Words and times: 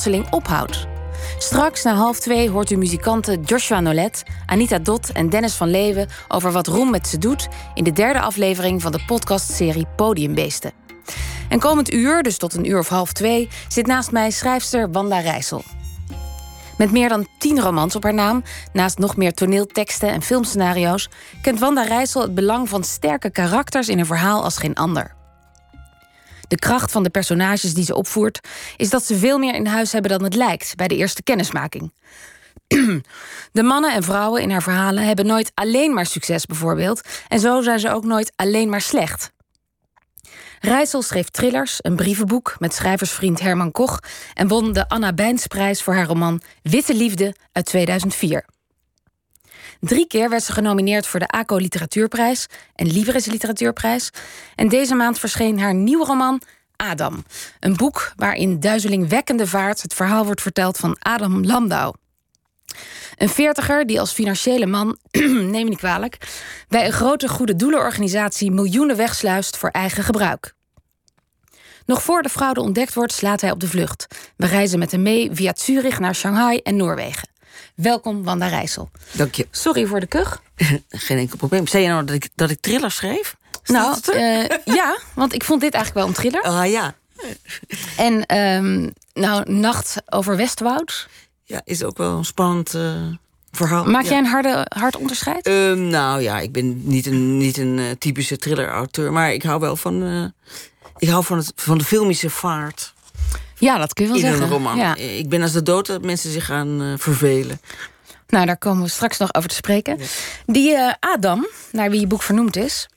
plotseling 0.00 0.32
ophoudt. 0.32 0.86
Straks 1.38 1.82
na 1.82 1.94
half 1.94 2.20
twee 2.20 2.50
hoort 2.50 2.70
u 2.70 2.76
muzikanten 2.76 3.42
Joshua 3.42 3.80
Nolet, 3.80 4.22
Anita 4.46 4.78
Dot 4.78 5.12
en 5.12 5.28
Dennis 5.28 5.54
van 5.54 5.70
Leeuwen 5.70 6.08
over 6.28 6.52
wat 6.52 6.66
Roem 6.66 6.90
met 6.90 7.08
ze 7.08 7.18
doet 7.18 7.48
in 7.74 7.84
de 7.84 7.92
derde 7.92 8.20
aflevering 8.20 8.82
van 8.82 8.92
de 8.92 9.02
podcastserie 9.06 9.86
Podiumbeesten. 9.96 10.72
En 11.48 11.58
komend 11.58 11.92
uur, 11.92 12.22
dus 12.22 12.36
tot 12.36 12.54
een 12.54 12.68
uur 12.68 12.78
of 12.78 12.88
half 12.88 13.12
twee, 13.12 13.48
zit 13.68 13.86
naast 13.86 14.12
mij 14.12 14.30
schrijfster 14.30 14.90
Wanda 14.90 15.18
Rijssel. 15.18 15.62
Met 16.78 16.92
meer 16.92 17.08
dan 17.08 17.26
tien 17.38 17.60
romans 17.60 17.96
op 17.96 18.02
haar 18.02 18.14
naam, 18.14 18.42
naast 18.72 18.98
nog 18.98 19.16
meer 19.16 19.32
toneelteksten 19.32 20.08
en 20.08 20.22
filmscenario's, 20.22 21.08
kent 21.42 21.58
Wanda 21.58 21.82
Rijssel 21.82 22.22
het 22.22 22.34
belang 22.34 22.68
van 22.68 22.84
sterke 22.84 23.30
karakters 23.30 23.88
in 23.88 23.98
een 23.98 24.06
verhaal 24.06 24.42
als 24.42 24.56
geen 24.56 24.74
ander. 24.74 25.18
De 26.50 26.56
kracht 26.56 26.92
van 26.92 27.02
de 27.02 27.10
personages 27.10 27.74
die 27.74 27.84
ze 27.84 27.94
opvoert 27.94 28.40
is 28.76 28.90
dat 28.90 29.04
ze 29.04 29.16
veel 29.16 29.38
meer 29.38 29.54
in 29.54 29.66
huis 29.66 29.92
hebben 29.92 30.10
dan 30.10 30.22
het 30.22 30.34
lijkt 30.34 30.76
bij 30.76 30.88
de 30.88 30.96
eerste 30.96 31.22
kennismaking. 31.22 31.92
De 33.52 33.62
mannen 33.62 33.92
en 33.94 34.02
vrouwen 34.02 34.42
in 34.42 34.50
haar 34.50 34.62
verhalen 34.62 35.04
hebben 35.04 35.26
nooit 35.26 35.50
alleen 35.54 35.94
maar 35.94 36.06
succes, 36.06 36.46
bijvoorbeeld, 36.46 37.00
en 37.28 37.40
zo 37.40 37.60
zijn 37.60 37.78
ze 37.78 37.92
ook 37.92 38.04
nooit 38.04 38.32
alleen 38.36 38.68
maar 38.68 38.80
slecht. 38.80 39.32
Rijssel 40.60 41.02
schreef 41.02 41.28
thrillers, 41.28 41.78
een 41.78 41.96
brievenboek 41.96 42.56
met 42.58 42.74
schrijversvriend 42.74 43.40
Herman 43.40 43.72
Koch 43.72 43.98
en 44.34 44.48
won 44.48 44.72
de 44.72 44.88
Anna 44.88 45.12
Bijnsprijs 45.12 45.82
voor 45.82 45.94
haar 45.94 46.06
roman 46.06 46.42
Witte 46.62 46.94
Liefde 46.94 47.34
uit 47.52 47.64
2004. 47.64 48.44
Drie 49.80 50.06
keer 50.06 50.28
werd 50.28 50.42
ze 50.42 50.52
genomineerd 50.52 51.06
voor 51.06 51.20
de 51.20 51.26
ACO 51.28 51.56
Literatuurprijs 51.56 52.46
en 52.74 52.86
Libris 52.86 53.26
Literatuurprijs. 53.26 54.10
En 54.54 54.68
deze 54.68 54.94
maand 54.94 55.18
verscheen 55.18 55.60
haar 55.60 55.74
nieuwe 55.74 56.04
roman 56.04 56.42
Adam. 56.76 57.24
Een 57.60 57.76
boek 57.76 58.12
waarin 58.16 58.60
duizelingwekkende 58.60 59.46
vaart 59.46 59.82
het 59.82 59.94
verhaal 59.94 60.24
wordt 60.24 60.42
verteld 60.42 60.76
van 60.76 60.96
Adam 60.98 61.44
Landau. 61.44 61.94
Een 63.16 63.28
veertiger 63.28 63.86
die 63.86 64.00
als 64.00 64.12
financiële 64.12 64.66
man, 64.66 64.96
neem 65.10 65.50
me 65.50 65.68
niet 65.68 65.78
kwalijk, 65.78 66.16
bij 66.68 66.86
een 66.86 66.92
grote 66.92 67.28
goede 67.28 67.56
doelenorganisatie 67.56 68.50
miljoenen 68.50 68.96
wegsluist 68.96 69.56
voor 69.56 69.68
eigen 69.68 70.04
gebruik. 70.04 70.54
Nog 71.86 72.02
voor 72.02 72.22
de 72.22 72.28
fraude 72.28 72.60
ontdekt 72.60 72.94
wordt, 72.94 73.12
slaat 73.12 73.40
hij 73.40 73.50
op 73.50 73.60
de 73.60 73.68
vlucht. 73.68 74.06
We 74.36 74.46
reizen 74.46 74.78
met 74.78 74.90
hem 74.90 75.02
mee 75.02 75.30
via 75.32 75.52
Zurich 75.56 75.98
naar 75.98 76.14
Shanghai 76.14 76.58
en 76.58 76.76
Noorwegen. 76.76 77.29
Welkom, 77.82 78.24
Wanda 78.24 78.46
Rijssel. 78.46 78.90
Dank 79.12 79.34
je. 79.34 79.46
Sorry 79.50 79.86
voor 79.86 80.00
de 80.00 80.06
kuch. 80.06 80.42
Geen 80.88 81.18
enkel 81.18 81.36
probleem. 81.36 81.66
Zei 81.66 81.82
je 81.82 81.88
nou 81.88 82.04
dat 82.04 82.14
ik, 82.14 82.28
dat 82.34 82.50
ik 82.50 82.60
thriller 82.60 82.90
schreef? 82.90 83.36
nou, 83.64 83.96
uh, 84.14 84.44
ja, 84.64 84.98
want 85.14 85.34
ik 85.34 85.44
vond 85.44 85.60
dit 85.60 85.74
eigenlijk 85.74 86.06
wel 86.06 86.06
een 86.06 86.30
thriller. 86.30 86.42
Ah 86.42 86.70
ja. 86.70 86.94
En 87.96 88.36
um, 88.36 88.92
nou, 89.12 89.52
Nacht 89.52 89.96
over 90.06 90.36
Westwoud. 90.36 91.08
Ja, 91.44 91.60
is 91.64 91.84
ook 91.84 91.96
wel 91.96 92.16
een 92.16 92.24
spannend 92.24 92.74
uh, 92.74 92.94
verhaal. 93.50 93.84
Maak 93.84 94.02
ja. 94.02 94.08
jij 94.08 94.18
een 94.18 94.26
harde, 94.26 94.66
hard 94.68 94.96
onderscheid? 94.96 95.48
Uh, 95.48 95.72
nou 95.72 96.22
ja, 96.22 96.40
ik 96.40 96.52
ben 96.52 96.88
niet 96.88 97.06
een, 97.06 97.36
niet 97.36 97.56
een 97.56 97.78
uh, 97.78 97.90
typische 97.98 98.36
thriller-auteur. 98.36 99.12
Maar 99.12 99.32
ik 99.32 99.42
hou 99.42 99.60
wel 99.60 99.76
van, 99.76 100.32
ik 100.98 101.08
hou 101.08 101.24
van, 101.24 101.36
het, 101.36 101.52
van 101.56 101.78
de 101.78 101.84
filmische 101.84 102.30
vaart. 102.30 102.94
Ja, 103.60 103.78
dat 103.78 103.94
kun 103.94 104.04
je 104.04 104.10
wel 104.10 104.20
in 104.20 104.26
zeggen. 104.26 104.46
een 104.46 104.52
roman. 104.52 104.76
Ja. 104.76 104.96
Ik 104.96 105.28
ben 105.28 105.42
als 105.42 105.52
de 105.52 105.62
dood 105.62 105.86
dat 105.86 106.02
mensen 106.02 106.30
zich 106.30 106.44
gaan 106.44 106.94
vervelen. 106.98 107.60
Nou, 108.28 108.46
daar 108.46 108.58
komen 108.58 108.82
we 108.82 108.88
straks 108.88 109.18
nog 109.18 109.34
over 109.34 109.48
te 109.48 109.54
spreken. 109.54 109.98
Ja. 109.98 110.04
Die 110.46 110.76
Adam, 111.00 111.46
naar 111.72 111.90
wie 111.90 112.00
je 112.00 112.06
boek 112.06 112.22
vernoemd 112.22 112.56
is... 112.56 112.88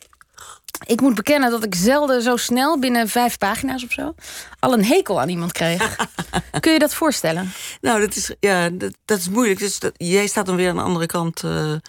Ik 0.86 1.02
moet 1.02 1.16
bekennen 1.16 1.52
dat 1.52 1.64
ik 1.64 1.76
zelden 1.76 2.22
zo 2.22 2.38
snel, 2.38 2.80
binnen 2.80 3.08
vijf 3.08 3.38
pagina's 3.38 3.84
of 3.84 3.92
zo... 3.92 4.14
al 4.60 4.74
een 4.74 4.86
hekel 4.86 5.22
aan 5.22 5.30
iemand 5.30 5.52
kreeg. 5.52 5.96
Kun 6.60 6.74
je 6.74 6.80
dat 6.80 6.94
voorstellen? 6.94 7.52
Nou, 7.82 8.00
dat 8.00 8.16
is, 8.16 8.36
ja, 8.40 8.70
dat, 8.70 8.94
dat 9.06 9.18
is 9.18 9.30
moeilijk. 9.30 9.60
Dus 9.60 9.80
dat, 9.80 9.92
jij 9.98 10.28
staat 10.28 10.46
dan 10.46 10.56
weer 10.56 10.70
aan 10.70 10.76
de 10.76 10.82
andere 10.82 11.06
kant 11.06 11.44
uh, 11.44 11.72
uh, 11.72 11.80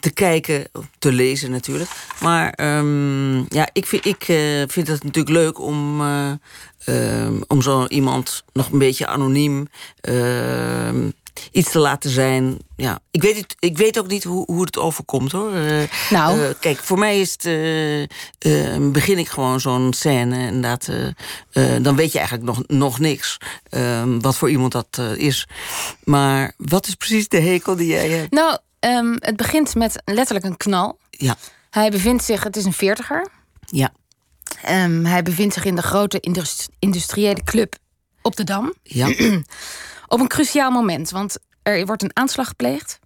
te 0.00 0.10
kijken, 0.14 0.68
te 0.98 1.12
lezen 1.12 1.50
natuurlijk. 1.50 1.90
Maar 2.20 2.76
um, 2.78 3.46
ja, 3.48 3.68
ik, 3.72 3.86
vind, 3.86 4.06
ik 4.06 4.28
uh, 4.28 4.62
vind 4.66 4.88
het 4.88 5.04
natuurlijk 5.04 5.34
leuk 5.34 5.60
om, 5.60 6.00
om 7.46 7.62
zo 7.62 7.86
iemand 7.86 8.44
nog 8.52 8.70
een 8.70 8.78
beetje 8.78 9.06
anoniem 9.06 9.68
ehm, 10.00 11.08
iets 11.52 11.70
te 11.70 11.78
laten 11.78 12.10
zijn. 12.10 12.58
Ja, 12.76 12.98
ik 13.10 13.22
weet, 13.22 13.36
het, 13.36 13.56
ik 13.58 13.78
weet 13.78 13.98
ook 13.98 14.06
niet 14.06 14.24
hoe, 14.24 14.44
hoe 14.46 14.64
het 14.64 14.78
overkomt 14.78 15.32
hoor. 15.32 15.54
Uh, 15.54 15.82
nou. 16.10 16.40
Uh, 16.40 16.48
kijk, 16.60 16.78
voor 16.78 16.98
mij 16.98 17.20
is 17.20 17.32
het. 17.32 17.44
Uh, 17.44 18.90
begin 18.92 19.18
ik 19.18 19.28
gewoon 19.28 19.60
zo'n 19.60 19.92
scène. 19.92 20.36
En 20.36 20.60
dat, 20.60 20.88
dan 21.82 21.96
weet 21.96 22.12
je 22.12 22.18
eigenlijk 22.18 22.48
nog, 22.48 22.62
nog 22.66 22.98
niks. 22.98 23.36
Ehm, 23.68 24.20
wat 24.20 24.36
voor 24.36 24.50
iemand 24.50 24.72
dat 24.72 25.00
is. 25.16 25.48
Maar 26.04 26.52
wat 26.56 26.86
is 26.86 26.94
precies 26.94 27.28
de 27.28 27.40
hekel 27.40 27.76
die 27.76 27.86
jij 27.86 28.08
hebt? 28.08 28.32
Nou, 28.32 28.58
um, 28.80 29.16
het 29.18 29.36
begint 29.36 29.74
met 29.74 30.02
letterlijk 30.04 30.46
een 30.46 30.56
knal. 30.56 30.98
Ja. 31.10 31.36
Hij 31.70 31.90
bevindt 31.90 32.24
zich, 32.24 32.42
het 32.42 32.56
is 32.56 32.64
een 32.64 32.72
veertiger. 32.72 33.28
Ja. 33.66 33.92
Um, 34.68 35.04
hij 35.04 35.22
bevindt 35.22 35.54
zich 35.54 35.64
in 35.64 35.74
de 35.74 35.82
grote 35.82 36.20
industri 36.20 36.74
industriële 36.78 37.42
club 37.44 37.76
op 38.22 38.36
de 38.36 38.44
Dam. 38.44 38.74
Ja. 38.82 39.14
Op 40.12 40.20
een 40.20 40.28
cruciaal 40.28 40.70
moment, 40.70 41.10
want 41.10 41.38
er 41.62 41.86
wordt 41.86 42.02
een 42.02 42.16
aanslag 42.16 42.48
gepleegd. 42.48 42.98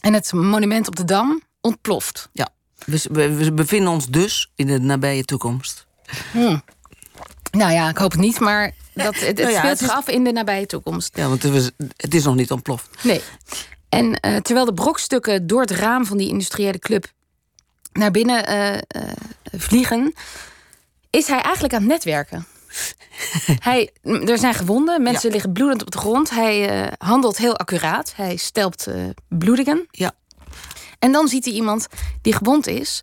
En 0.00 0.14
het 0.14 0.32
monument 0.32 0.88
op 0.88 0.96
de 0.96 1.04
Dam 1.04 1.42
ontploft. 1.60 2.28
Ja, 2.32 2.48
we, 2.84 3.34
we, 3.36 3.52
bevinden 3.52 3.92
ons 3.92 4.06
dus 4.06 4.52
in 4.54 4.66
de 4.66 4.80
nabije 4.80 5.24
toekomst. 5.24 5.86
Hmm. 6.32 6.62
Nou 7.50 7.72
ja, 7.72 7.88
ik 7.88 7.96
hoop 7.96 8.10
het 8.10 8.20
niet, 8.20 8.40
maar 8.40 8.74
dat, 8.94 9.14
het, 9.14 9.26
het 9.26 9.38
nou 9.38 9.50
ja, 9.50 9.58
speelt 9.58 9.78
zich 9.78 9.88
is- 9.88 9.94
af 9.94 10.08
in 10.08 10.24
de 10.24 10.32
nabije 10.32 10.66
toekomst. 10.66 11.16
Ja, 11.16 11.28
want 11.28 11.42
het, 11.42 11.52
was, 11.52 11.70
het 11.96 12.14
is 12.14 12.24
nog 12.24 12.34
niet 12.34 12.50
ontploft. 12.50 12.88
Nee. 13.02 13.22
En 13.88 14.20
eh, 14.20 14.36
terwijl 14.36 14.66
de 14.66 14.74
brokstukken 14.74 15.46
door 15.46 15.60
het 15.60 15.70
raam 15.70 16.06
van 16.06 16.16
die 16.16 16.28
industriële 16.28 16.78
club 16.78 17.06
naar 17.92 18.10
binnen 18.10 18.46
eh, 18.46 18.74
eh, 18.74 18.82
vliegen, 19.42 20.14
is 21.10 21.26
hij 21.26 21.40
eigenlijk 21.40 21.74
aan 21.74 21.80
het 21.80 21.88
netwerken. 21.88 22.46
Hij, 23.60 23.90
er 24.02 24.38
zijn 24.38 24.54
gewonden, 24.54 25.02
mensen 25.02 25.26
Ja. 25.28 25.32
liggen 25.34 25.52
bloedend 25.52 25.82
op 25.82 25.90
de 25.90 25.98
grond. 25.98 26.30
Hij 26.30 26.68
eh, 26.68 26.92
handelt 26.98 27.36
heel 27.36 27.56
accuraat. 27.56 28.12
Hij 28.16 28.36
stelpt 28.36 28.86
eh, 28.86 28.94
bloedingen. 29.28 29.86
Ja. 29.90 30.12
En 30.98 31.12
dan 31.12 31.28
ziet 31.28 31.44
hij 31.44 31.54
iemand 31.54 31.86
die 32.22 32.32
gewond 32.34 32.66
is, 32.66 33.02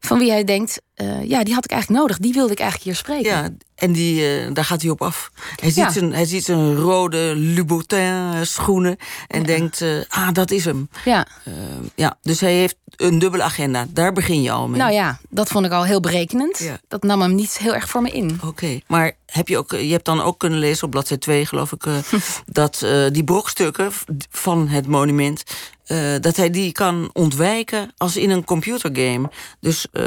van 0.00 0.18
wie 0.18 0.30
hij 0.30 0.44
denkt: 0.44 0.80
eh, 0.94 1.28
ja, 1.28 1.44
die 1.44 1.54
had 1.54 1.64
ik 1.64 1.70
eigenlijk 1.70 2.02
nodig. 2.02 2.18
Die 2.18 2.32
wilde 2.32 2.52
ik 2.52 2.58
eigenlijk 2.60 2.90
hier 2.90 2.98
spreken. 2.98 3.30
Ja, 3.30 3.48
en 3.74 3.92
die, 3.92 4.26
eh, 4.26 4.52
daar 4.52 4.64
gaat 4.64 4.82
hij 4.82 4.90
op 4.90 5.02
af. 5.02 5.30
Hij 5.60 5.68
ziet, 5.70 5.84
Ja. 5.84 5.90
zijn, 5.90 6.12
hij 6.12 6.24
ziet 6.24 6.44
zijn 6.44 6.76
rode 6.76 7.36
Louboutin 7.36 7.98
eh, 7.98 8.38
schoenen 8.42 8.96
en 9.28 9.42
denkt, 9.42 9.84
ah, 10.08 10.32
dat 10.32 10.50
is 10.50 10.64
hem. 10.64 10.88
Ja. 11.04 11.26
Eh, 11.44 11.52
ja, 11.94 12.18
dus 12.22 12.40
hij 12.40 12.52
heeft 12.54 12.76
een 12.96 13.18
dubbele 13.18 13.42
agenda. 13.42 13.86
Daar 13.90 14.12
begin 14.12 14.42
je 14.42 14.50
al 14.50 14.68
mee. 14.68 14.80
Nou 14.80 14.92
ja, 14.92 15.18
dat 15.28 15.48
vond 15.48 15.66
ik 15.66 15.72
al 15.72 15.84
heel 15.84 16.00
berekenend. 16.00 16.58
Ja. 16.58 16.78
Dat 16.88 17.02
nam 17.02 17.20
hem 17.20 17.34
niet 17.34 17.58
heel 17.58 17.74
erg 17.74 17.88
voor 17.88 18.02
me 18.02 18.10
in. 18.10 18.40
Oké, 18.44 18.80
maar 18.86 19.12
heb 19.26 19.48
je, 19.48 19.58
ook, 19.58 19.70
je 19.70 19.92
hebt 19.92 20.04
dan 20.04 20.20
ook 20.22 20.38
kunnen 20.38 20.58
lezen 20.58 20.84
op 20.84 20.90
bladzijde 20.90 21.22
2, 21.22 21.46
geloof 21.46 21.72
ik, 21.72 21.84
dat 22.46 22.86
die 23.12 23.24
brokstukken 23.24 23.92
van 24.30 24.68
het 24.68 24.86
monument, 24.86 25.42
eh, 25.90 26.14
dat 26.20 26.36
hij 26.36 26.50
die 26.50 26.72
kan 26.72 27.10
ontwijken 27.12 27.92
als 27.96 28.16
in 28.16 28.30
een 28.30 28.44
computergame. 28.44 29.30
Dus 29.60 29.86
eh, 29.92 30.02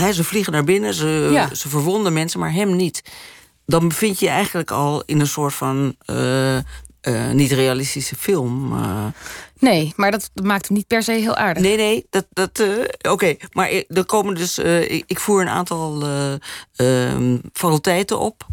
hij, 0.00 0.12
ze 0.12 0.24
vliegen 0.24 0.52
naar 0.52 0.64
binnen, 0.64 0.94
ze, 0.94 1.28
Ja. 1.32 1.54
ze 1.54 1.68
verwonden 1.68 2.12
mensen, 2.12 2.40
maar 2.40 2.52
hem 2.52 2.76
niet. 2.76 3.02
Dan 3.66 3.88
bevind 3.88 4.18
je 4.18 4.24
je 4.26 4.30
eigenlijk 4.30 4.70
al 4.70 5.02
in 5.06 5.20
een 5.20 5.26
soort 5.26 5.54
van 5.54 5.96
eh, 7.02 7.28
eh, 7.30 7.34
niet-realistische 7.36 8.16
film. 8.16 8.72
eh. 8.72 9.06
Nee, 9.58 9.92
maar 9.96 10.10
dat 10.10 10.30
maakt 10.42 10.66
hem 10.68 10.76
niet 10.76 10.86
per 10.86 11.02
se 11.02 11.12
heel 11.12 11.36
aardig. 11.36 11.62
Nee, 11.62 11.76
nee, 11.76 12.06
dat. 12.10 12.26
dat 12.30 12.58
eh, 12.60 13.12
Oké, 13.12 13.36
maar 13.52 13.70
er 13.88 14.04
komen 14.04 14.34
dus. 14.34 14.58
ik, 14.58 15.04
ik 15.06 15.18
voer 15.20 15.40
een 15.40 15.48
aantal 15.48 16.02
eh, 16.02 16.32
ehm, 17.12 17.38
faculteiten 17.52 18.18
op. 18.18 18.46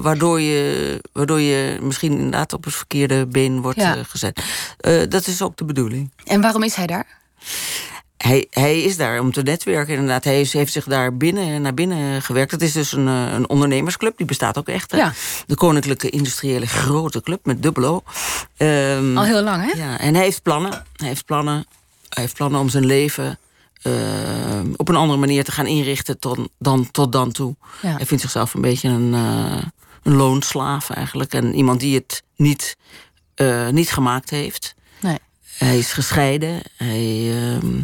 waardoor, 0.00 0.40
je, 0.40 1.00
waardoor 1.12 1.40
je 1.40 1.78
misschien 1.82 2.12
inderdaad 2.12 2.52
op 2.52 2.64
het 2.64 2.74
verkeerde 2.74 3.26
been 3.26 3.60
wordt 3.60 3.78
Ja. 3.80 3.96
gezet. 4.02 4.42
Dat 5.08 5.26
is 5.26 5.42
ook 5.42 5.56
de 5.56 5.64
bedoeling. 5.64 6.10
En 6.24 6.40
waarom 6.40 6.62
is 6.62 6.74
hij 6.74 6.86
daar? 6.86 7.06
Hij, 8.18 8.46
hij 8.50 8.80
is 8.82 8.96
daar 8.96 9.20
om 9.20 9.32
te 9.32 9.42
netwerken, 9.42 9.94
inderdaad. 9.94 10.24
Hij 10.24 10.40
is- 10.40 10.52
heeft 10.52 10.72
zich 10.72 10.84
daar 10.84 11.16
binnen, 11.16 11.62
naar 11.62 11.74
binnen 11.74 12.22
gewerkt. 12.22 12.50
Het 12.50 12.62
is 12.62 12.72
dus 12.72 12.92
een, 12.92 13.08
eh, 13.08 13.32
een 13.32 13.48
ondernemersclub, 13.48 14.16
die 14.16 14.26
bestaat 14.26 14.58
ook 14.58 14.68
echt. 14.68 14.92
Ja. 14.96 15.12
De 15.46 15.54
Koninklijke 15.54 16.10
Industriële 16.10 16.66
Grote 16.66 17.20
Club 17.20 17.46
met 17.46 17.62
dubbel 17.62 17.84
O. 17.84 18.02
Ehm, 18.56 19.16
Al 19.16 19.24
heel 19.24 19.42
lang, 19.42 19.72
hè? 19.72 19.78
ja, 19.82 19.98
en 19.98 20.14
hij 20.14 20.24
heeft 20.24 20.42
plannen. 20.42 20.70
Hij 20.96 21.08
heeft 21.08 21.24
plannen, 21.24 21.66
hij 22.08 22.22
heeft 22.22 22.34
plannen 22.34 22.60
om 22.60 22.68
zijn 22.68 22.86
leven 22.86 23.38
eh, 23.82 23.92
op 24.76 24.88
een 24.88 24.96
andere 24.96 25.18
manier 25.18 25.44
te 25.44 25.52
gaan 25.52 25.66
inrichten 25.66 26.18
tot, 26.18 26.38
dan 26.58 26.90
tot 26.90 27.12
dan 27.12 27.32
toe. 27.32 27.56
Ja. 27.82 27.96
Hij 27.96 28.06
vindt 28.06 28.22
zichzelf 28.22 28.54
een 28.54 28.60
beetje 28.60 28.88
een, 28.88 29.14
eh, 29.14 29.62
een 30.02 30.14
loonslaaf 30.16 30.90
eigenlijk. 30.90 31.32
En 31.34 31.54
iemand 31.54 31.80
die 31.80 31.94
het 31.94 32.22
niet, 32.36 32.76
eh, 33.34 33.68
niet 33.68 33.90
gemaakt 33.90 34.30
heeft. 34.30 34.74
Nee. 35.00 35.18
Hij 35.56 35.78
is 35.78 35.92
gescheiden. 35.92 36.60
Hij, 36.76 37.30
ehm, 37.30 37.56
ehm, 37.64 37.80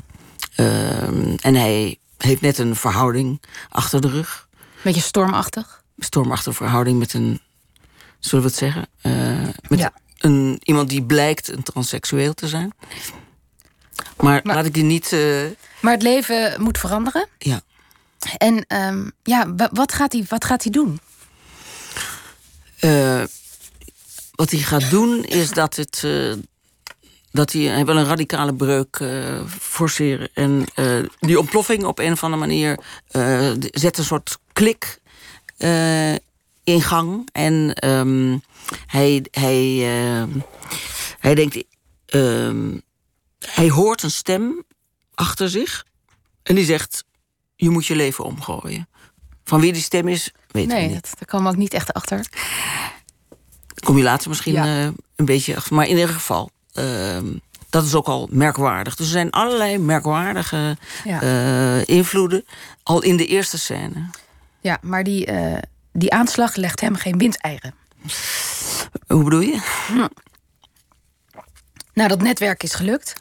en 0.55 1.55
hij 1.55 1.99
heeft 2.19 2.41
net 2.41 2.59
een 2.59 2.77
verhouding 2.77 3.43
achter 3.69 4.01
de 4.01 4.09
rug. 4.09 4.49
Beetje 4.83 5.01
stormachtig. 5.01 5.83
Stormachtige 5.99 6.57
verhouding 6.57 6.99
met 6.99 7.15
een 7.15 7.41
zullen 8.19 8.45
we 8.45 8.51
het 8.51 8.59
zeggen. 8.59 8.87
met 9.69 9.79
Ja. 9.79 9.93
een, 10.19 10.61
iemand 10.63 10.89
die 10.89 11.03
blijkt 11.03 11.49
een 11.53 11.63
transseksueel 11.63 12.35
te 12.35 12.49
zijn. 12.49 12.73
Maar, 14.17 14.41
Maar- 14.45 14.55
laat 14.57 14.65
ik 14.65 14.75
die 14.75 14.83
niet... 14.83 15.13
eh, 15.13 15.43
Maar 15.81 15.93
het 15.93 16.03
leven 16.03 16.63
moet 16.63 16.79
veranderen. 16.79 17.29
ja. 17.39 17.61
En 18.39 18.65
ehm, 18.67 19.09
ja, 19.23 19.55
wa- 19.55 19.71
wat 19.73 19.93
gaat, 19.93 20.13
hij, 20.13 20.25
wat 20.29 20.45
gaat 20.45 20.63
hij 20.63 20.73
doen? 20.73 21.01
Eh, 22.79 23.23
wat 24.35 24.51
hij 24.51 24.61
gaat 24.61 24.91
doen 24.91 25.25
is 25.25 25.51
dat 25.51 25.77
het. 25.77 26.01
eh, 26.05 26.33
dat 27.35 27.53
hij, 27.53 27.63
hij 27.63 27.85
wil 27.85 27.97
een 27.97 28.05
radicale 28.07 28.55
breuk 28.55 28.97
eh, 28.97 29.41
forceren. 29.61 30.29
En 30.35 30.65
eh, 30.75 30.99
die 31.21 31.39
ontploffing 31.39 31.85
op 31.85 31.99
een 31.99 32.13
of 32.13 32.23
andere 32.25 32.41
manier 32.47 32.79
eh, 33.09 33.51
zet 33.61 33.99
een 33.99 34.05
soort 34.05 34.39
klik 34.53 35.01
eh, 35.57 36.13
in 36.65 36.83
gang. 36.83 37.29
En 37.33 37.75
ehm, 37.75 38.39
hij, 38.87 39.25
hij, 39.31 39.61
hij 41.19 41.35
denkt. 41.35 41.65
ehm, 42.07 42.79
hij 43.47 43.69
hoort 43.71 44.03
een 44.03 44.11
stem 44.11 44.65
achter 45.15 45.51
zich. 45.51 45.85
En 46.43 46.55
die 46.55 46.65
zegt: 46.65 47.05
Je 47.57 47.71
moet 47.71 47.87
je 47.87 47.97
leven 47.97 48.25
omgooien. 48.25 48.89
Van 49.45 49.61
wie 49.61 49.73
die 49.73 49.83
stem 49.83 50.09
is, 50.09 50.33
weet 50.51 50.63
ik 50.65 50.69
Nee, 50.71 50.87
niet. 50.87 50.95
dat, 50.95 51.15
daar 51.19 51.43
we 51.43 51.49
ook 51.49 51.57
niet 51.57 51.75
echt 51.75 51.93
achter. 51.93 52.27
Kom 53.85 53.97
je 53.97 54.03
later 54.03 54.29
misschien 54.29 54.53
Ja. 54.53 54.65
eh, 54.65 54.89
een 55.17 55.25
beetje 55.25 55.57
achter. 55.57 55.75
Maar 55.75 55.85
in 55.89 55.97
ieder 55.97 56.15
geval, 56.15 56.51
dat 57.71 57.85
is 57.85 57.95
ook 57.95 58.07
al 58.07 58.29
merkwaardig. 58.31 58.97
Dus 58.97 59.07
er 59.07 59.13
zijn 59.13 59.31
allerlei 59.31 59.79
merkwaardige 59.79 60.77
Ja. 61.05 61.21
eh, 61.23 61.87
invloeden 61.97 62.45
al 62.83 63.03
in 63.03 63.17
de 63.17 63.27
eerste 63.27 63.59
scène. 63.59 64.11
Ja, 64.61 64.79
maar 64.83 65.05
die, 65.05 65.27
eh, 65.27 65.63
die 65.93 66.13
aanslag 66.13 66.55
legt 66.57 66.81
hem 66.81 66.95
geen 66.95 67.19
windeieren. 67.19 67.75
Hoe 69.07 69.25
bedoel 69.25 69.41
je? 69.41 69.61
Nou, 71.95 72.09
dat 72.09 72.23
netwerk 72.23 72.63
is 72.63 72.75
gelukt. 72.75 73.15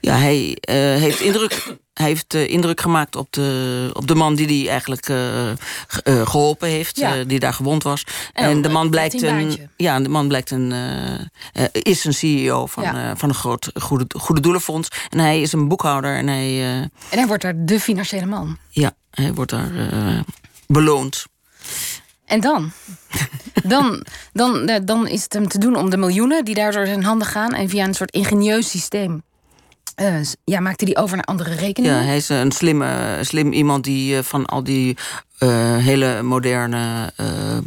Ja, 0.00 0.16
hij 0.16 0.56
eh, 0.60 0.74
heeft 0.76 1.20
indruk. 1.20 1.76
Hij 1.92 2.06
heeft 2.06 2.34
eh, 2.34 2.48
indruk 2.48 2.80
gemaakt 2.80 3.16
op 3.16 3.26
de, 3.32 3.90
op 3.92 4.06
de 4.06 4.14
man 4.14 4.34
die 4.34 4.46
hij 4.46 4.70
eigenlijk 4.70 5.08
eh, 5.08 5.50
eh, 5.50 5.56
geholpen 6.04 6.68
heeft, 6.68 6.96
Ja. 6.96 7.24
die 7.24 7.38
daar 7.38 7.52
gewond 7.52 7.82
was. 7.82 8.04
En 8.32 8.44
En, 8.44 8.62
de 8.62 8.68
man 8.68 8.90
blijkt 8.90 9.22
een 9.22 9.70
ja, 9.76 10.00
de 10.00 10.08
man 10.08 10.28
blijkt 10.28 10.50
een, 10.50 10.72
is 11.72 12.04
een 12.04 12.14
CEO 12.14 12.66
van, 12.66 12.82
Ja. 12.82 13.16
van 13.16 13.28
een 13.28 13.34
groot 13.34 13.70
goede, 13.74 14.04
goede 14.18 14.40
doelenfonds. 14.40 14.88
En 15.10 15.18
hij 15.18 15.40
is 15.40 15.52
een 15.52 15.68
boekhouder 15.68 16.16
en 16.16 16.26
hij, 16.26 16.62
En 16.72 16.90
hij 17.18 17.26
wordt 17.26 17.42
daar 17.42 17.54
de 17.56 17.80
financiële 17.80 18.26
man. 18.26 18.56
ja, 18.70 18.92
hij 19.10 19.34
wordt 19.34 19.50
daar 19.50 19.70
beloond. 20.66 21.24
En 22.24 22.40
dan? 22.40 22.72
Dan, 23.64 24.04
dan, 24.32 24.80
dan 24.84 25.06
is 25.08 25.22
het 25.22 25.32
hem 25.32 25.48
te 25.48 25.58
doen 25.58 25.76
om 25.76 25.90
de 25.90 25.96
miljoenen 25.96 26.44
die 26.44 26.54
daar 26.54 26.72
door 26.72 26.86
zijn 26.86 27.04
handen 27.04 27.26
gaan. 27.26 27.54
En 27.54 27.68
via 27.68 27.84
een 27.84 27.94
soort 27.94 28.10
ingenieus 28.10 28.70
systeem. 28.70 29.22
Eh, 29.94 30.14
s- 30.22 30.36
ja, 30.44 30.60
maakte 30.60 30.84
die 30.84 30.96
over 30.96 31.16
naar 31.16 31.24
andere 31.24 31.54
rekeningen. 31.54 31.96
Ja, 31.98 32.04
hij 32.04 32.16
is 32.16 32.28
een 32.28 32.52
slimme, 32.52 33.18
slim 33.20 33.52
iemand 33.52 33.84
die 33.84 34.16
eh, 34.16 34.22
van 34.22 34.46
al 34.46 34.64
die 34.64 34.96
eh, 35.38 35.76
hele 35.76 36.22
moderne 36.22 37.12
eh, 37.16 37.58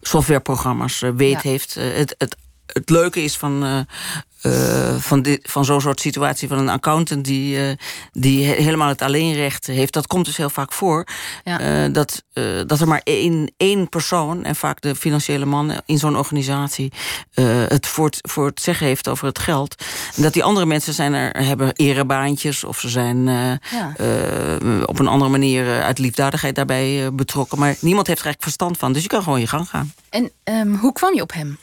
softwareprogramma's 0.00 1.02
eh, 1.02 1.10
weet 1.16 1.42
Ja. 1.42 1.50
heeft. 1.50 1.76
Eh, 1.76 1.84
het, 1.96 2.14
het, 2.18 2.36
het 2.66 2.90
leuke 2.90 3.22
is 3.22 3.36
van, 3.36 3.86
eh, 4.40 4.94
van, 4.98 5.22
dit, 5.22 5.48
van 5.50 5.64
zo'n 5.64 5.80
soort 5.80 6.00
situatie 6.00 6.48
van 6.48 6.58
een 6.58 6.68
accountant 6.68 7.24
die, 7.24 7.58
eh, 7.68 7.76
die 8.12 8.44
he- 8.46 8.62
helemaal 8.62 8.88
het 8.88 9.02
alleenrecht 9.02 9.66
heeft. 9.66 9.92
Dat 9.92 10.06
komt 10.06 10.24
dus 10.24 10.36
heel 10.36 10.50
vaak 10.50 10.72
voor. 10.72 11.06
Ja. 11.44 11.60
eh, 11.60 11.92
dat, 11.92 12.22
dat 12.66 12.80
er 12.80 12.88
maar 12.88 13.00
één, 13.04 13.52
één 13.56 13.88
persoon, 13.88 14.44
en 14.44 14.56
vaak 14.56 14.80
de 14.80 14.94
financiële 14.94 15.44
man 15.44 15.72
in 15.86 15.98
zo'n 15.98 16.16
organisatie, 16.16 16.92
het 17.68 17.86
voor, 17.86 18.06
het 18.06 18.18
voor 18.22 18.46
het 18.46 18.60
zeggen 18.60 18.86
heeft 18.86 19.08
over 19.08 19.26
het 19.26 19.38
geld. 19.38 19.84
En 20.16 20.22
dat 20.22 20.32
die 20.32 20.44
andere 20.44 20.66
mensen 20.66 20.94
zijn 20.94 21.12
er, 21.14 21.44
hebben 21.44 21.72
erebaantjes 21.76 22.64
of 22.64 22.78
ze 22.80 22.88
zijn 22.88 23.22
Ja. 23.26 23.92
op 24.84 24.98
een 24.98 25.06
andere 25.08 25.30
manier 25.30 25.82
uit 25.82 25.98
liefdadigheid 25.98 26.54
daarbij 26.54 27.14
betrokken. 27.14 27.58
Maar 27.58 27.76
niemand 27.80 28.06
heeft 28.06 28.18
er 28.20 28.26
eigenlijk 28.26 28.42
verstand 28.42 28.78
van. 28.78 28.92
Dus 28.92 29.02
je 29.02 29.08
kan 29.08 29.22
gewoon 29.22 29.40
je 29.40 29.46
gang 29.46 29.68
gaan. 29.68 29.92
En 30.10 30.30
ehm, 30.44 30.74
hoe 30.74 30.92
kwam 30.92 31.14
je 31.14 31.22
op 31.22 31.32
hem? 31.32 31.58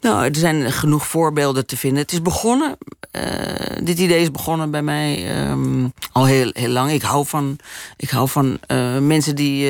Nou, 0.00 0.24
er 0.24 0.36
zijn 0.36 0.72
genoeg 0.72 1.06
voorbeelden 1.06 1.66
te 1.66 1.76
vinden. 1.76 2.02
Het 2.02 2.12
is 2.12 2.22
begonnen, 2.22 2.76
eh, 3.10 3.84
dit 3.84 3.98
idee 3.98 4.20
is 4.20 4.30
begonnen 4.30 4.70
bij 4.70 4.82
mij 4.82 5.34
ehm, 5.38 5.88
al 6.12 6.24
heel, 6.24 6.50
heel 6.52 6.68
lang. 6.68 6.90
Ik 6.90 7.02
hou 7.02 7.26
van, 7.26 7.58
ik 7.96 8.10
hou 8.10 8.28
van 8.28 8.58
eh, 8.66 8.98
mensen 8.98 9.34
die, 9.36 9.68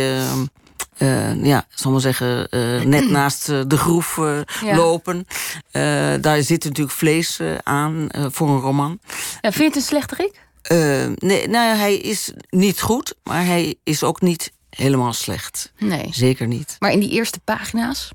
eh, 0.97 1.43
ja, 1.43 1.67
zal 1.75 1.91
maar 1.93 2.01
zeggen, 2.01 2.49
net 2.91 3.11
naast 3.19 3.47
de 3.47 3.77
groef 3.79 4.17
Ja. 4.65 4.77
lopen. 4.77 5.27
Daar 6.21 6.43
zit 6.43 6.65
natuurlijk 6.65 6.97
vlees 6.97 7.41
aan 7.63 8.07
voor 8.31 8.49
een 8.49 8.61
roman. 8.61 8.99
Ja, 9.41 9.53
vind 9.53 9.55
je 9.57 9.65
het 9.65 9.77
een 9.77 9.83
slechterik? 9.83 10.41
Nee, 11.19 11.49
nou, 11.49 11.77
hij 11.77 11.97
is 11.97 12.33
niet 12.51 12.81
goed, 12.81 13.15
maar 13.23 13.45
hij 13.45 13.75
is 13.85 14.03
ook 14.03 14.21
niet 14.21 14.53
helemaal 14.71 15.13
slecht. 15.13 15.73
Nee. 15.79 16.07
Zeker 16.11 16.47
niet. 16.47 16.77
Maar 16.79 16.93
in 16.93 17.01
die 17.01 17.11
eerste 17.11 17.41
pagina's? 17.41 18.11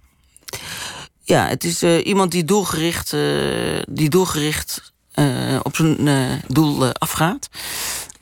Ja, 1.27 1.47
het 1.47 1.63
is 1.63 1.81
eh, 1.81 2.05
iemand 2.05 2.31
die 2.31 2.43
doelgericht, 2.43 3.13
eh, 3.13 3.81
die 3.89 4.09
doelgericht 4.09 4.93
eh, 5.11 5.59
op 5.63 5.75
zijn 5.75 6.41
doel 6.47 6.93
afgaat. 6.93 7.49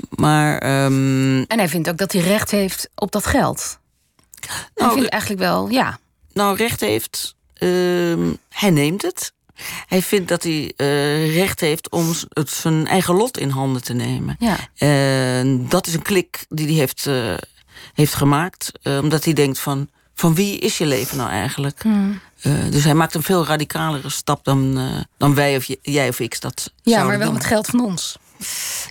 Maar 0.10 0.57
ehm, 0.57 1.42
En 1.42 1.57
hij 1.57 1.69
vindt 1.69 1.90
ook 1.90 1.98
dat 1.98 2.12
hij 2.12 2.22
recht 2.22 2.52
heeft 2.52 2.90
op 2.96 3.12
dat 3.12 3.25
geld. 3.25 3.80
hij 4.40 4.57
nou, 4.75 4.94
vindt 4.94 5.10
eigenlijk 5.10 5.42
wel, 5.42 5.69
ja. 5.69 6.00
nou, 6.34 6.56
recht 6.56 6.80
heeft, 6.80 7.36
ehm, 7.54 8.34
hij 8.50 8.69
neemt 8.69 9.02
het. 9.02 9.34
Hij 9.88 10.02
vindt 10.02 10.28
dat 10.28 10.44
hij 10.44 10.74
recht 11.28 11.60
heeft 11.60 11.90
om 11.90 12.13
het 12.30 12.50
zijn 12.50 12.88
eigen 12.88 13.16
lot 13.16 13.38
in 13.38 13.50
handen 13.50 13.84
te 13.84 13.94
nemen. 13.94 14.36
ja. 14.40 14.57
En 14.75 15.69
dat 15.69 15.88
is 15.88 15.94
een 15.94 16.02
klik 16.02 16.46
die 16.50 16.66
hij 16.66 16.75
heeft, 16.75 17.10
heeft 17.94 18.13
gemaakt. 18.13 18.72
omdat 18.84 19.24
hij 19.24 19.34
denkt 19.34 19.60
van, 19.60 19.90
van 20.13 20.36
wie 20.36 20.60
is 20.60 20.78
je 20.78 20.86
leven 20.86 21.18
nou 21.18 21.30
eigenlijk? 21.30 21.81
Hmm. 21.81 22.19
Eh, 22.45 22.51
dus 22.71 22.83
hij 22.83 22.94
maakt 22.94 23.13
een 23.15 23.24
veel 23.24 23.45
radicalere 23.45 24.09
stap 24.09 24.44
dan, 24.44 24.77
eh, 24.77 25.00
dan 25.18 25.36
wij 25.36 25.56
of 25.56 25.68
jij 25.81 26.07
of 26.09 26.19
ik 26.19 26.42
dat 26.42 26.71
Ja, 26.83 27.03
maar 27.03 27.18
wel 27.18 27.25
doen. 27.25 27.33
met 27.33 27.45
geld 27.45 27.68
van 27.68 27.80
ons. 27.86 28.18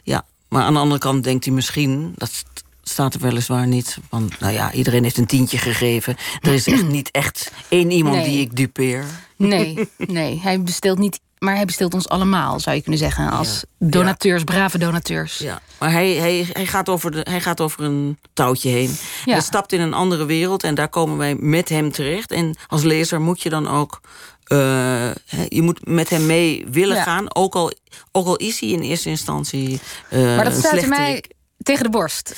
Ja, 0.03 0.25
maar 0.49 0.63
aan 0.63 0.73
de 0.73 0.79
andere 0.79 1.01
kant 1.01 1.25
denkt 1.25 1.45
hij 1.45 1.55
misschien... 1.55 2.13
dat 2.17 2.31
st- 2.33 2.65
staat 2.83 3.15
er 3.15 3.21
weliswaar 3.21 3.67
niet. 3.67 3.99
Want 4.11 4.41
nou 4.41 4.53
ja, 4.53 4.73
iedereen 4.73 5.03
heeft 5.03 5.19
een 5.19 5.27
tientje 5.27 5.59
gegeven. 5.59 6.17
Er 6.41 6.53
is 6.53 6.67
echt 6.67 6.87
niet 6.89 7.11
echt 7.11 7.51
één 7.69 7.91
iemand 7.91 8.17
Nee. 8.17 8.25
die 8.25 8.41
ik 8.41 8.57
dupeer. 8.57 9.05
Nee, 9.37 9.89
nee. 9.97 10.41
Hij 10.43 10.63
besteelt 10.63 10.99
niet, 10.99 11.21
maar 11.45 11.55
hij 11.55 11.65
besteelt 11.65 11.95
ons 11.95 12.09
allemaal, 12.09 12.61
zou 12.61 12.77
je 12.77 12.83
kunnen 12.83 13.01
zeggen. 13.01 13.31
Als 13.31 13.65
donateurs, 13.79 14.45
brave 14.45 14.79
donateurs. 14.79 15.39
Ja, 15.39 15.61
maar 15.79 15.91
hij, 15.91 16.11
hij, 16.11 16.49
hij, 16.53 16.67
gaat 16.67 16.89
over 16.89 17.11
de, 17.11 17.21
hij 17.31 17.41
gaat 17.41 17.61
over 17.61 17.85
een 17.85 18.19
touwtje 18.33 18.69
heen. 18.69 18.97
Ja. 19.25 19.33
Hij 19.33 19.43
stapt 19.43 19.73
in 19.73 19.81
een 19.81 19.95
andere 19.95 20.25
wereld 20.25 20.63
en 20.63 20.75
daar 20.75 20.89
komen 20.89 21.17
wij 21.17 21.35
met 21.35 21.69
hem 21.69 21.93
terecht. 21.93 22.31
En 22.31 22.57
als 22.67 22.83
lezer 22.83 23.21
moet 23.21 23.43
je 23.43 23.51
dan 23.51 23.69
ook... 23.69 24.01
eh, 24.45 25.11
je 25.49 25.63
moet 25.63 25.87
met 25.87 26.11
hem 26.11 26.27
mee 26.27 26.67
willen 26.71 27.03
gaan. 27.03 27.35
Ook 27.35 27.55
al, 27.55 27.73
ook 28.13 28.27
al 28.27 28.37
is 28.37 28.61
hij 28.61 28.69
in 28.69 28.81
eerste 28.81 29.09
instantie 29.09 29.81
uh, 30.11 30.37
Maar 30.37 30.45
dat 30.45 30.55
staat 30.55 30.71
slecht 30.71 30.89
mij 30.89 31.25
tegen 31.65 31.85
de 31.85 31.91
borst. 31.91 32.35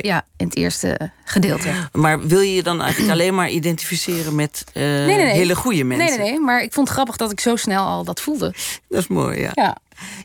Ja, 0.00 0.24
in 0.36 0.46
het 0.46 0.56
eerste 0.56 1.10
gedeelte. 1.24 1.88
Maar 1.92 2.26
wil 2.26 2.40
je 2.40 2.54
je 2.54 2.62
dan 2.62 2.80
eigenlijk 2.82 3.12
alleen 3.20 3.34
maar 3.34 3.50
identificeren 3.50 4.34
met 4.34 4.64
eh, 4.72 4.82
Nee, 4.82 5.04
nee, 5.06 5.16
nee. 5.16 5.34
hele 5.34 5.54
goede 5.54 5.84
mensen? 5.84 6.08
Nee, 6.08 6.18
nee, 6.18 6.30
nee. 6.30 6.40
Maar 6.40 6.62
ik 6.62 6.72
vond 6.72 6.86
het 6.86 6.96
grappig 6.96 7.16
dat 7.16 7.30
ik 7.30 7.40
zo 7.40 7.56
snel 7.56 7.84
al 7.84 8.04
dat 8.04 8.20
voelde. 8.20 8.54
Dat 8.88 9.00
is 9.00 9.06
mooi, 9.06 9.40
ja. 9.40 9.50
Ja. 9.54 9.76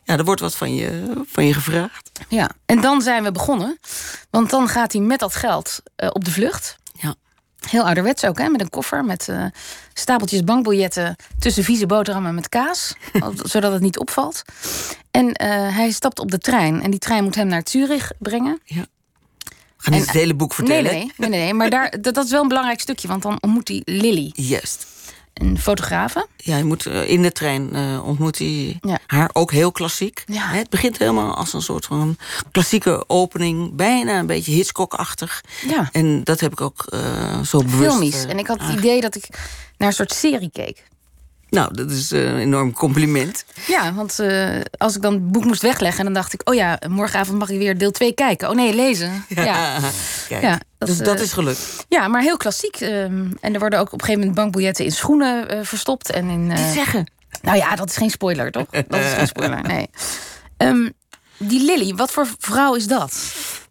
Ja, 0.04 0.16
er 0.18 0.24
wordt 0.24 0.40
wat 0.40 0.56
van 0.56 0.74
je, 0.74 1.12
van 1.26 1.46
je 1.46 1.54
gevraagd. 1.54 2.10
ja. 2.28 2.50
En 2.66 2.80
dan 2.80 3.02
zijn 3.02 3.22
we 3.22 3.32
begonnen. 3.32 3.78
Want 4.30 4.50
dan 4.50 4.68
gaat 4.68 4.92
hij 4.92 5.00
met 5.00 5.18
dat 5.18 5.34
geld 5.34 5.82
eh, 5.96 6.10
op 6.12 6.24
de 6.24 6.30
vlucht. 6.30 6.77
Heel 7.70 7.84
ouderwets 7.84 8.24
ook, 8.24 8.38
hè? 8.38 8.48
met 8.48 8.60
een 8.60 8.70
koffer, 8.70 9.04
met 9.04 9.28
eh, 9.28 9.44
stapeltjes 9.94 10.44
bankbiljetten 10.44 11.16
tussen 11.38 11.64
vieze 11.64 11.86
boterhammen 11.86 12.34
met 12.34 12.48
kaas, 12.48 12.94
zodat 13.52 13.72
het 13.72 13.82
niet 13.82 13.98
opvalt. 13.98 14.42
En 15.10 15.32
eh, 15.32 15.48
hij 15.76 15.90
stapt 15.90 16.18
op 16.18 16.30
de 16.30 16.38
trein 16.38 16.82
en 16.82 16.90
die 16.90 17.00
trein 17.00 17.24
moet 17.24 17.34
hem 17.34 17.46
naar 17.46 17.62
Zurich 17.64 18.12
brengen. 18.18 18.60
ja. 18.64 18.86
Ik 19.78 19.84
ga 19.84 19.90
niet 19.90 20.00
En- 20.00 20.06
het 20.06 20.16
hele 20.16 20.34
boek 20.34 20.58
Nee, 20.58 20.66
vertellen. 20.66 20.92
nee, 20.98 21.12
nee, 21.16 21.28
nee, 21.28 21.40
nee, 21.40 21.54
maar 21.54 21.70
daar, 21.70 21.90
dat, 22.00 22.14
dat 22.14 22.24
is 22.24 22.30
wel 22.30 22.42
een 22.42 22.48
belangrijk 22.48 22.80
stukje, 22.80 23.08
want 23.08 23.22
dan 23.22 23.38
ontmoet 23.40 23.68
hij 23.68 23.82
Lily, 23.84 24.30
Juist. 24.34 24.86
Een 25.40 25.58
fotografe. 25.58 26.26
Ja, 26.36 26.52
hij 26.52 26.62
moet, 26.62 26.86
eh, 26.86 27.08
in 27.10 27.22
de 27.22 27.32
trein 27.32 27.74
eh, 27.74 28.06
ontmoet 28.06 28.38
hij 28.38 28.78
Ja. 28.80 28.98
haar, 29.06 29.30
ook 29.32 29.52
heel 29.52 29.72
klassiek. 29.72 30.22
Ja. 30.26 30.48
Het 30.48 30.70
begint 30.70 30.98
helemaal 30.98 31.34
als 31.34 31.52
een 31.52 31.62
soort 31.62 31.84
van 31.84 32.16
klassieke 32.50 33.04
opening. 33.06 33.74
Bijna 33.74 34.18
een 34.18 34.26
beetje 34.26 34.52
Hitchcock-achtig. 34.52 35.40
Ja, 35.68 35.88
En 35.92 36.24
dat 36.24 36.40
heb 36.40 36.52
ik 36.52 36.60
ook 36.60 36.84
eh, 36.88 37.40
zo 37.40 37.58
bewust... 37.58 37.90
filmisch. 37.90 38.24
En 38.24 38.38
ik 38.38 38.46
had 38.46 38.60
het 38.60 38.78
idee 38.78 39.00
dat 39.00 39.14
ik 39.14 39.26
naar 39.76 39.88
een 39.88 39.94
soort 39.94 40.12
serie 40.12 40.50
keek. 40.52 40.84
Nou, 41.50 41.74
dat 41.74 41.90
is 41.90 42.10
een 42.10 42.36
enorm 42.38 42.72
compliment. 42.72 43.44
Ja, 43.66 43.94
want 43.94 44.20
als 44.76 44.96
ik 44.96 45.02
dan 45.02 45.12
het 45.12 45.32
boek 45.32 45.44
moest 45.44 45.62
wegleggen... 45.62 46.04
dan 46.04 46.12
dacht 46.12 46.32
ik, 46.32 46.48
oh 46.48 46.54
ja, 46.54 46.78
morgenavond 46.88 47.38
mag 47.38 47.50
ik 47.50 47.58
weer 47.58 47.78
deel 47.78 47.90
2 47.90 48.12
kijken. 48.12 48.48
Oh 48.48 48.54
nee, 48.54 48.74
lezen. 48.74 49.24
Ja, 49.34 49.78
ja 50.28 50.60
dat, 50.78 50.88
dus 50.88 50.98
dat 50.98 51.20
is 51.20 51.32
gelukt. 51.32 51.86
Ja, 51.88 52.08
maar 52.08 52.22
heel 52.22 52.36
klassiek. 52.36 52.76
Ehm, 52.76 53.26
en 53.40 53.54
er 53.54 53.60
worden 53.60 53.78
ook 53.78 53.86
op 53.86 53.92
een 53.92 54.00
gegeven 54.00 54.18
moment 54.20 54.34
bankbiljetten 54.34 54.84
in 54.84 54.92
schoenen 54.92 55.66
verstopt. 55.66 56.10
En 56.10 56.28
in, 56.28 56.48
Die 56.48 56.72
zeggen. 56.72 57.10
Nou 57.42 57.56
ja, 57.56 57.74
dat 57.74 57.90
is 57.90 57.96
geen 57.96 58.10
spoiler, 58.10 58.50
toch? 58.50 58.66
Dat 58.88 59.00
is 59.00 59.12
geen 59.12 59.26
spoiler, 59.26 59.62
nee. 59.62 59.90
Um, 60.56 60.92
die 61.36 61.64
Lily, 61.64 61.94
wat 61.94 62.10
voor 62.10 62.26
vrouw 62.38 62.74
is 62.74 62.86
dat? 62.86 63.22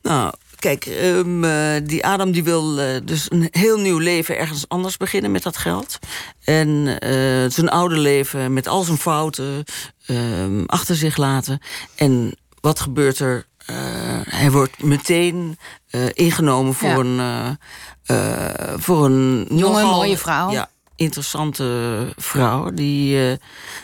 Nou, 0.01 0.33
kijk, 0.75 0.85
um, 1.01 1.45
die 1.85 2.05
Adam 2.05 2.31
die 2.31 2.43
wil 2.43 2.79
uh, 2.79 2.85
dus 3.03 3.31
een 3.31 3.47
heel 3.51 3.79
nieuw 3.79 3.97
leven 3.97 4.37
ergens 4.37 4.67
anders 4.67 4.97
beginnen 4.97 5.31
met 5.31 5.43
dat 5.43 5.57
geld. 5.57 5.99
En 6.43 6.67
uh, 6.67 7.49
zijn 7.49 7.69
oude 7.69 7.97
leven 7.97 8.53
met 8.53 8.67
al 8.67 8.83
zijn 8.83 8.97
fouten 8.97 9.63
um, 10.07 10.65
achter 10.65 10.95
zich 10.95 11.17
laten. 11.17 11.61
En 11.95 12.37
wat 12.61 12.79
gebeurt 12.79 13.19
er? 13.19 13.45
hij 14.29 14.51
wordt 14.51 14.83
meteen 14.83 15.57
ingenomen 16.13 16.73
voor 16.73 16.99
een, 16.99 17.57
voor 18.77 19.05
een 19.05 19.45
jonge, 19.49 19.81
nogal, 19.81 19.95
mooie 19.95 20.17
vrouw. 20.17 20.51
Ja, 20.51 20.69
interessante 20.95 22.13
vrouw 22.15 22.71
die, 22.73 23.37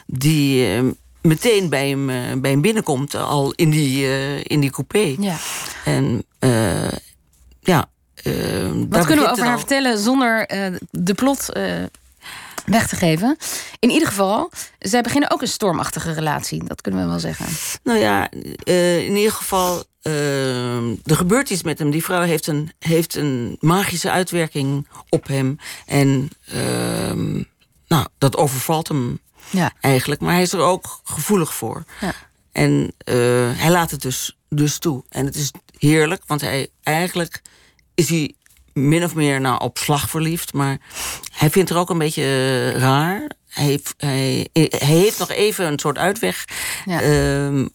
die 0.06 0.82
meteen 1.24 1.70
bij 1.70 1.89
hem, 1.89 2.10
eh, 2.10 2.34
bij 2.38 2.51
hem 2.51 2.62
binnenkomt, 2.62 3.15
al 3.15 3.53
in 3.56 3.70
die, 3.70 4.06
uh, 4.06 4.44
in 4.44 4.60
die 4.60 4.72
coupé. 4.72 5.15
Ja. 5.20 5.38
En 5.86 6.24
ja. 7.60 7.92
Wat 8.89 9.06
kunnen 9.06 9.25
we 9.25 9.32
over 9.32 9.46
haar 9.46 9.58
vertellen 9.58 9.98
zonder 9.98 10.48
de 10.92 11.13
plot 11.13 11.50
weg 12.65 12.88
te 12.88 12.96
geven? 12.96 13.38
In 13.80 13.89
ieder 13.89 14.08
geval, 14.08 14.51
zij 14.80 15.01
beginnen 15.01 15.32
ook 15.32 15.42
een 15.42 15.48
stormachtige 15.48 16.13
relatie. 16.13 16.63
Dat 16.63 16.82
kunnen 16.82 17.01
we 17.01 17.10
wel 17.10 17.20
zeggen. 17.20 17.46
Nou 17.84 18.00
ja, 18.00 18.32
in 18.63 19.15
ieder 19.15 19.32
geval. 19.32 19.84
er 20.01 21.15
gebeurt 21.15 21.50
iets 21.50 21.63
met 21.63 21.80
hem. 21.80 21.92
Die 21.92 22.03
vrouw 22.03 22.22
heeft 22.22 22.48
een, 22.48 22.72
heeft 22.80 23.15
een 23.15 23.58
magische 23.60 24.12
uitwerking 24.12 24.88
op 25.10 25.27
hem. 25.27 25.58
En 25.86 26.30
ehm, 26.48 27.44
nou, 27.88 28.08
dat 28.18 28.38
overvalt 28.38 28.88
hem 28.88 29.20
ja. 29.54 29.72
Eigenlijk. 29.80 30.22
Maar 30.22 30.34
hij 30.34 30.42
is 30.42 30.54
er 30.54 30.60
ook 30.60 31.00
gevoelig 31.04 31.54
voor. 31.54 31.84
Ja. 32.02 32.14
En 32.52 32.94
uh, 33.06 33.16
hij 33.54 33.72
laat 33.72 33.92
het 33.92 34.02
dus, 34.02 34.38
dus 34.50 34.78
toe. 34.78 35.04
En 35.10 35.26
het 35.26 35.36
is 35.36 35.52
heerlijk, 35.78 36.24
want 36.28 36.42
hij 36.42 36.68
eigenlijk 36.84 37.42
is 37.96 38.10
hij 38.10 38.36
min 38.74 39.04
of 39.04 39.16
meer 39.16 39.42
nou, 39.42 39.60
op 39.62 39.78
slag 39.78 40.10
verliefd. 40.10 40.54
Maar 40.54 40.78
hij 41.32 41.50
vindt 41.50 41.70
er 41.70 41.78
ook 41.78 41.90
een 41.90 41.98
beetje 41.98 42.22
uh, 42.22 42.80
raar. 42.80 43.30
Hij 43.50 43.66
heeft, 43.66 43.94
hij, 43.98 44.48
hij, 44.54 44.70
heeft 44.80 45.20
nog 45.20 45.30
even 45.30 45.66
een 45.66 45.80
soort 45.80 45.98
uitweg 45.98 46.46
ja. 46.86 47.02
uh, 47.02 47.60
uh, 47.60 47.68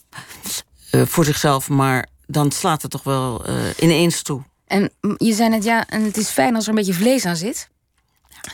voor 0.91 1.25
zichzelf. 1.25 1.69
Maar 1.69 2.07
dan 2.27 2.53
slaat 2.53 2.83
het 2.83 2.91
toch 2.91 3.03
wel 3.03 3.45
ineens 3.79 4.23
toe. 4.23 4.43
En 4.67 4.91
je 5.17 5.33
zei 5.33 5.49
net, 5.49 5.65
ja, 5.65 5.87
en 5.87 6.03
het 6.05 6.17
is 6.17 6.29
fijn 6.29 6.55
als 6.55 6.65
er 6.65 6.71
een 6.71 6.75
beetje 6.75 6.95
vlees 6.95 7.25
aan 7.25 7.37
zit. 7.37 7.69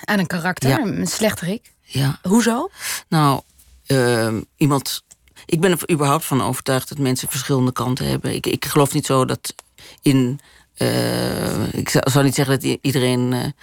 Aan 0.05 0.19
een 0.19 0.27
karakter, 0.27 0.69
ja. 0.69 0.79
een 0.79 1.07
slechterik. 1.07 1.74
Ja. 1.95 2.19
Hoezo? 2.23 2.71
Nou, 3.09 3.41
uh, 3.87 4.37
iemand. 4.57 5.03
Ik 5.47 5.61
ben 5.61 5.71
er 5.71 5.91
überhaupt 5.91 6.25
van 6.25 6.43
overtuigd 6.43 6.89
dat 6.89 6.99
mensen 6.99 7.29
verschillende 7.29 7.73
kanten 7.73 8.07
hebben. 8.07 8.35
Ik, 8.35 8.47
ik 8.47 8.65
geloof 8.65 8.93
niet 8.93 9.07
zo 9.07 9.25
dat 9.25 9.55
in 10.03 10.41
uh, 10.79 11.73
ik 11.73 11.89
zou, 11.89 12.25
niet 12.25 12.35
zeggen 12.35 12.61
dat 12.61 12.79
iedereen 12.81 13.55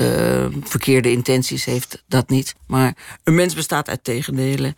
uh, 0.00 0.28
uh, 0.28 0.46
verkeerde 0.62 1.10
intenties 1.10 1.64
heeft, 1.64 2.02
dat 2.08 2.28
niet. 2.28 2.54
Maar 2.66 2.96
een 3.24 3.34
mens 3.34 3.54
bestaat 3.54 3.88
uit 3.88 4.04
tegendelen. 4.04 4.76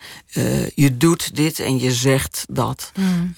je 0.74 0.96
doet 0.96 1.36
dit 1.36 1.58
en 1.58 1.78
je 1.78 1.92
zegt 1.92 2.44
dat. 2.48 2.92
Mm. 2.94 3.32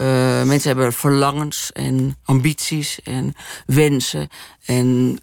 mensen 0.46 0.68
hebben 0.68 0.92
verlangens 0.92 1.72
en 1.72 2.16
ambities 2.24 2.98
en 3.04 3.34
wensen. 3.66 4.28
En 4.64 5.18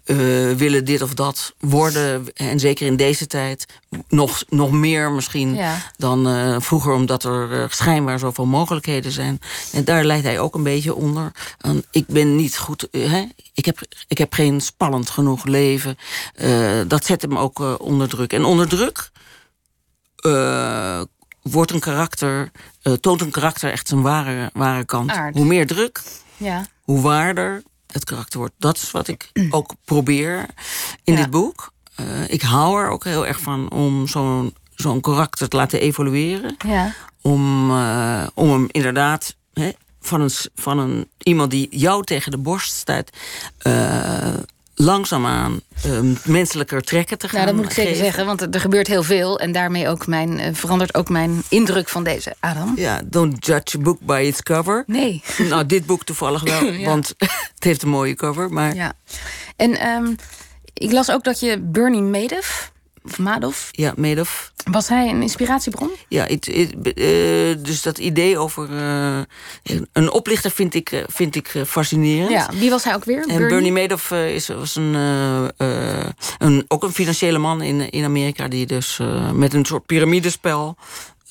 willen 0.56 0.84
dit 0.84 1.02
of 1.02 1.14
dat 1.14 1.54
worden. 1.58 2.34
En 2.34 2.60
zeker 2.60 2.86
in 2.86 2.96
deze 2.96 3.26
tijd 3.26 3.66
nog, 4.08 4.44
nog 4.48 4.70
meer 4.70 5.12
misschien 5.12 5.58
dan 5.96 6.62
vroeger, 6.62 6.92
omdat 6.92 7.24
er 7.24 7.66
schijnbaar 7.70 8.18
zoveel 8.18 8.46
mogelijkheden 8.46 9.12
zijn. 9.12 9.38
En 9.72 9.84
daar 9.84 10.04
leidt 10.04 10.24
hij 10.24 10.40
ook 10.40 10.54
een 10.54 10.62
beetje 10.62 10.94
onder. 10.94 11.32
ik 11.90 12.06
ben 12.06 12.36
niet 12.36 12.58
goed. 12.58 12.88
Hè? 12.90 13.24
Ik, 13.54 13.64
heb, 13.64 13.80
ik 14.08 14.18
heb 14.18 14.32
geen 14.32 14.60
spannend 14.60 15.10
genoeg 15.10 15.44
leven. 15.44 15.96
Uh, 16.36 16.49
dat 16.86 17.04
zet 17.04 17.22
hem 17.22 17.38
ook 17.38 17.60
uh, 17.60 17.74
onder 17.78 18.08
druk. 18.08 18.32
En 18.32 18.44
onder 18.44 18.68
druk 18.68 19.10
uh, 20.26 21.02
wordt 21.42 21.70
een 21.70 21.80
karakter, 21.80 22.50
toont 23.00 23.20
een 23.20 23.30
karakter 23.30 23.70
echt 23.70 23.88
zijn 23.88 24.02
ware, 24.02 24.50
ware 24.52 24.84
kant. 24.84 25.10
Aard. 25.10 25.34
Hoe 25.34 25.44
meer 25.44 25.66
druk, 25.66 26.02
ja. 26.36 26.66
hoe 26.82 27.00
waarder 27.00 27.62
het 27.86 28.04
karakter 28.04 28.38
wordt. 28.38 28.54
Dat 28.58 28.76
is 28.76 28.90
wat 28.90 29.08
ik 29.08 29.30
ook 29.50 29.74
probeer 29.84 30.46
in 31.04 31.14
ja. 31.14 31.20
dit 31.20 31.30
boek. 31.30 31.72
ik 32.26 32.42
hou 32.42 32.82
er 32.82 32.88
ook 32.88 33.04
heel 33.04 33.26
erg 33.26 33.40
van 33.40 33.70
om 33.70 34.08
zo'n 34.08 34.54
zo'n 34.74 35.00
karakter 35.00 35.48
te 35.48 35.56
laten 35.56 35.80
evolueren. 35.80 36.56
Ja. 36.66 36.94
Om, 37.22 37.70
om 38.34 38.50
hem 38.50 38.66
inderdaad 38.70 39.36
hè, 39.52 39.70
van, 40.00 40.20
een, 40.20 40.30
van 40.54 40.78
een, 40.78 41.08
iemand 41.18 41.50
die 41.50 41.68
jou 41.70 42.04
tegen 42.04 42.30
de 42.30 42.38
borst 42.38 42.72
staat. 42.72 43.10
Langzaamaan 44.80 45.60
uh, 45.86 46.00
menselijker 46.24 46.82
trekken 46.82 47.18
te 47.18 47.28
gaan. 47.28 47.34
Nou, 47.40 47.46
dat 47.46 47.56
moet 47.56 47.64
ik 47.64 47.72
zeker 47.72 47.96
zeggen, 47.96 48.26
want 48.26 48.54
er 48.54 48.60
gebeurt 48.60 48.86
heel 48.86 49.02
veel. 49.02 49.38
En 49.38 49.52
daarmee 49.52 49.88
ook 49.88 50.06
mijn, 50.06 50.38
uh, 50.38 50.46
verandert 50.52 50.94
ook 50.94 51.08
mijn 51.08 51.42
indruk 51.48 51.88
van 51.88 52.04
deze 52.04 52.34
Adam. 52.40 52.72
Ja, 52.76 53.00
don't 53.04 53.46
judge 53.46 53.78
a 53.78 53.80
book 53.80 54.00
by 54.00 54.22
its 54.26 54.42
cover. 54.42 54.84
Nee. 54.86 55.22
Nou, 55.48 55.66
dit 55.66 55.86
boek 55.86 56.04
toevallig 56.04 56.42
wel, 56.42 56.64
ja. 56.64 56.86
want 56.86 57.14
het 57.54 57.64
heeft 57.64 57.82
een 57.82 57.88
mooie 57.88 58.14
cover. 58.14 58.52
Maar... 58.52 58.74
Ja. 58.74 58.92
En 59.56 59.86
um, 59.88 60.16
ik 60.74 60.92
las 60.92 61.10
ook 61.10 61.24
dat 61.24 61.40
je 61.40 61.58
Bernie 61.58 62.02
Madoff 62.02 62.38
of 62.38 62.72
Madoff. 63.18 63.68
Ja, 63.70 63.92
Madoff. 63.96 64.52
Was 64.70 64.88
hij 64.88 65.08
een 65.08 65.22
inspiratiebron? 65.22 65.90
Ja, 66.08 66.28
uh, 66.30 66.36
dus 67.58 67.82
dat 67.82 67.98
idee 67.98 68.38
over 68.38 68.70
uh, 68.70 69.18
een 69.92 70.10
oplichter 70.10 70.50
vind 70.50 70.74
ik, 70.74 70.92
uh, 70.92 71.00
vind 71.06 71.36
ik 71.36 71.54
fascinerend. 71.66 72.30
Ja, 72.30 72.48
wie 72.52 72.70
was 72.70 72.84
hij 72.84 72.94
ook 72.94 73.04
weer? 73.04 73.20
En 73.20 73.26
Bernie, 73.26 73.48
Bernie 73.48 73.72
Madoff 73.72 74.10
is, 74.10 74.48
was 74.48 74.76
een, 74.76 74.94
een, 76.38 76.64
ook 76.68 76.82
een 76.82 76.92
financiële 76.92 77.38
man 77.38 77.62
in, 77.62 77.90
in 77.90 78.04
Amerika... 78.04 78.48
die 78.48 78.66
dus 78.66 79.00
met 79.34 79.54
een 79.54 79.64
soort 79.64 79.86
piramidespel 79.86 80.76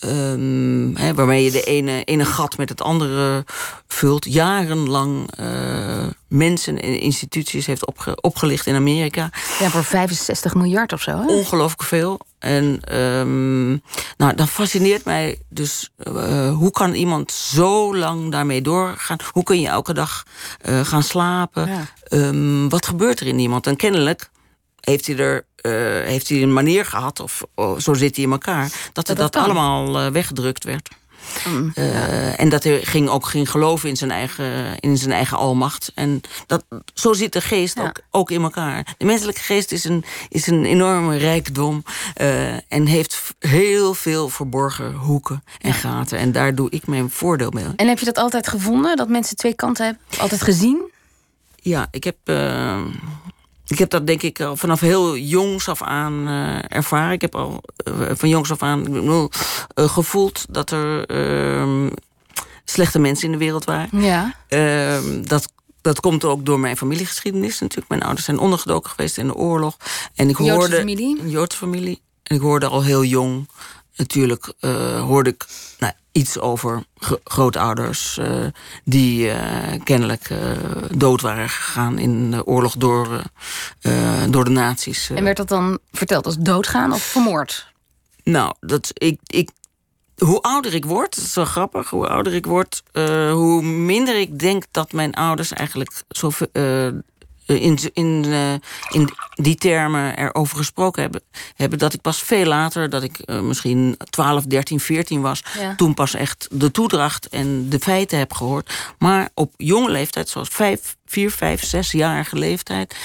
Um, 0.05 0.95
he, 0.95 1.13
waarmee 1.13 1.43
je 1.43 1.51
de 1.51 1.63
ene, 1.63 2.03
ene 2.03 2.25
gat 2.25 2.57
met 2.57 2.69
het 2.69 2.81
andere 2.81 3.45
vult. 3.87 4.25
Jarenlang 4.25 5.29
uh, 5.39 5.45
mensen 6.27 6.81
en 6.81 6.99
instituties 6.99 7.65
heeft 7.65 7.85
opge, 7.85 8.21
opgelicht 8.21 8.65
in 8.65 8.75
Amerika. 8.75 9.29
Ja, 9.59 9.69
voor 9.69 9.83
65 9.83 10.55
miljard 10.55 10.93
of 10.93 11.01
zo. 11.01 11.11
Hè? 11.11 11.25
Ongelooflijk 11.25 11.83
veel. 11.83 12.19
En 12.39 12.95
um, 12.97 13.81
nou, 14.17 14.35
dan 14.35 14.47
fascineert 14.47 15.05
mij 15.05 15.39
dus 15.49 15.89
uh, 16.07 16.53
hoe 16.55 16.71
kan 16.71 16.93
iemand 16.93 17.31
zo 17.31 17.95
lang 17.95 18.31
daarmee 18.31 18.61
doorgaan? 18.61 19.17
Hoe 19.31 19.43
kun 19.43 19.61
je 19.61 19.67
elke 19.67 19.93
dag 19.93 20.25
uh, 20.69 20.79
gaan 20.79 21.03
slapen? 21.03 21.67
Ja. 21.67 21.85
Um, 22.09 22.69
wat 22.69 22.85
gebeurt 22.85 23.19
er 23.19 23.27
in 23.27 23.39
iemand? 23.39 23.67
En 23.67 23.75
kennelijk 23.75 24.29
heeft 24.89 25.07
hij 25.07 25.17
er 25.17 25.45
uh, 25.61 26.07
heeft 26.07 26.29
hij 26.29 26.41
een 26.41 26.53
manier 26.53 26.85
gehad, 26.85 27.19
of 27.19 27.41
oh, 27.55 27.79
zo 27.79 27.93
zit 27.93 28.15
hij 28.15 28.25
in 28.25 28.31
elkaar, 28.31 28.71
dat 28.93 29.07
dat, 29.07 29.17
dat 29.17 29.35
allemaal 29.35 30.05
uh, 30.05 30.11
weggedrukt 30.11 30.63
werd. 30.63 30.89
Mm, 31.47 31.71
uh, 31.75 31.93
ja. 31.93 32.35
En 32.35 32.49
dat 32.49 32.63
hij 32.63 32.81
ging 32.81 33.09
ook 33.09 33.25
ging 33.25 33.51
geloven 33.51 33.89
in 33.89 33.97
zijn 33.97 34.11
eigen, 34.11 34.79
in 34.79 34.97
zijn 34.97 35.11
eigen 35.11 35.37
almacht. 35.37 35.91
En 35.95 36.21
dat, 36.47 36.65
zo 36.93 37.13
zit 37.13 37.33
de 37.33 37.41
geest 37.41 37.77
ja. 37.77 37.83
ook, 37.83 37.99
ook 38.11 38.31
in 38.31 38.41
elkaar. 38.41 38.95
De 38.97 39.05
menselijke 39.05 39.41
geest 39.41 39.71
is 39.71 39.83
een, 39.83 40.03
is 40.29 40.47
een 40.47 40.65
enorme 40.65 41.17
rijkdom. 41.17 41.83
en 42.67 42.85
heeft 42.85 43.35
heel 43.39 43.93
veel 43.93 44.29
verborgen 44.29 44.93
hoeken 44.93 45.43
en 45.61 45.73
gaten. 45.73 46.17
En 46.17 46.31
daar 46.31 46.55
doe 46.55 46.69
ik 46.69 46.87
mijn 46.87 47.09
voordeel 47.09 47.51
mee. 47.51 47.65
En 47.75 47.87
heb 47.87 47.99
je 47.99 48.05
dat 48.05 48.17
altijd 48.17 48.47
gevonden, 48.47 48.95
dat 48.97 49.09
mensen 49.09 49.35
twee 49.35 49.53
kanten 49.53 49.85
hebben? 49.85 50.03
Altijd 50.19 50.41
gezien? 50.41 50.91
Ja, 51.55 51.87
ik 51.91 52.03
heb 52.03 52.17
ik 53.69 53.77
heb 53.77 53.89
dat 53.89 54.07
denk 54.07 54.21
ik 54.21 54.41
al 54.41 54.55
vanaf 54.55 54.79
heel 54.79 55.17
jongs 55.17 55.69
af 55.69 55.81
aan 55.81 56.27
uh, 56.27 56.59
ervaren. 56.67 57.11
Ik 57.11 57.21
heb 57.21 57.35
al 57.35 57.63
uh, 57.87 58.09
van 58.13 58.29
jongs 58.29 58.51
af 58.51 58.63
aan 58.63 58.95
uh, 58.95 59.25
gevoeld 59.75 60.45
dat 60.49 60.71
er 60.71 61.05
ehm, 61.05 61.89
slechte 62.65 62.99
mensen 62.99 63.25
in 63.25 63.31
de 63.31 63.37
wereld 63.37 63.65
waren. 63.65 64.01
Ja. 64.01 64.35
Ehm, 64.47 65.21
dat, 65.21 65.51
dat 65.81 65.99
komt 65.99 66.25
ook 66.25 66.45
door 66.45 66.59
mijn 66.59 66.77
familiegeschiedenis 66.77 67.59
natuurlijk. 67.59 67.89
Mijn 67.89 68.03
ouders 68.03 68.25
zijn 68.25 68.39
ondergedoken 68.39 68.89
geweest 68.89 69.17
in 69.17 69.27
de 69.27 69.35
oorlog. 69.35 69.77
En 70.15 70.29
ik 70.29 70.37
Joodse 70.37 70.53
hoorde, 70.53 70.75
familie? 70.75 71.19
Een 71.21 71.29
Joodse 71.29 71.57
familie. 71.57 72.01
En 72.23 72.35
ik 72.35 72.41
hoorde 72.41 72.67
al 72.67 72.83
heel 72.83 73.03
jong 73.03 73.47
natuurlijk 73.99 74.53
hoorde 74.99 75.29
ik 75.29 75.45
nou, 75.79 75.93
iets 76.11 76.39
over 76.39 76.83
grootouders 77.23 78.17
uh, 78.17 78.45
die 78.83 79.25
uh, 79.25 79.35
kennelijk 79.83 80.29
uh, 80.29 80.39
dood 80.91 81.21
waren 81.21 81.49
gegaan 81.49 81.97
in 81.97 82.31
de 82.31 82.45
oorlog 82.45 82.75
door, 82.77 83.21
door 84.29 84.43
de 84.43 84.49
nazi's. 84.49 85.09
En 85.09 85.23
werd 85.23 85.37
dat 85.37 85.47
dan 85.47 85.79
verteld 85.91 86.25
als 86.25 86.37
doodgaan 86.37 86.93
of 86.93 87.01
vermoord? 87.01 87.67
Nou, 88.23 88.53
dat, 88.59 88.91
ik, 88.93 89.19
ik, 89.25 89.49
hoe 90.17 90.41
ouder 90.41 90.73
ik 90.73 90.85
word, 90.85 91.15
dat 91.15 91.23
is 91.23 91.33
wel 91.33 91.45
grappig, 91.45 91.89
hoe 91.89 92.07
ouder 92.07 92.33
ik 92.33 92.45
word, 92.45 92.83
uh, 92.93 93.31
hoe 93.31 93.61
minder 93.63 94.19
ik 94.19 94.39
denk 94.39 94.63
dat 94.71 94.91
mijn 94.91 95.13
ouders 95.13 95.53
eigenlijk 95.53 96.03
zo, 96.09 96.31
uh, 96.53 96.87
in, 97.55 97.79
in, 97.93 98.23
uh, 98.27 98.53
in 98.89 99.09
die 99.33 99.55
termen 99.55 100.17
erover 100.17 100.57
gesproken 100.57 101.01
hebben, 101.01 101.21
hebben. 101.55 101.79
Dat 101.79 101.93
ik 101.93 102.01
pas 102.01 102.21
veel 102.21 102.45
later, 102.45 102.89
dat 102.89 103.03
ik 103.03 103.19
misschien 103.41 103.97
12, 104.09 104.43
13, 104.43 104.79
14 104.79 105.21
was, 105.21 105.43
ja. 105.59 105.75
toen 105.75 105.93
pas 105.93 106.13
echt 106.13 106.47
de 106.51 106.71
toedracht 106.71 107.29
en 107.29 107.69
de 107.69 107.79
feiten 107.79 108.17
heb 108.17 108.33
gehoord. 108.33 108.73
Maar 108.97 109.29
op 109.33 109.53
jonge 109.57 109.89
leeftijd, 109.89 110.29
zoals 110.29 110.49
5, 110.51 110.95
4, 111.05 111.31
5, 111.31 111.75
6-jarige 111.75 112.37
leeftijd, 112.37 112.95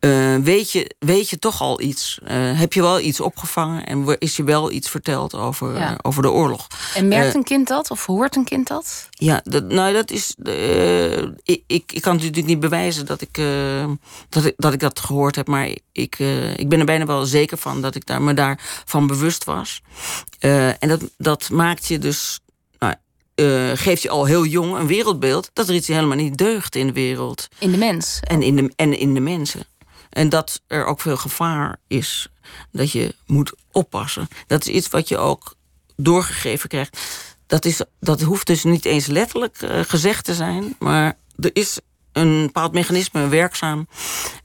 uh, 0.00 0.36
weet, 0.36 0.70
je, 0.70 0.94
weet 0.98 1.28
je 1.30 1.38
toch 1.38 1.60
al 1.60 1.80
iets? 1.80 2.18
Uh, 2.22 2.58
heb 2.58 2.72
je 2.72 2.82
wel 2.82 3.00
iets 3.00 3.20
opgevangen 3.20 3.86
en 3.86 4.18
is 4.18 4.36
je 4.36 4.44
wel 4.44 4.70
iets 4.70 4.90
verteld 4.90 5.34
over, 5.34 5.74
ja. 5.74 5.90
uh, 5.90 5.98
over 6.02 6.22
de 6.22 6.30
oorlog? 6.30 6.66
En 6.94 7.08
merkt 7.08 7.34
een 7.34 7.44
kind 7.44 7.68
dat 7.68 7.90
of 7.90 8.06
hoort 8.06 8.36
een 8.36 8.44
kind 8.44 8.66
dat? 8.66 9.08
Ja, 9.10 9.40
dat, 9.44 9.64
nou 9.64 9.92
dat 9.92 10.10
is. 10.10 10.34
ik, 11.42 11.62
ik, 11.66 11.92
ik 11.92 12.00
kan 12.00 12.14
natuurlijk 12.14 12.46
niet 12.46 12.60
bewijzen 12.60 13.06
dat 13.06 13.20
ik, 13.20 13.40
dat, 14.28 14.44
ik, 14.44 14.54
dat 14.56 14.72
ik 14.72 14.80
dat 14.80 15.00
gehoord 15.00 15.36
heb, 15.36 15.46
maar 15.46 15.68
ik, 15.92 16.18
ik 16.56 16.68
ben 16.68 16.78
er 16.78 16.84
bijna 16.84 17.06
wel 17.06 17.24
zeker 17.24 17.58
van 17.58 17.80
dat 17.80 17.94
ik 17.94 18.06
daar, 18.06 18.22
me 18.22 18.34
daarvan 18.34 19.06
bewust 19.06 19.44
was. 19.44 19.82
en 20.38 20.88
dat, 20.88 21.00
dat 21.16 21.50
maakt 21.50 21.86
je 21.86 21.98
dus 21.98 22.40
uh, 23.40 23.70
geeft 23.74 24.02
je 24.02 24.10
al 24.10 24.24
heel 24.24 24.44
jong 24.44 24.76
een 24.76 24.86
wereldbeeld 24.86 25.50
dat 25.52 25.68
er 25.68 25.74
iets 25.74 25.88
helemaal 25.88 26.16
niet 26.16 26.38
deugt 26.38 26.76
in 26.76 26.86
de 26.86 26.92
wereld. 26.92 27.48
In 27.58 27.70
de 27.70 27.76
mens. 27.76 28.20
En 28.20 28.42
in 28.42 28.56
de, 28.56 28.72
en 28.76 28.98
in 28.98 29.14
de 29.14 29.20
mensen. 29.20 29.66
En 30.10 30.28
dat 30.28 30.60
er 30.66 30.84
ook 30.84 31.00
veel 31.00 31.16
gevaar 31.16 31.76
is. 31.86 32.28
Dat 32.72 32.92
je 32.92 33.14
moet 33.26 33.52
oppassen. 33.72 34.28
Dat 34.46 34.66
is 34.66 34.74
iets 34.74 34.88
wat 34.88 35.08
je 35.08 35.18
ook 35.18 35.54
doorgegeven 35.96 36.68
krijgt. 36.68 36.98
Dat, 37.46 37.64
is, 37.64 37.80
dat 38.00 38.20
hoeft 38.20 38.46
dus 38.46 38.64
niet 38.64 38.84
eens 38.84 39.06
letterlijk 39.06 39.62
uh, 39.62 39.80
gezegd 39.80 40.24
te 40.24 40.34
zijn. 40.34 40.76
Maar 40.78 41.16
er 41.38 41.50
is 41.52 41.78
een 42.12 42.42
bepaald 42.42 42.72
mechanisme 42.72 43.28
werkzaam 43.28 43.86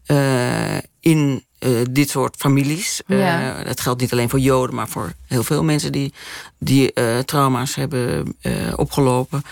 uh, 0.07 0.77
in 1.00 1.45
uh, 1.60 1.81
dit 1.91 2.10
soort 2.10 2.36
families. 2.36 3.01
Ja. 3.07 3.63
dat 3.63 3.79
geldt 3.79 4.01
niet 4.01 4.12
alleen 4.12 4.29
voor 4.29 4.39
Joden, 4.39 4.75
maar 4.75 4.88
voor 4.88 5.13
heel 5.27 5.43
veel 5.43 5.63
mensen 5.63 5.91
die, 5.91 6.13
die 6.60 6.93
trauma's 7.25 7.75
hebben 7.75 8.38
opgelopen. 8.75 9.43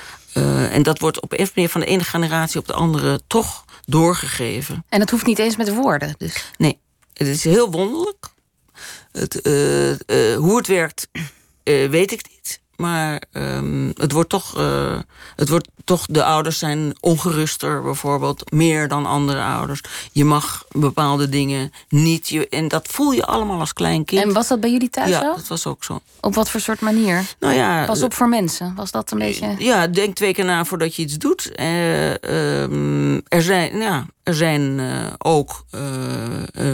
en 0.72 0.84
dat 0.84 1.00
wordt 1.00 1.20
op 1.20 1.32
een 1.32 1.50
manier 1.56 1.70
van 1.70 1.82
de 1.82 1.88
ene 1.88 2.04
generatie 2.04 2.60
op 2.60 2.68
de 2.68 2.74
andere 2.74 3.22
toch 3.28 3.66
doorgegeven. 3.86 4.86
En 4.90 5.00
het 5.00 5.10
hoeft 5.10 5.26
niet 5.26 5.40
eens 5.40 5.56
met 5.58 5.74
woorden, 5.74 6.16
dus? 6.18 6.52
Nee, 6.58 6.80
het 7.14 7.28
is 7.28 7.44
heel 7.44 7.72
wonderlijk. 7.72 8.32
Het, 9.12 9.48
uh, 9.48 9.90
uh, 9.90 10.38
hoe 10.38 10.58
het 10.58 10.68
werkt, 10.68 11.08
uh, 11.64 11.90
weet 11.90 12.12
ik 12.12 12.30
niet. 12.32 12.62
Maar 12.84 13.22
um, 13.32 13.92
het 13.98 14.12
wordt 14.12 14.30
toch, 14.30 14.60
uh, 14.60 14.98
het 15.36 15.50
wordt 15.50 15.68
toch, 15.84 16.06
de 16.06 16.24
ouders 16.24 16.58
zijn 16.58 16.96
ongeruster 17.00 17.82
bijvoorbeeld, 17.82 18.52
meer 18.52 18.88
dan 18.88 19.06
andere 19.06 19.42
ouders. 19.44 19.82
Je 20.12 20.26
mag 20.26 20.66
bepaalde 20.72 21.30
dingen 21.30 21.72
niet. 21.90 22.30
Je, 22.30 22.50
en 22.50 22.68
dat 22.68 22.88
voel 22.88 23.12
je 23.12 23.26
allemaal 23.26 23.60
als 23.60 23.74
klein 23.74 24.06
kind. 24.06 24.24
En 24.24 24.34
was 24.34 24.48
dat 24.48 24.60
bij 24.60 24.72
jullie 24.72 24.90
thuis 24.90 25.10
ja, 25.10 25.20
zo? 25.20 25.36
dat 25.36 25.48
was 25.48 25.68
ook 25.68 25.84
zo. 25.84 26.00
Op 26.22 26.36
wat 26.36 26.50
voor 26.50 26.60
soort 26.60 26.80
manier? 26.80 27.26
Nou 27.40 27.54
ja, 27.54 27.86
Pas 27.86 28.04
op 28.04 28.14
voor 28.14 28.30
mensen, 28.30 28.76
was 28.76 28.92
dat 28.92 29.12
een 29.12 29.20
beetje... 29.20 29.56
Ja, 29.58 29.88
denk 29.88 30.16
twee 30.16 30.34
keer 30.34 30.46
na 30.46 30.66
voordat 30.66 30.96
je 30.96 31.02
iets 31.02 31.18
doet. 31.18 31.52
Uh, 31.60 32.14
um, 32.14 33.22
er 33.28 33.42
zijn, 33.42 33.78
ja, 33.78 34.06
er 34.24 34.36
zijn 34.36 34.62
uh, 34.80 35.06
ook 35.18 35.66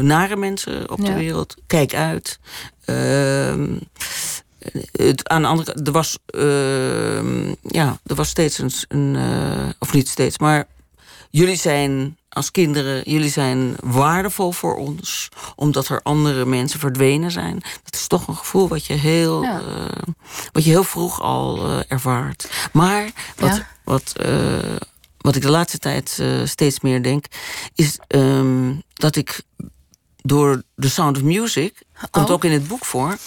nare 0.01 0.36
mensen 0.36 0.92
op 0.92 1.00
ja. 1.00 1.06
de 1.06 1.13
wereld. 1.13 1.56
Kijk 1.68 1.94
uit. 1.94 2.39
Ehm, 2.86 3.78
het, 4.91 5.29
aan 5.29 5.41
de 5.41 5.47
andere 5.47 5.73
kant, 5.73 5.88
er 5.88 5.93
was, 5.93 6.17
uh, 6.35 7.51
ja, 7.61 7.99
er 8.05 8.15
was 8.15 8.29
steeds 8.29 8.57
een, 8.57 8.71
een 8.88 9.15
uh, 9.15 9.69
of 9.79 9.93
niet 9.93 10.07
steeds, 10.07 10.39
maar 10.39 10.67
jullie 11.29 11.55
zijn 11.55 12.17
als 12.29 12.51
kinderen, 12.51 13.01
jullie 13.11 13.29
zijn 13.29 13.75
waardevol 13.83 14.51
voor 14.51 14.75
ons, 14.75 15.29
omdat 15.55 15.88
er 15.88 16.01
andere 16.03 16.45
mensen 16.45 16.79
verdwenen 16.79 17.31
zijn. 17.31 17.59
Dat 17.83 17.93
is 17.93 18.07
toch 18.07 18.27
een 18.27 18.35
gevoel 18.35 18.67
wat 18.67 18.85
je 18.85 18.93
heel, 18.93 19.43
ja. 19.43 19.61
uh, 19.61 20.13
wat 20.51 20.63
je 20.63 20.69
heel 20.69 20.83
vroeg 20.83 21.21
al 21.21 21.69
uh, 21.69 21.79
ervaart. 21.88 22.49
Maar 22.71 23.10
wat, 23.38 23.55
ja. 23.55 23.67
wat, 23.84 24.13
wat 25.17 25.36
ik 25.36 25.41
de 25.41 25.49
laatste 25.49 25.77
tijd 25.77 26.23
steeds 26.43 26.79
meer 26.79 27.03
denk, 27.03 27.25
is 27.75 27.99
um, 28.08 28.84
dat 28.93 29.15
ik 29.15 29.41
door 30.21 30.63
The 30.75 30.89
Sound 30.89 31.17
of 31.17 31.23
Music, 31.23 31.82
komt 32.12 32.27
oh. 32.27 32.32
ook 32.32 32.43
in 32.43 32.51
het 32.51 32.67
boek 32.67 32.86
voor 32.86 33.17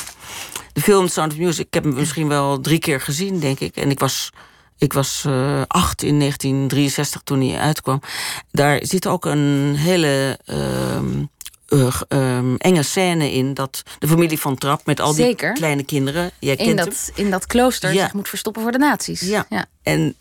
de 0.72 0.80
film 0.80 1.08
Sound 1.08 1.32
of 1.32 1.38
Music, 1.38 1.66
ik 1.66 1.74
heb 1.74 1.85
hem 1.85 1.94
misschien 1.94 2.28
wel 2.28 2.61
drie 2.61 2.78
keer 2.78 3.00
gezien, 3.00 3.38
denk 3.38 3.61
ik. 3.61 3.76
En 3.76 3.90
ik 3.90 3.98
was, 3.98 4.30
ik 4.78 4.92
was 4.92 5.24
uh, 5.26 5.62
acht 5.66 6.02
in 6.02 6.18
1963 6.18 7.20
toen 7.24 7.40
hij 7.40 7.58
uitkwam. 7.58 8.00
Daar 8.50 8.78
zit 8.82 9.06
ook 9.06 9.24
een 9.24 9.74
hele 9.76 10.38
uh, 10.46 10.58
uh, 11.68 12.00
um, 12.08 12.56
enge 12.56 12.82
scène 12.82 13.32
in. 13.32 13.54
Dat 13.54 13.82
de 13.98 14.08
familie 14.08 14.38
van 14.38 14.56
Trap 14.56 14.87
met 14.87 15.00
al 15.00 15.14
die 15.14 15.24
Zeker. 15.24 15.52
kleine 15.52 15.85
kinderen. 15.85 16.30
Jij 16.38 16.56
in, 16.56 16.64
kent 16.64 16.78
dat, 16.78 17.11
in 17.14 17.30
dat 17.30 17.46
klooster 17.46 17.92
ja. 17.92 18.02
zich 18.02 18.12
moet 18.12 18.28
verstoppen 18.28 18.62
voor 18.62 18.72
de 18.72 18.78
nazi's. 18.78 19.20
Ja. 19.20 19.46
ja. 19.48 19.66
En 19.82 20.16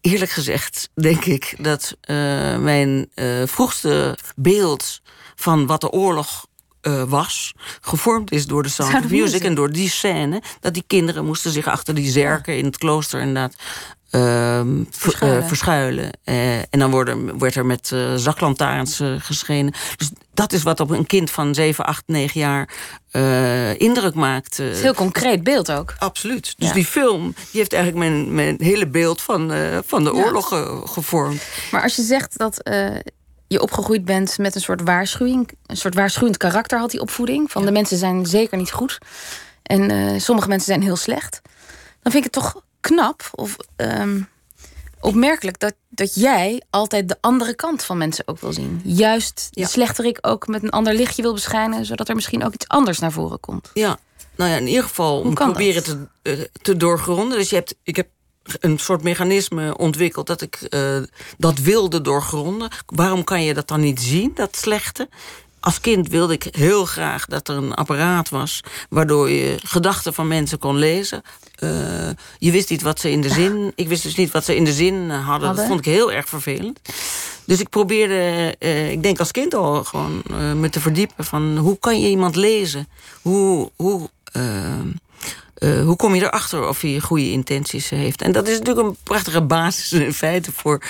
eerlijk 0.00 0.30
gezegd 0.30 0.88
denk 0.94 1.24
ik 1.24 1.54
dat 1.58 1.96
uh, 2.10 2.16
mijn 2.56 3.10
uh, 3.14 3.42
vroegste 3.46 4.18
beeld 4.36 5.00
van 5.34 5.66
wat 5.66 5.80
de 5.80 5.90
oorlog 5.90 6.46
uh, 6.82 7.02
was, 7.02 7.54
gevormd 7.80 8.32
is 8.32 8.46
door 8.46 8.62
de 8.62 8.68
Sound, 8.68 8.90
Sound 8.90 9.04
of 9.04 9.10
Music, 9.10 9.26
Music 9.26 9.44
en 9.44 9.54
door 9.54 9.72
die 9.72 9.88
scène, 9.88 10.42
dat 10.60 10.74
die 10.74 10.84
kinderen 10.86 11.24
moesten 11.24 11.50
zich 11.50 11.66
achter 11.66 11.94
die 11.94 12.10
zerken 12.10 12.52
ja. 12.52 12.58
in 12.58 12.64
het 12.64 12.78
klooster 12.78 13.20
inderdaad 13.20 13.54
uh, 14.10 14.60
verschuilen. 14.90 15.42
Uh, 15.42 15.48
verschuilen. 15.48 16.10
en 16.70 16.78
dan 16.78 16.90
worden, 16.90 17.38
werd 17.38 17.54
er 17.54 17.66
met 17.66 17.92
zaklantaarns 18.16 19.00
geschenen. 19.18 19.72
Dus 19.96 20.10
dat 20.34 20.52
is 20.52 20.62
wat 20.62 20.80
op 20.80 20.90
een 20.90 21.06
kind 21.06 21.30
van 21.30 21.54
7, 21.54 21.84
8, 21.86 22.02
9 22.06 22.40
jaar 22.40 22.68
indruk 23.78 24.14
maakt. 24.14 24.56
Het 24.56 24.76
is 24.76 24.82
heel 24.82 24.94
concreet 24.94 25.42
beeld 25.42 25.72
ook. 25.72 25.94
Absoluut. 25.98 26.54
Dus 26.56 26.68
ja. 26.68 26.74
die 26.74 26.84
film 26.84 27.22
die 27.22 27.60
heeft 27.60 27.72
eigenlijk 27.72 28.08
mijn, 28.08 28.34
mijn 28.34 28.56
hele 28.58 28.86
beeld 28.86 29.22
van, 29.22 29.52
van 29.86 30.04
de 30.04 30.14
oorlog 30.14 30.50
ja. 30.50 30.80
gevormd. 30.84 31.42
Maar 31.70 31.82
als 31.82 31.96
je 31.96 32.02
zegt 32.02 32.38
dat 32.38 32.62
je 33.48 33.62
opgegroeid 33.62 34.04
bent 34.04 34.38
met 34.38 34.54
een 34.54 34.60
soort 34.60 34.82
waarschuwing. 34.82 35.50
Een 35.66 35.76
soort 35.76 35.94
waarschuwend 35.94 36.36
karakter 36.36 36.78
had 36.78 36.90
die 36.90 37.00
opvoeding. 37.00 37.50
Van 37.50 37.60
ja. 37.60 37.66
de 37.66 37.72
mensen 37.72 37.98
zijn 37.98 38.26
zeker 38.26 38.58
niet 38.58 38.72
goed. 38.72 38.98
En 39.62 39.90
uh, 39.90 40.20
sommige 40.20 40.48
mensen 40.48 40.66
zijn 40.66 40.82
heel 40.82 40.96
slecht. 40.96 41.40
Dan 42.02 42.12
vind 42.12 42.26
ik 42.26 42.34
het 42.34 42.44
toch 42.44 42.62
knap 42.80 43.30
of 43.34 43.56
um, 43.76 44.28
opmerkelijk 45.00 45.58
dat, 45.58 45.74
dat 45.88 46.14
jij 46.14 46.62
altijd 46.70 47.08
de 47.08 47.16
andere 47.20 47.54
kant 47.54 47.82
van 47.82 47.98
mensen 47.98 48.28
ook 48.28 48.40
wil 48.40 48.52
zien. 48.52 48.80
Juist 48.84 49.48
de 49.50 49.60
ja. 49.60 49.66
slechterik 49.66 50.18
ook 50.20 50.46
met 50.46 50.62
een 50.62 50.70
ander 50.70 50.94
lichtje 50.94 51.22
wil 51.22 51.32
beschijnen, 51.32 51.84
zodat 51.84 52.08
er 52.08 52.14
misschien 52.14 52.44
ook 52.44 52.54
iets 52.54 52.68
anders 52.68 52.98
naar 52.98 53.12
voren 53.12 53.40
komt. 53.40 53.70
Ja, 53.74 53.98
nou 54.36 54.50
ja, 54.50 54.56
in 54.56 54.66
ieder 54.66 54.82
geval 54.82 55.20
om 55.20 55.34
proberen 55.34 55.82
te, 55.82 56.06
uh, 56.22 56.40
te 56.62 56.76
doorgronden. 56.76 57.38
Dus 57.38 57.50
je 57.50 57.56
hebt, 57.56 57.74
ik 57.82 57.96
heb 57.96 58.08
een 58.60 58.78
soort 58.78 59.02
mechanisme 59.02 59.76
ontwikkeld 59.76 60.26
dat 60.26 60.40
ik 60.40 60.66
uh, 60.70 60.98
dat 61.38 61.58
wilde 61.58 62.00
doorgronden. 62.00 62.70
Waarom 62.86 63.24
kan 63.24 63.42
je 63.42 63.54
dat 63.54 63.68
dan 63.68 63.80
niet 63.80 64.00
zien, 64.00 64.30
dat 64.34 64.56
slechte? 64.56 65.08
Als 65.60 65.80
kind 65.80 66.08
wilde 66.08 66.32
ik 66.32 66.48
heel 66.50 66.84
graag 66.84 67.26
dat 67.26 67.48
er 67.48 67.56
een 67.56 67.74
apparaat 67.74 68.28
was... 68.28 68.60
waardoor 68.88 69.30
je 69.30 69.58
gedachten 69.62 70.14
van 70.14 70.28
mensen 70.28 70.58
kon 70.58 70.76
lezen. 70.76 71.22
Uh, 71.62 71.70
je 72.38 72.50
wist 72.50 72.70
niet 72.70 72.82
wat 72.82 73.00
ze 73.00 73.10
in 73.10 73.20
de 73.20 73.28
zin... 73.28 73.72
Ik 73.74 73.88
wist 73.88 74.02
dus 74.02 74.14
niet 74.14 74.30
wat 74.30 74.44
ze 74.44 74.56
in 74.56 74.64
de 74.64 74.72
zin 74.72 74.94
hadden. 74.94 75.24
hadden. 75.24 75.56
Dat 75.56 75.66
vond 75.66 75.78
ik 75.78 75.84
heel 75.92 76.12
erg 76.12 76.28
vervelend. 76.28 76.80
Dus 77.44 77.60
ik 77.60 77.68
probeerde, 77.68 78.54
uh, 78.58 78.90
ik 78.90 79.02
denk 79.02 79.18
als 79.18 79.30
kind 79.30 79.54
al 79.54 79.84
gewoon 79.84 80.22
uh, 80.30 80.52
me 80.52 80.68
te 80.68 80.80
verdiepen... 80.80 81.24
van 81.24 81.56
hoe 81.56 81.78
kan 81.78 82.00
je 82.00 82.08
iemand 82.08 82.36
lezen? 82.36 82.88
Hoe... 83.22 83.70
hoe 83.76 84.08
uh, 85.58 85.82
hoe 85.82 85.96
kom 85.96 86.14
je 86.14 86.22
erachter 86.22 86.68
of 86.68 86.80
hij 86.80 86.98
goede 87.00 87.30
intenties 87.30 87.88
heeft? 87.88 88.22
En 88.22 88.32
dat 88.32 88.48
is 88.48 88.58
natuurlijk 88.58 88.86
een 88.86 88.96
prachtige 89.02 89.42
basis 89.42 89.92
in 89.92 90.12
feite 90.12 90.52
voor, 90.52 90.82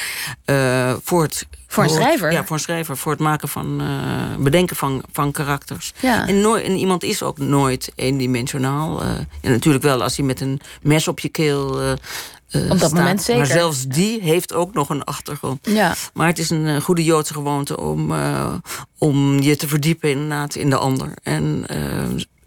uh, 0.47 0.95
voor 1.03 1.23
het. 1.23 1.47
Voor 1.67 1.85
een 1.85 1.91
schrijver? 1.91 2.33
Ja, 2.33 2.45
voor 2.45 2.57
een 2.57 2.63
schrijver. 2.63 2.97
Voor 2.97 3.13
het 3.13 3.21
maken 3.21 3.49
van. 3.49 3.83
Uh, 3.83 4.37
bedenken 4.39 4.77
van, 4.77 5.03
van 5.13 5.33
karakters. 5.33 5.93
Ja. 6.01 6.27
En, 6.27 6.41
nooit, 6.41 6.65
en 6.65 6.77
iemand 6.77 7.03
is 7.03 7.23
ook 7.23 7.39
nooit 7.39 7.93
eendimensionaal. 7.95 9.03
en 9.03 9.51
natuurlijk 9.51 9.85
wel 9.85 10.03
als 10.03 10.17
hij 10.17 10.27
met 10.27 10.41
een 10.41 10.61
mes 10.83 11.09
op 11.09 11.19
je 11.19 11.29
keel. 11.29 11.83
Uh, 11.83 12.63
op 12.63 12.69
dat 12.69 12.79
staat. 12.79 12.93
moment 12.93 13.23
zeker. 13.23 13.43
Maar 13.43 13.51
zelfs 13.51 13.87
die 13.87 14.23
heeft 14.23 14.53
ook 14.53 14.75
nog 14.75 14.89
een 14.89 15.05
achtergrond. 15.05 15.59
Ja. 15.63 15.95
Maar 16.15 16.27
het 16.27 16.39
is 16.39 16.51
een 16.51 16.67
uh, 16.67 16.81
goede 16.81 17.05
Joodse 17.05 17.33
gewoonte 17.33 17.81
om, 17.81 18.11
uh, 18.11 18.55
om 18.99 19.41
je 19.41 19.57
te 19.57 19.69
verdiepen 19.69 20.11
inderdaad 20.11 20.55
in 20.55 20.71
de 20.71 20.77
ander. 20.77 21.13
En 21.23 21.67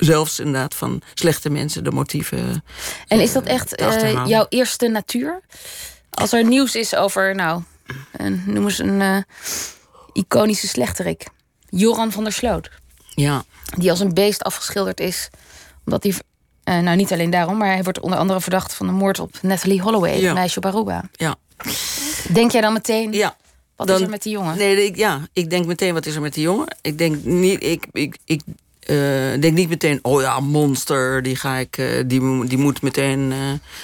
zelfs 0.04 0.40
inderdaad 0.40 0.76
van 0.76 1.02
slechte 1.14 1.50
mensen 1.50 1.84
de 1.84 1.92
motieven. 1.92 2.64
En 3.08 3.20
is 3.20 3.32
dat 3.32 3.44
echt 3.44 3.84
jouw 4.26 4.46
eerste 4.50 4.88
natuur? 4.88 5.42
Als 6.10 6.34
er 6.34 6.46
nieuws 6.46 6.76
is 6.76 6.96
over, 6.96 7.36
nou, 7.36 7.62
een, 8.12 8.44
noem 8.46 8.64
eens 8.64 8.80
een 8.80 9.26
iconische 10.14 10.68
slechterik. 10.68 11.28
Joran 11.70 12.12
van 12.12 12.24
der 12.24 12.34
Sloot. 12.34 12.70
Ja. 13.16 13.44
Die 13.78 13.90
als 13.90 14.00
een 14.00 14.14
beest 14.14 14.44
afgeschilderd 14.44 15.00
is 15.00 15.30
Omdat 15.86 16.04
hij, 16.04 16.14
uh, 16.78 16.84
nou 16.84 16.96
niet 16.98 17.12
alleen 17.12 17.30
daarom, 17.30 17.58
maar 17.58 17.74
hij 17.74 17.84
wordt 17.84 18.00
onder 18.00 18.20
andere 18.20 18.42
verdacht 18.42 18.74
van 18.74 18.86
de 18.86 18.92
moord 18.92 19.20
op 19.20 19.38
Natalie 19.42 19.82
Holloway, 19.82 20.22
ja. 20.22 20.34
meisje 20.34 20.58
op 20.58 20.66
Aruba. 20.66 21.10
Ja. 21.12 21.36
Denk 22.34 22.52
jij 22.52 22.62
dan 22.62 22.74
meteen? 22.74 23.14
Ja. 23.14 23.36
Wat 23.76 23.90
is 23.90 24.02
er 24.02 24.10
met 24.10 24.24
die 24.24 24.32
jongen? 24.32 24.58
Nee, 24.58 24.86
ik, 24.86 24.96
ja, 24.96 25.28
ik 25.34 25.50
denk 25.50 25.66
meteen 25.66 25.94
wat 25.94 26.06
is 26.06 26.16
er 26.16 26.22
met 26.22 26.34
die 26.34 26.44
jongen. 26.44 26.76
Ik 26.82 26.98
denk 26.98 27.24
niet, 27.24 27.64
ik, 27.64 27.86
ik, 27.92 28.18
ik 28.26 28.42
uh, 28.88 29.42
denk 29.42 29.54
niet 29.54 29.70
meteen, 29.70 30.00
oh 30.02 30.22
ja, 30.22 30.40
monster, 30.40 31.24
die 31.24 31.36
ga 31.36 31.56
ik, 31.56 31.78
uh, 31.78 32.04
die, 32.06 32.46
die 32.46 32.58
moet 32.58 32.82
meteen. 32.82 33.20
Uh, 33.20 33.38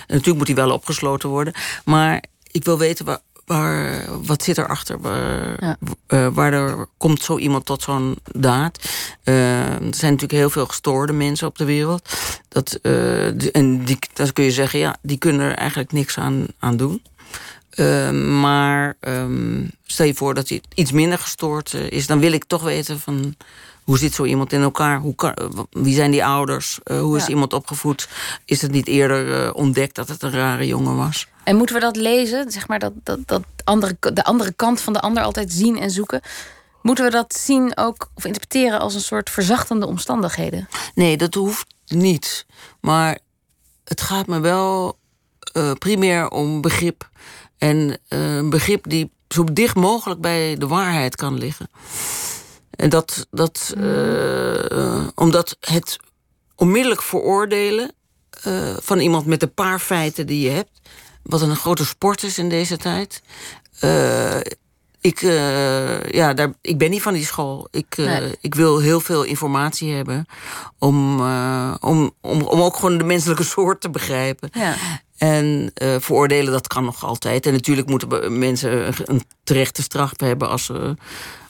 natuurlijk 0.07 0.37
moet 0.37 0.47
hij 0.47 0.55
wel 0.55 0.71
opgesloten 0.71 1.29
worden. 1.29 1.53
Maar 1.85 2.23
ik 2.51 2.63
wil 2.63 2.77
weten 2.77 3.05
waar, 3.05 3.19
waar 3.45 4.05
wat 4.23 4.43
zit 4.43 4.57
erachter? 4.57 5.01
Waar, 5.01 5.77
ja. 6.07 6.31
waardoor 6.31 6.89
komt 6.97 7.21
zo 7.21 7.37
iemand 7.37 7.65
tot 7.65 7.81
zo'n 7.81 8.17
daad? 8.31 8.79
er 9.23 9.79
zijn 9.79 10.11
natuurlijk 10.11 10.31
heel 10.31 10.49
veel 10.49 10.65
gestoorde 10.65 11.13
mensen 11.13 11.47
op 11.47 11.57
de 11.57 11.65
wereld. 11.65 12.09
Dat, 12.49 12.79
en 13.51 13.85
die, 13.85 13.97
dat 14.13 14.33
kun 14.33 14.43
je 14.43 14.51
zeggen, 14.51 14.79
ja, 14.79 14.95
die 15.01 15.17
kunnen 15.17 15.49
er 15.49 15.55
eigenlijk 15.55 15.91
niks 15.91 16.17
aan, 16.17 16.45
aan 16.59 16.77
doen. 16.77 17.01
maar 18.39 18.97
um, 18.99 19.69
stel 19.85 20.05
je 20.05 20.13
voor 20.13 20.33
dat 20.33 20.49
hij 20.49 20.61
iets 20.73 20.91
minder 20.91 21.17
gestoord 21.17 21.73
is, 21.73 22.07
dan 22.07 22.19
wil 22.19 22.31
ik 22.31 22.43
toch 22.43 22.63
weten 22.63 22.99
van 22.99 23.35
hoe 23.87 23.97
zit 23.97 24.13
zo 24.13 24.25
iemand 24.25 24.53
in 24.53 24.61
elkaar? 24.61 24.99
Hoe 24.99 25.15
kan, 25.15 25.33
wie 25.69 25.95
zijn 25.95 26.11
die 26.11 26.25
ouders? 26.25 26.79
Uh, 26.83 26.99
hoe 26.99 27.17
is 27.17 27.23
ja. 27.23 27.29
iemand 27.29 27.53
opgevoed? 27.53 28.09
Is 28.45 28.61
het 28.61 28.71
niet 28.71 28.87
eerder 28.87 29.45
uh, 29.45 29.55
ontdekt 29.55 29.95
dat 29.95 30.07
het 30.07 30.23
een 30.23 30.31
rare 30.31 30.67
jongen 30.67 30.95
was? 30.95 31.27
En 31.43 31.55
moeten 31.55 31.75
we 31.75 31.81
dat 31.81 31.95
lezen? 31.95 32.51
Zeg 32.51 32.67
maar 32.67 32.79
dat, 32.79 32.93
dat, 33.03 33.19
dat 33.25 33.43
andere, 33.63 33.97
de 33.99 34.23
andere 34.23 34.53
kant 34.53 34.81
van 34.81 34.93
de 34.93 34.99
ander 34.99 35.23
altijd 35.23 35.51
zien 35.51 35.79
en 35.79 35.91
zoeken. 35.91 36.21
Moeten 36.81 37.05
we 37.05 37.11
dat 37.11 37.35
zien 37.35 37.77
ook 37.77 38.09
of 38.13 38.25
interpreteren 38.25 38.79
als 38.79 38.93
een 38.93 39.01
soort 39.01 39.29
verzachtende 39.29 39.87
omstandigheden? 39.87 40.67
Nee, 40.95 41.17
dat 41.17 41.33
hoeft 41.33 41.67
niet. 41.85 42.45
Maar 42.81 43.19
het 43.83 44.01
gaat 44.01 44.27
me 44.27 44.39
wel 44.39 44.97
uh, 45.53 45.71
primair 45.71 46.29
om 46.29 46.61
begrip. 46.61 47.09
En 47.57 47.97
een 48.07 48.49
begrip 48.49 48.89
die 48.89 49.11
zo 49.27 49.43
dicht 49.43 49.75
mogelijk 49.75 50.21
bij 50.21 50.55
de 50.55 50.67
waarheid 50.67 51.15
kan 51.15 51.37
liggen. 51.37 51.69
En 52.77 52.89
dat, 52.89 53.27
dat 53.31 53.73
uh, 53.77 55.07
omdat 55.15 55.57
het 55.59 55.97
onmiddellijk 56.55 57.01
veroordelen 57.01 57.91
uh, 58.47 58.77
van 58.81 58.99
iemand 58.99 59.25
met 59.25 59.39
de 59.39 59.47
paar 59.47 59.79
feiten 59.79 60.27
die 60.27 60.41
je 60.41 60.49
hebt, 60.49 60.81
wat 61.23 61.41
een 61.41 61.55
grote 61.55 61.85
sport 61.85 62.23
is 62.23 62.37
in 62.37 62.49
deze 62.49 62.77
tijd. 62.77 63.21
ik, 65.01 65.19
ja, 66.11 66.33
daar, 66.33 66.53
ik 66.61 66.77
ben 66.77 66.89
niet 66.89 67.01
van 67.01 67.13
die 67.13 67.25
school. 67.25 67.67
Ik, 67.71 67.97
nee. 67.97 68.37
ik 68.41 68.55
wil 68.55 68.79
heel 68.79 68.99
veel 68.99 69.23
informatie 69.23 69.93
hebben 69.93 70.25
om, 70.77 71.21
om, 71.79 72.11
om, 72.21 72.41
om 72.41 72.61
ook 72.61 72.75
gewoon 72.75 72.97
de 72.97 73.03
menselijke 73.03 73.43
soort 73.55 73.81
te 73.81 73.89
begrijpen. 73.89 74.49
Ja. 74.53 74.75
En 75.17 75.71
uh, 75.81 75.95
veroordelen, 75.99 76.51
dat 76.51 76.67
kan 76.67 76.83
nog 76.83 77.03
altijd. 77.03 77.45
En 77.45 77.53
natuurlijk 77.53 77.87
moeten 77.87 78.37
mensen 78.39 78.93
een 79.05 79.23
terechte 79.43 79.81
straf 79.81 80.11
hebben 80.17 80.49
als 80.49 80.65
ze. 80.65 80.73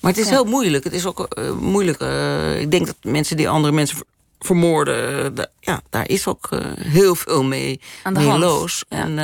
Maar 0.01 0.11
het 0.11 0.17
is 0.17 0.25
ja. 0.25 0.31
heel 0.31 0.45
moeilijk. 0.45 0.83
Het 0.83 0.93
is 0.93 1.05
ook 1.05 1.35
uh, 1.39 1.51
moeilijk. 1.51 2.01
Uh, 2.01 2.59
ik 2.61 2.71
denk 2.71 2.85
dat 2.85 2.95
mensen 3.01 3.37
die 3.37 3.49
andere 3.49 3.73
mensen 3.73 3.97
vermoorden, 4.39 5.33
ja, 5.59 5.81
daar 5.89 6.09
is 6.09 6.27
ook 6.27 6.49
heel 6.79 7.15
veel 7.15 7.43
mee, 7.43 7.81
Aan 8.03 8.13
de 8.13 8.19
mee 8.19 8.29
hand. 8.29 8.41
los. 8.41 8.83
Ja. 8.89 8.97
En, 8.97 9.19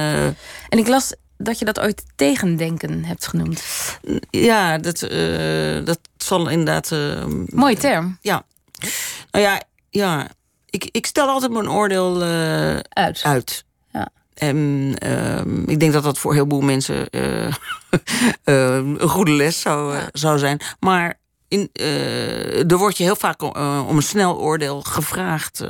en 0.70 0.78
ik 0.80 0.88
las 0.88 1.14
dat 1.38 1.60
je 1.60 1.66
dat 1.66 1.80
ooit 1.80 2.04
tegendenken 2.16 3.06
hebt 3.06 3.28
genoemd. 3.28 3.64
Ja, 4.30 4.78
dat, 4.78 5.00
dat 5.86 6.00
zal 6.18 6.50
inderdaad. 6.50 6.92
Mooie 7.46 7.78
term. 7.78 8.18
Ja. 8.22 8.46
Nou 9.32 9.46
ja, 9.46 9.62
ja. 9.90 10.28
Ik, 10.70 10.90
ik 10.92 11.06
stel 11.06 11.28
altijd 11.28 11.52
mijn 11.52 11.70
oordeel 11.70 12.22
uit. 12.90 13.22
uit. 13.24 13.66
En 14.48 14.96
uh, 15.06 15.40
ik 15.66 15.80
denk 15.80 15.94
dat 15.94 16.04
dat 16.04 16.18
voor 16.18 16.34
heel 16.34 16.46
veel 16.50 16.62
mensen 16.62 17.08
uh, 17.12 17.48
uh, 18.46 18.76
een 19.02 19.10
goede 19.10 19.32
les 19.32 19.62
zou, 19.62 19.96
ja. 19.96 20.10
zou 20.12 20.38
zijn. 20.38 20.60
Maar 20.80 21.20
in, 21.48 21.70
er 22.68 22.78
wordt 22.78 22.98
je 22.98 23.04
heel 23.04 23.16
vaak 23.16 23.42
om 23.88 23.96
een 23.96 24.04
snel 24.04 24.40
oordeel 24.40 24.82
gevraagd. 24.82 25.64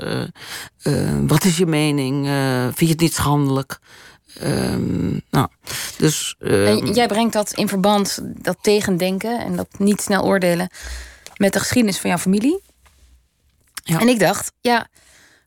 wat 1.28 1.44
is 1.44 1.58
je 1.58 1.66
mening? 1.66 2.28
vind 2.64 2.80
je 2.80 2.88
het 2.88 3.00
niet 3.00 3.14
schandelijk? 3.14 3.80
Ehm, 4.40 5.12
nou, 5.30 5.48
dus, 5.98 6.36
en 6.40 6.94
jij 6.94 7.08
brengt 7.08 7.34
dat 7.34 7.54
in 7.54 7.68
verband, 7.68 8.20
dat 8.24 8.58
tegendenken 8.62 9.40
en 9.40 9.56
dat 9.56 9.68
niet 9.78 10.02
snel 10.02 10.24
oordelen, 10.24 10.70
met 11.38 11.54
de 11.54 11.60
geschiedenis 11.60 12.00
van 12.00 12.10
jouw 12.10 12.20
familie. 12.20 12.62
Ja. 13.74 14.00
En 14.00 14.08
ik 14.08 14.20
dacht, 14.20 14.52
ja, 14.62 14.88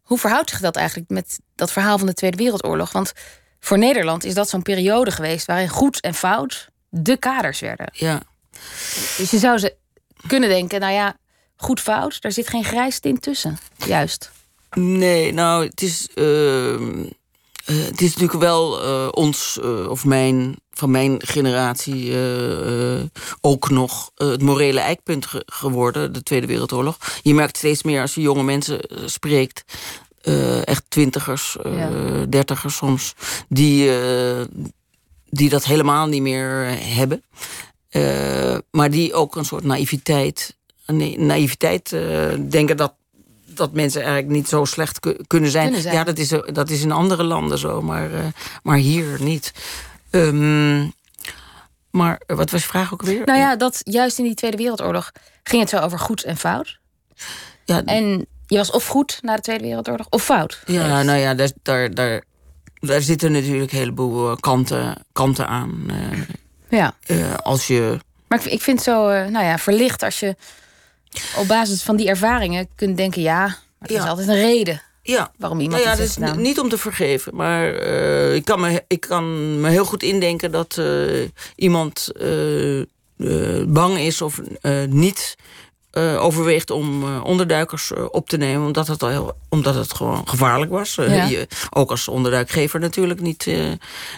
hoe 0.06 0.18
verhoudt 0.18 0.50
zich 0.50 0.60
dat 0.60 0.76
eigenlijk 0.76 1.10
met 1.10 1.38
dat 1.54 1.72
verhaal 1.72 1.98
van 1.98 2.06
de 2.06 2.14
Tweede 2.14 2.36
Wereldoorlog? 2.36 2.92
Want 2.92 3.12
voor 3.60 3.78
Nederland 3.78 4.24
is 4.24 4.34
dat 4.34 4.48
zo'n 4.48 4.62
periode 4.62 5.10
geweest 5.10 5.46
waarin 5.46 5.68
goed 5.68 6.00
en 6.00 6.14
fout 6.14 6.68
de 6.88 7.16
kaders 7.16 7.60
werden. 7.60 7.88
Ja. 7.92 8.22
Dus 9.16 9.30
je 9.30 9.38
zou 9.38 9.58
ze 9.58 9.76
kunnen 10.26 10.48
denken, 10.48 10.80
nou 10.80 10.92
ja, 10.92 11.16
goed 11.56 11.80
fout, 11.80 12.20
daar 12.20 12.32
zit 12.32 12.48
geen 12.48 12.64
grijs 12.64 12.98
tint 12.98 13.22
tussen. 13.22 13.58
Juist. 13.86 14.30
Nee, 14.74 15.32
nou, 15.32 15.66
het 15.66 15.82
is. 15.82 16.08
Uh, 16.14 16.72
uh, 16.72 17.04
het 17.66 18.00
is 18.00 18.14
natuurlijk 18.14 18.40
wel 18.40 18.84
uh, 18.84 19.08
ons, 19.10 19.58
of 19.88 20.04
mijn, 20.04 20.56
van 20.78 20.90
mijn 20.90 21.20
generatie, 21.24 22.14
ook 23.40 23.70
nog 23.70 24.10
het 24.14 24.42
morele 24.42 24.80
eikpunt 24.80 25.26
ge 25.26 25.42
geworden, 25.46 26.12
de 26.12 26.22
Tweede 26.22 26.46
Wereldoorlog. 26.46 26.98
Je 27.22 27.34
merkt 27.34 27.56
steeds 27.56 27.82
meer 27.82 28.00
als 28.00 28.14
je 28.14 28.20
jonge 28.20 28.42
mensen 28.42 28.80
spreekt, 29.04 29.64
echt 30.64 30.84
twintigers, 30.88 31.56
Ja. 31.62 31.90
dertigers 32.28 32.76
soms, 32.76 33.14
die, 33.48 33.90
die 35.30 35.48
dat 35.48 35.64
helemaal 35.64 36.06
niet 36.06 36.22
meer 36.22 36.66
hebben. 36.80 37.22
maar 38.70 38.90
die 38.90 39.14
ook 39.14 39.36
een 39.36 39.44
soort 39.44 39.64
naïviteit, 39.64 40.56
naïviteit 41.16 41.96
denken 42.48 42.76
dat 42.76 42.94
dat 43.56 43.72
mensen 43.72 44.00
eigenlijk 44.02 44.32
niet 44.32 44.48
zo 44.48 44.64
slecht 44.64 45.00
kunnen 45.26 45.50
zijn. 45.50 45.64
Kunnen 45.64 45.82
zijn. 45.82 45.94
Ja, 45.94 46.04
dat 46.04 46.18
is, 46.18 46.28
dat 46.52 46.70
is 46.70 46.82
in 46.82 46.92
andere 46.92 47.24
landen 47.24 47.58
zo, 47.58 47.82
maar, 47.82 48.10
maar 48.62 48.76
hier 48.76 49.16
niet. 49.20 49.52
Um, 50.10 50.92
maar 51.90 52.20
wat 52.26 52.50
was 52.50 52.60
je 52.62 52.68
vraag 52.68 52.92
ook 52.92 53.02
weer? 53.02 53.22
Nou 53.24 53.38
ja, 53.38 53.56
dat 53.56 53.80
juist 53.84 54.18
in 54.18 54.24
die 54.24 54.34
Tweede 54.34 54.56
Wereldoorlog 54.56 55.12
ging 55.42 55.60
het 55.60 55.70
zo 55.70 55.78
over 55.78 55.98
goed 55.98 56.22
en 56.24 56.36
fout. 56.36 56.78
Ja, 57.64 57.84
en 57.84 58.26
je 58.46 58.56
was 58.56 58.70
of 58.70 58.86
goed 58.86 59.18
na 59.22 59.36
de 59.36 59.42
Tweede 59.42 59.64
Wereldoorlog 59.64 60.06
of 60.10 60.24
fout. 60.24 60.62
Ja, 60.66 61.02
nou 61.02 61.18
ja, 61.18 61.34
daar, 61.34 61.50
daar, 61.62 61.94
daar, 61.94 62.22
daar 62.80 63.00
zitten 63.00 63.32
natuurlijk 63.32 63.72
een 63.72 63.78
heleboel 63.78 64.36
kanten, 64.36 65.04
kanten 65.12 65.46
aan. 65.48 65.86
Uh, 65.90 66.20
ja. 66.68 66.94
Uh, 67.06 67.34
als 67.34 67.66
je. 67.66 67.98
Maar 68.28 68.38
ik, 68.38 68.52
ik 68.52 68.62
vind 68.62 68.76
het 68.78 68.86
zo, 68.86 69.08
nou 69.08 69.44
ja, 69.44 69.58
verlicht 69.58 70.02
als 70.02 70.20
je 70.20 70.36
op 71.36 71.48
basis 71.48 71.82
van 71.82 71.96
die 71.96 72.08
ervaringen 72.08 72.68
kunt 72.74 72.96
denken... 72.96 73.22
ja, 73.22 73.40
maar 73.78 73.88
er 73.88 73.96
is 73.96 74.02
Ja. 74.02 74.08
altijd 74.08 74.28
een 74.28 74.34
reden 74.34 74.82
Ja, 75.08 75.32
waarom 75.38 75.60
iemand 75.60 75.82
ja, 75.82 75.88
iets 75.90 75.98
dat 75.98 76.08
is 76.08 76.14
gedaan. 76.14 76.40
niet 76.40 76.60
om 76.60 76.68
te 76.68 76.78
vergeven, 76.78 77.36
maar 77.36 77.74
eh, 77.74 78.34
ik, 78.34 78.44
kan 78.44 78.60
me, 78.60 78.84
ik 78.88 79.00
kan 79.00 79.60
me 79.60 79.68
heel 79.68 79.84
goed 79.84 80.02
indenken 80.02 80.50
dat 80.52 80.76
eh, 80.78 81.28
iemand 81.56 82.08
eh, 82.20 82.82
bang 83.66 83.98
is 83.98 84.22
of 84.22 84.40
niet 84.88 85.36
overweegt 86.18 86.70
om 86.70 87.18
onderduikers 87.18 87.92
op 88.10 88.28
te 88.28 88.36
nemen, 88.36 88.66
omdat 88.66 88.86
het, 88.86 89.02
al 89.02 89.08
heel, 89.08 89.36
omdat 89.48 89.74
het 89.74 89.94
gewoon 89.94 90.28
gevaarlijk 90.28 90.70
was. 90.70 90.94
Ja. 90.94 91.24
je- 91.24 91.48
ook 91.70 91.90
als 91.90 92.08
onderduikgever 92.08 92.80
natuurlijk 92.80 93.20
niet, 93.20 93.46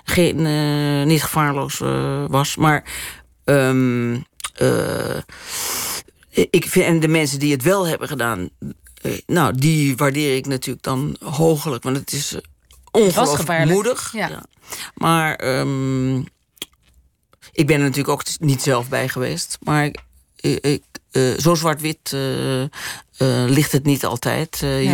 geen, 0.05 0.37
niet 1.07 1.23
gevaarloos 1.23 1.79
was. 2.29 2.57
Maar 2.57 2.85
ehm, 3.45 4.15
eh, 4.55 5.17
ik 6.51 6.67
vind, 6.69 6.85
en 6.87 7.01
de 7.01 7.09
mensen 7.09 7.39
die 7.39 7.53
het 7.53 7.63
wel 7.63 7.87
hebben 7.87 8.09
gedaan, 8.09 8.49
nou, 9.27 9.55
die 9.55 9.97
waardeer 9.97 10.37
ik 10.37 10.47
natuurlijk 10.47 10.85
dan 10.85 11.17
hoogelijk. 11.25 11.83
Want 11.83 11.97
het 11.97 12.13
is 12.13 12.33
eh, 12.35 12.41
ongelooflijk 12.91 13.65
moedig. 13.65 14.13
Ja. 14.13 14.43
Maar 14.95 15.35
ehm, 15.35 16.19
ik 17.53 17.67
ben 17.67 17.77
er 17.77 17.83
natuurlijk 17.83 18.09
ook 18.09 18.23
niet 18.39 18.63
zelf 18.63 18.89
bij 18.89 19.09
geweest. 19.09 19.59
Maar 19.63 19.85
ik, 19.85 20.01
ik, 20.61 20.83
eh, 21.11 21.39
zo 21.39 21.55
zwart-wit 21.55 22.13
eh, 22.13 22.63
eh, 22.63 22.69
ligt 23.47 23.73
het 23.73 23.85
niet 23.85 24.05
altijd. 24.05 24.59
Eh, 24.63 24.93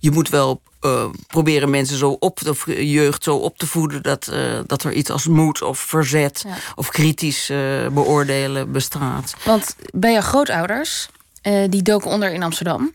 je, 0.00 0.10
moet 0.10 0.28
wel 0.28 0.62
eh, 0.80 1.04
proberen 1.26 1.70
mensen 1.70 1.96
zo 1.98 2.10
op, 2.10 2.38
of 2.48 2.66
jeugd 2.66 3.22
zo 3.22 3.36
op 3.36 3.58
te 3.58 3.66
voeden 3.66 4.02
dat, 4.02 4.28
eh, 4.28 4.58
dat 4.66 4.84
er 4.84 4.92
iets 4.92 5.10
als 5.10 5.26
moed 5.26 5.62
of 5.62 5.78
verzet 5.78 6.44
Ja. 6.46 6.54
of 6.74 6.88
kritisch 6.88 7.50
eh, 7.50 7.86
beoordelen 7.88 8.72
bestaat. 8.72 9.34
Want 9.44 9.76
bij 9.94 10.12
jouw 10.12 10.20
grootouders, 10.22 11.08
eh, 11.42 11.64
die 11.68 11.82
doken 11.82 12.10
onder 12.10 12.32
in 12.32 12.42
Amsterdam. 12.42 12.94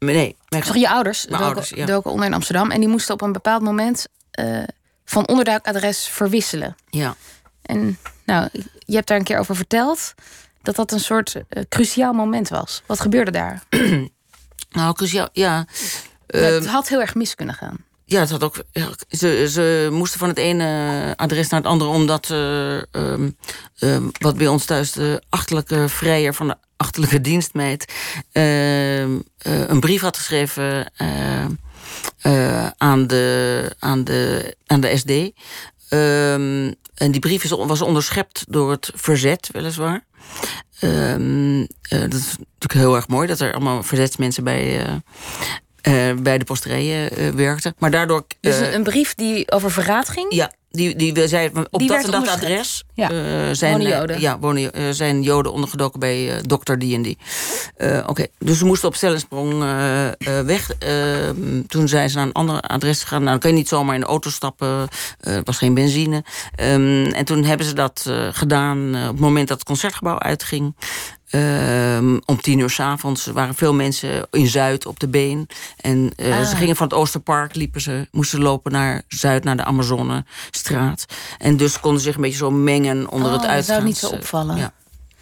Nee, 0.00 0.36
Sorry, 0.48 0.80
je 0.80 0.90
ouders, 0.90 1.22
doken, 1.22 1.44
ouders, 1.44 1.68
ja. 1.68 1.86
doken 1.86 2.10
onder 2.10 2.26
in 2.26 2.34
Amsterdam. 2.34 2.70
En 2.70 2.80
die 2.80 2.88
moesten 2.88 3.14
op 3.14 3.22
een 3.22 3.32
bepaald 3.32 3.62
moment 3.62 4.06
eh, 4.30 4.62
van 5.04 5.28
onderduikadres 5.28 6.06
verwisselen. 6.06 6.76
ja. 6.90 7.16
En 7.62 7.98
nou, 8.24 8.48
je 8.78 8.94
hebt 8.94 9.08
daar 9.08 9.18
een 9.18 9.24
keer 9.24 9.38
over 9.38 9.56
verteld 9.56 10.14
dat 10.62 10.76
dat 10.76 10.92
een 10.92 11.00
soort 11.00 11.34
eh, 11.48 11.62
cruciaal 11.68 12.12
moment 12.12 12.48
was. 12.48 12.82
Wat 12.86 13.00
gebeurde 13.00 13.30
daar? 13.30 13.62
Nou, 14.70 14.94
cruciaal, 14.94 15.28
ja. 15.32 15.66
het 16.26 16.66
had 16.66 16.88
heel 16.88 17.00
erg 17.00 17.14
mis 17.14 17.34
kunnen 17.34 17.54
gaan. 17.54 17.76
Ja, 18.04 18.20
het 18.20 18.30
had 18.30 18.42
ook. 18.42 18.62
ze, 19.08 19.46
ze 19.50 19.88
moesten 19.92 20.18
van 20.18 20.28
het 20.28 20.38
ene 20.38 21.12
adres 21.16 21.48
naar 21.48 21.60
het 21.60 21.68
andere, 21.68 21.90
omdat 21.90 22.30
ehm, 22.30 23.30
ehm, 23.78 24.08
wat 24.18 24.36
bij 24.36 24.46
ons 24.46 24.64
thuis 24.64 24.92
de 24.92 25.22
achterlijke 25.28 25.88
vrijer 25.88 26.34
van 26.34 26.48
de 26.48 26.56
achterlijke 26.80 27.20
dienstmeid 27.20 27.92
ehm, 28.32 29.18
een 29.38 29.80
brief 29.80 30.00
had 30.00 30.16
geschreven 30.16 30.92
aan, 32.76 33.06
de, 33.06 33.74
aan, 33.78 34.04
de, 34.04 34.56
aan 34.66 34.80
de 34.80 34.96
SD. 34.96 35.42
en 36.94 37.10
die 37.10 37.20
brief 37.20 37.44
is, 37.44 37.50
was 37.50 37.82
onderschept 37.82 38.44
door 38.48 38.70
het 38.70 38.90
verzet, 38.94 39.48
weliswaar. 39.52 40.04
dat 41.88 42.14
is 42.14 42.36
natuurlijk 42.38 42.72
heel 42.72 42.96
erg 42.96 43.08
mooi 43.08 43.26
dat 43.26 43.40
er 43.40 43.52
allemaal 43.54 43.82
verzetsmensen 43.82 44.44
bij, 44.44 44.86
uh, 45.88 46.12
bij 46.22 46.38
de 46.38 46.44
posterijen 46.44 47.20
uh, 47.20 47.30
werkte. 47.30 47.74
Maar 47.78 47.90
daardoor. 47.90 48.26
Dus 48.40 48.60
uh, 48.60 48.72
een 48.72 48.82
brief 48.82 49.14
die 49.14 49.50
over 49.50 49.70
verraad 49.70 50.08
ging? 50.08 50.34
Ja, 50.34 50.52
die, 50.70 50.96
die 50.96 51.28
zei 51.28 51.50
op 51.70 51.78
die 51.78 51.88
dat 51.88 52.04
en 52.04 52.10
dat 52.10 52.28
adres 52.28 52.84
ja. 52.94 53.08
zijn, 53.54 53.72
wonen 53.72 53.98
Joden. 53.98 54.20
ja, 54.20 54.38
wonen, 54.38 54.94
zijn 54.94 55.22
Joden 55.22 55.52
ondergedoken 55.52 56.00
bij 56.00 56.40
dokter 56.46 56.78
die 56.78 56.94
en 56.94 57.02
die. 57.02 57.18
Oké, 58.06 58.26
dus 58.38 58.58
ze 58.58 58.64
moesten 58.64 58.88
op 58.88 58.94
stellensprong 58.94 59.64
weg. 60.44 60.70
toen 61.66 61.88
zijn 61.88 62.10
ze 62.10 62.16
naar 62.16 62.26
een 62.26 62.32
ander 62.32 62.60
adres 62.60 63.02
gegaan. 63.02 63.18
Nou, 63.18 63.30
dan 63.30 63.40
kan 63.40 63.50
je 63.50 63.56
niet 63.56 63.68
zomaar 63.68 63.94
in 63.94 64.00
de 64.00 64.06
auto 64.06 64.30
stappen. 64.30 64.88
Er 65.20 65.42
was 65.44 65.58
geen 65.58 65.74
benzine. 65.74 66.24
Um, 66.62 67.06
en 67.06 67.24
toen 67.24 67.44
hebben 67.44 67.66
ze 67.66 67.74
dat 67.74 68.10
gedaan 68.32 68.94
op 68.94 69.10
het 69.10 69.20
moment 69.20 69.48
dat 69.48 69.58
het 69.58 69.66
concertgebouw 69.66 70.18
uitging. 70.18 70.74
Um, 71.32 72.20
om 72.24 72.40
tien 72.40 72.58
uur 72.58 72.70
s'avonds 72.70 73.26
waren 73.26 73.54
veel 73.54 73.74
mensen 73.74 74.26
in 74.30 74.46
Zuid 74.46 74.86
op 74.86 75.00
de 75.00 75.08
been. 75.08 75.48
En 75.80 76.10
uh, 76.16 76.38
ah. 76.38 76.48
ze 76.48 76.56
gingen 76.56 76.76
van 76.76 76.86
het 76.86 76.96
Oosterpark, 76.96 77.54
liepen 77.54 77.80
ze, 77.80 78.08
moesten 78.10 78.40
lopen 78.40 78.72
naar 78.72 79.02
Zuid, 79.08 79.44
naar 79.44 79.56
de 79.56 79.64
Amazonestraat. 79.64 81.04
En 81.38 81.56
dus 81.56 81.80
konden 81.80 82.02
zich 82.02 82.14
een 82.14 82.20
beetje 82.20 82.36
zo 82.36 82.50
mengen 82.50 83.08
onder 83.08 83.32
oh, 83.32 83.36
het 83.36 83.46
uitgaans... 83.46 83.66
dat 83.66 83.76
zou 83.76 83.84
niet 83.84 83.96
zo 83.96 84.08
opvallen. 84.08 84.56
Ja 84.56 84.72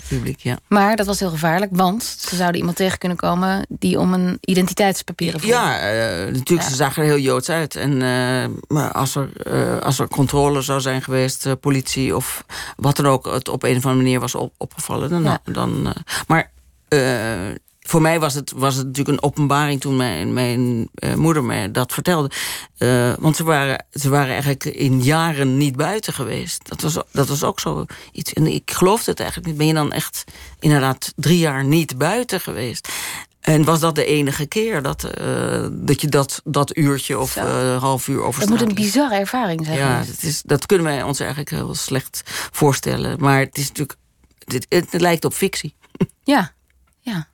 publiek, 0.08 0.40
ja. 0.40 0.58
Maar 0.68 0.96
dat 0.96 1.06
was 1.06 1.20
heel 1.20 1.30
gevaarlijk, 1.30 1.70
want 1.74 2.04
ze 2.04 2.36
zouden 2.36 2.58
iemand 2.58 2.76
tegen 2.76 2.98
kunnen 2.98 3.18
komen 3.18 3.66
die 3.68 3.98
om 3.98 4.14
een 4.14 4.38
identiteitspapieren 4.40 5.40
vroeg. 5.40 5.52
Ja, 5.52 5.92
uh, 5.92 6.32
natuurlijk, 6.32 6.68
ze 6.68 6.74
zagen 6.74 7.02
er 7.02 7.08
heel 7.08 7.18
joods 7.18 7.48
uit. 7.48 7.76
En 7.76 7.92
uh, 7.92 8.44
maar 8.68 8.92
als 8.92 9.14
er, 9.14 9.30
uh, 9.52 9.78
als 9.78 9.98
er 9.98 10.08
controle 10.08 10.62
zou 10.62 10.80
zijn 10.80 11.02
geweest, 11.02 11.60
politie 11.60 12.16
of 12.16 12.44
wat 12.76 12.96
dan 12.96 13.06
ook, 13.06 13.26
het 13.26 13.48
op 13.48 13.62
een 13.62 13.76
of 13.76 13.84
andere 13.84 14.02
manier 14.02 14.20
was 14.20 14.34
op, 14.34 14.52
opgevallen, 14.56 15.10
dan. 15.10 15.22
Ja. 15.22 15.40
dan 15.44 15.92
maar 16.26 16.50
voor 17.88 18.02
mij 18.02 18.20
was 18.20 18.34
het, 18.34 18.52
was 18.56 18.74
het 18.74 18.86
natuurlijk 18.86 19.16
een 19.16 19.28
openbaring 19.28 19.80
toen 19.80 19.96
mijn, 19.96 20.32
mijn 20.32 20.88
uh, 20.94 21.14
moeder 21.14 21.44
me 21.44 21.70
dat 21.70 21.92
vertelde. 21.92 22.30
Uh, 22.78 23.12
want 23.18 23.36
ze 23.36 23.44
waren, 23.44 23.86
ze 23.92 24.08
waren 24.08 24.30
eigenlijk 24.30 24.64
in 24.64 25.02
jaren 25.02 25.56
niet 25.56 25.76
buiten 25.76 26.12
geweest. 26.12 26.68
Dat 26.68 26.80
was, 26.80 26.98
dat 27.12 27.28
was 27.28 27.44
ook 27.44 27.60
zo 27.60 27.84
iets. 28.12 28.32
En 28.32 28.46
ik 28.46 28.70
geloofde 28.70 29.10
het 29.10 29.20
eigenlijk 29.20 29.48
niet. 29.48 29.58
Ben 29.58 29.66
je 29.66 29.74
dan 29.74 29.92
echt 29.92 30.24
inderdaad 30.60 31.12
drie 31.16 31.38
jaar 31.38 31.64
niet 31.64 31.98
buiten 31.98 32.40
geweest? 32.40 32.88
En 33.40 33.64
was 33.64 33.80
dat 33.80 33.94
de 33.94 34.04
enige 34.04 34.46
keer 34.46 34.82
dat, 34.82 35.10
uh, 35.20 35.66
dat 35.70 36.00
je 36.00 36.08
dat, 36.08 36.40
dat 36.44 36.76
uurtje 36.76 37.18
of 37.18 37.34
half 37.78 38.08
uur 38.08 38.22
over 38.22 38.40
Dat 38.40 38.48
moet 38.48 38.60
een 38.60 38.74
bizarre 38.74 39.14
ervaring 39.14 39.64
zijn. 39.64 39.78
Ja, 39.78 39.98
het 39.98 40.22
is, 40.22 40.42
dat 40.42 40.66
kunnen 40.66 40.86
wij 40.86 41.02
ons 41.02 41.20
eigenlijk 41.20 41.50
heel 41.50 41.74
slecht 41.74 42.22
voorstellen. 42.52 43.20
Maar 43.20 43.40
het 43.40 43.58
is 43.58 43.68
natuurlijk. 43.68 43.98
Het, 44.44 44.66
het 44.68 45.00
lijkt 45.00 45.24
op 45.24 45.32
fictie. 45.32 45.74
Ja, 46.24 46.52
ja. 47.00 47.28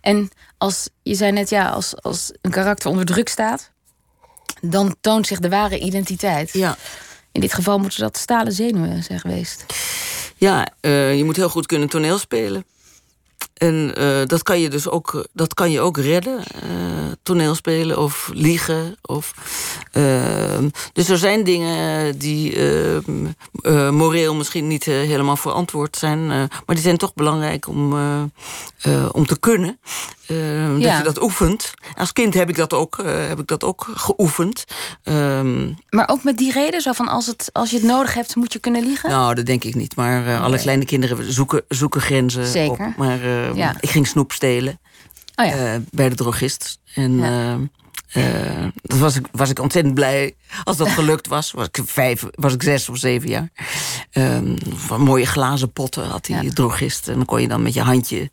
En 0.00 0.30
als 0.58 0.88
je 1.02 1.14
zei 1.14 1.32
net, 1.32 1.50
ja, 1.50 1.68
als, 1.68 2.02
als 2.02 2.32
een 2.40 2.50
karakter 2.50 2.90
onder 2.90 3.04
druk 3.04 3.28
staat, 3.28 3.70
dan 4.60 4.96
toont 5.00 5.26
zich 5.26 5.38
de 5.38 5.48
ware 5.48 5.78
identiteit. 5.78 6.52
Ja. 6.52 6.76
In 7.32 7.40
dit 7.40 7.54
geval 7.54 7.78
moeten 7.78 8.00
dat 8.00 8.16
stalen 8.16 8.52
zenuwen 8.52 9.02
zijn 9.02 9.20
geweest. 9.20 9.64
Ja, 10.36 10.68
uh, 10.80 11.16
je 11.16 11.24
moet 11.24 11.36
heel 11.36 11.48
goed 11.48 11.66
kunnen 11.66 11.88
toneelspelen. 11.88 12.64
En 13.60 13.94
uh, 13.98 14.26
dat 14.26 14.42
kan 14.42 14.60
je 14.60 14.68
dus 14.68 14.88
ook, 14.88 15.26
dat 15.32 15.54
kan 15.54 15.70
je 15.70 15.80
ook 15.80 15.96
redden. 15.98 16.38
Uh, 16.38 17.12
toneelspelen 17.22 17.98
of 17.98 18.30
liegen. 18.32 18.96
Of, 19.02 19.34
uh, 19.92 20.58
dus 20.92 21.08
er 21.08 21.18
zijn 21.18 21.44
dingen 21.44 22.18
die 22.18 22.58
moreel 23.90 24.34
misschien 24.34 24.66
niet 24.66 24.84
helemaal 24.84 25.36
verantwoord 25.36 25.96
zijn. 25.96 26.26
maar 26.26 26.48
die 26.66 26.78
zijn 26.78 26.96
toch 26.96 27.14
belangrijk 27.14 27.68
om, 27.68 27.92
om 29.12 29.26
te 29.26 29.38
kunnen. 29.40 29.78
Ja. 30.26 30.78
Dat 30.78 30.96
je 30.96 31.02
dat 31.02 31.22
oefent. 31.22 31.74
Als 31.96 32.12
kind 32.12 32.34
heb 32.34 32.48
ik 32.48 32.56
dat 32.56 32.72
ook, 32.72 32.96
heb 33.04 33.38
ik 33.38 33.46
dat 33.46 33.64
ook 33.64 33.86
geoefend. 33.94 34.64
Ehm, 35.02 35.72
maar 35.88 36.08
ook 36.08 36.24
met 36.24 36.38
die 36.38 36.52
reden? 36.52 36.80
Zo 36.80 36.92
van 36.92 37.08
als, 37.08 37.26
het, 37.26 37.50
als 37.52 37.70
je 37.70 37.76
het 37.76 37.86
nodig 37.86 38.14
hebt, 38.14 38.36
moet 38.36 38.52
je 38.52 38.58
kunnen 38.58 38.82
liegen? 38.84 39.10
Nou, 39.10 39.34
dat 39.34 39.46
denk 39.46 39.64
ik 39.64 39.74
niet. 39.74 39.96
Maar 39.96 40.22
nee. 40.22 40.36
alle 40.36 40.58
kleine 40.58 40.84
kinderen 40.84 41.32
zoeken, 41.32 41.62
zoeken 41.68 42.00
grenzen 42.00 42.46
Zeker. 42.46 42.86
op. 42.86 42.96
Maar 42.96 43.20
ja. 43.56 43.74
ik 43.80 43.90
ging 43.90 44.06
snoep 44.06 44.32
stelen 44.32 44.78
oh 45.40 45.46
ja. 45.46 45.74
uh, 45.74 45.80
bij 45.90 46.08
de 46.08 46.14
drogist. 46.14 46.78
En 46.94 47.16
ja. 47.16 47.58
uh, 48.12 48.64
dat 48.82 48.98
was 48.98 49.16
ik, 49.16 49.26
was 49.32 49.50
ik 49.50 49.58
ontzettend 49.58 49.94
blij 49.94 50.34
als 50.64 50.76
dat 50.76 50.88
gelukt 50.98 51.28
was. 51.28 51.50
Was 51.50 51.66
ik, 51.66 51.80
vijf, 51.84 52.24
was 52.34 52.54
ik 52.54 52.62
zes 52.62 52.88
of 52.88 52.98
zeven 52.98 53.28
jaar. 53.28 53.48
Um, 54.12 54.56
mooie 54.98 55.26
glazen 55.26 55.72
potten 55.72 56.04
had 56.04 56.24
die 56.24 56.42
ja. 56.42 56.50
drogist. 56.50 57.08
En 57.08 57.14
dan 57.14 57.24
kon 57.24 57.40
je 57.40 57.48
dan 57.48 57.62
met 57.62 57.74
je 57.74 57.80
handje, 57.80 58.30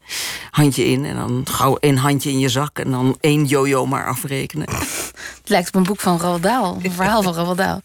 handje 0.51 0.85
in. 0.85 1.05
En 1.05 1.15
dan 1.15 1.41
gauw 1.49 1.75
één 1.75 1.97
handje 1.97 2.29
in 2.29 2.39
je 2.39 2.49
zak. 2.49 2.79
En 2.79 2.91
dan 2.91 3.17
één 3.19 3.45
jojo 3.45 3.85
maar 3.85 4.07
afrekenen. 4.07 4.69
Het 5.37 5.49
lijkt 5.49 5.67
op 5.67 5.75
een 5.75 5.83
boek 5.83 5.99
van 5.99 6.19
Roald 6.19 6.43
Dahl. 6.43 6.77
Een 6.81 6.91
verhaal 6.91 7.21
van 7.21 7.33
Roald 7.33 7.57
Dahl. 7.57 7.79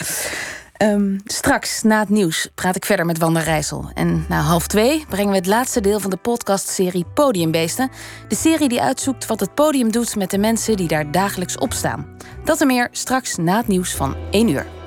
Um, 0.83 1.21
straks, 1.25 1.83
na 1.83 1.99
het 2.01 2.09
nieuws, 2.09 2.49
praat 2.55 2.77
ik 2.77 2.85
verder 2.85 3.07
met 3.07 3.19
Wanda 3.19 3.41
Rijssel. 3.41 3.91
En 3.95 4.25
na 4.29 4.41
half 4.41 4.67
twee 4.67 5.05
brengen 5.09 5.31
we 5.31 5.37
het 5.37 5.47
laatste 5.47 5.81
deel 5.81 6.01
van 6.01 6.11
de 6.11 6.17
podcastserie 6.17 7.05
Podiumbeesten. 7.15 7.91
De 8.29 8.35
serie 8.35 8.69
die 8.69 8.83
uitzoekt 8.83 9.27
wat 9.27 9.41
het 9.41 9.55
podium 9.55 9.93
doet 9.93 10.17
met 10.17 10.31
de 10.31 10.39
mensen 10.39 10.77
die 10.77 10.89
daar 10.89 11.11
dagelijks 11.11 11.59
op 11.59 11.73
staan. 11.73 12.07
Dat 12.45 12.61
en 12.61 12.67
meer 12.67 12.89
straks 12.91 13.37
na 13.37 13.57
het 13.57 13.69
nieuws 13.69 13.95
van 13.95 14.17
1 14.31 14.49
uur. 14.49 14.82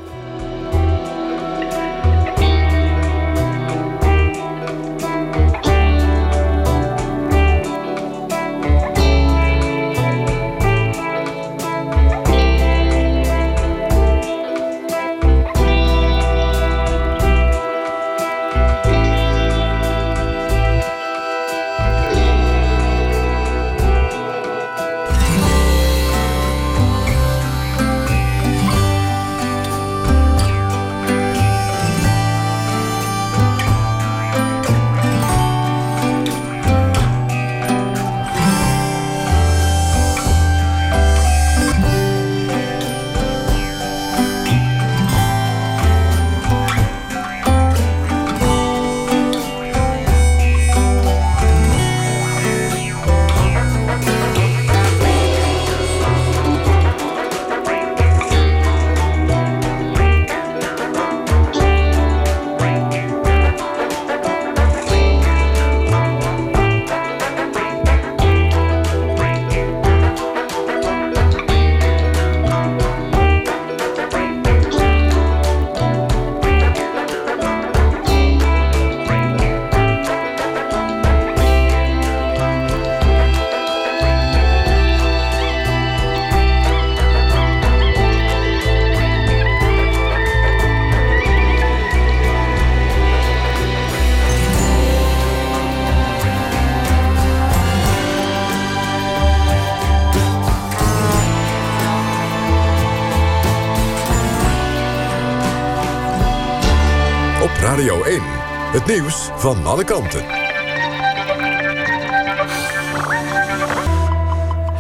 Nieuws 108.88 109.30
van 109.36 109.66
alle 109.66 109.84
kanten. 109.84 110.26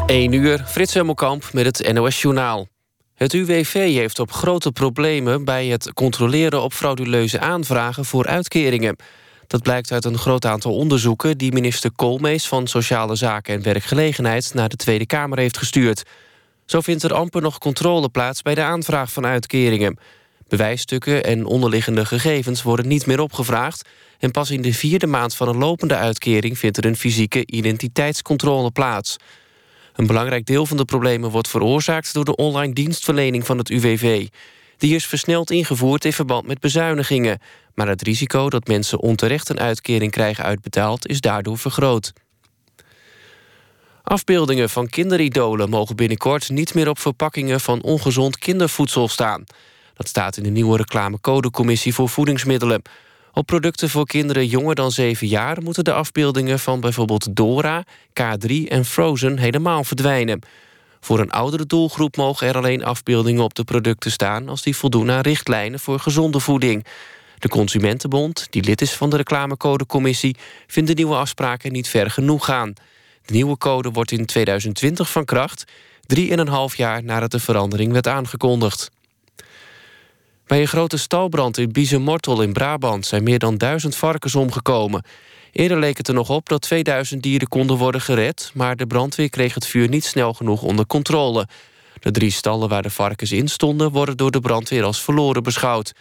1 0.06 0.32
uur, 0.32 0.63
Frits 0.68 0.94
Hemmelkamp 0.94 1.50
met 1.54 1.65
het 1.65 1.94
NOS-journaal. 1.94 2.68
Het 3.13 3.34
UWV 3.34 3.74
heeft 3.74 4.20
op 4.20 4.32
grote 4.32 4.72
problemen 4.72 5.46
bij 5.46 5.68
het 5.68 5.94
controleren 5.94 6.62
op 6.62 6.74
frauduleuze 6.74 7.39
aanvragen 7.39 8.06
voor 8.06 8.26
uitkeringen. 8.26 8.96
Dat 9.48 9.62
blijkt 9.62 9.91
uit 9.91 10.06
een 10.06 10.18
groot 10.18 10.46
aantal 10.46 10.76
onderzoeken 10.76 11.38
die 11.38 11.54
minister 11.54 11.91
Koolmees 11.91 12.48
van 12.48 12.68
Sociale 12.68 13.15
Zaken 13.15 13.54
en 13.54 13.63
Werkgelegenheid 13.63 14.54
naar 14.54 14.70
de 14.70 14.76
Tweede 14.76 15.06
Kamer 15.06 15.38
heeft 15.38 15.58
gestuurd. 15.58 16.04
Zo 16.65 16.82
vindt 16.82 17.04
er 17.04 17.13
amper 17.13 17.41
nog 17.41 17.58
controle 17.58 18.10
plaats 18.10 18.41
bij 18.41 18.56
de 18.56 18.63
aanvraag 18.63 19.12
van 19.12 19.26
uitkeringen. 19.26 19.98
Bewijsstukken 20.48 21.24
en 21.24 21.46
onderliggende 21.46 22.06
gegevens 22.06 22.62
worden 22.62 22.88
niet 22.88 23.06
meer 23.06 23.20
opgevraagd... 23.20 23.90
en 24.20 24.32
pas 24.32 24.50
in 24.50 24.62
de 24.62 24.74
vierde 24.74 25.08
maand 25.08 25.36
van 25.36 25.48
een 25.48 25.58
lopende 25.58 25.96
uitkering... 25.96 26.58
vindt 26.58 26.78
er 26.78 26.86
een 26.86 26.96
fysieke 26.96 27.46
identiteitscontrole 27.46 28.72
plaats. 28.72 29.18
Een 29.94 30.08
belangrijk 30.08 30.46
deel 30.46 30.66
van 30.66 30.78
de 30.78 30.86
problemen 30.86 31.30
wordt 31.30 31.48
veroorzaakt... 31.48 32.14
door 32.14 32.26
de 32.26 32.36
online 32.36 32.74
dienstverlening 32.74 33.46
van 33.46 33.58
het 33.58 33.70
UWV. 33.70 34.28
Die 34.78 34.96
is 34.96 35.06
versneld 35.06 35.52
ingevoerd 35.52 36.06
in 36.06 36.14
verband 36.14 36.48
met 36.48 36.60
bezuinigingen. 36.60 37.40
Maar 37.74 37.88
het 37.88 38.02
risico 38.02 38.50
dat 38.50 38.68
mensen 38.68 39.00
onterecht 39.00 39.50
een 39.50 39.60
uitkering 39.60 40.12
krijgen 40.12 40.44
uitbetaald... 40.44 41.08
is 41.08 41.20
daardoor 41.20 41.58
vergroot. 41.58 42.14
Afbeeldingen 44.04 44.70
van 44.70 44.88
kinderidolen 44.88 45.70
mogen 45.70 45.96
binnenkort 45.96 46.50
niet 46.50 46.74
meer 46.74 46.90
op 46.90 47.00
verpakkingen 47.00 47.60
van 47.60 47.82
ongezond 47.82 48.38
kindervoedsel 48.38 49.08
staan. 49.08 49.44
Dat 49.96 50.08
staat 50.08 50.38
in 50.38 50.44
de 50.44 50.50
nieuwe 50.50 50.78
reclamecodecommissie 50.78 51.94
voor 51.94 52.10
voedingsmiddelen. 52.10 52.82
Op 53.34 53.46
producten 53.46 53.90
voor 53.90 54.06
kinderen 54.06 54.48
jonger 54.48 54.76
dan 54.76 54.92
7 54.92 55.28
jaar 55.28 55.62
moeten 55.62 55.84
de 55.84 55.94
afbeeldingen 55.94 56.60
van 56.60 56.80
bijvoorbeeld 56.80 57.36
Dora, 57.36 57.84
K3 58.10 58.54
en 58.68 58.86
Frozen 58.86 59.38
helemaal 59.38 59.84
verdwijnen. 59.84 60.40
Voor 61.00 61.20
een 61.20 61.32
oudere 61.32 61.66
doelgroep 61.66 62.18
mogen 62.18 62.48
er 62.48 62.58
alleen 62.58 62.84
afbeeldingen 62.84 63.44
op 63.44 63.54
de 63.54 63.64
producten 63.64 64.12
staan 64.12 64.50
als 64.50 64.62
die 64.62 64.76
voldoen 64.76 65.12
aan 65.12 65.22
richtlijnen 65.22 65.80
voor 65.80 66.00
gezonde 66.00 66.40
voeding. 66.40 66.86
De 67.40 67.48
Consumentenbond, 67.48 68.48
die 68.50 68.64
lid 68.64 68.82
is 68.82 68.94
van 68.94 69.10
de 69.10 69.18
reclamecodecommissie, 69.18 70.36
vindt 70.68 70.90
de 70.90 70.96
nieuwe 70.96 71.16
afspraken 71.16 71.72
niet 71.72 71.88
ver 71.88 72.12
genoeg 72.12 72.46
gaan. 72.46 72.74
De 73.26 73.34
nieuwe 73.34 73.58
code 73.58 73.92
wordt 73.92 74.12
in 74.12 74.26
2020 74.26 75.12
van 75.12 75.26
kracht, 75.26 75.66
3,5 76.16 76.26
jaar 76.76 77.04
nadat 77.04 77.32
de 77.32 77.40
verandering 77.40 77.92
werd 77.92 78.08
aangekondigd. 78.08 78.92
Bij 80.46 80.62
een 80.62 80.68
grote 80.68 80.98
stalbrand 80.98 81.58
in 81.58 81.72
Biezenmortel 81.72 82.42
in 82.42 82.54
Brabant... 82.54 83.06
zijn 83.06 83.24
meer 83.24 83.40
dan 83.40 83.58
duizend 83.58 83.96
varkens 83.96 84.36
omgekomen. 84.36 85.04
Eerder 85.52 85.80
leek 85.80 85.98
het 85.98 86.08
er 86.08 86.14
nog 86.14 86.30
op 86.30 86.50
dat 86.50 86.62
2000 86.62 87.24
dieren 87.24 87.48
konden 87.48 87.78
worden 87.78 88.02
gered... 88.02 88.52
maar 88.54 88.76
de 88.76 88.88
brandweer 88.88 89.30
kreeg 89.30 89.54
het 89.54 89.68
vuur 89.68 89.90
niet 89.90 90.06
snel 90.06 90.34
genoeg 90.34 90.62
onder 90.62 90.88
controle. 90.88 91.48
De 92.00 92.12
drie 92.12 92.32
stallen 92.32 92.70
waar 92.70 92.82
de 92.82 92.90
varkens 92.90 93.32
in 93.32 93.48
stonden... 93.48 93.92
worden 93.92 94.18
door 94.18 94.32
de 94.32 94.40
brandweer 94.40 94.84
als 94.84 95.02
verloren 95.02 95.44
beschouwd. 95.44 95.94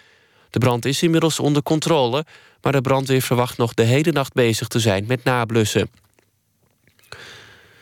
De 0.50 0.58
brand 0.58 0.84
is 0.84 1.02
inmiddels 1.02 1.40
onder 1.40 1.62
controle... 1.62 2.24
maar 2.62 2.72
de 2.72 2.80
brandweer 2.80 3.22
verwacht 3.22 3.56
nog 3.56 3.74
de 3.74 3.82
hele 3.82 4.12
nacht 4.12 4.32
bezig 4.32 4.68
te 4.68 4.80
zijn 4.80 5.04
met 5.06 5.24
nablussen. 5.24 5.90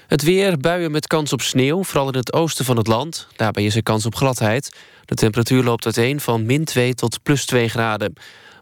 Het 0.06 0.22
weer, 0.22 0.58
buien 0.58 0.90
met 0.90 1.06
kans 1.06 1.32
op 1.32 1.40
sneeuw, 1.40 1.82
vooral 1.82 2.08
in 2.08 2.18
het 2.18 2.32
oosten 2.32 2.64
van 2.64 2.76
het 2.76 2.86
land. 2.86 3.28
Daarbij 3.36 3.64
is 3.64 3.76
er 3.76 3.82
kans 3.82 4.06
op 4.06 4.14
gladheid. 4.14 4.76
De 5.04 5.14
temperatuur 5.14 5.62
loopt 5.64 5.84
uiteen 5.84 6.20
van 6.20 6.46
min 6.46 6.64
2 6.64 6.94
tot 6.94 7.22
plus 7.22 7.46
2 7.46 7.68
graden. 7.68 8.12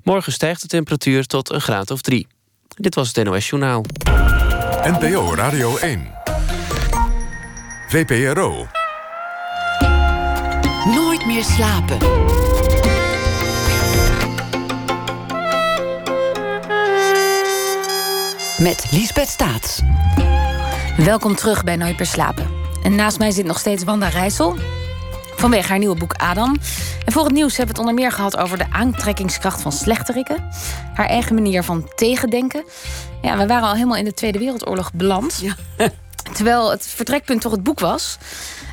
Morgen 0.03 0.33
stijgt 0.33 0.62
de 0.62 0.68
temperatuur 0.68 1.26
tot 1.26 1.50
een 1.50 1.61
graad 1.61 1.90
of 1.90 2.00
3. 2.00 2.26
Dit 2.76 2.94
was 2.94 3.11
het 3.12 3.24
NOS 3.24 3.48
Journaal. 3.48 3.85
NPO 4.83 5.35
Radio 5.35 5.76
1. 5.76 6.18
VPRO. 7.88 8.66
Nooit 10.85 11.26
meer 11.26 11.44
slapen. 11.44 11.98
Met 18.59 18.87
Liesbeth 18.90 19.29
Staats. 19.29 19.81
Welkom 20.96 21.35
terug 21.35 21.64
bij 21.64 21.76
Nooit 21.76 21.96
meer 21.96 22.07
slapen. 22.07 22.46
En 22.83 22.94
naast 22.94 23.18
mij 23.18 23.31
zit 23.31 23.46
nog 23.46 23.59
steeds 23.59 23.85
Wanda 23.85 24.09
Rijssel. 24.09 24.57
Vanwege 25.40 25.68
haar 25.68 25.79
nieuwe 25.79 25.96
boek 25.96 26.12
Adam. 26.12 26.57
En 27.05 27.12
voor 27.12 27.24
het 27.24 27.33
nieuws 27.33 27.57
hebben 27.57 27.74
we 27.74 27.81
het 27.81 27.88
onder 27.88 28.03
meer 28.03 28.12
gehad 28.12 28.37
over 28.37 28.59
de 28.59 28.70
aantrekkingskracht 28.70 29.61
van 29.61 29.72
slechterikken. 29.72 30.48
Haar 30.94 31.07
eigen 31.07 31.35
manier 31.35 31.62
van 31.62 31.88
tegendenken. 31.94 32.64
Ja, 33.22 33.37
we 33.37 33.46
waren 33.46 33.68
al 33.68 33.74
helemaal 33.74 33.96
in 33.96 34.05
de 34.05 34.14
Tweede 34.14 34.38
Wereldoorlog 34.38 34.92
beland. 34.92 35.40
Ja. 35.42 35.55
Terwijl 36.37 36.70
het 36.70 36.87
vertrekpunt 36.87 37.40
toch 37.40 37.53
het 37.53 37.62
boek 37.62 37.81
was. 37.81 38.18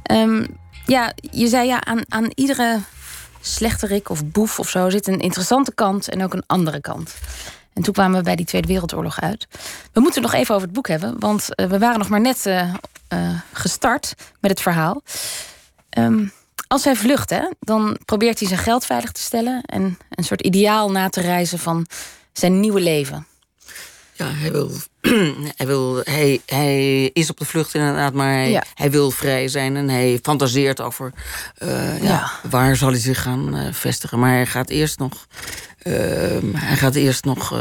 Ehm, 0.04 0.46
ja, 0.86 1.14
je 1.32 1.48
zei 1.48 1.68
ja, 1.68 1.84
aan, 1.84 2.02
aan 2.08 2.32
iedere 2.36 2.80
slechterik 3.42 4.10
of 4.10 4.26
boef 4.26 4.60
of 4.60 4.70
zo 4.70 4.90
zit 4.90 5.08
een 5.08 5.20
interessante 5.20 5.74
kant 5.74 6.10
en 6.10 6.24
ook 6.24 6.34
een 6.34 6.44
andere 6.48 6.82
kant. 6.82 7.16
En 7.74 7.84
toen 7.84 7.94
kwamen 7.94 8.18
we 8.18 8.24
bij 8.24 8.36
die 8.36 8.46
Tweede 8.46 8.68
Wereldoorlog 8.68 9.22
uit. 9.22 9.48
We 9.94 10.00
moeten 10.00 10.22
het 10.22 10.32
nog 10.32 10.42
even 10.42 10.56
over 10.56 10.68
het 10.68 10.76
boek 10.76 10.88
hebben, 10.88 11.20
want 11.20 11.56
eh, 11.56 11.66
we 11.66 11.80
waren 11.80 12.00
nog 12.00 12.10
maar 12.10 12.22
net 12.22 12.46
uh, 12.46 12.74
uh, 13.14 13.30
gestart 13.54 14.14
met 14.40 14.52
het 14.52 14.62
verhaal. 14.62 15.02
Um, 15.98 16.32
als 16.68 16.84
hij 16.84 16.96
vlucht, 16.96 17.30
hè, 17.30 17.50
dan 17.60 17.98
probeert 18.06 18.40
hij 18.40 18.48
zijn 18.48 18.60
geld 18.60 18.86
veilig 18.86 19.12
te 19.12 19.22
stellen 19.22 19.62
en 19.66 19.98
een 20.10 20.24
soort 20.24 20.42
ideaal 20.42 20.92
na 20.92 21.10
te 21.10 21.22
reizen 21.22 21.60
van 21.60 21.86
zijn 22.34 22.60
nieuwe 22.60 22.82
leven. 22.82 23.28
Ja, 24.18 24.28
hij 24.32 24.52
wil. 24.52 24.72
hij, 25.58 25.66
wil 25.66 26.02
hij, 26.04 26.42
hij 26.46 27.04
is 27.14 27.30
op 27.30 27.38
de 27.38 27.46
vlucht 27.46 27.74
inderdaad, 27.74 28.14
maar 28.14 28.34
hij, 28.34 28.64
hij 28.74 28.92
wil 28.92 29.12
vrij 29.12 29.48
zijn 29.48 29.76
en 29.76 29.90
hij 29.90 30.20
fantaseert 30.22 30.82
over 30.82 31.14
uh, 31.64 32.02
ja. 32.02 32.08
ja. 32.08 32.50
waar 32.50 32.76
zal 32.76 32.90
hij 32.90 33.00
zich 33.00 33.22
gaan 33.22 33.58
uh, 33.58 33.74
vestigen. 33.74 34.20
Maar 34.20 34.32
hij 34.32 34.46
gaat 34.46 34.70
eerst 34.70 35.00
nog. 35.00 35.28
Uh, 35.84 35.94
hij 36.54 36.76
gaat 36.76 36.96
eerst 36.96 37.24
nog 37.24 37.56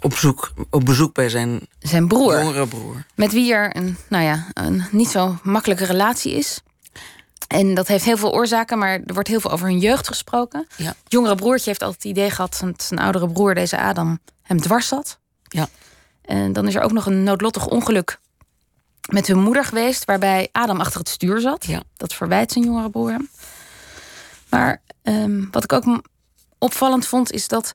op, 0.00 0.16
zoek, 0.16 0.52
op 0.70 0.84
bezoek 0.84 1.14
bij 1.14 1.28
zijn, 1.28 1.60
zijn 1.78 2.08
broer. 2.08 2.38
jongere 2.38 2.66
broer. 2.66 3.04
Met 3.14 3.32
wie 3.32 3.52
er 3.52 3.76
een, 3.76 3.96
nou 4.08 4.24
ja, 4.24 4.46
een 4.52 4.84
niet 4.90 5.08
zo 5.08 5.38
makkelijke 5.42 5.84
relatie 5.84 6.32
is. 6.32 6.60
En 7.48 7.74
dat 7.74 7.88
heeft 7.88 8.04
heel 8.04 8.16
veel 8.16 8.32
oorzaken, 8.32 8.78
maar 8.78 9.00
er 9.06 9.14
wordt 9.14 9.28
heel 9.28 9.40
veel 9.40 9.50
over 9.50 9.66
hun 9.66 9.78
jeugd 9.78 10.08
gesproken. 10.08 10.66
Ja. 10.76 10.88
Het 10.88 11.12
jongere 11.12 11.34
broertje 11.34 11.68
heeft 11.68 11.82
altijd 11.82 12.02
het 12.02 12.12
idee 12.12 12.30
gehad 12.30 12.60
dat 12.64 12.82
zijn 12.82 13.00
oudere 13.00 13.28
broer, 13.28 13.54
deze 13.54 13.78
Adam, 13.78 14.18
hem 14.42 14.60
dwars 14.60 14.88
zat. 14.88 15.18
Ja. 15.42 15.68
En 16.22 16.52
dan 16.52 16.66
is 16.66 16.74
er 16.74 16.82
ook 16.82 16.92
nog 16.92 17.06
een 17.06 17.22
noodlottig 17.22 17.66
ongeluk 17.66 18.18
met 19.10 19.26
hun 19.26 19.38
moeder 19.38 19.64
geweest, 19.64 20.04
waarbij 20.04 20.48
Adam 20.52 20.80
achter 20.80 20.98
het 20.98 21.08
stuur 21.08 21.40
zat. 21.40 21.66
Ja. 21.66 21.82
Dat 21.96 22.14
verwijt 22.14 22.52
zijn 22.52 22.64
jongere 22.64 22.90
broer 22.90 23.10
hem. 23.10 23.28
Maar 24.48 24.82
um, 25.02 25.48
wat 25.50 25.64
ik 25.64 25.72
ook 25.72 26.02
opvallend 26.58 27.06
vond, 27.06 27.32
is 27.32 27.48
dat 27.48 27.72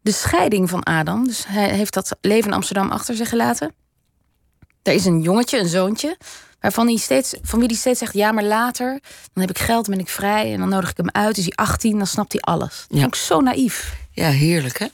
de 0.00 0.12
scheiding 0.12 0.70
van 0.70 0.82
Adam, 0.82 1.26
dus 1.26 1.46
hij 1.46 1.68
heeft 1.68 1.94
dat 1.94 2.16
leven 2.20 2.48
in 2.50 2.56
Amsterdam 2.56 2.90
achter 2.90 3.14
zich 3.14 3.28
gelaten. 3.28 3.74
Er 4.82 4.92
is 4.92 5.04
een 5.04 5.20
jongetje, 5.20 5.58
een 5.58 5.68
zoontje, 5.68 6.18
waarvan 6.62 6.86
hij 6.86 6.96
steeds, 6.96 7.34
van 7.42 7.58
wie 7.58 7.68
hij 7.68 7.76
steeds 7.76 7.98
zegt: 7.98 8.14
ja, 8.14 8.32
maar 8.32 8.44
later, 8.44 9.00
dan 9.32 9.44
heb 9.44 9.50
ik 9.50 9.58
geld, 9.58 9.86
dan 9.86 9.94
ben 9.94 10.04
ik 10.04 10.10
vrij 10.10 10.52
en 10.52 10.58
dan 10.58 10.68
nodig 10.68 10.90
ik 10.90 10.96
hem 10.96 11.10
uit. 11.10 11.38
Is 11.38 11.44
hij 11.44 11.52
18, 11.54 11.98
dan 11.98 12.06
snapt 12.06 12.32
hij 12.32 12.40
alles. 12.40 12.84
Dat 12.88 12.98
ja. 12.98 13.06
ik 13.06 13.14
zo 13.14 13.40
naïef. 13.40 13.94
Ja, 14.10 14.28
heerlijk 14.28 14.78
hè? 14.78 14.86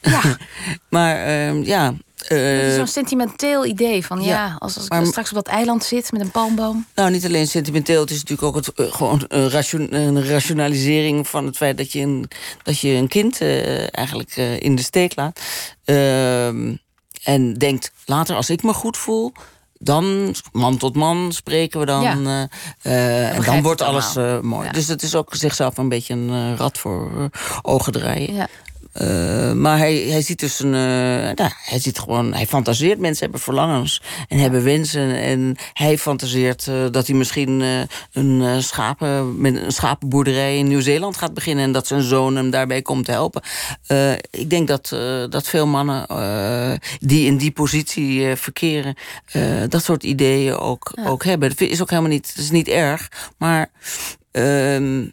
Ja. 0.00 0.36
maar 0.88 1.16
uh, 1.26 1.64
ja. 1.64 1.94
Uh, 2.28 2.74
Zo'n 2.74 2.86
sentimenteel 2.86 3.64
idee 3.66 4.06
van 4.06 4.22
ja, 4.22 4.28
ja 4.28 4.56
als, 4.58 4.76
als 4.76 4.88
maar, 4.88 5.00
ik 5.02 5.06
straks 5.06 5.28
op 5.28 5.34
dat 5.34 5.46
eiland 5.46 5.84
zit 5.84 6.12
met 6.12 6.20
een 6.20 6.30
palmboom. 6.30 6.86
Nou, 6.94 7.10
niet 7.10 7.24
alleen 7.24 7.46
sentimenteel, 7.46 8.00
het 8.00 8.10
is 8.10 8.22
natuurlijk 8.22 8.48
ook 8.48 8.54
het, 8.54 8.70
uh, 8.76 8.92
gewoon 8.92 9.24
een, 9.28 9.48
ration, 9.48 9.94
een, 9.94 10.26
rationalisering 10.26 11.28
van 11.28 11.46
het 11.46 11.56
feit 11.56 11.76
dat 11.76 11.92
je 11.92 12.00
een, 12.00 12.28
dat 12.62 12.80
je 12.80 12.88
een 12.88 13.08
kind 13.08 13.40
uh, 13.40 13.96
eigenlijk 13.96 14.36
in 14.36 14.74
de 14.74 14.82
steek 14.82 15.16
laat. 15.16 15.40
Ehm, 15.84 16.74
en 17.22 17.54
denkt, 17.54 17.92
later 18.04 18.36
als 18.36 18.50
ik 18.50 18.62
me 18.62 18.72
goed 18.72 18.96
voel, 18.96 19.32
dan, 19.84 20.34
man 20.52 20.76
tot 20.76 20.96
man, 20.96 21.32
spreken 21.32 21.80
we 21.80 21.86
dan. 21.86 22.02
Ja. 22.02 22.48
Uh, 22.82 23.36
en 23.36 23.42
dan 23.42 23.62
wordt 23.62 23.82
alles 23.82 24.16
uh, 24.16 24.40
mooi. 24.40 24.66
Ja. 24.66 24.72
Dus 24.72 24.88
het 24.88 25.02
is 25.02 25.14
ook 25.14 25.34
zichzelf 25.34 25.78
een 25.78 25.88
beetje 25.88 26.14
een 26.14 26.56
rad 26.56 26.78
voor 26.78 27.30
ogen 27.62 27.92
draaien. 27.92 28.34
Ja. 28.34 28.48
Uh, 29.02 29.52
maar 29.52 29.78
hij, 29.78 29.96
hij 29.96 30.22
ziet 30.22 30.40
dus 30.40 30.60
een. 30.60 30.66
Uh, 30.66 31.34
nou, 31.34 31.50
hij 31.64 31.78
ziet 31.78 31.98
gewoon. 31.98 32.34
Hij 32.34 32.46
fantaseert. 32.46 32.98
Mensen 32.98 33.22
hebben 33.22 33.40
verlangens 33.40 34.02
en 34.28 34.38
hebben 34.38 34.64
wensen. 34.64 35.16
En 35.16 35.56
hij 35.72 35.98
fantaseert 35.98 36.66
uh, 36.66 36.86
dat 36.90 37.06
hij 37.06 37.16
misschien 37.16 37.62
een, 38.12 38.62
schapen, 38.62 39.40
met 39.40 39.56
een 39.56 39.72
schapenboerderij 39.72 40.58
in 40.58 40.68
Nieuw-Zeeland 40.68 41.16
gaat 41.16 41.34
beginnen. 41.34 41.64
En 41.64 41.72
dat 41.72 41.86
zijn 41.86 42.02
zoon 42.02 42.36
hem 42.36 42.50
daarbij 42.50 42.82
komt 42.82 43.04
te 43.04 43.10
helpen. 43.10 43.42
ik 44.30 44.50
denk 44.50 44.68
dat, 44.68 44.88
dat 45.30 45.48
veel 45.48 45.66
mannen 45.66 46.06
die 47.00 47.26
in 47.26 47.36
die 47.36 47.50
positie 47.50 48.36
verkeren. 48.36 48.94
dat 49.68 49.84
soort 49.84 50.02
ideeën 50.02 50.56
ook, 50.56 50.92
ja. 50.94 51.06
ook 51.06 51.24
hebben. 51.24 51.48
Dat 51.48 51.60
is 51.60 51.82
ook 51.82 51.90
helemaal 51.90 52.10
niet. 52.10 52.32
Dat 52.34 52.44
is 52.44 52.50
niet 52.50 52.68
erg. 52.68 53.10
Maar. 53.38 53.70
Ehm, 54.30 55.04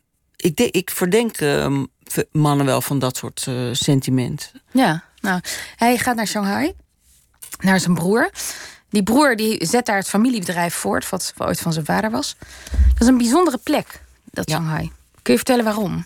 ik, 0.42 0.60
ik 0.60 0.90
verdenk 0.90 1.38
ehm, 1.38 1.84
mannen 2.32 2.66
wel 2.66 2.82
van 2.82 3.00
dat 3.00 3.18
soort 3.18 3.46
eh, 3.48 3.56
sentiment. 3.72 4.52
Ja, 4.72 5.04
nou, 5.22 5.40
hij 5.76 5.98
gaat 5.98 6.16
naar 6.16 6.28
Shanghai, 6.28 6.74
naar 7.60 7.80
zijn 7.80 7.94
broer. 7.94 8.30
Die 8.90 9.04
broer 9.04 9.36
die 9.36 9.66
zet 9.66 9.86
daar 9.86 9.96
het 9.98 10.08
familiebedrijf 10.10 10.74
voort, 10.74 11.10
wat 11.10 11.34
ooit 11.38 11.60
van 11.60 11.74
zijn 11.74 11.86
vader 11.86 12.12
was. 12.12 12.36
Dat 12.72 13.02
is 13.02 13.08
een 13.08 13.18
bijzondere 13.18 13.58
plek, 13.58 14.02
dat 14.32 14.50
Ja. 14.50 14.56
Shanghai. 14.56 14.92
Kun 15.22 15.34
je 15.34 15.40
vertellen 15.40 15.64
waarom? 15.66 16.06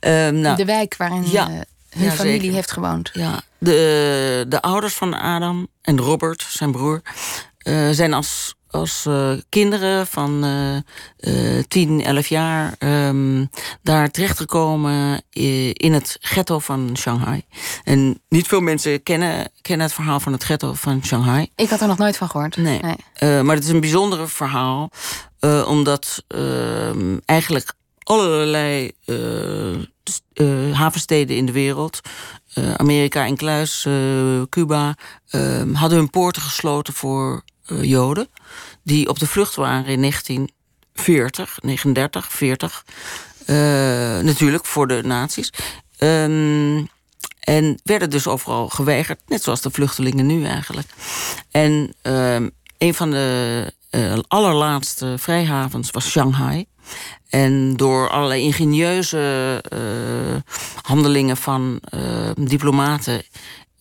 Ehm, 0.00 0.40
nou, 0.40 0.56
de 0.56 0.64
wijk 0.64 0.94
waarin 0.96 1.30
ja. 1.30 1.48
eh, 1.48 1.52
hun 1.90 2.04
Ja, 2.04 2.10
familie 2.10 2.40
zeker. 2.40 2.54
heeft 2.54 2.70
gewoond. 2.70 3.10
Ja, 3.12 3.40
de, 3.58 4.44
de 4.48 4.62
ouders 4.62 4.94
van 4.94 5.14
Adam 5.14 5.68
en 5.82 5.98
Robert, 5.98 6.46
zijn 6.48 6.72
broer, 6.72 7.02
eh, 7.58 7.88
zijn 7.90 8.12
als, 8.14 8.54
als 8.76 9.06
eh, 9.06 9.30
kinderen 9.48 10.06
van 10.06 10.44
eh, 11.16 11.62
10, 11.68 12.04
11 12.04 12.26
jaar 12.26 12.74
ehm, 12.78 13.44
daar 13.82 14.10
terechtgekomen 14.10 15.22
in 15.72 15.92
het 15.92 16.16
ghetto 16.20 16.58
van 16.58 16.90
Shanghai. 16.96 17.42
En 17.84 18.22
niet 18.28 18.46
veel 18.46 18.60
mensen 18.60 19.02
kennen, 19.02 19.50
kennen 19.60 19.86
het 19.86 19.94
verhaal 19.94 20.20
van 20.20 20.32
het 20.32 20.44
ghetto 20.44 20.72
van 20.74 21.04
Shanghai. 21.04 21.48
Ik 21.54 21.68
had 21.68 21.80
er 21.80 21.86
nog 21.86 21.98
nooit 21.98 22.16
van 22.16 22.28
gehoord. 22.28 22.56
Nee. 22.56 22.80
Eh, 23.14 23.40
maar 23.40 23.54
het 23.54 23.64
is 23.64 23.70
een 23.70 23.80
bijzondere 23.80 24.26
verhaal, 24.26 24.90
eh, 25.38 25.68
omdat 25.68 26.24
ehm, 26.28 27.18
eigenlijk 27.24 27.72
allerlei 28.02 28.90
st- 30.04 30.22
havensteden 30.72 31.36
in 31.36 31.46
de 31.46 31.52
wereld, 31.52 32.00
Amerika 32.76 33.24
en 33.26 33.36
Kluis, 33.36 33.86
Cuba, 34.50 34.94
ehm, 35.30 35.72
hadden 35.72 35.98
hun 35.98 36.10
poorten 36.10 36.42
gesloten 36.42 36.94
voor 36.94 37.42
Joden 37.66 38.28
die 38.82 39.08
op 39.08 39.18
de 39.18 39.26
vlucht 39.26 39.54
waren 39.54 39.86
in 39.86 40.00
1940, 40.00 41.58
39, 41.62 42.32
40. 42.32 42.84
eh, 43.46 43.56
natuurlijk 44.20 44.64
voor 44.64 44.88
de 44.88 45.02
nazi's. 45.04 45.52
Ehm, 45.98 46.84
en 47.40 47.80
werden 47.84 48.10
dus 48.10 48.26
overal 48.26 48.68
geweigerd, 48.68 49.20
net 49.26 49.42
zoals 49.42 49.60
de 49.60 49.70
vluchtelingen 49.70 50.26
nu 50.26 50.44
eigenlijk. 50.44 50.88
En 51.50 51.94
ehm, 52.02 52.48
een 52.78 52.94
van 52.94 53.10
de 53.10 53.72
eh, 53.90 54.18
allerlaatste 54.28 55.14
vrijhavens 55.18 55.90
was 55.90 56.10
Shanghai. 56.10 56.66
En 57.28 57.76
door 57.76 58.10
allerlei 58.10 58.42
ingenieuze 58.42 59.62
eh, 59.68 60.52
handelingen 60.82 61.36
van 61.36 61.80
eh, 61.82 62.30
diplomaten 62.34 63.22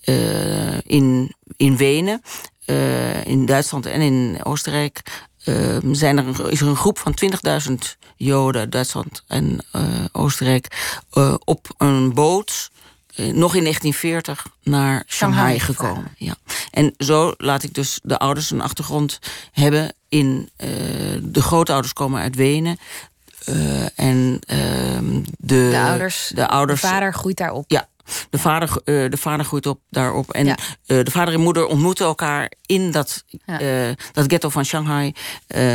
eh, 0.02 0.78
in, 0.82 1.36
in 1.58 1.78
Wenen, 1.78 2.22
eh, 2.66 3.26
in 3.26 3.46
Duitsland 3.46 3.86
en 3.86 4.02
in 4.02 4.40
Oostenrijk, 4.44 5.02
eh, 5.46 5.78
zijn 5.92 6.18
er 6.18 6.28
een, 6.28 6.50
is 6.52 6.62
er 6.62 6.68
een 6.68 6.76
groep 6.76 7.00
van 7.00 7.14
20.000 7.14 7.98
Joden 8.16 8.62
uit 8.62 8.72
Duitsland 8.72 9.24
en 9.28 9.60
eh, 9.72 9.84
Oostenrijk 10.12 10.96
eh, 11.12 11.34
op 11.44 11.74
een 11.78 12.14
boot. 12.14 12.72
nog 13.16 13.56
in 13.56 13.62
1940 13.62 14.46
naar 14.64 15.04
Shanghai, 15.08 15.60
gekomen. 15.60 16.16
Ja. 16.18 16.36
En 16.72 16.94
zo 16.98 17.34
laat 17.38 17.64
ik 17.64 17.74
dus 17.74 18.00
de 18.04 18.18
ouders 18.18 18.52
een 18.52 18.62
achtergrond 18.62 19.20
hebben 19.52 19.94
in 20.10 20.50
de 21.22 21.42
grootouders 21.42 21.94
komen 21.94 22.22
uit 22.22 22.36
Wenen. 22.36 22.78
en 23.96 24.40
ehm, 24.46 25.22
de, 25.38 25.68
De 25.70 25.82
ouders, 25.88 26.32
de 26.36 26.48
ouders 26.48 26.82
de 26.82 26.88
vader 26.88 27.14
groeit 27.14 27.38
daarop. 27.38 27.66
ja, 27.68 27.88
de 28.30 28.38
vader, 28.38 28.70
eh, 28.70 29.10
de 29.10 29.18
vader 29.18 29.46
groeit 29.46 29.66
op 29.66 29.80
daarop. 29.90 30.32
En 30.32 30.46
Ja. 30.46 30.58
eh, 30.86 31.04
de 31.04 31.12
vader 31.12 31.34
en 31.34 31.40
moeder 31.42 31.66
ontmoeten 31.68 32.06
elkaar 32.06 32.52
in 32.66 32.92
dat, 32.92 33.24
Ja. 33.46 33.60
eh, 33.60 33.94
dat 34.12 34.26
ghetto 34.28 34.50
van 34.50 34.66
Shanghai 34.66 35.14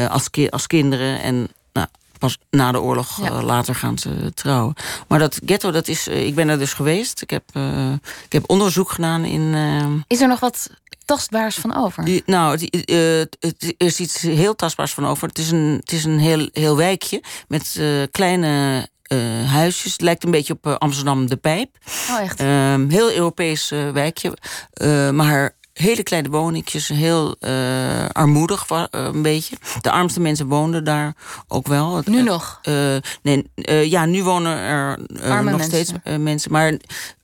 als, 0.08 0.30
ki- 0.30 0.48
als 0.48 0.66
kinderen. 0.66 1.20
En 1.22 1.48
nou, 1.72 1.86
pas 2.18 2.38
na 2.50 2.72
de 2.72 2.80
oorlog 2.80 3.22
Ja. 3.22 3.42
later 3.42 3.74
gaan 3.74 3.98
ze 3.98 4.32
trouwen. 4.34 4.74
Maar 5.08 5.18
dat 5.18 5.40
ghetto, 5.46 5.70
dat 5.70 5.88
is, 5.88 6.08
ik 6.08 6.34
ben 6.34 6.48
er 6.48 6.58
dus 6.58 6.72
geweest. 6.72 7.22
Ik 7.22 7.30
heb, 7.30 7.42
ik 8.24 8.32
heb 8.32 8.44
onderzoek 8.46 8.90
gedaan 8.90 9.24
in. 9.24 9.54
Is 10.06 10.20
er 10.20 10.28
nog 10.28 10.40
wat 10.40 10.70
tastbaars 11.04 11.56
van 11.56 11.76
over? 11.76 12.04
die- 12.04 12.22
nou, 12.26 12.52
het, 12.70 13.36
het- 13.40 13.74
is 13.76 14.00
iets 14.00 14.20
heel 14.20 14.56
tastbaars 14.56 14.92
van 14.92 15.06
over. 15.06 15.28
Het 15.28 15.38
is 15.38 15.50
een, 15.50 15.76
het 15.80 15.92
is 15.92 16.04
een 16.04 16.18
heel, 16.18 16.48
heel 16.52 16.76
wijkje 16.76 17.22
met 17.48 17.80
kleine 18.10 18.88
eh, 19.10 19.50
huisjes. 19.50 19.92
Het 19.92 20.00
lijkt 20.00 20.24
een 20.24 20.30
beetje 20.30 20.52
op 20.52 20.66
eh, 20.66 20.74
Amsterdam 20.74 21.26
de 21.26 21.36
Pijp. 21.36 21.76
Oh, 22.10 22.20
echt? 22.20 22.40
Ehm, 22.40 22.88
heel 22.88 23.12
Europees 23.12 23.70
eh, 23.70 23.90
wijkje. 23.90 24.36
Maar 25.12 25.54
hele 25.72 26.02
kleine 26.02 26.28
woningjes, 26.28 26.88
heel 26.88 27.36
armoedig 28.12 28.66
een 28.90 29.22
beetje. 29.22 29.56
De 29.80 29.90
armste 29.90 30.20
mensen 30.20 30.46
woonden 30.46 30.84
daar 30.84 31.14
ook 31.48 31.66
wel. 31.66 32.02
Nu 32.04 32.22
nog? 32.22 32.60
nee, 33.22 33.46
ja, 33.90 34.04
nu 34.04 34.22
wonen 34.22 34.56
er 34.56 34.98
nog 35.22 35.42
mensen. 35.42 35.64
steeds 35.64 35.92
mensen. 36.18 36.52
Maar 36.52 36.74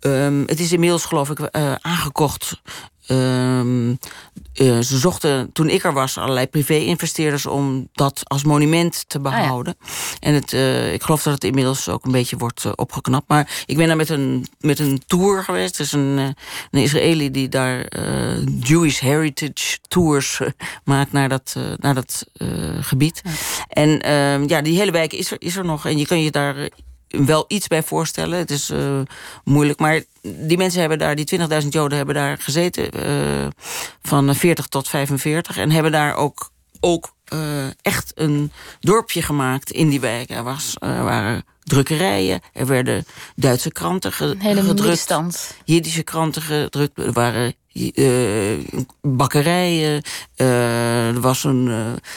ehm, 0.00 0.42
het 0.46 0.60
is 0.60 0.72
inmiddels, 0.72 1.04
geloof 1.04 1.30
ik, 1.30 1.48
aangekocht. 1.80 2.60
Ehm, 3.06 3.94
eh, 4.56 4.78
ze 4.78 4.98
zochten 4.98 5.52
toen 5.52 5.68
ik 5.68 5.84
er 5.84 5.92
was 5.92 6.18
allerlei 6.18 6.46
privé-investeerders 6.46 7.46
om 7.46 7.88
dat 7.92 8.20
als 8.24 8.44
monument 8.44 9.04
te 9.08 9.20
behouden. 9.20 9.76
En 10.20 10.34
het, 10.34 10.52
eh, 10.52 10.92
ik 10.92 11.02
geloof 11.02 11.22
dat 11.22 11.34
het 11.34 11.44
inmiddels 11.44 11.88
ook 11.88 12.04
een 12.04 12.12
beetje 12.12 12.36
wordt 12.36 12.64
eh, 12.64 12.72
opgeknapt. 12.74 13.28
Maar 13.28 13.64
ik 13.66 13.76
ben 13.76 13.86
daar 13.86 13.96
met 13.96 14.08
een, 14.08 14.46
met 14.60 14.78
een 14.78 15.02
tour 15.06 15.44
geweest. 15.44 15.80
Is 15.80 15.92
een, 15.92 16.16
een 16.70 16.82
Israëli 16.82 17.30
die 17.30 17.48
daar 17.48 17.86
Jewish 18.60 19.00
Heritage 19.00 19.78
Tours 19.88 20.40
maakt 20.84 21.12
naar 21.12 21.28
dat, 21.28 21.56
naar 21.76 21.94
dat 21.94 22.26
gebied. 22.80 23.22
En 23.68 24.00
ehm, 24.00 24.48
ja, 24.48 24.62
die 24.62 24.78
hele 24.78 24.90
wijk 24.90 25.12
is 25.12 25.30
er, 25.30 25.36
is 25.40 25.56
er 25.56 25.64
nog. 25.64 25.86
En 25.86 25.98
je 25.98 26.06
kan 26.06 26.22
je 26.22 26.30
daar 26.30 26.68
wel 27.24 27.44
iets 27.48 27.66
bij 27.66 27.82
voorstellen. 27.82 28.38
Het 28.38 28.50
is 28.50 28.70
eh, 28.70 29.00
moeilijk. 29.44 29.78
Maar 29.78 30.02
die 30.22 30.56
mensen 30.56 30.80
hebben 30.80 30.98
daar, 30.98 31.14
die 31.16 31.38
20.000 31.62 31.68
Joden 31.68 31.96
hebben 31.96 32.14
daar 32.14 32.38
gezeten. 32.38 32.90
eh, 32.92 33.46
van 34.02 34.34
40 34.34 34.66
tot 34.66 34.88
45. 34.88 35.56
En 35.56 35.70
hebben 35.70 35.92
daar 35.92 36.14
ook, 36.14 36.50
ook 36.80 37.14
eh, 37.24 37.66
echt 37.82 38.12
een 38.14 38.52
dorpje 38.80 39.22
gemaakt 39.22 39.70
in 39.70 39.88
die 39.88 40.00
wijk. 40.00 40.30
Er, 40.30 40.42
was, 40.42 40.74
waren 40.80 41.44
drukkerijen. 41.62 42.40
Er 42.52 42.66
werden 42.66 43.04
Duitse 43.36 43.72
kranten 43.72 44.12
ge- 44.12 44.24
Een 44.24 44.40
hele 44.40 44.60
gedrukt. 44.62 44.88
Jiddische 45.64 46.02
kranten 46.02 46.42
gedrukt. 46.42 46.98
Er 46.98 47.12
waren 47.12 47.54
eh, 47.94 48.80
bakkerijen. 49.02 50.02
eh, 50.36 51.08
er 51.08 51.20
was 51.20 51.44
een. 51.44 51.68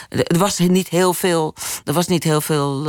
eh, 0.10 0.20
er 0.28 0.38
was 0.38 0.58
niet 0.60 0.90
heel 0.90 1.14
veel. 1.14 1.54
Er 1.86 1.94
was 1.94 2.08
niet 2.08 2.24
heel 2.24 2.42
veel 2.42 2.88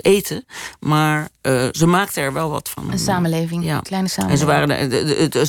eten. 0.00 0.44
Maar 0.80 1.28
ze 1.72 1.86
maakten 1.86 2.22
er 2.22 2.32
wel 2.32 2.50
wat 2.50 2.68
van. 2.68 2.92
Een 2.92 2.98
samenleving, 2.98 3.64
Ja. 3.64 3.76
een 3.76 3.82
kleine 3.82 4.08
En 4.08 4.12
samenleving. 4.14 4.90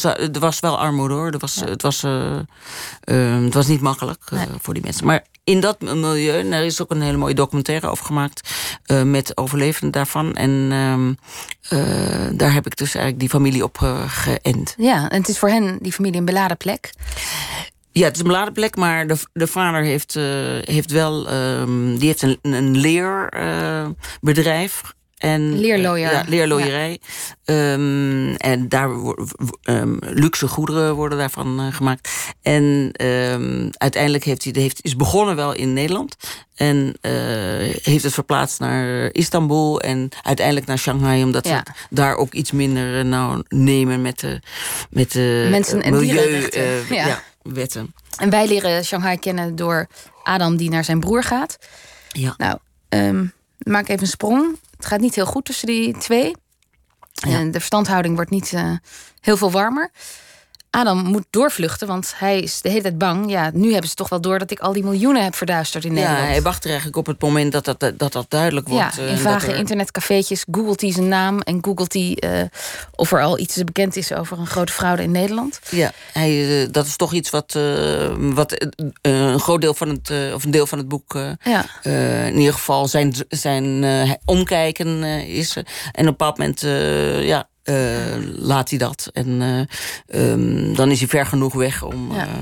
ze 0.02 0.08
waren. 0.08 0.34
Er 0.34 0.40
was 0.40 0.60
wel 0.60 0.80
armoede 0.80 1.14
hoor. 1.14 1.32
Er 1.32 1.40
was, 1.40 1.56
het, 1.56 1.82
was, 1.82 2.04
eh, 2.04 2.38
eh, 3.00 3.44
het 3.44 3.54
was 3.54 3.68
niet 3.68 3.82
makkelijk 3.82 4.32
Nee. 4.32 4.46
voor 4.62 4.74
die 4.74 4.84
mensen. 4.84 5.06
Maar 5.06 5.24
in 5.44 5.60
dat 5.60 5.82
milieu, 5.82 6.40
en 6.40 6.50
daar 6.50 6.64
is 6.66 6.82
ook 6.82 6.92
een 6.92 7.02
hele 7.02 7.18
mooie 7.18 7.34
documentaire 7.34 7.88
over 7.88 8.06
gemaakt. 8.06 8.50
met 9.06 9.38
overlevenden 9.38 9.92
daarvan. 9.92 10.36
En 10.36 10.68
ehm, 10.72 11.14
eh, 11.82 12.28
daar 12.34 12.54
heb 12.54 12.66
ik 12.66 12.78
dus 12.78 12.88
eigenlijk 12.96 13.20
die 13.20 13.30
familie 13.30 13.64
op 13.64 13.78
geënt. 14.08 14.74
Ja, 14.78 15.10
en 15.10 15.18
het 15.20 15.30
is 15.30 15.40
voor 15.40 15.50
hen, 15.50 15.78
familie, 15.92 16.20
een 16.20 16.26
beladen 16.26 16.58
plek. 16.58 16.92
Ja, 17.92 18.06
het 18.06 18.16
is 18.16 18.22
een 18.22 18.28
beladen 18.28 18.54
plek, 18.54 18.76
maar 18.76 19.08
de, 19.08 19.18
de 19.34 19.48
vader 19.48 19.82
heeft, 19.82 20.16
eh, 20.16 20.24
heeft 20.62 20.92
wel... 20.92 21.30
ehm, 21.30 21.98
die 21.98 22.08
heeft 22.08 22.22
een, 22.22 22.40
een 22.42 22.78
leerbedrijf. 22.78 24.94
En, 25.20 25.60
Leerlooier. 25.60 26.12
ja, 26.12 26.24
leerlooierij. 26.28 27.00
Ehm, 27.46 28.34
en 28.36 28.70
daar 28.70 28.90
ehm, 29.64 29.96
luxe 30.00 30.48
goederen 30.48 30.96
worden 30.96 31.18
daarvan 31.18 31.60
eh, 31.60 31.74
gemaakt. 31.76 32.10
En 32.42 32.90
ehm, 32.94 33.70
uiteindelijk 33.72 34.24
heeft 34.24 34.44
hij, 34.44 34.54
heeft, 34.56 34.80
is 34.84 34.96
begonnen 34.96 35.36
wel 35.36 35.54
in 35.54 35.74
Nederland. 35.74 36.16
En 36.56 36.98
eh, 37.02 37.12
heeft 37.82 38.04
het 38.04 38.14
verplaatst 38.14 38.60
naar 38.60 39.10
Istanbul 39.12 39.82
en 39.82 40.10
uiteindelijk 40.24 40.66
naar 40.66 40.78
Shanghai. 40.78 41.24
Omdat 41.24 41.48
Ja. 41.48 41.64
ze 41.66 41.72
daar 41.90 42.16
ook 42.16 42.34
iets 42.34 42.52
minder 42.52 43.00
eh, 43.00 43.06
nou, 43.06 43.44
nemen 43.48 44.02
met 44.02 44.20
de, 44.20 44.40
met 44.90 45.12
de 45.12 45.48
Mensen- 45.52 45.82
eh, 45.82 45.88
en 45.88 45.94
milieu, 45.94 46.44
eh, 46.44 46.90
Ja. 46.90 47.08
ja, 47.08 47.22
wetten. 47.42 47.94
En 48.18 48.30
wij 48.30 48.48
leren 48.48 48.86
Shanghai 48.86 49.18
kennen 49.18 49.56
door 49.56 49.88
Adam 50.24 50.58
die 50.58 50.70
naar 50.70 50.84
zijn 50.84 51.00
broer 51.00 51.24
gaat. 51.24 51.58
Ja. 52.12 52.36
Nou, 52.38 52.58
maak 53.58 53.88
even 53.88 54.02
een 54.02 54.08
sprong. 54.08 54.58
Het 54.80 54.88
gaat 54.88 55.00
niet 55.00 55.16
heel 55.16 55.26
goed 55.26 55.46
tussen 55.46 55.68
die 55.68 55.98
twee. 55.98 56.36
Ja. 57.12 57.38
En 57.38 57.52
de 57.52 57.58
verstandhouding 57.58 58.16
wordt 58.16 58.32
niet 58.32 58.54
eh, 58.54 58.74
heel 59.20 59.38
veel 59.38 59.52
warmer. 59.52 59.92
Adam 60.70 60.98
moet 61.04 61.26
doorvluchten, 61.30 61.88
want 61.88 62.14
hij 62.16 62.40
is 62.40 62.62
de 62.62 62.70
hele 62.70 62.82
tijd 62.82 62.98
bang. 62.98 63.30
Ja, 63.32 63.52
nu 63.54 63.72
hebben 63.72 63.90
ze 63.90 63.96
toch 63.96 64.10
wel 64.10 64.22
door 64.22 64.40
dat 64.40 64.52
ik 64.52 64.60
al 64.60 64.74
die 64.74 64.84
miljoenen 64.84 65.24
heb 65.24 65.36
verduisterd 65.36 65.86
in 65.86 65.94
Nederland. 65.94 66.20
Ja, 66.22 66.26
hij 66.28 66.42
wacht 66.42 66.64
er 66.64 66.68
eigenlijk 66.70 66.98
op 66.98 67.06
het 67.06 67.22
moment 67.22 67.52
dat 67.52 67.66
dat, 67.66 67.80
dat, 67.98 68.12
dat 68.14 68.26
duidelijk 68.30 68.68
wordt. 68.68 68.96
Ja, 68.96 69.02
eh, 69.04 69.12
in 69.12 69.18
vage 69.18 69.52
er- 69.52 69.56
internetcafeetjes 69.58 70.46
googelt 70.52 70.82
hij 70.82 70.92
zijn 70.92 71.08
naam... 71.08 71.40
en 71.40 71.58
googelt 71.62 71.94
hij 71.94 72.16
eh, 72.20 72.42
of 72.96 73.12
er 73.12 73.22
al 73.22 73.40
iets 73.40 73.64
bekend 73.64 73.96
is 73.96 74.14
over 74.14 74.40
een 74.40 74.48
grote 74.48 74.74
fraude 74.74 75.04
in 75.04 75.12
Nederland. 75.12 75.60
Ja, 75.70 75.92
hij, 76.14 76.62
eh, 76.64 76.68
dat 76.72 76.86
is 76.86 76.96
toch 76.96 77.14
iets 77.14 77.30
wat, 77.30 77.54
wat 78.18 78.68
een 79.02 79.40
groot 79.40 79.62
deel 79.62 79.74
van 79.74 79.90
het, 79.90 80.34
of 80.34 80.44
een 80.44 80.52
deel 80.52 80.68
van 80.68 80.78
het 80.78 80.88
boek, 80.88 81.14
Ja. 81.44 81.66
in 82.28 82.38
ieder 82.38 82.54
geval 82.54 82.88
zijn, 82.88 83.14
zijn 83.30 83.86
omkijken 84.26 85.04
is. 85.28 85.56
En 85.56 85.64
op 85.64 85.96
een 85.96 86.06
bepaald 86.06 86.38
moment, 86.38 86.62
ja. 87.26 87.48
Eh, 87.70 88.16
laat 88.36 88.70
hij 88.70 88.80
dat. 88.80 89.10
En 89.14 89.42
eh, 89.42 90.32
ehm, 90.32 90.74
dan 90.74 90.92
is 90.92 91.00
hij 91.00 91.08
ver 91.08 91.26
genoeg 91.26 91.54
weg 91.54 91.84
om 91.84 92.14
Ja. 92.14 92.28
eh, 92.28 92.34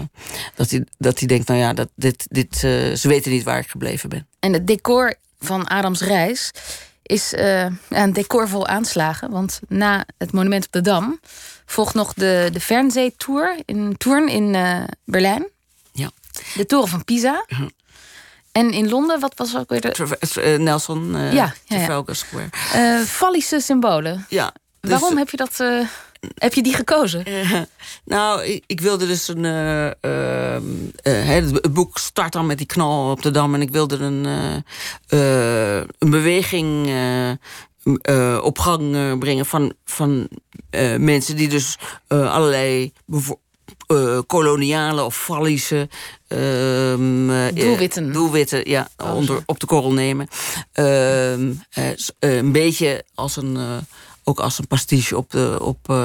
dat, 0.55 0.69
hij, 0.69 0.86
dat 0.97 1.19
hij 1.19 1.28
denkt: 1.28 1.47
nou 1.47 1.59
ja, 1.59 1.73
dat, 1.73 1.89
dit, 1.95 2.25
dit, 2.30 2.55
ze 2.57 3.01
weten 3.01 3.32
niet 3.32 3.43
waar 3.43 3.59
ik 3.59 3.67
gebleven 3.67 4.09
ben. 4.09 4.28
En 4.39 4.53
het 4.53 4.67
decor 4.67 5.15
van 5.39 5.67
Adams 5.67 6.01
reis 6.01 6.51
is 7.03 7.34
een 7.89 8.13
decor 8.13 8.47
vol 8.47 8.67
aanslagen. 8.67 9.32
Want 9.32 9.59
na 9.67 10.05
het 10.17 10.32
monument 10.32 10.65
op 10.65 10.71
de 10.71 10.82
Dam 10.82 11.19
volgt 11.65 11.93
nog 11.93 12.13
de, 12.13 12.49
de 12.51 12.59
Fernseh-tour 12.59 13.57
in 13.65 13.97
Tourn 13.97 14.28
in 14.28 14.55
Berlijn. 15.05 15.47
Ja. 15.91 16.11
De 16.55 16.65
toren 16.65 16.88
van 16.88 17.03
Pisa. 17.03 17.45
En 18.51 18.71
in 18.71 18.89
Londen, 18.89 19.19
wat 19.19 19.34
was 19.36 19.57
ook 19.57 19.69
weer 19.69 19.82
de... 19.82 20.55
Nelson, 20.59 21.11
Ja, 21.11 21.32
ja, 21.32 21.32
ja. 21.32 21.53
Trafalgar 21.65 22.15
Square. 22.15 22.49
Fallische 23.05 23.59
symbolen. 23.59 24.25
Ja, 24.30 24.53
dus- 24.88 24.99
Waarom 24.99 25.17
heb 25.17 25.29
je 25.29 25.38
dat... 25.38 25.59
eh, 25.59 25.79
heb 26.35 26.53
je 26.53 26.63
die 26.63 26.73
gekozen? 26.75 27.25
Eh, 27.25 27.51
nou, 28.05 28.43
ik, 28.43 28.63
ik 28.67 28.81
wilde 28.81 29.07
dus 29.07 29.27
een. 29.27 29.45
eh, 29.45 30.55
eh, 30.55 30.61
het, 31.03 31.73
boek 31.73 31.97
start 31.97 32.33
dan 32.33 32.45
met 32.45 32.57
die 32.57 32.67
knal 32.67 33.11
op 33.11 33.21
de 33.21 33.31
dam. 33.31 33.53
En 33.53 33.61
ik 33.61 33.69
wilde 33.71 33.97
een, 33.97 34.25
eh, 34.25 35.77
eh, 35.79 35.85
een 35.99 36.09
beweging 36.09 36.88
eh, 36.88 37.29
eh, 38.01 38.39
op 38.43 38.59
gang 38.59 38.95
eh, 38.95 39.17
brengen 39.17 39.45
van, 39.45 39.73
van 39.85 40.27
eh, 40.69 40.95
mensen 40.95 41.35
die 41.35 41.47
dus 41.47 41.77
eh, 42.07 42.33
allerlei. 42.33 42.91
eh, 43.88 44.19
koloniale 44.27 45.03
of 45.03 45.15
fallische 45.17 45.89
ehm, 46.27 47.29
eh, 47.29 47.55
Doelwitten. 47.55 48.13
doelwitten 48.13 48.69
ja, 48.69 48.89
onder, 49.13 49.43
op 49.45 49.59
de 49.59 49.65
korrel 49.65 49.93
nemen. 49.93 50.27
Ehm, 50.71 51.51
eh, 51.69 51.89
eh, 52.19 52.35
een 52.35 52.51
beetje 52.51 53.03
als 53.15 53.35
een, 53.35 53.57
eh, 53.57 53.77
ook 54.28 54.39
als 54.39 54.59
een 54.59 54.67
pastiche 54.67 55.17
op, 55.17 55.32
de, 55.32 55.57
op 55.61 55.89
eh, 55.89 55.95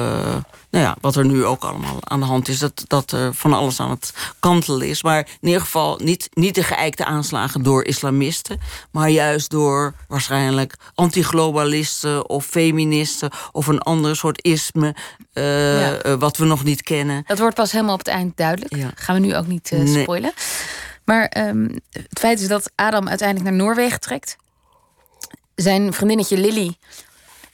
nou 0.69 0.83
ja, 0.85 0.95
wat 1.01 1.15
er 1.15 1.25
nu 1.25 1.45
ook 1.45 1.63
allemaal 1.63 1.97
aan 1.99 2.19
de 2.19 2.25
hand 2.25 2.47
is. 2.47 2.59
Dat, 2.59 2.83
dat 2.87 3.11
er 3.11 3.33
van 3.33 3.53
alles 3.53 3.79
aan 3.79 3.89
het 3.89 4.13
kantelen 4.39 4.87
is. 4.87 5.03
Maar 5.03 5.19
in 5.41 5.47
ieder 5.47 5.61
geval 5.61 5.99
niet, 6.03 6.29
niet 6.33 6.55
de 6.55 6.63
geëikte 6.63 7.05
aanslagen 7.05 7.63
door 7.63 7.83
islamisten. 7.85 8.59
Maar 8.91 9.09
juist 9.09 9.49
door 9.49 9.93
waarschijnlijk 10.07 10.75
antiglobalisten 10.95 12.29
of 12.29 12.45
feministen. 12.45 13.31
Of 13.51 13.67
een 13.67 13.79
ander 13.81 14.15
soort 14.15 14.41
isme 14.41 14.95
eh, 15.33 15.79
Ja. 15.81 15.93
eh, 15.97 16.13
wat 16.13 16.37
we 16.37 16.45
nog 16.45 16.63
niet 16.63 16.81
kennen. 16.81 17.23
Dat 17.27 17.39
wordt 17.39 17.55
pas 17.55 17.71
helemaal 17.71 17.93
op 17.93 17.99
het 17.99 18.07
eind 18.07 18.37
duidelijk. 18.37 18.75
Ja. 18.75 18.91
Gaan 18.95 19.15
we 19.21 19.21
nu 19.27 19.35
ook 19.35 19.47
niet 19.47 19.71
Nee. 19.71 20.01
spoilen. 20.03 20.33
Maar 21.05 21.25
ehm, 21.25 21.67
het 21.91 22.19
feit 22.19 22.39
is 22.39 22.47
dat 22.47 22.71
Adam 22.75 23.07
uiteindelijk 23.07 23.49
naar 23.49 23.59
Noorwegen 23.65 23.99
trekt. 23.99 24.35
Zijn 25.55 25.93
vriendinnetje 25.93 26.37
Lily. 26.37 26.75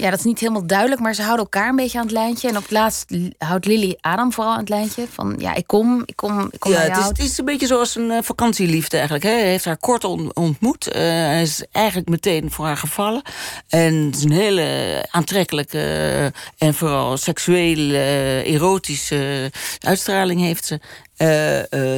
Ja, 0.02 0.10
dat 0.10 0.20
is 0.20 0.26
niet 0.26 0.40
helemaal 0.40 0.68
duidelijk, 0.68 1.02
maar 1.02 1.14
ze 1.14 1.22
houden 1.22 1.44
elkaar 1.44 1.70
een 1.70 1.76
beetje 1.76 1.98
aan 1.98 2.04
het 2.04 2.14
lijntje. 2.14 2.48
En 2.50 2.56
op 2.58 2.62
het 2.62 2.72
laatst 2.72 3.06
houdt 3.38 3.66
Lily 3.66 3.98
Adam 4.02 4.34
vooral 4.34 4.54
aan 4.54 4.60
het 4.60 4.70
lijntje. 4.70 5.06
Van 5.14 5.36
ja, 5.38 5.54
ik 5.56 5.68
kom, 5.68 6.04
ik 6.06 6.16
kom, 6.16 6.48
ik 6.52 6.60
kom 6.60 6.72
Ja, 6.72 6.80
het 6.80 6.98
is, 6.98 7.06
het 7.06 7.20
is 7.20 7.38
een 7.38 7.46
beetje 7.46 7.68
zoals 7.68 7.96
een 7.96 8.12
eh, 8.12 8.18
vakantieliefde 8.22 8.96
eigenlijk. 8.96 9.26
Hè. 9.26 9.32
Hij 9.32 9.50
heeft 9.50 9.66
haar 9.66 9.78
kort 9.78 10.04
on- 10.04 10.32
ontmoet. 10.34 10.88
Eh, 10.88 11.02
hij 11.02 11.42
is 11.42 11.64
eigenlijk 11.72 12.10
meteen 12.10 12.52
voor 12.52 12.66
haar 12.66 12.78
gevallen. 12.78 13.22
En 13.68 13.94
het 13.96 14.16
is 14.16 14.24
een 14.24 14.32
hele 14.32 15.06
aantrekkelijke 15.12 15.80
eh, 15.80 16.68
en 16.68 16.74
vooral 16.74 17.18
seksuele, 17.18 17.94
eh, 17.98 18.54
erotische 18.54 19.52
uitstraling 19.80 20.42
heeft 20.42 20.66
ze. 20.66 20.80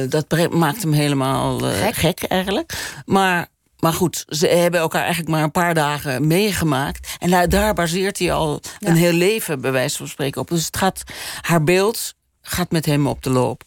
Dat 0.08 0.50
maakt 0.50 0.82
hem 0.82 0.92
helemaal 0.92 1.58
Gek. 1.58 1.94
gek. 1.94 2.22
eigenlijk. 2.22 2.72
Maar, 3.06 3.46
maar 3.82 3.92
goed, 3.92 4.24
ze 4.28 4.46
hebben 4.46 4.80
elkaar 4.80 5.00
eigenlijk 5.00 5.30
maar 5.30 5.42
een 5.42 5.50
paar 5.50 5.74
dagen 5.74 6.26
meegemaakt. 6.26 7.16
En 7.18 7.48
daar, 7.48 7.74
baseert 7.74 8.18
hij 8.18 8.32
al 8.32 8.60
Ja. 8.78 8.88
een 8.88 8.96
heel 8.96 9.12
leven, 9.12 9.60
bij 9.60 9.72
wijze 9.72 9.96
van 9.96 10.08
spreken, 10.08 10.40
op. 10.40 10.48
Dus 10.48 10.66
het 10.66 10.76
gaat, 10.76 11.02
haar 11.40 11.64
beeld 11.64 12.14
gaat 12.42 12.70
met 12.70 12.86
hem 12.86 13.06
op 13.06 13.22
de 13.22 13.30
loop. 13.30 13.62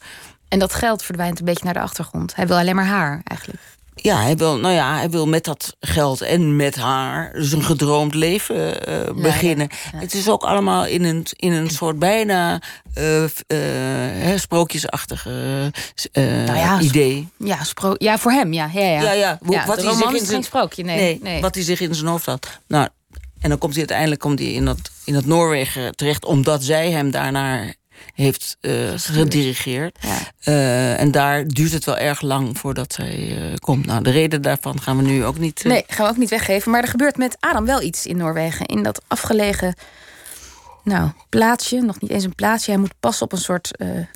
En 0.47 0.59
dat 0.59 0.73
geld 0.73 1.03
verdwijnt 1.03 1.39
een 1.39 1.45
beetje 1.45 1.63
naar 1.65 1.73
de 1.73 1.79
achtergrond. 1.79 2.35
Hij 2.35 2.47
wil 2.47 2.57
alleen 2.57 2.75
maar 2.75 2.85
haar 2.85 3.21
eigenlijk. 3.23 3.61
Ja, 3.95 4.21
hij 4.21 4.35
wil, 4.37 4.57
nou 4.57 4.73
ja, 4.73 4.95
hij 4.97 5.09
wil 5.09 5.27
met 5.27 5.43
dat 5.43 5.75
geld 5.79 6.21
en 6.21 6.55
met 6.55 6.75
haar 6.75 7.31
een 7.33 7.63
gedroomd 7.63 8.13
leven 8.13 8.85
eh, 8.87 9.13
beginnen. 9.15 9.69
ja. 9.91 9.99
Het 9.99 10.13
is 10.13 10.29
ook 10.29 10.43
allemaal 10.43 10.85
in 10.85 11.03
een, 11.03 11.25
in 11.35 11.51
een 11.51 11.69
soort 11.69 11.99
bijna 11.99 12.61
f- 13.27 13.43
eh, 13.47 14.33
eh, 16.11 16.23
Nou 16.45 16.57
ja, 16.57 16.79
idee. 16.79 17.27
Ja, 17.37 17.63
spro 17.63 17.93
ja 17.97 18.17
voor 18.17 18.31
hem, 18.31 18.53
ja. 18.53 18.69
Ja, 18.73 19.11
ja. 19.11 19.37
Wat 19.65 19.81
hij 19.83 19.93
zich 19.93 20.13
in 20.13 20.25
zijn- 20.25 20.43
sprookje, 20.43 20.83
nee. 20.83 20.97
Nee, 20.97 21.19
nee. 21.21 21.41
wat 21.41 21.55
hij 21.55 21.63
zich 21.63 21.79
in 21.79 21.95
zijn 21.95 22.07
hoofd 22.07 22.25
had. 22.25 22.59
Nou, 22.67 22.87
en 23.39 23.49
dan 23.49 23.57
komt 23.57 23.71
hij 23.71 23.79
uiteindelijk 23.79 24.21
komt 24.21 24.39
hij 24.39 24.47
in, 24.53 24.65
dat, 24.65 24.79
in 25.03 25.13
dat 25.13 25.25
Noorwegen 25.25 25.95
terecht... 25.95 26.25
omdat 26.25 26.63
zij 26.63 26.91
hem 26.91 27.11
daarnaar 27.11 27.75
heeft 28.13 28.57
eh, 28.61 28.71
gedirigeerd. 28.95 29.97
Ja. 29.99 30.17
Eh, 30.39 30.99
en 30.99 31.11
daar 31.11 31.47
duurt 31.47 31.71
het 31.71 31.85
wel 31.85 31.97
erg 31.97 32.21
lang 32.21 32.57
voordat 32.57 32.95
hij 32.95 33.37
eh, 33.37 33.53
komt. 33.55 33.85
Nou, 33.85 34.03
de 34.03 34.09
reden 34.09 34.41
daarvan 34.41 34.81
gaan 34.81 34.97
we 34.97 35.03
nu 35.03 35.25
ook 35.25 35.37
niet... 35.37 35.63
Nee, 35.63 35.83
gaan 35.87 36.05
we 36.05 36.11
ook 36.11 36.17
niet 36.17 36.29
weggeven. 36.29 36.71
Maar 36.71 36.81
er 36.81 36.87
gebeurt 36.87 37.17
met 37.17 37.37
Adam 37.39 37.65
wel 37.65 37.81
iets 37.81 38.05
in 38.05 38.17
Noorwegen. 38.17 38.65
In 38.65 38.83
dat 38.83 39.01
afgelegen 39.07 39.75
nou, 40.83 41.09
plaatsje, 41.29 41.81
nog 41.81 42.01
niet 42.01 42.11
eens 42.11 42.23
een 42.23 42.35
plaatsje. 42.35 42.71
Hij 42.71 42.79
moet 42.79 42.99
passen 42.99 43.25
op 43.25 43.31
een 43.31 43.37
soort 43.37 43.71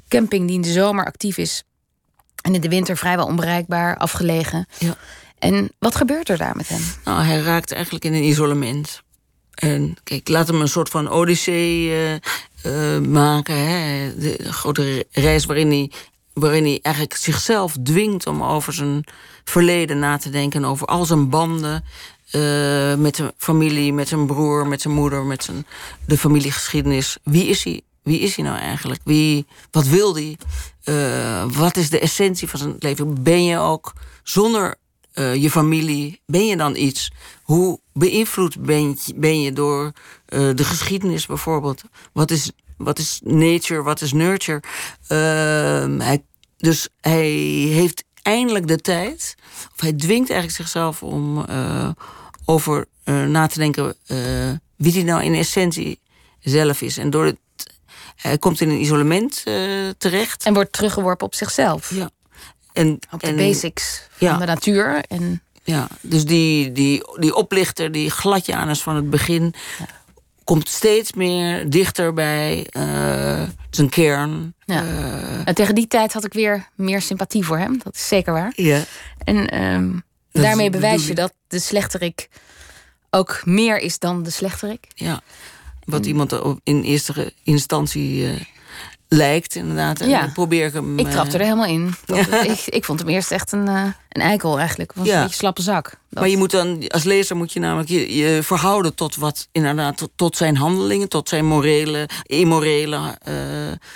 camping 0.07 0.47
die 0.47 0.55
in 0.55 0.61
de 0.61 0.71
zomer 0.71 1.05
actief 1.05 1.37
is. 1.37 1.63
En 2.41 2.55
in 2.55 2.61
de 2.61 2.69
winter 2.69 2.97
vrijwel 2.97 3.25
onbereikbaar, 3.25 3.97
afgelegen. 3.97 4.67
Ja. 4.77 4.95
En 5.39 5.71
wat 5.79 5.95
gebeurt 5.95 6.29
er 6.29 6.37
daar 6.37 6.55
met 6.55 6.67
hem? 6.67 6.81
Nou, 7.03 7.23
hij 7.23 7.39
raakt 7.39 7.71
eigenlijk 7.71 8.05
in 8.05 8.13
een 8.13 8.23
isolement. 8.23 9.01
En 9.59 9.97
kijk, 10.03 10.27
laat 10.27 10.47
hem 10.47 10.61
een 10.61 10.67
soort 10.67 10.89
van 10.89 11.09
odyssee 11.09 11.91
eh, 11.91 12.15
eh, 12.63 12.99
maken. 12.99 13.57
Hè? 13.57 14.15
De 14.17 14.37
grote 14.39 15.05
reis 15.11 15.45
waarin 15.45 15.69
hij, 15.69 15.91
waarin 16.33 16.63
hij 16.63 16.79
eigenlijk 16.81 17.15
zichzelf 17.15 17.75
dwingt 17.83 18.27
om 18.27 18.43
over 18.43 18.73
zijn 18.73 19.03
verleden 19.43 19.99
na 19.99 20.17
te 20.17 20.29
denken. 20.29 20.65
Over 20.65 20.87
al 20.87 21.05
zijn 21.05 21.29
banden 21.29 21.83
eh, 22.31 22.95
met 22.95 23.15
zijn 23.15 23.31
familie, 23.37 23.93
met 23.93 24.07
zijn 24.07 24.25
broer, 24.25 24.67
met 24.67 24.81
zijn 24.81 24.93
moeder, 24.93 25.23
met 25.23 25.43
zijn, 25.43 25.65
de 26.05 26.17
familiegeschiedenis. 26.17 27.17
Wie 27.23 27.47
is 27.47 27.63
hij? 27.63 27.81
Wie 28.03 28.19
is 28.19 28.35
hij 28.35 28.45
nou 28.45 28.57
eigenlijk? 28.57 29.01
Wie, 29.03 29.45
wat 29.71 29.87
wil 29.87 30.15
hij? 30.15 30.37
Eh, 30.83 31.45
wat 31.51 31.77
is 31.77 31.89
de 31.89 31.99
essentie 31.99 32.47
van 32.49 32.59
zijn 32.59 32.75
leven? 32.79 33.23
Ben 33.23 33.45
je 33.45 33.57
ook 33.57 33.93
zonder 34.23 34.75
je 35.33 35.49
familie, 35.49 36.21
ben 36.25 36.45
je 36.45 36.57
dan 36.57 36.75
iets? 36.75 37.11
Hoe 37.43 37.79
beïnvloed 37.93 38.61
ben 38.61 38.89
je, 38.89 39.13
ben 39.15 39.41
je 39.41 39.51
door 39.53 39.91
eh, 40.29 40.49
de 40.55 40.63
geschiedenis 40.63 41.25
bijvoorbeeld? 41.25 41.81
Wat 42.13 42.31
is, 42.31 42.51
wat 42.77 42.99
is 42.99 43.19
nature, 43.23 43.81
wat 43.83 44.01
is 44.01 44.13
nurture? 44.13 44.61
Ehm, 45.07 45.99
hij, 45.99 46.23
dus 46.57 46.87
hij 47.01 47.29
heeft 47.71 48.03
eindelijk 48.21 48.67
de 48.67 48.77
tijd, 48.77 49.35
of 49.75 49.81
hij 49.81 49.93
dwingt 49.93 50.29
eigenlijk 50.29 50.59
zichzelf 50.61 51.03
om 51.03 51.45
eh, 51.45 51.89
over 52.45 52.85
eh, 53.03 53.23
na 53.23 53.47
te 53.47 53.59
denken 53.59 53.95
wie 54.75 54.93
hij 54.93 55.03
nou 55.03 55.23
in 55.23 55.33
essentie 55.33 55.99
zelf 56.39 56.81
is. 56.81 56.97
En 56.97 57.09
door 57.09 57.25
het, 57.25 57.37
hij 58.15 58.37
komt 58.37 58.61
in 58.61 58.69
een 58.69 58.81
isolement 58.81 59.43
terecht. 59.97 60.43
En 60.43 60.53
wordt 60.53 60.71
teruggeworpen 60.71 61.25
op 61.25 61.35
zichzelf. 61.35 61.89
Ja. 61.93 62.09
En, 62.73 62.99
Op 63.11 63.19
de 63.19 63.27
en- 63.27 63.35
basics 63.35 64.07
van 64.17 64.27
ja. 64.27 64.37
de 64.37 64.45
natuur. 64.45 65.03
En 65.07 65.41
Ja, 65.63 65.87
dus 66.01 66.25
die, 66.25 66.71
die, 66.71 67.03
die 67.19 67.35
oplichter, 67.35 67.91
die 67.91 68.09
gladje 68.09 68.55
aan 68.55 68.69
is 68.69 68.81
van 68.81 68.95
het 68.95 69.09
begin, 69.09 69.53
komt 70.49 70.69
steeds 70.69 71.13
meer 71.13 71.69
dichter 71.69 72.13
bij 72.13 72.67
eh, 72.69 73.43
zijn 73.69 73.89
kern. 73.89 74.53
Ja. 74.65 74.83
Eh, 74.83 75.47
en 75.47 75.55
tegen 75.55 75.75
die 75.75 75.87
tijd 75.87 76.13
had 76.13 76.25
ik 76.25 76.33
weer 76.33 76.67
meer 76.75 77.01
sympathie 77.01 77.45
voor 77.45 77.57
hem. 77.57 77.79
Dat 77.83 77.95
is 77.95 78.07
zeker 78.07 78.33
waar. 78.33 78.53
ja. 78.55 78.83
En 79.23 79.47
ehm, 79.49 79.89
daarmee 80.31 80.69
bewijs 80.69 81.07
je 81.07 81.15
dat 81.15 81.33
de 81.47 81.59
slechterik 81.59 82.29
ook 83.09 83.41
meer 83.45 83.77
is 83.77 83.99
dan 83.99 84.23
de 84.23 84.29
slechterik. 84.29 84.87
ja. 84.95 85.21
Wat 85.83 86.05
iemand 86.05 86.41
in 86.63 86.81
eerste 86.83 87.33
instantie 87.43 88.25
eh, 88.27 88.41
lijkt, 89.07 89.55
inderdaad. 89.55 89.99
En 89.99 90.09
Ja. 90.09 90.27
probeer 90.33 90.65
ik 90.65 90.73
hem. 90.73 90.99
Ik 90.99 91.05
eh, 91.05 91.11
trapte 91.11 91.37
er 91.37 91.43
helemaal 91.43 91.65
in. 91.65 91.93
Ik, 92.43 92.63
ik 92.65 92.85
vond 92.85 92.99
hem 92.99 93.09
eerst 93.09 93.31
echt 93.31 93.51
een, 93.51 93.67
eh, 93.67 93.83
een 94.09 94.21
eikel 94.21 94.59
eigenlijk. 94.59 94.93
Was 94.93 95.07
Ja. 95.07 95.15
een 95.15 95.21
beetje 95.21 95.35
slappe 95.37 95.61
zak. 95.61 95.83
Dat- 95.89 96.19
Maar 96.19 96.29
je 96.29 96.37
moet 96.37 96.51
dan, 96.51 96.87
als 96.87 97.03
lezer 97.03 97.35
moet 97.35 97.53
je 97.53 97.59
namelijk 97.59 97.89
je, 97.89 98.15
je 98.15 98.43
verhouden 98.43 98.95
tot 98.95 99.15
wat 99.15 99.47
inderdaad, 99.51 99.97
tot, 99.97 100.09
tot 100.15 100.37
zijn 100.37 100.57
handelingen, 100.57 101.09
tot 101.09 101.29
zijn 101.29 101.45
morele, 101.45 102.09
immorele 102.23 103.17
eh, 103.21 103.33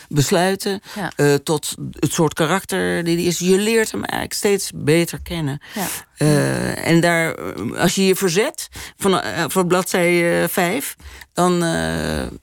besluiten, 0.10 0.82
Ja. 0.96 1.12
eh, 1.16 1.34
tot 1.34 1.76
het 2.00 2.14
soort 2.14 2.34
karakter 2.34 3.04
die 3.04 3.16
hij 3.16 3.26
is. 3.26 3.40
Je 3.40 3.58
leert 3.58 3.92
hem 3.92 4.04
eigenlijk 4.04 4.34
steeds 4.34 4.72
beter 4.76 5.22
kennen. 5.22 5.62
Ja. 5.76 5.86
Eh, 6.18 6.88
en 6.88 7.00
daar, 7.00 7.36
als 7.78 7.96
je 7.96 8.06
je 8.06 8.16
verzet 8.16 8.68
van, 8.98 9.22
van 9.48 9.68
bladzij 9.68 10.50
5, 10.50 10.96
dan, 11.34 11.60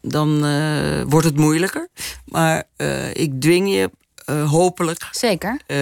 dan 0.00 0.40
wordt 1.08 1.26
het 1.26 1.36
moeilijker. 1.36 1.88
Maar 2.24 2.64
ik 3.12 3.40
dwing 3.40 3.72
je 3.74 3.90
eh, 4.30 4.50
hopelijk 4.50 5.08
Zeker. 5.10 5.60
eh, 5.66 5.78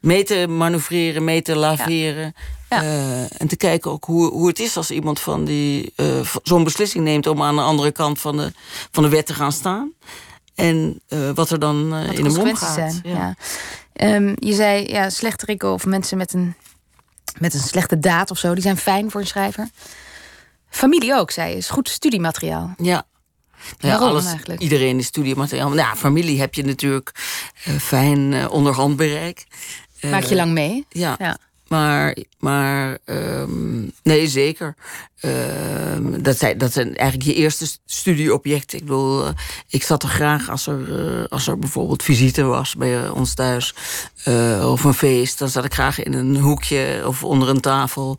mee 0.00 0.24
te 0.24 0.46
manoeuvreren, 0.48 1.24
mee 1.24 1.42
te 1.42 1.56
laveren. 1.56 2.34
Ja. 2.68 2.82
Eh, 2.82 3.40
en 3.40 3.48
te 3.48 3.56
kijken 3.56 3.90
ook 3.90 4.04
hoe, 4.04 4.30
hoe 4.30 4.48
het 4.48 4.58
is 4.58 4.76
als 4.76 4.90
iemand 4.90 5.20
van 5.20 5.44
die 5.44 5.94
zo'n 6.42 6.64
beslissing 6.64 7.04
neemt 7.04 7.26
om 7.26 7.42
aan 7.42 7.54
de 7.56 7.60
andere 7.62 7.90
kant 7.92 8.20
van 8.20 8.36
de, 8.36 8.52
van 8.90 9.02
de 9.02 9.08
wet 9.08 9.26
te 9.26 9.34
gaan 9.34 9.52
staan. 9.52 9.92
En 10.54 11.00
wat 11.34 11.50
er 11.50 11.58
dan 11.58 11.88
Wat 11.90 12.00
de 12.00 12.06
in 12.06 12.14
hem 12.14 12.22
consequenties 12.24 12.68
omgaat. 12.68 12.74
zijn. 12.74 13.00
Ja. 13.16 13.34
Ehm, 13.92 14.32
je 14.38 14.52
zei, 14.54 14.86
ja, 14.88 15.10
slechterikken 15.10 15.72
of 15.72 15.86
mensen 15.86 16.16
met 16.18 16.32
een, 16.32 16.54
met 17.38 17.54
een 17.54 17.60
slechte 17.60 17.98
daad 17.98 18.30
of 18.30 18.38
zo, 18.38 18.52
die 18.54 18.62
zijn 18.62 18.76
fijn 18.76 19.10
voor 19.10 19.20
een 19.20 19.26
schrijver. 19.26 19.68
Familie 20.70 21.14
ook, 21.14 21.30
zei 21.30 21.50
je, 21.50 21.56
is 21.56 21.68
goed 21.70 21.88
studiemateriaal. 21.88 22.74
Ja. 22.76 23.04
Nou 23.80 23.94
ja, 23.94 24.08
alles, 24.08 24.26
eigenlijk? 24.26 24.60
Iedereen 24.60 24.98
is 24.98 25.06
studiemateriaal. 25.06 25.68
Nou, 25.68 25.80
ja, 25.80 25.96
familie 25.96 26.40
heb 26.40 26.54
je 26.54 26.64
natuurlijk 26.64 27.12
eh, 27.64 27.74
fijn 27.74 28.32
eh, 28.32 28.50
onderhand 28.50 28.96
bereik. 28.96 29.44
Eh, 30.00 30.10
Maak 30.10 30.24
je 30.24 30.34
lang 30.34 30.52
mee? 30.52 30.86
Ja. 30.88 31.16
Ja. 31.18 31.38
Maar, 31.76 32.16
maar 32.38 32.98
ehm, 33.04 33.80
nee, 34.02 34.26
zeker. 34.26 34.74
Ehm, 35.20 36.22
dat, 36.22 36.38
zijn, 36.38 36.58
dat 36.58 36.72
zijn 36.72 36.96
eigenlijk 36.96 37.30
je 37.30 37.34
eerste 37.36 37.66
st- 37.66 37.80
studieobjecten. 37.86 38.78
Ik 38.78 38.84
bedoel, 38.84 39.24
eh, 39.24 39.30
ik 39.68 39.82
zat 39.82 40.02
er 40.02 40.08
graag 40.08 40.50
als 40.50 40.66
er, 40.66 41.06
eh, 41.20 41.24
als 41.28 41.46
er 41.46 41.58
bijvoorbeeld 41.58 42.02
visite 42.02 42.42
was 42.42 42.74
bij 42.76 43.02
eh, 43.04 43.14
ons 43.14 43.34
thuis. 43.34 43.74
of 44.62 44.84
een 44.84 44.94
feest. 44.94 45.38
Dan 45.38 45.48
zat 45.48 45.64
ik 45.64 45.72
graag 45.74 46.02
in 46.02 46.12
een 46.12 46.36
hoekje 46.36 47.02
of 47.06 47.24
onder 47.24 47.48
een 47.48 47.60
tafel 47.60 48.18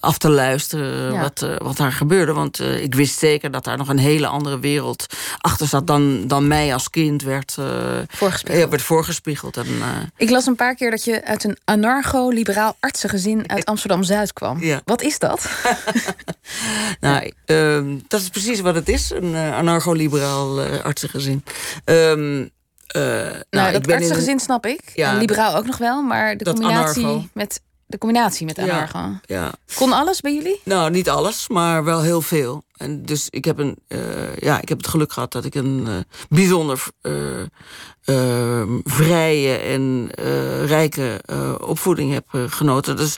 af 0.00 0.18
te 0.18 0.28
luisteren 0.30 1.12
Ja. 1.12 1.20
wat, 1.20 1.46
wat 1.58 1.76
daar 1.76 1.92
gebeurde. 1.92 2.32
Want 2.32 2.60
ik 2.60 2.94
wist 2.94 3.18
zeker 3.18 3.50
dat 3.50 3.64
daar 3.64 3.76
nog 3.76 3.88
een 3.88 3.98
hele 3.98 4.26
andere 4.26 4.58
wereld 4.58 5.06
achter 5.38 5.66
zat 5.66 5.86
dan, 5.86 6.26
dan 6.26 6.46
mij 6.48 6.72
als 6.72 6.90
kind 6.90 7.22
werd, 7.22 7.56
Voorgespiegeld. 8.08 8.70
werd 8.70 8.82
voorgespiegeld. 8.82 9.56
En, 9.56 9.66
Ik 10.16 10.30
las 10.30 10.46
een 10.46 10.54
paar 10.56 10.74
keer 10.74 10.90
dat 10.90 11.04
je 11.04 11.24
uit 11.24 11.44
een 11.44 11.58
anarcho-liberaal 12.32 12.76
artsengezin 12.80 13.48
uit 13.50 13.64
Amsterdam-Zuid 13.64 14.32
kwam. 14.32 14.60
Ja. 14.62 14.80
Wat 14.84 15.02
is 15.02 15.18
dat? 15.18 15.46
Nou, 17.00 17.32
ehm, 17.44 17.98
dat 18.08 18.20
is 18.20 18.28
precies 18.28 18.60
wat 18.60 18.74
het 18.74 18.88
is, 18.88 19.10
een 19.10 19.34
eh, 19.34 19.56
anarcho-liberaal 19.56 20.60
eh, 20.62 20.84
artsengezin. 20.84 21.44
Ehm, 21.84 22.46
eh, 22.86 23.02
nou, 23.02 23.42
Nou, 23.50 23.72
dat 23.72 23.86
een- 23.86 23.92
artsengezin 23.94 24.40
snap 24.40 24.66
ik. 24.66 24.80
Ja, 24.94 25.10
en 25.12 25.18
liberaal 25.18 25.56
ook 25.56 25.66
nog 25.66 25.76
wel, 25.78 26.02
maar 26.02 26.36
de 26.36 26.44
combinatie 26.44 27.04
anarcho. 27.04 27.24
met 27.32 27.60
de 27.86 27.98
combinatie 27.98 28.46
met 28.46 28.56
Ja. 28.56 28.62
anarcho. 28.62 29.12
Ja. 29.26 29.52
Kon 29.74 29.92
alles 29.92 30.20
bij 30.20 30.34
jullie? 30.34 30.60
Nou, 30.64 30.90
niet 30.90 31.08
alles, 31.08 31.48
maar 31.48 31.84
wel 31.84 32.02
heel 32.02 32.20
veel. 32.22 32.64
En 32.78 33.02
dus 33.02 33.26
ik 33.30 33.44
heb, 33.44 33.58
een, 33.58 33.76
eh, 33.88 34.36
ja, 34.36 34.60
ik 34.60 34.68
heb 34.68 34.78
het 34.78 34.88
geluk 34.88 35.12
gehad 35.12 35.32
dat 35.32 35.44
ik 35.44 35.54
een 35.54 35.84
eh, 35.86 35.94
bijzonder 36.28 36.82
eh, 37.00 37.40
eh, 38.04 38.68
vrije 38.84 39.56
en 39.56 40.10
rijke 40.66 41.20
opvoeding 41.60 42.12
heb 42.12 42.24
genoten. 42.52 42.96
Dus 42.96 43.16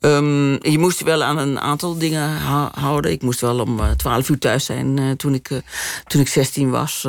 ehm, 0.00 0.50
je 0.70 0.78
moest 0.78 0.98
je 0.98 1.04
wel 1.04 1.22
aan 1.22 1.38
een 1.38 1.60
aantal 1.60 1.98
dingen 1.98 2.30
hou- 2.36 2.70
houden. 2.74 3.10
Ik 3.10 3.22
moest 3.22 3.40
wel 3.40 3.60
om 3.60 3.80
12 3.96 4.28
uur 4.28 4.38
thuis 4.38 4.64
zijn 4.64 5.16
toen, 5.16 5.34
ik, 5.34 5.48
toen 6.06 6.20
ik 6.20 6.28
16 6.28 6.70
was. 6.70 7.08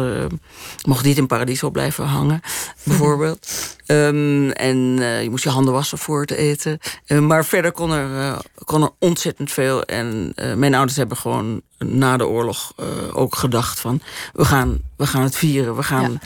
mocht 0.88 1.06
niet 1.06 1.18
in 1.18 1.28
Paradiso 1.28 1.70
blijven 1.70 2.06
hangen, 2.06 2.42
bijvoorbeeld. 2.84 3.48
Ehm, 3.86 4.50
en 4.50 4.78
je 5.00 5.28
moest 5.30 5.44
je 5.44 5.50
handen 5.50 5.74
wassen 5.74 5.98
voor 5.98 6.22
het 6.22 6.32
eten. 6.32 6.80
Maar 7.22 7.46
verder 7.46 7.72
kon 7.72 7.92
er, 7.92 8.38
kon 8.64 8.82
er 8.82 8.92
ontzettend 9.00 9.52
veel. 9.52 9.84
En 9.84 10.34
mijn 10.56 10.74
ouders 10.74 10.98
hebben 10.98 11.18
gewoon 11.18 11.62
na 11.78 12.18
de 12.18 12.28
oorlog 12.28 12.74
eh, 12.76 12.86
ook 13.14 13.36
gedacht 13.36 13.80
van... 13.80 14.02
we 14.34 14.46
gaan, 14.46 14.80
we 14.96 15.08
gaan 15.08 15.24
het 15.24 15.36
vieren, 15.36 15.76
we 15.76 15.84
gaan... 15.84 16.12
Ja. 16.12 16.20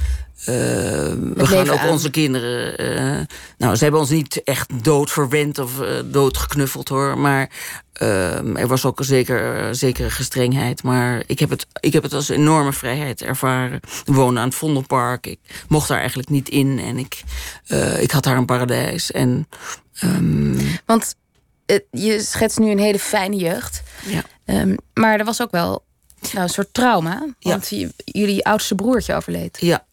eh, 0.54 1.14
we 1.34 1.46
gaan 1.46 1.70
ook 1.70 1.78
aan. 1.78 1.90
onze 1.90 2.10
kinderen... 2.10 2.78
eh, 2.78 3.26
nou, 3.58 3.76
ze 3.76 3.84
hebben 3.84 4.02
ons 4.02 4.10
niet 4.10 4.44
echt 4.44 4.84
dood 4.84 5.12
verwend 5.12 5.60
of 5.60 5.82
eh, 5.82 5.88
dood 6.06 6.38
geknuffeld 6.38 6.90
hoor. 6.90 7.18
Maar 7.18 7.50
ehm, 7.94 8.56
er 8.56 8.68
was 8.68 8.86
ook 8.86 9.00
een 9.00 9.06
zeker, 9.06 9.76
zekere 9.76 10.10
gestrengheid. 10.10 10.84
Maar 10.84 11.24
ik 11.26 11.40
heb, 11.40 11.50
het, 11.50 11.66
ik 11.80 11.94
heb 11.94 12.04
het 12.04 12.14
als 12.14 12.30
enorme 12.30 12.74
vrijheid 12.74 13.22
ervaren. 13.22 13.80
We 14.06 14.14
woonden 14.14 14.42
aan 14.42 14.48
het 14.50 14.58
Vondelpark. 14.58 15.28
Ik 15.28 15.40
mocht 15.68 15.88
daar 15.88 16.00
eigenlijk 16.00 16.30
niet 16.30 16.50
in. 16.50 16.80
En 16.80 16.98
ik, 16.98 17.24
ik 18.00 18.12
had 18.12 18.24
daar 18.24 18.38
een 18.38 18.46
paradijs. 18.46 19.12
En 19.12 19.48
ehm, 19.94 20.60
Want 20.86 21.16
je 21.92 22.20
schetst 22.22 22.60
nu 22.60 22.72
een 22.72 22.80
hele 22.80 23.00
fijne 23.00 23.36
jeugd. 23.36 23.84
ja. 24.06 24.24
Ehm, 24.52 24.76
maar 24.94 25.20
er 25.20 25.26
was 25.26 25.42
ook 25.42 25.52
wel 25.52 25.84
nou, 26.32 26.44
een 26.44 26.50
soort 26.50 26.74
trauma. 26.74 27.26
Want 27.40 27.70
jullie 28.06 28.46
oudste 28.46 28.76
broertje 28.76 29.14
overleed 29.14 29.58
ja. 29.60 29.86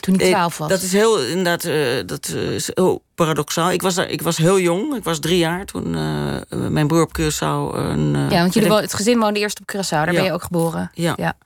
toen 0.00 0.14
hij 0.16 0.26
Ik- 0.26 0.32
12 0.32 0.58
was. 0.58 0.68
Dat 0.68 0.82
is 0.82 0.92
heel, 0.92 1.22
inderdaad, 1.24 1.64
eh, 1.64 2.06
dat 2.06 2.28
is 2.28 2.70
heel 2.74 3.02
paradoxaal. 3.14 3.70
Ik 3.72 3.82
was, 3.82 3.94
daar, 3.94 4.08
ik 4.10 4.22
was 4.22 4.36
heel 4.36 4.60
jong, 4.60 4.94
ik 4.96 5.04
was 5.04 5.18
drie 5.18 5.38
jaar 5.38 5.64
toen 5.64 5.94
eh, 5.94 6.58
mijn 6.68 6.86
broer 6.86 7.02
op 7.02 7.18
Curaçao 7.20 7.74
een... 7.76 8.14
eh, 8.16 8.30
ja, 8.30 8.40
want 8.40 8.54
jullie 8.54 8.72
het 8.72 8.94
gezin 8.94 9.18
woonde 9.18 9.40
eerst 9.40 9.60
op 9.60 9.72
Curaçao. 9.76 9.88
Daar 9.88 10.06
Ja. 10.12 10.18
ben 10.18 10.24
je 10.24 10.32
ook 10.32 10.42
geboren. 10.42 10.90
Ja. 10.94 11.12
ja. 11.16 11.36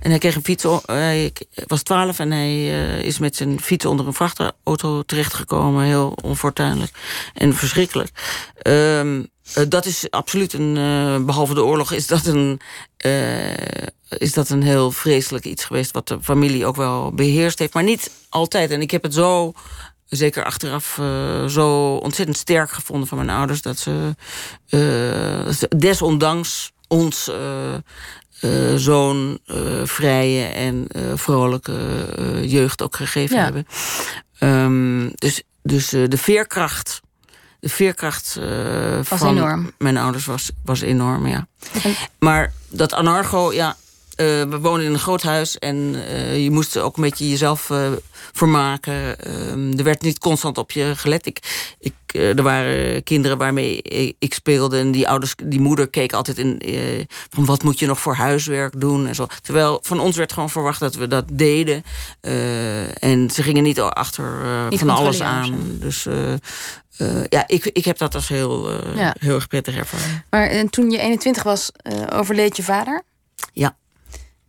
En 0.00 0.10
hij 0.10 0.18
kreeg 0.18 0.34
een 0.34 0.44
fiets. 0.44 0.64
Hij 0.86 1.32
was 1.66 1.82
twaalf 1.82 2.18
en 2.18 2.30
hij 2.30 2.48
eh, 2.50 3.02
is 3.02 3.18
met 3.18 3.36
zijn 3.36 3.60
fiets 3.60 3.84
onder 3.84 4.06
een 4.06 4.12
vrachtauto 4.14 5.02
terechtgekomen. 5.02 5.84
Heel 5.84 6.16
onfortuinlijk 6.22 6.90
en 7.34 7.54
verschrikkelijk. 7.54 8.10
Ehm, 8.62 9.22
eh, 9.54 9.64
dat 9.68 9.86
is 9.86 10.06
absoluut 10.10 10.52
een. 10.52 10.76
eh, 10.76 11.24
behalve 11.24 11.54
de 11.54 11.64
oorlog 11.64 11.92
is 11.92 12.06
dat 12.06 12.26
een. 12.26 12.60
is 14.18 14.32
dat 14.32 14.48
een 14.48 14.62
heel 14.62 14.90
vreselijk 14.90 15.44
iets 15.44 15.64
geweest. 15.64 15.90
wat 15.92 16.08
de 16.08 16.18
familie 16.22 16.66
ook 16.66 16.76
wel 16.76 17.12
beheerst 17.12 17.58
heeft. 17.58 17.74
Maar 17.74 17.82
niet 17.82 18.10
altijd. 18.28 18.70
En 18.70 18.80
ik 18.80 18.90
heb 18.90 19.02
het 19.02 19.14
zo. 19.14 19.52
Zeker 20.16 20.44
achteraf 20.44 20.98
eh, 20.98 21.44
zo 21.46 21.94
ontzettend 21.94 22.36
sterk 22.38 22.70
gevonden 22.70 23.08
van 23.08 23.18
mijn 23.18 23.30
ouders. 23.30 23.62
Dat 23.62 23.78
ze, 23.78 24.14
eh, 24.68 24.78
ze 25.52 25.68
desondanks 25.76 26.72
ons 26.88 27.30
eh, 27.30 28.74
zo'n 28.76 29.38
vrije 29.84 30.44
en 30.44 30.86
vrolijke 31.14 31.76
jeugd 32.44 32.82
ook 32.82 32.96
gegeven 32.96 33.36
Ja. 33.36 33.42
hebben. 33.42 33.66
Ehm, 34.38 35.08
dus 35.14 35.42
dus 35.62 35.88
de 35.88 36.16
veerkracht, 36.16 37.00
de 37.60 37.68
veerkracht 37.68 38.38
van 39.02 39.28
enorm. 39.36 39.72
mijn 39.78 39.96
ouders 39.96 40.24
was, 40.24 40.50
was 40.64 40.80
enorm, 40.80 41.26
ja. 41.26 41.46
En- 41.82 41.94
Maar 42.18 42.52
dat 42.68 42.92
anarcho, 42.92 43.52
ja, 43.52 43.76
eh, 44.14 44.26
we 44.26 44.58
woonden 44.60 44.86
in 44.86 44.92
een 44.92 44.98
groot 44.98 45.22
huis 45.22 45.58
en 45.58 45.94
eh, 46.08 46.42
je 46.42 46.50
moest 46.50 46.78
ook 46.78 46.96
een 46.96 47.02
beetje 47.02 47.28
jezelf 47.28 47.70
eh, 47.70 47.92
vermaken. 48.32 49.18
Ehm, 49.18 49.78
er 49.78 49.84
werd 49.84 50.02
niet 50.02 50.18
constant 50.18 50.58
op 50.58 50.70
je 50.70 50.92
gelet. 50.96 51.26
Ik, 51.26 51.38
ik, 51.78 51.94
er 52.06 52.42
waren 52.42 53.02
kinderen 53.02 53.38
waarmee 53.38 53.82
ik, 54.18 54.34
speelde 54.34 54.78
en 54.78 54.90
die 54.90 55.08
ouders, 55.08 55.34
die 55.44 55.60
moeder 55.60 55.88
keek 55.88 56.12
altijd 56.12 56.38
in 56.38 56.62
van 57.30 57.44
wat 57.44 57.62
moet 57.62 57.78
je 57.78 57.86
nog 57.86 58.00
voor 58.00 58.14
huiswerk 58.14 58.80
doen 58.80 59.06
en 59.06 59.14
zo. 59.14 59.26
Terwijl 59.42 59.78
van 59.82 60.00
ons 60.00 60.16
werd 60.16 60.32
gewoon 60.32 60.50
verwacht 60.50 60.80
dat 60.80 60.94
we 60.94 61.06
dat 61.06 61.24
deden. 61.32 61.84
En 63.00 63.30
ze 63.30 63.42
gingen 63.42 63.62
niet 63.62 63.80
achter 63.80 64.46
Niet 64.68 64.78
van 64.78 64.90
alles 64.90 65.20
aan. 65.20 65.76
Dus 65.80 66.06
ja, 67.28 67.44
ik, 67.46 67.64
ik 67.64 67.84
heb 67.84 67.98
dat 67.98 68.14
als 68.14 68.28
heel, 68.28 68.70
Ja. 68.96 69.14
heel 69.18 69.34
erg 69.34 69.48
prettig 69.48 69.76
ervaren. 69.76 70.24
Maar 70.30 70.46
eh, 70.46 70.64
toen 70.68 70.90
je 70.90 70.98
21 70.98 71.42
was, 71.42 71.70
overleed 72.12 72.56
je 72.56 72.62
vader. 72.62 73.02
Ja. 73.52 73.76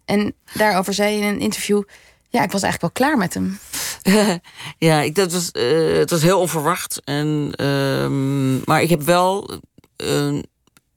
En 0.06 0.36
daarover 0.54 0.94
zei 0.94 1.16
je 1.16 1.22
in 1.22 1.28
een 1.28 1.40
interview... 1.40 1.84
ja, 2.30 2.44
ik 2.44 2.52
was 2.52 2.62
eigenlijk 2.62 2.82
wel 2.82 3.08
klaar 3.08 3.18
met 3.18 3.34
hem. 3.34 3.60
ja, 4.88 5.02
ik, 5.02 5.16
dat 5.16 5.32
was, 5.32 5.52
eh, 5.52 5.98
het 5.98 6.10
was 6.10 6.22
heel 6.22 6.40
onverwacht. 6.40 7.02
En, 7.04 7.52
ehm, 7.56 8.64
maar 8.64 8.82
ik 8.82 8.90
heb 8.90 9.02
wel 9.02 9.60
eh, 9.96 10.28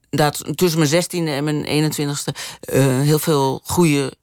inderdaad, 0.09 0.57
tussen 0.57 0.79
mijn 0.79 1.03
16e 1.03 1.27
en 1.27 1.43
mijn 1.43 1.93
21ste 1.93 2.33
eh, 2.59 2.99
heel 2.99 3.19
veel 3.19 3.61
goede 3.63 4.17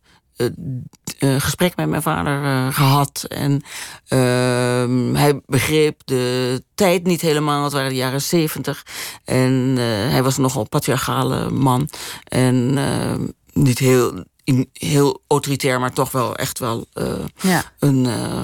gesprek 1.19 1.77
met 1.77 1.89
mijn 1.89 2.03
vader 2.03 2.45
eh, 2.45 2.75
gehad. 2.75 3.25
En 3.29 3.63
ehm, 4.09 5.15
hij 5.15 5.41
begreep 5.47 6.01
de 6.05 6.63
tijd 6.75 7.07
niet 7.07 7.21
helemaal. 7.21 7.65
Het 7.65 7.73
waren 7.73 7.89
de 7.89 7.97
jaren 7.97 8.23
70. 8.23 8.87
En 9.25 9.77
hij 10.11 10.23
was 10.23 10.37
nogal 10.37 10.69
patriarchale 10.69 11.51
man. 11.51 11.89
En 12.25 12.73
ehm, 12.77 13.27
niet 13.53 13.79
heel, 13.79 14.25
in- 14.47 14.71
heel 14.73 15.21
autoritair, 15.29 15.81
maar 15.81 15.93
toch 15.93 16.11
wel 16.11 16.37
echt 16.37 16.59
wel. 16.59 16.87
eh, 16.93 17.05
Ja. 17.41 17.63
een, 17.79 18.07
eh, 18.07 18.43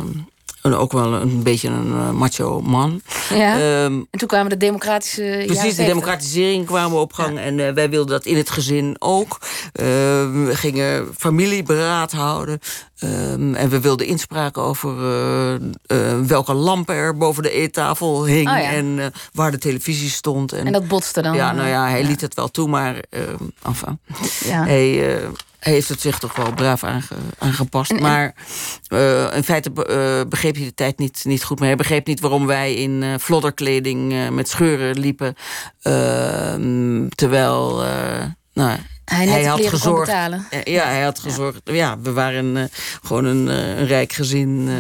en 0.63 0.75
ook 0.75 0.93
wel 0.93 1.13
een 1.13 1.43
beetje 1.43 1.69
een 1.69 1.87
uh, 1.87 2.11
macho 2.11 2.61
man. 2.61 3.01
Ja. 3.35 3.53
Ehm, 3.55 3.93
en 4.11 4.19
toen 4.19 4.29
kwamen 4.29 4.51
de 4.51 4.57
democratische. 4.57 5.43
Precies, 5.47 5.77
de 5.77 5.85
democratisering 5.85 6.67
kwamen 6.67 6.99
op 6.99 7.13
gang. 7.13 7.39
En 7.39 7.75
wij 7.75 7.91
wilden 7.91 8.11
dat 8.11 8.25
in 8.25 8.37
het 8.37 8.51
gezin 8.51 8.97
ook. 8.99 9.39
Uh, 9.41 9.85
we 10.47 10.51
gingen 10.53 11.09
familieberaad 11.17 12.13
houden. 12.13 12.59
Um, 13.05 13.55
en 13.55 13.69
we 13.69 13.81
wilden 13.81 14.07
inspraak 14.07 14.59
over 14.59 14.95
welke 16.27 16.55
lampen 16.55 16.95
er 16.95 17.17
boven 17.17 17.43
de 17.43 17.51
eettafel 17.51 18.25
hing. 18.25 18.49
Oh. 18.49 18.73
En 18.73 19.13
waar 19.33 19.51
de 19.51 19.59
televisie 19.59 20.11
stond. 20.11 20.53
En, 20.53 20.67
en, 20.67 20.73
dat 20.73 20.89
botste 20.89 21.23
dan? 21.23 21.35
Ja, 21.35 21.53
nou 21.53 21.69
ja, 21.69 21.89
hij 21.89 22.05
liet 22.05 22.21
het 22.21 22.35
wel 22.35 22.49
toe, 22.49 22.69
maar 22.69 23.03
ehm, 23.11 23.37
enfin. 23.63 23.99
Ja. 24.45 24.65
Hij 24.65 24.89
hij 24.89 25.21
heeft 25.65 25.89
het 25.89 26.01
zich 26.01 26.19
toch 26.19 26.37
wel 26.37 26.53
braaf 26.53 26.85
aangepast. 27.39 28.01
Maar 28.01 28.35
uh, 28.89 29.37
in 29.37 29.45
feite 29.45 29.71
uh, 29.75 30.29
begreep 30.29 30.55
hij 30.55 30.65
de 30.65 30.75
tijd 30.75 30.99
niet, 30.99 31.21
niet 31.25 31.45
goed 31.45 31.59
meer. 31.59 31.69
Hij 31.69 31.77
begreep 31.77 32.07
niet 32.07 32.21
waarom 32.21 32.47
wij 32.47 32.75
in 32.75 33.03
uh, 33.03 33.15
flodderkleding 33.21 34.31
met 34.31 34.49
scheuren 34.49 34.99
liepen. 34.99 35.35
Ehm, 35.83 37.09
terwijl 37.09 37.85
nou, 38.53 38.79
hij, 39.05 39.27
hij 39.27 39.45
had 39.45 39.67
gezorgd. 39.67 40.11
Ja, 40.65 40.85
hij 40.85 41.03
had 41.03 41.19
gezorgd. 41.19 41.61
Ja, 41.65 41.99
we 42.01 42.13
waren 42.13 42.71
gewoon 43.03 43.25
een, 43.25 43.47
een, 43.47 43.87
rijk 43.87 44.13
gezin. 44.13 44.71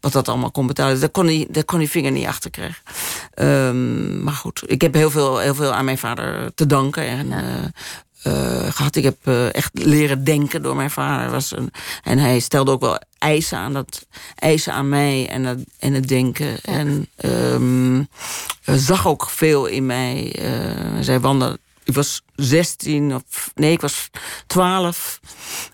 Wat 0.00 0.12
dat 0.12 0.28
allemaal 0.28 0.50
kon 0.50 0.66
betalen. 0.66 1.00
Daar 1.00 1.08
kon 1.08 1.26
hij, 1.26 1.46
daar 1.50 1.64
kon 1.64 1.78
hij 1.78 1.88
vinger 1.88 2.12
niet 2.12 2.26
achter 2.26 2.50
krijgen. 2.50 2.82
Um, 3.34 4.22
maar 4.22 4.34
goed, 4.34 4.62
ik 4.66 4.80
heb 4.80 4.94
heel 4.94 5.10
veel, 5.10 5.38
heel 5.38 5.54
veel 5.54 5.72
aan 5.72 5.84
mijn 5.84 5.98
vader 5.98 6.54
te 6.54 6.66
danken. 6.66 7.06
En, 7.06 7.32
gehad. 8.70 8.96
Ik 8.96 9.04
heb 9.04 9.16
uh, 9.24 9.54
echt 9.54 9.70
leren 9.72 10.24
denken 10.24 10.62
door 10.62 10.76
mijn 10.76 10.90
vader. 10.90 11.30
Was 11.30 11.56
een, 11.56 11.70
en 12.02 12.18
hij 12.18 12.40
stelde 12.40 12.70
ook 12.70 12.80
wel 12.80 13.00
eisen 13.18 13.58
aan, 13.58 13.72
dat, 13.72 14.06
eisen 14.34 14.72
aan 14.72 14.88
mij 14.88 15.28
en, 15.28 15.42
dat, 15.42 15.58
en 15.78 15.92
het 15.92 16.08
denken. 16.08 16.60
En 16.62 17.08
um, 17.24 18.08
zag 18.64 19.06
ook 19.06 19.30
veel 19.30 19.66
in 19.66 19.86
mij. 19.86 20.36
Uh, 20.38 21.00
zij 21.00 21.20
wandelde. 21.20 21.58
Ik 21.84 21.94
was 21.94 22.22
16 22.34 23.14
of 23.14 23.50
nee, 23.54 23.72
ik 23.72 23.80
was 23.80 24.10
12. 24.46 25.20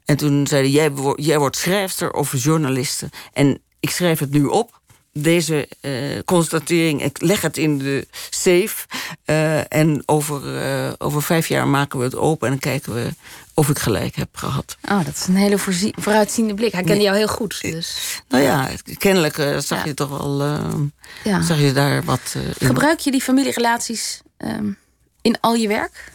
En 0.05 0.17
toen 0.17 0.47
zei 0.47 0.63
hij: 0.63 0.71
jij, 0.71 1.15
jij 1.15 1.39
wordt 1.39 1.57
schrijfster 1.57 2.13
of 2.13 2.43
journaliste. 2.43 3.09
En 3.33 3.61
ik 3.81 3.91
schrijf 3.91 4.19
het 4.19 4.31
nu 4.31 4.45
op 4.45 4.81
deze 5.13 5.69
uh, 5.81 6.19
constatering, 6.25 7.03
ik 7.03 7.21
leg 7.21 7.41
het 7.41 7.57
in 7.57 7.79
de 7.79 8.07
safe. 8.31 8.87
Uh, 9.27 9.73
en 9.73 10.03
over, 10.07 10.65
uh, 10.65 10.93
over 10.99 11.23
vijf 11.23 11.49
jaar 11.49 11.69
maken 11.69 11.99
we 11.99 12.05
het 12.05 12.17
open 12.17 12.47
en 12.47 12.53
dan 12.53 12.71
kijken 12.71 12.95
we 12.95 13.09
of 13.55 13.69
ik 13.69 13.79
gelijk 13.79 14.17
heb 14.17 14.29
gehad. 14.33 14.77
Oh, 14.89 15.05
dat 15.05 15.15
is 15.15 15.27
een 15.27 15.37
hele 15.37 15.59
vooruitziende 15.95 16.55
blik. 16.55 16.73
Hij 16.73 16.83
kende 16.83 17.03
jou 17.03 17.17
heel 17.17 17.29
goed. 17.29 17.61
Dus. 17.61 18.21
Nou 18.29 18.43
ja, 18.43 18.69
kennelijk 18.99 19.35
zag 19.59 19.79
ja. 19.79 19.85
je 19.85 19.95
toch 19.95 20.09
wel. 20.09 20.43
Ja. 21.25 21.43
Zag 21.43 21.61
je 21.61 21.73
daar 21.73 22.05
wat. 22.05 22.37
Gebruik 22.59 22.99
je 22.99 23.11
die 23.11 23.23
familierelaties 23.23 24.23
um, 24.39 24.79
in 25.23 25.37
al 25.41 25.55
je 25.55 25.69
werk? 25.69 26.13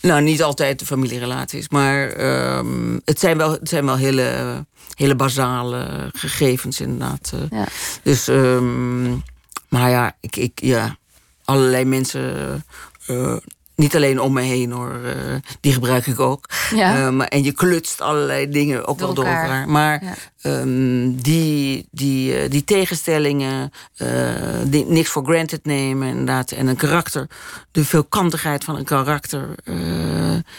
Nou, 0.00 0.22
niet 0.22 0.42
altijd 0.42 0.78
de 0.78 0.86
familierelaties, 0.86 1.68
maar 1.68 2.20
um, 2.58 3.00
het, 3.04 3.20
zijn 3.20 3.36
wel, 3.36 3.50
het 3.50 3.68
zijn 3.68 3.84
wel 3.84 3.96
hele 3.96 4.64
hele 4.96 5.14
basale 5.14 6.10
gegevens 6.12 6.80
inderdaad. 6.80 7.32
Eh. 7.34 7.58
Ja. 7.58 7.66
Dus, 8.02 8.28
um, 8.28 9.22
maar 9.68 9.90
ja, 9.90 10.16
ik, 10.20 10.36
ik, 10.36 10.52
ja, 10.54 10.96
allerlei 11.44 11.84
mensen 11.84 12.64
uh, 13.06 13.36
niet 13.76 13.96
alleen 13.96 14.20
om 14.20 14.32
me 14.32 14.40
heen 14.40 14.70
hoor, 14.70 15.00
uh, 15.04 15.12
die 15.60 15.72
gebruik 15.72 16.06
ik 16.06 16.20
ook. 16.20 16.48
Ja. 16.74 17.10
Uh, 17.10 17.22
en 17.28 17.42
je 17.44 17.52
klutst 17.52 18.00
allerlei 18.00 18.48
dingen 18.48 18.86
ook 18.86 18.98
door 18.98 19.06
wel 19.06 19.14
door 19.14 19.24
elkaar. 19.24 19.68
Maar 19.68 20.02
ja. 20.36 20.60
um, 20.60 21.22
die, 21.22 21.88
die, 21.90 22.48
die 22.48 22.64
tegenstellingen, 22.64 23.72
die 24.64 24.84
niks 24.84 25.08
voor 25.08 25.24
granted 25.24 25.64
nemen 25.64 26.08
inderdaad. 26.08 26.50
En 26.50 26.66
een 26.66 26.76
karakter, 26.76 27.28
de 27.70 27.84
veelkantigheid 27.84 28.64
van 28.64 28.76
een 28.76 28.84
karakter 28.84 29.48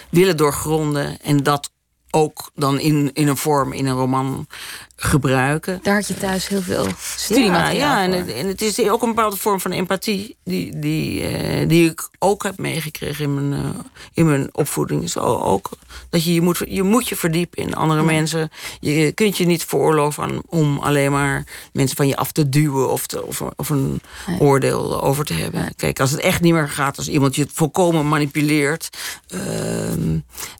willen 0.10 0.38
doorgronden. 0.38 1.22
En 1.22 1.44
dat 1.44 1.72
ook 2.12 2.52
dan 2.56 2.80
in, 2.80 3.10
in 3.14 3.28
een 3.28 3.38
vorm, 3.38 3.74
in 3.74 3.86
een 3.86 3.96
roman 3.96 4.48
gebruiken. 5.00 5.80
Daar 5.84 5.96
had 5.96 6.08
je 6.08 6.14
thuis 6.14 6.48
heel 6.48 6.62
veel 6.62 6.88
studiemateriaal 7.16 7.90
Ja, 7.90 8.02
ja 8.02 8.04
en, 8.04 8.12
het, 8.12 8.34
en 8.34 8.48
het 8.48 8.62
is 8.62 8.90
ook 8.90 9.02
een 9.02 9.14
bepaalde 9.14 9.38
vorm 9.38 9.60
van 9.60 9.72
empathie... 9.72 10.38
die, 10.44 10.80
die, 10.80 11.32
uh, 11.32 11.70
die 11.70 11.90
ik 11.90 12.10
ook 12.20 12.44
heb 12.44 12.58
meegekregen 12.58 13.24
in 13.24 13.34
mijn, 13.34 13.66
uh, 13.66 13.70
in 14.14 14.26
mijn 14.26 14.50
opvoeding. 14.52 15.10
Zo 15.10 15.20
ook 15.20 15.70
dat 16.10 16.24
je 16.24 16.34
je 16.34 16.42
moet, 16.42 16.62
je 16.68 16.84
moet 16.84 17.08
je 17.08 17.16
verdiepen 17.16 17.64
in 17.64 17.76
andere 17.76 18.04
mensen. 18.04 18.50
Je 18.80 19.12
kunt 19.12 19.38
je 19.38 19.46
niet 19.46 19.66
veroorloven 19.66 20.42
om 20.48 20.80
alleen 20.80 21.12
maar 21.12 21.44
mensen 21.74 21.98
van 21.98 22.08
je 22.08 22.16
af 22.16 22.32
te 22.32 22.50
duwen... 22.50 22.90
of, 22.90 23.08
te, 23.08 23.26
of, 23.26 23.42
of 23.56 23.70
een 23.70 24.02
oordeel 24.40 25.04
over 25.04 25.26
te 25.26 25.34
hebben. 25.34 25.76
Kijk, 25.76 26.00
als 26.00 26.12
het 26.12 26.20
echt 26.20 26.42
niet 26.42 26.54
meer 26.54 26.70
gaat, 26.70 26.98
als 26.98 27.08
iemand 27.08 27.36
je 27.36 27.48
volkomen 27.54 28.08
manipuleert... 28.08 28.90
Uh, 29.34 29.42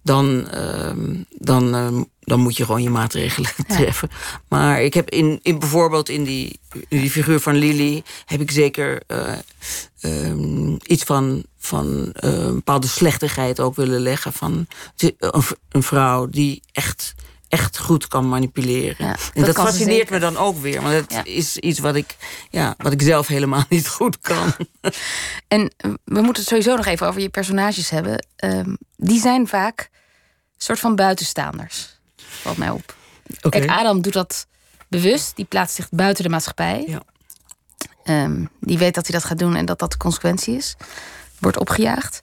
dan, 0.04 0.50
ehm, 0.50 1.16
dan 1.30 1.76
ehm, 1.76 2.02
dan 2.28 2.40
moet 2.40 2.58
je 2.58 2.66
gewoon 2.66 2.82
je 2.82 2.90
maatregelen 2.90 3.52
treffen. 3.68 4.10
Maar 4.48 4.82
ik 4.82 4.94
heb 4.94 5.10
in, 5.10 5.40
in 5.42 5.60
bijvoorbeeld 5.60 6.10
in 6.10 6.24
die, 6.24 6.60
in 6.88 7.00
die 7.00 7.12
figuur 7.12 7.40
van 7.40 7.56
Lily... 7.56 8.04
heb 8.26 8.42
ik 8.42 8.52
zeker 8.52 9.02
uh, 9.08 9.34
um, 10.02 10.78
iets 10.84 11.04
van, 11.04 11.44
van 11.58 12.14
uh, 12.24 12.32
een 12.32 12.54
bepaalde 12.54 12.88
slechtigheid 12.88 13.60
ook 13.60 13.76
willen 13.76 14.00
leggen. 14.00 14.34
Van 14.34 14.68
een, 14.98 15.44
een 15.70 15.84
vrouw 15.84 16.30
die 16.30 16.62
echt 16.72 17.16
echt 17.48 17.78
goed 17.80 18.08
kan 18.08 18.30
manipuleren. 18.30 19.06
Ja, 19.06 19.16
en 19.34 19.44
dat, 19.44 19.56
fascineert 19.56 20.10
me 20.10 20.20
dan 20.20 20.38
ook 20.38 20.58
weer. 20.58 20.82
Want 20.82 21.10
dat 21.10 21.26
is 21.26 21.58
iets 21.58 21.80
wat 21.80 21.96
ik, 21.96 22.16
ja, 22.50 22.76
wat 22.78 22.92
ik 22.92 23.02
zelf 23.02 23.28
helemaal 23.28 23.64
niet 23.70 23.88
goed 23.88 24.20
kan. 24.20 24.54
En 25.48 25.72
we 26.04 26.22
moeten 26.22 26.36
het 26.36 26.48
sowieso 26.48 26.76
nog 26.76 26.86
even 26.86 27.08
over 27.08 27.22
je 27.22 27.30
personages 27.30 27.90
hebben. 27.90 28.26
Um, 28.44 28.78
die 28.96 29.20
zijn 29.20 29.48
vaak 29.48 29.90
soort 30.58 30.80
van 30.80 30.96
buitenstaanders 30.96 31.97
valt 32.28 32.58
mij 32.58 32.70
op. 32.70 32.96
Kijk, 33.50 33.70
Adam 33.70 34.02
doet 34.02 34.14
dat 34.14 34.48
bewust. 34.88 35.36
Die 35.36 35.46
plaatst 35.46 35.76
zich 35.76 35.90
buiten 35.90 36.24
de 36.24 36.30
maatschappij. 36.30 36.84
Ja. 36.88 37.02
Ehm, 38.04 38.46
die 38.60 38.78
weet 38.78 38.96
dat 38.96 39.08
hij 39.08 39.20
dat 39.20 39.28
gaat 39.28 39.40
doen 39.40 39.56
en 39.56 39.66
dat 39.66 39.80
dat 39.80 39.92
de 39.92 39.98
consequentie 39.98 40.56
is. 40.56 40.76
Wordt 41.40 41.58
opgejaagd. 41.58 42.22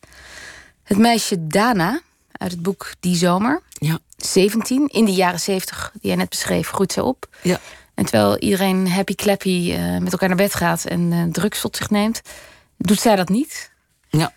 Het 0.82 0.98
meisje 0.98 1.46
Dana 1.46 2.00
uit 2.32 2.50
het 2.50 2.62
boek 2.62 2.92
Die 3.00 3.16
Zomer. 3.16 3.62
Ja. 3.68 3.98
17, 4.16 4.88
in 4.88 5.04
de 5.04 5.12
jaren 5.12 5.40
70, 5.40 5.90
die 5.92 6.08
jij 6.08 6.16
net 6.16 6.28
beschreef, 6.28 6.68
groeit 6.68 6.92
ze 6.92 7.02
op. 7.02 7.28
Ja. 7.42 7.60
En 7.94 8.04
terwijl 8.04 8.38
iedereen 8.38 8.90
happy 8.90 9.14
clappy 9.14 9.72
uh, 9.72 9.98
met 9.98 10.12
elkaar 10.12 10.28
naar 10.28 10.36
bed 10.36 10.54
gaat 10.54 10.84
en 10.84 11.00
uh, 11.12 11.22
drugs 11.30 11.60
tot 11.60 11.76
zich 11.76 11.90
neemt, 11.90 12.20
doet 12.76 13.00
zij 13.00 13.16
dat 13.16 13.28
niet. 13.28 13.72
Ja. 14.08 14.32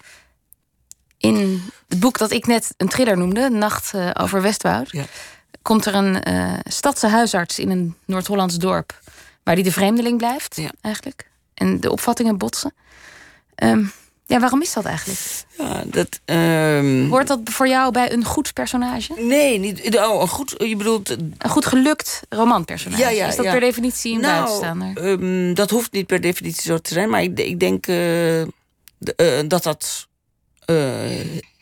In 1.18 1.62
het 1.88 2.00
boek 2.00 2.18
dat 2.18 2.32
ik 2.32 2.46
net 2.46 2.74
een 2.78 2.88
thriller 2.88 3.18
noemde, 3.18 3.50
Nacht 3.50 3.94
uh, 3.94 4.10
over 4.14 4.42
Westwoud, 4.42 4.92
ja 4.92 5.06
komt 5.68 5.86
er 5.86 5.96
een 5.96 6.30
uh, 6.30 6.54
stadse 6.64 7.08
huisarts 7.08 7.60
in 7.60 7.70
een 7.70 7.96
Noord-Hollands 8.06 8.56
dorp. 8.56 9.00
Waar 9.44 9.56
die 9.56 9.64
de 9.64 9.72
vreemdeling 9.72 10.18
blijft, 10.18 10.56
ja. 10.56 10.72
eigenlijk. 10.82 11.30
En 11.54 11.80
de 11.80 11.92
opvattingen 11.92 12.38
botsen. 12.38 12.74
Um, 13.64 13.92
ja, 14.26 14.40
waarom 14.40 14.62
is 14.62 14.74
dat 14.74 14.86
eigenlijk? 14.86 15.20
Ja, 15.58 15.84
dat, 15.86 16.20
um... 16.26 17.10
Hoort 17.10 17.28
dat 17.28 17.40
voor 17.44 17.68
jou 17.68 17.92
bij 17.92 18.12
een 18.12 18.26
goed 18.26 18.54
personage? 18.54 19.14
Nee, 19.18 19.60
niet. 19.60 19.98
Oh, 19.98 20.22
een 20.22 20.28
goed, 20.28 20.56
je 20.58 20.76
bedoelt. 20.76 21.10
Een 21.10 21.36
goed 21.50 21.66
gelukt 21.66 22.22
romanpersonage. 22.30 23.02
Ja, 23.02 23.10
ja, 23.10 23.28
is 23.28 23.36
dat 23.36 23.46
per 23.46 23.60
definitie 23.60 24.14
een 24.14 24.22
nou, 24.22 24.34
buitenstaander? 24.34 25.06
Um, 25.06 25.54
dat 25.54 25.70
hoeft 25.70 25.92
niet 25.92 26.08
per 26.08 26.22
definitie 26.22 26.62
zo 26.62 26.78
te 26.78 26.94
zijn, 26.94 27.10
maar 27.10 27.22
ik, 27.22 27.40
ik 27.40 27.60
denk 27.60 27.88
uh, 27.88 28.42
uh, 28.42 28.48
dat 29.48 29.64
dat. 29.64 30.08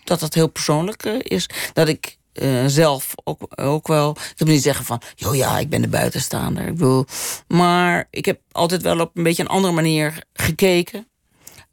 dat 0.04 0.20
dat 0.20 0.34
heel 0.34 0.48
persoonlijk 0.48 1.04
is. 1.04 1.50
Dat 1.74 1.88
ik 1.88 2.18
uh, 2.42 2.64
zelf 2.66 3.14
ook, 3.24 3.42
ook 3.56 3.88
wel. 3.88 4.12
Ik 4.12 4.34
heb 4.36 4.48
niet 4.48 4.62
zeggen 4.62 4.86
van, 4.86 5.02
joh 5.16 5.36
ja, 5.36 5.60
ik 5.60 5.70
ben 5.70 5.82
de 5.82 5.88
buitenstaander. 5.88 6.68
Ik 6.68 6.76
bedoel, 6.76 7.06
maar 7.48 8.08
ik 8.10 8.26
heb 8.26 8.40
altijd 8.52 8.82
wel 8.82 9.00
op 9.00 9.12
een 9.14 9.24
beetje 9.24 9.44
een 9.44 9.50
andere 9.50 9.74
manier 9.74 10.24
gekeken. 10.34 11.08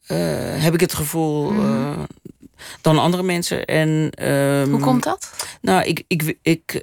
Uh, 0.08 0.18
heb 0.62 0.74
ik 0.74 0.80
het 0.80 0.94
gevoel 0.94 1.52
uh, 1.52 1.98
dan 2.80 2.98
andere 2.98 3.22
mensen. 3.22 3.64
En, 3.64 3.88
um, 4.28 4.70
Hoe 4.70 4.80
komt 4.80 5.02
dat? 5.02 5.30
Nou, 5.60 5.84
ik, 5.84 6.04
ik, 6.06 6.36
ik, 6.42 6.82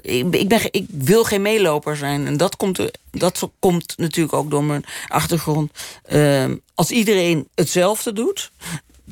ik, 0.00 0.30
ik, 0.30 0.48
ben, 0.48 0.60
ik 0.70 0.86
wil 0.88 1.24
geen 1.24 1.42
meeloper 1.42 1.96
zijn. 1.96 2.26
En 2.26 2.36
dat 2.36 2.56
komt, 2.56 2.90
dat 3.10 3.50
komt 3.58 3.94
natuurlijk 3.96 4.34
ook 4.34 4.50
door 4.50 4.64
mijn 4.64 4.84
achtergrond. 5.08 5.70
Ehm, 6.04 6.56
als 6.74 6.90
iedereen 6.90 7.48
hetzelfde 7.54 8.12
doet, 8.12 8.50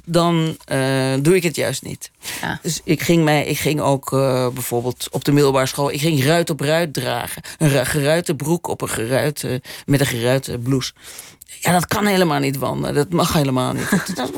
dan 0.04 0.56
uh, 0.72 1.14
doe 1.20 1.36
ik 1.36 1.42
het 1.42 1.56
juist 1.56 1.82
niet. 1.82 2.10
Ja. 2.40 2.58
Dus 2.62 2.80
ik 2.84 3.02
ging, 3.02 3.24
mij, 3.24 3.46
ik 3.46 3.58
ging 3.58 3.80
ook 3.80 4.12
uh, 4.12 4.48
bijvoorbeeld 4.48 5.08
op 5.10 5.24
de 5.24 5.32
middelbare 5.32 5.66
school... 5.66 5.92
ik 5.92 6.00
ging 6.00 6.24
ruit 6.24 6.50
op 6.50 6.60
ruit 6.60 6.92
dragen. 6.92 7.42
Een 7.58 7.86
geruite 7.86 8.34
broek 8.34 8.66
op 8.66 8.80
een 8.80 8.88
geruite, 8.88 9.62
met 9.86 10.00
een 10.00 10.06
geruite 10.06 10.58
blouse. 10.58 10.92
Ja, 11.60 11.72
dat 11.72 11.86
kan 11.86 12.06
helemaal 12.06 12.38
niet, 12.38 12.58
Wanda. 12.58 12.92
Dat 12.92 13.12
mag 13.12 13.32
helemaal 13.32 13.72
niet. 13.72 14.16
dat, 14.16 14.30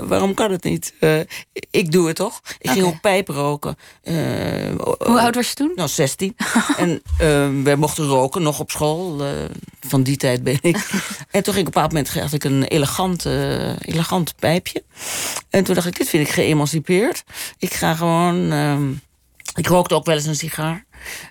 waarom 0.00 0.34
kan 0.34 0.50
het 0.50 0.64
niet? 0.64 0.94
Uh, 1.00 1.20
ik 1.70 1.92
doe 1.92 2.06
het 2.06 2.16
toch? 2.16 2.40
Ik 2.58 2.70
ging 2.70 2.84
ook 2.84 3.00
pijpen 3.00 3.34
roken. 3.34 3.76
Uh, 4.04 4.14
Hoe 4.98 5.20
oud 5.20 5.34
was 5.34 5.48
je 5.48 5.54
toen? 5.54 5.72
Nou, 5.74 5.88
16. 5.88 6.36
en 6.76 7.02
uh, 7.22 7.62
wij 7.62 7.76
mochten 7.76 8.06
roken, 8.06 8.42
nog 8.42 8.60
op 8.60 8.70
school. 8.70 9.22
van 9.80 10.02
die 10.02 10.16
tijd 10.16 10.42
ben 10.42 10.58
ik. 10.60 10.76
en 11.30 11.42
toen 11.42 11.54
ging 11.54 11.56
ik 11.56 11.56
op 11.56 11.56
een 11.56 11.64
bepaald 11.64 11.92
moment 11.92 12.14
had 12.14 12.32
ik 12.32 12.44
een 12.44 12.64
elegant, 12.64 13.24
elegant 13.80 14.34
pijpje. 14.36 14.82
En 15.50 15.64
toen 15.64 15.74
dacht 15.74 15.86
ik, 15.86 15.96
dit 15.96 16.08
vind 16.08 16.26
ik 16.26 16.32
geëmancipeerd. 16.34 17.24
Ik 17.58 17.74
ga 17.74 17.94
gewoon... 17.94 18.52
Ehm, 18.52 18.90
ik 19.54 19.66
rookte 19.66 19.94
ook 19.94 20.04
wel 20.04 20.14
eens 20.14 20.26
een 20.26 20.36
sigaar. 20.36 20.86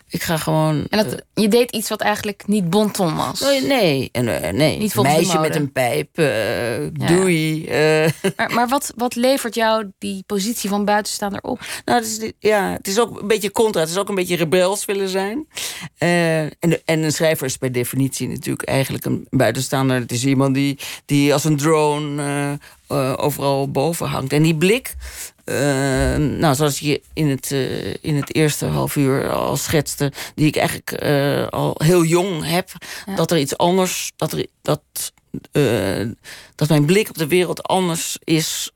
Ik 0.09 0.23
ga 0.23 0.37
gewoon. 0.37 0.85
En 0.89 1.03
dat, 1.03 1.13
eh, 1.13 1.19
je 1.33 1.47
deed 1.47 1.71
iets 1.71 1.89
wat 1.89 2.01
eigenlijk 2.01 2.43
niet 2.47 2.69
bonton 2.69 3.15
was. 3.15 3.39
Nee, 3.39 3.61
nee, 3.61 4.09
uh, 4.13 4.49
nee. 4.49 4.77
Niet 4.77 4.95
meisje 4.95 5.39
met 5.39 5.55
een 5.55 5.71
pijp. 5.71 6.19
Uh, 6.19 6.27
Doei. 6.93 7.65
Maar, 8.35 8.51
maar, 8.53 8.67
wat, 8.67 8.93
wat 8.95 9.15
levert 9.15 9.55
jou 9.55 9.91
die 9.97 10.23
positie 10.25 10.69
van 10.69 10.85
buitenstaander 10.85 11.41
op? 11.41 11.59
Nou, 11.85 11.99
het 11.99 12.07
is, 12.07 12.31
ja, 12.39 12.71
het 12.71 12.87
is 12.87 12.99
ook 12.99 13.21
een 13.21 13.27
beetje 13.27 13.51
contra. 13.51 13.81
Het 13.81 13.89
is 13.89 13.97
ook 13.97 14.09
een 14.09 14.15
beetje 14.15 14.35
rebels 14.35 14.85
willen 14.85 15.09
zijn. 15.09 15.47
en, 15.97 16.51
en 16.85 17.03
een 17.03 17.11
schrijver 17.11 17.45
is 17.45 17.57
per 17.57 17.71
definitie 17.71 18.27
natuurlijk 18.27 18.67
eigenlijk 18.67 19.05
een 19.05 19.27
buitenstaander. 19.29 19.99
Het 19.99 20.11
is 20.11 20.25
iemand 20.25 20.55
die, 20.55 20.79
die 21.05 21.33
als 21.33 21.43
een 21.43 21.57
drone 21.57 22.59
overal 23.17 23.71
boven 23.71 24.07
hangt. 24.07 24.33
En 24.33 24.43
die 24.43 24.55
blik 24.55 24.95
nou, 26.39 26.55
zoals 26.55 26.79
je 26.79 27.01
in 27.13 27.29
het, 27.29 27.51
uh, 27.51 27.93
in 28.01 28.15
het 28.15 28.35
eerste 28.35 28.65
half 28.65 28.95
uur 28.95 29.29
al 29.31 29.57
schetste, 29.57 30.11
die 30.35 30.47
ik 30.47 30.55
eigenlijk 30.55 31.03
uh, 31.03 31.47
al 31.47 31.75
heel 31.83 32.03
jong 32.03 32.45
heb, 32.45 32.69
ja. 33.05 33.15
dat 33.15 33.31
er 33.31 33.37
iets 33.37 33.57
anders, 33.57 34.11
dat, 34.15 34.31
er, 34.31 34.45
dat, 34.61 34.81
dat 36.55 36.69
mijn 36.69 36.85
blik 36.85 37.09
op 37.09 37.17
de 37.17 37.27
wereld 37.27 37.63
anders 37.63 38.17
is 38.23 38.71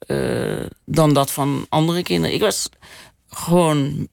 dan 0.86 1.14
dat 1.14 1.32
van 1.32 1.66
andere 1.70 2.04
kinderen. 2.04 2.36
Ik 2.36 2.42
was 2.42 2.70
gewoon, 3.30 4.08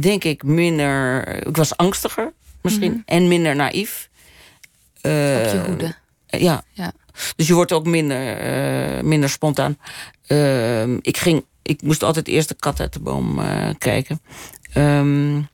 denk 0.00 0.24
ik, 0.24 0.42
minder. 0.42 1.28
Ik 1.46 1.56
was 1.56 1.76
angstiger 1.76 2.32
misschien 2.62 2.90
mm 2.90 3.02
-hmm. 3.06 3.16
en 3.16 3.28
minder 3.28 3.56
naïef. 3.56 4.08
op 4.94 5.10
je 5.10 5.62
hoede. 5.66 5.94
Ja. 6.26 6.64
ja. 6.72 6.92
Dus 7.36 7.46
je 7.46 7.54
wordt 7.54 7.72
ook 7.72 7.86
minder, 7.86 9.04
minder 9.04 9.28
spontaan. 9.28 9.78
Ehm, 10.26 10.98
ik 11.00 11.16
ging 11.16 11.44
ik 11.64 11.82
moest 11.82 12.02
altijd 12.02 12.28
eerst 12.28 12.48
de 12.48 12.54
kat 12.54 12.80
uit 12.80 12.92
de 12.92 13.00
boom 13.00 13.38
uh, 13.38 13.70
kijken. 13.78 14.20
Um, 14.76 15.48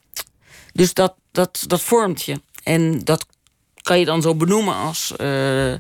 dus 0.72 0.94
dat, 0.94 1.14
dat, 1.32 1.64
dat 1.66 1.80
vormt 1.80 2.22
je. 2.22 2.40
En 2.62 3.04
dat 3.04 3.26
kan 3.82 3.98
je 3.98 4.04
dan 4.04 4.22
zo 4.22 4.34
benoemen 4.34 4.74
als... 4.74 5.12
Uh, 5.20 5.74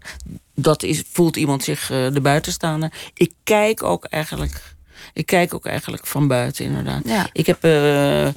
dat 0.54 0.82
is, 0.82 1.02
voelt 1.12 1.36
iemand 1.36 1.64
zich 1.64 1.90
uh, 1.90 2.12
de 2.12 2.20
buitenstaander. 2.20 2.92
Ik 3.14 3.32
kijk 3.44 3.82
ook 3.82 4.04
eigenlijk 4.04 4.74
ik 5.12 5.26
kijk 5.26 5.54
ook 5.54 5.66
eigenlijk 5.66 6.06
van 6.06 6.28
buiten, 6.28 6.64
inderdaad. 6.64 7.02
Ja. 7.04 7.28
Ik 7.32 7.46
heb 7.46 7.64
uh, 7.64 8.28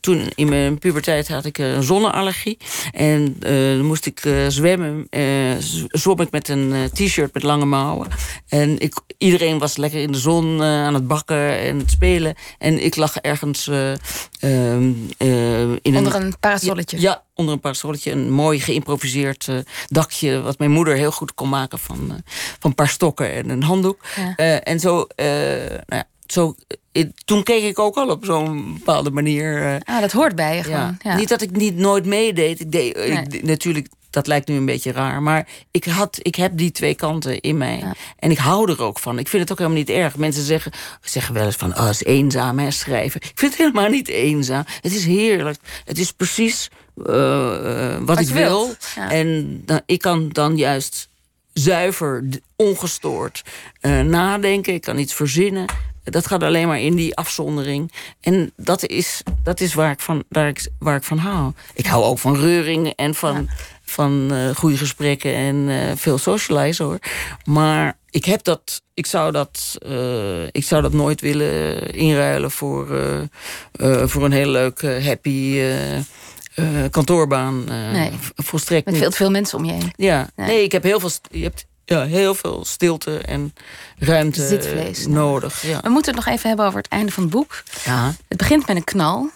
toen 0.00 0.30
in 0.34 0.48
mijn 0.48 0.78
puberteit 0.78 1.28
had 1.28 1.44
ik 1.44 1.58
een 1.58 1.82
zonneallergie. 1.82 2.58
En 2.92 3.36
uh, 3.46 3.80
moest 3.80 4.06
ik 4.06 4.22
zwemmen. 4.48 5.08
zwom 5.88 6.20
ik 6.20 6.30
met 6.30 6.48
een 6.48 6.90
t-shirt 6.92 7.34
met 7.34 7.42
lange 7.42 7.64
mouwen. 7.64 8.08
En 8.48 8.78
ik, 8.78 9.00
iedereen 9.18 9.58
was 9.58 9.76
lekker 9.76 10.00
in 10.00 10.12
de 10.12 10.18
zon 10.18 10.62
aan 10.62 10.94
het 10.94 11.06
bakken 11.06 11.58
en 11.58 11.78
het 11.78 11.90
spelen. 11.90 12.34
En 12.58 12.84
ik 12.84 12.96
lag 12.96 13.16
ergens 13.16 13.68
ehm, 13.68 14.92
in 15.82 15.96
onder 15.96 16.14
een, 16.14 16.34
parasolletje. 16.40 17.00
Ja, 17.00 17.24
onder 17.36 17.54
een 17.54 17.60
parasolletje. 17.60 18.10
Een 18.10 18.30
mooi 18.30 18.60
geïmproviseerd 18.60 19.48
dakje. 19.86 20.40
Wat 20.40 20.58
mijn 20.58 20.70
moeder 20.70 20.94
heel 20.94 21.12
goed 21.12 21.34
kon 21.34 21.48
maken 21.48 21.78
van, 21.78 22.22
van 22.58 22.70
een 22.70 22.74
paar 22.74 22.88
stokken 22.88 23.32
en 23.32 23.50
een 23.50 23.62
handdoek. 23.62 24.00
Ja. 24.16 24.60
en 24.60 24.80
zo, 24.80 25.06
nou 25.16 25.80
ja, 25.86 26.04
zo, 26.32 26.54
eh, 26.92 27.04
toen 27.24 27.42
keek 27.42 27.62
ik 27.62 27.78
ook 27.78 27.96
al 27.96 28.08
op 28.08 28.24
zo'n 28.24 28.74
bepaalde 28.74 29.10
manier. 29.10 29.62
Eh. 29.62 29.94
Ah, 29.94 30.00
dat 30.00 30.12
hoort 30.12 30.34
bij 30.34 30.56
je 30.56 30.62
gewoon. 30.62 30.98
Ja. 31.02 31.16
Niet 31.16 31.28
dat 31.28 31.42
ik 31.42 31.50
niet 31.50 31.76
nooit 31.76 32.04
meedeed. 32.04 32.60
Ik 32.60 32.72
deed, 32.72 32.96
ik, 32.96 33.42
natuurlijk, 33.42 33.88
dat 34.10 34.26
lijkt 34.26 34.48
nu 34.48 34.54
een 34.54 34.64
beetje 34.64 34.92
raar. 34.92 35.22
Maar 35.22 35.48
ik, 35.70 35.84
had, 35.84 36.18
ik 36.22 36.34
heb 36.34 36.56
die 36.56 36.70
twee 36.70 36.94
kanten 36.94 37.40
in 37.40 37.56
mij. 37.56 37.84
En 38.18 38.30
ik 38.30 38.38
hou 38.38 38.70
er 38.70 38.82
ook 38.82 38.98
van. 38.98 39.18
Ik 39.18 39.28
vind 39.28 39.42
het 39.42 39.52
ook 39.52 39.58
helemaal 39.58 39.78
niet 39.78 39.90
erg. 39.90 40.16
Mensen 40.16 40.42
zeggen, 40.42 40.72
zeggen 41.00 41.34
wel 41.34 41.44
eens 41.44 41.56
van, 41.56 41.70
oh, 41.70 41.86
het 41.86 41.90
is 41.90 42.04
eenzaam, 42.04 42.58
hè, 42.58 42.70
schrijven. 42.70 43.20
Ik 43.20 43.32
vind 43.34 43.52
het 43.52 43.60
helemaal 43.60 43.88
niet 43.88 44.08
eenzaam. 44.08 44.64
Het 44.80 44.94
is 44.94 45.04
heerlijk. 45.04 45.58
Het 45.84 45.98
is 45.98 46.12
precies 46.12 46.70
uh, 46.96 47.96
wat, 48.00 48.20
ik 48.20 48.28
wil. 48.28 48.74
En 49.08 49.62
dan, 49.64 49.80
ik 49.86 50.00
kan 50.00 50.28
dan 50.28 50.56
juist 50.56 51.08
zuiver, 51.52 52.28
ongestoord 52.56 53.42
uh, 53.80 54.00
nadenken. 54.00 54.74
Ik 54.74 54.80
kan 54.80 54.98
iets 54.98 55.14
verzinnen. 55.14 55.66
Dat 56.10 56.26
gaat 56.26 56.42
alleen 56.42 56.68
maar 56.68 56.80
in 56.80 56.94
die 56.94 57.16
afzondering. 57.16 57.92
En 58.20 58.52
dat 58.56 58.86
is, 58.86 59.22
dat 59.42 59.60
is 59.60 59.74
waar, 59.74 59.90
ik 59.90 60.00
van, 60.00 60.24
waar, 60.28 60.48
ik, 60.48 60.68
waar 60.78 60.96
ik 60.96 61.02
van 61.02 61.18
hou. 61.18 61.52
Ik 61.74 61.86
hou 61.86 62.04
ook 62.04 62.18
van 62.18 62.36
reuring 62.36 62.92
en 62.96 63.14
van, 63.14 63.48
van 63.82 64.28
uh, 64.32 64.54
goede 64.54 64.76
gesprekken 64.76 65.34
en 65.34 65.56
uh, 65.56 65.92
veel 65.94 66.18
socializen 66.18 66.84
hoor. 66.84 66.98
Maar 67.44 67.98
ik 68.10 68.24
heb 68.24 68.44
dat. 68.44 68.82
Ik 68.94 69.06
zou 69.06 69.32
dat, 69.32 69.78
uh, 69.86 70.42
ik 70.42 70.64
zou 70.64 70.82
dat 70.82 70.92
nooit 70.92 71.20
willen 71.20 71.90
inruilen 71.94 72.50
voor, 72.50 72.86
voor 74.04 74.24
een 74.24 74.32
heel 74.32 74.50
leuk, 74.50 74.82
happy. 74.82 75.60
kantoorbaan. 76.90 77.64
nee. 77.92 78.10
Volstrekt 78.34 78.86
Met 78.86 78.96
veel 78.96 79.10
veel 79.10 79.30
mensen 79.30 79.58
om 79.58 79.64
je 79.64 79.72
heen. 79.72 79.92
Ja, 79.96 80.30
nee, 80.36 80.46
nee 80.46 80.62
ik 80.62 80.72
heb 80.72 80.82
heel 80.82 81.00
veel. 81.00 81.10
Je 81.30 81.42
hebt 81.42 81.66
ja, 81.86 82.04
heel 82.04 82.34
veel 82.34 82.64
stilte 82.64 83.18
en 83.18 83.54
ruimte 83.98 84.46
Zitvlees, 84.46 85.06
nodig. 85.06 85.62
Ja. 85.62 85.80
We 85.80 85.88
moeten 85.88 86.14
het 86.14 86.24
nog 86.24 86.34
even 86.34 86.48
hebben 86.48 86.66
over 86.66 86.78
het 86.78 86.88
einde 86.88 87.12
van 87.12 87.22
het 87.22 87.32
boek. 87.32 87.62
Ja. 87.84 88.14
Het 88.28 88.38
begint 88.38 88.66
met 88.66 88.76
een 88.76 88.84
knal, 88.84 89.30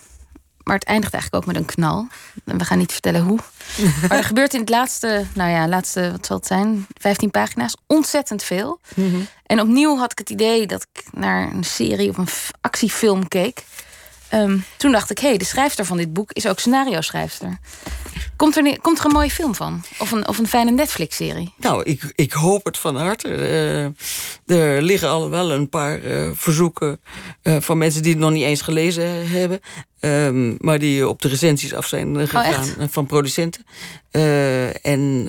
maar 0.63 0.75
het 0.75 0.85
eindigt 0.85 1.13
eigenlijk 1.13 1.45
ook 1.45 1.53
met 1.53 1.63
een 1.63 1.75
knal. 1.75 2.07
We 2.45 2.65
gaan 2.65 2.79
niet 2.79 2.93
vertellen 2.93 3.23
hoe. 3.23 3.39
maar 4.09 4.19
er 4.19 4.25
gebeurt 4.25 4.55
in 4.55 4.61
het 4.61 4.69
laatste, 4.69 5.25
nou 5.35 5.51
ja, 5.51 5.69
laatste, 5.69 6.11
wat 6.11 6.27
zal 6.27 6.37
het 6.37 6.47
zijn, 6.47 6.87
15 6.95 7.31
pagina's, 7.31 7.77
ontzettend 7.87 8.43
veel. 8.43 8.81
Mm 8.95 9.11
-hmm. 9.11 9.27
En 9.47 9.61
opnieuw 9.61 9.97
had 9.97 10.13
ik 10.13 10.19
het 10.19 10.31
idee 10.31 10.67
dat 10.67 10.87
ik 10.93 11.05
naar 11.13 11.53
een 11.53 11.65
serie 11.65 12.09
of 12.09 12.17
een 12.17 12.29
actiefilm 12.61 13.29
keek. 13.29 13.65
Um, 14.35 14.65
toen 14.77 14.93
dacht 14.93 15.11
ik, 15.11 15.19
hé, 15.19 15.29
hey, 15.29 15.37
de 15.37 15.45
schrijfster 15.45 15.85
van 15.85 15.97
dit 15.97 16.13
boek 16.13 16.33
is 16.33 16.47
ook 16.47 16.59
scenario-schrijfster. 16.59 17.59
Komt 18.37 18.57
er, 18.57 18.81
komt 18.81 18.99
er 18.99 19.05
een 19.05 19.13
mooie 19.13 19.31
film 19.31 19.55
van? 19.55 19.83
Of 19.99 20.11
een, 20.11 20.29
of 20.29 20.39
een 20.39 20.47
fijne 20.47 20.71
Netflix-serie? 20.71 21.55
Nou, 21.57 21.83
ik, 21.83 22.13
ik 22.15 22.33
hoop 22.33 22.65
het 22.65 22.79
van 22.79 22.97
harte. 22.97 23.29
Uh, 23.29 23.85
er 24.59 24.83
liggen 24.83 25.09
al 25.09 25.31
wel 25.31 25.53
een 25.53 25.69
paar 25.69 26.05
uh, 26.05 26.31
verzoeken 26.35 27.01
uh, 27.43 27.57
van 27.61 27.79
mensen 27.79 28.03
die 28.03 28.13
het 28.13 28.21
nog 28.21 28.31
niet 28.31 28.45
eens 28.45 28.63
gelezen 28.63 29.29
hebben. 29.29 29.61
Um, 30.01 30.57
maar 30.59 30.79
die 30.79 31.09
op 31.09 31.23
de 31.23 31.29
recensies 31.29 31.75
af 31.75 31.87
zijn 31.87 32.29
gegaan 32.29 32.69
oh, 32.79 32.87
van 32.89 33.07
producenten. 33.07 33.65
en 34.83 35.29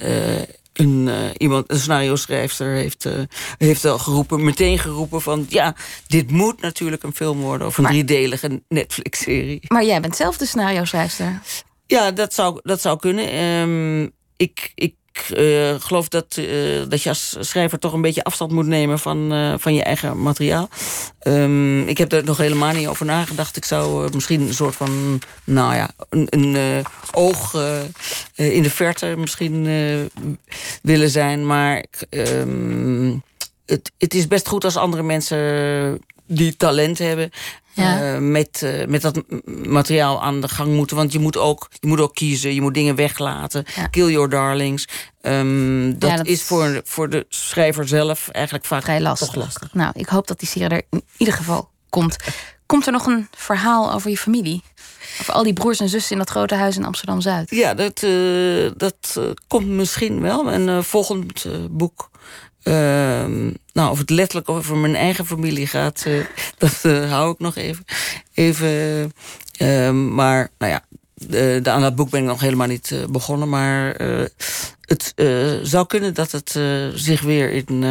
een, 0.74 1.08
uh, 1.08 1.16
iemand, 1.38 1.72
een 1.72 1.80
scenario 1.80 2.16
schrijfster 2.16 2.74
heeft, 2.74 3.06
uh, 3.06 3.14
heeft 3.58 3.86
al 3.86 4.00
geroepen, 4.00 4.44
meteen 4.44 4.80
geroepen 4.80 5.22
van 5.22 5.46
ja, 5.50 5.76
dit 6.08 6.32
moet 6.32 6.62
natuurlijk 6.62 7.04
een 7.04 7.16
film 7.16 7.40
worden 7.40 7.68
of 7.68 7.78
een 7.78 7.84
maar, 7.84 7.92
driedelige 7.92 8.62
Netflix-serie. 8.68 9.62
Maar 9.68 9.86
jij 9.86 10.02
bent 10.02 10.16
zelf 10.16 10.38
de 10.38 10.46
scenario 10.46 10.86
schrijfster. 10.86 11.42
Ja, 11.86 12.12
dat 12.12 12.34
zou, 12.34 12.60
dat 12.64 12.82
zou 12.82 13.00
kunnen. 13.00 13.44
Um, 13.44 14.12
ik, 14.38 14.72
ik 14.76 14.96
uh, 15.38 15.76
geloof 15.80 16.08
dat, 16.08 16.38
uh, 16.40 16.82
dat 16.90 17.04
je 17.04 17.10
als 17.10 17.36
schrijver 17.40 17.80
toch 17.80 17.94
een 17.94 18.02
beetje 18.02 18.24
afstand 18.24 18.52
moet 18.52 18.66
nemen 18.66 19.00
van, 19.00 19.34
uh, 19.34 19.54
van 19.58 19.74
je 19.74 19.84
eigen 19.84 20.22
materiaal. 20.22 20.70
Um, 21.24 21.88
ik 21.88 21.98
heb 21.98 22.12
er 22.12 22.24
nog 22.24 22.38
helemaal 22.38 22.74
niet 22.74 22.88
over 22.88 23.06
nagedacht. 23.06 23.58
Ik 23.58 23.66
zou 23.66 24.10
misschien 24.14 24.42
een 24.42 24.54
soort 24.54 24.76
van, 24.76 25.22
nou 25.44 25.76
ja, 25.76 25.90
een, 26.10 26.86
oog 27.12 27.54
in 28.36 28.64
de 28.64 28.70
verte 28.70 29.16
misschien 29.18 29.64
willen 30.82 31.10
zijn. 31.10 31.46
Maar 31.46 31.86
um, 32.10 33.24
het, 33.66 33.92
het 33.98 34.14
is 34.14 34.28
best 34.28 34.48
goed 34.48 34.64
als 34.64 34.78
andere 34.78 35.04
mensen 35.04 36.02
die 36.26 36.58
talent 36.58 36.98
hebben. 36.98 37.32
Ja. 37.74 38.14
Uh, 38.14 38.18
met, 38.18 38.62
uh, 38.64 38.86
met 38.86 39.02
dat 39.02 39.24
materiaal 39.46 40.24
aan 40.24 40.42
de 40.42 40.48
gang 40.48 40.74
moeten. 40.74 40.98
Want 40.98 41.12
je 41.12 41.20
moet 41.20 41.38
ook, 41.38 41.68
je 41.80 41.88
moet 41.88 42.00
ook 42.00 42.16
kiezen, 42.16 42.54
je 42.54 42.62
moet 42.62 42.74
dingen 42.74 42.96
weglaten. 42.96 43.66
Ja. 43.76 43.88
Kill 43.88 44.12
your 44.12 44.30
darlings. 44.30 44.88
Um, 45.22 46.00
dat, 46.00 46.10
ja, 46.10 46.16
dat, 46.16 46.26
is 46.28 46.44
voor, 46.44 46.82
voor 46.84 47.10
de 47.10 47.26
schrijver 47.30 47.88
zelf 47.88 48.30
eigenlijk 48.30 48.66
vaak 48.66 48.84
vrij 48.84 49.02
lastig. 49.02 49.28
Toch 49.28 49.44
lastig. 49.44 49.74
Nou, 49.74 49.92
ik 49.96 50.08
hoop 50.08 50.28
dat 50.28 50.40
die 50.40 50.48
serie 50.48 50.70
er 50.70 50.84
in 50.90 51.04
ieder 51.18 51.34
geval 51.34 51.70
komt. 51.90 52.16
Komt 52.66 52.86
er 52.86 52.92
nog 52.92 53.06
een 53.06 53.28
verhaal 53.38 53.94
over 53.94 54.10
je 54.10 54.18
familie? 54.18 54.62
Over 55.20 55.34
al 55.34 55.44
die 55.44 55.54
broers 55.54 55.80
en 55.80 55.90
zussen 55.90 56.12
in 56.12 56.18
dat 56.18 56.30
grote 56.30 56.56
huis 56.56 56.78
in 56.78 56.86
Amsterdam 56.86 57.22
Zuid? 57.22 57.50
Ja, 57.50 57.74
dat, 57.74 58.02
uh, 58.02 58.72
dat 58.78 59.20
komt 59.48 59.68
misschien 59.68 60.22
wel. 60.22 60.54
Een 60.54 60.84
volgend 60.84 61.46
boek 61.72 62.11
Uh, 62.64 63.54
nou, 63.74 63.92
of 63.92 63.98
het 63.98 64.10
letterlijk 64.10 64.50
over 64.50 64.78
mijn 64.78 64.96
eigen 64.96 65.26
familie 65.26 65.68
gaat, 65.68 66.04
uh, 66.08 66.26
dat 66.58 66.80
uh, 66.84 67.12
hou 67.12 67.32
ik 67.32 67.40
nog 67.40 67.56
even. 67.56 67.86
even 68.34 68.70
uh, 69.62 69.92
maar 69.92 70.50
nou 70.58 70.72
ja, 70.72 70.84
de, 71.14 71.62
aan 71.64 71.82
dat 71.82 71.96
boek 71.96 72.10
ben 72.10 72.22
ik 72.22 72.28
nog 72.28 72.42
helemaal 72.42 72.68
niet 72.68 73.06
begonnen. 73.10 73.50
Maar 73.50 73.96
het 74.82 75.14
zou 75.64 75.88
kunnen 75.88 76.14
dat 76.14 76.32
het 76.32 76.60
zich 76.94 77.22
weer 77.22 77.52
in 77.52 77.82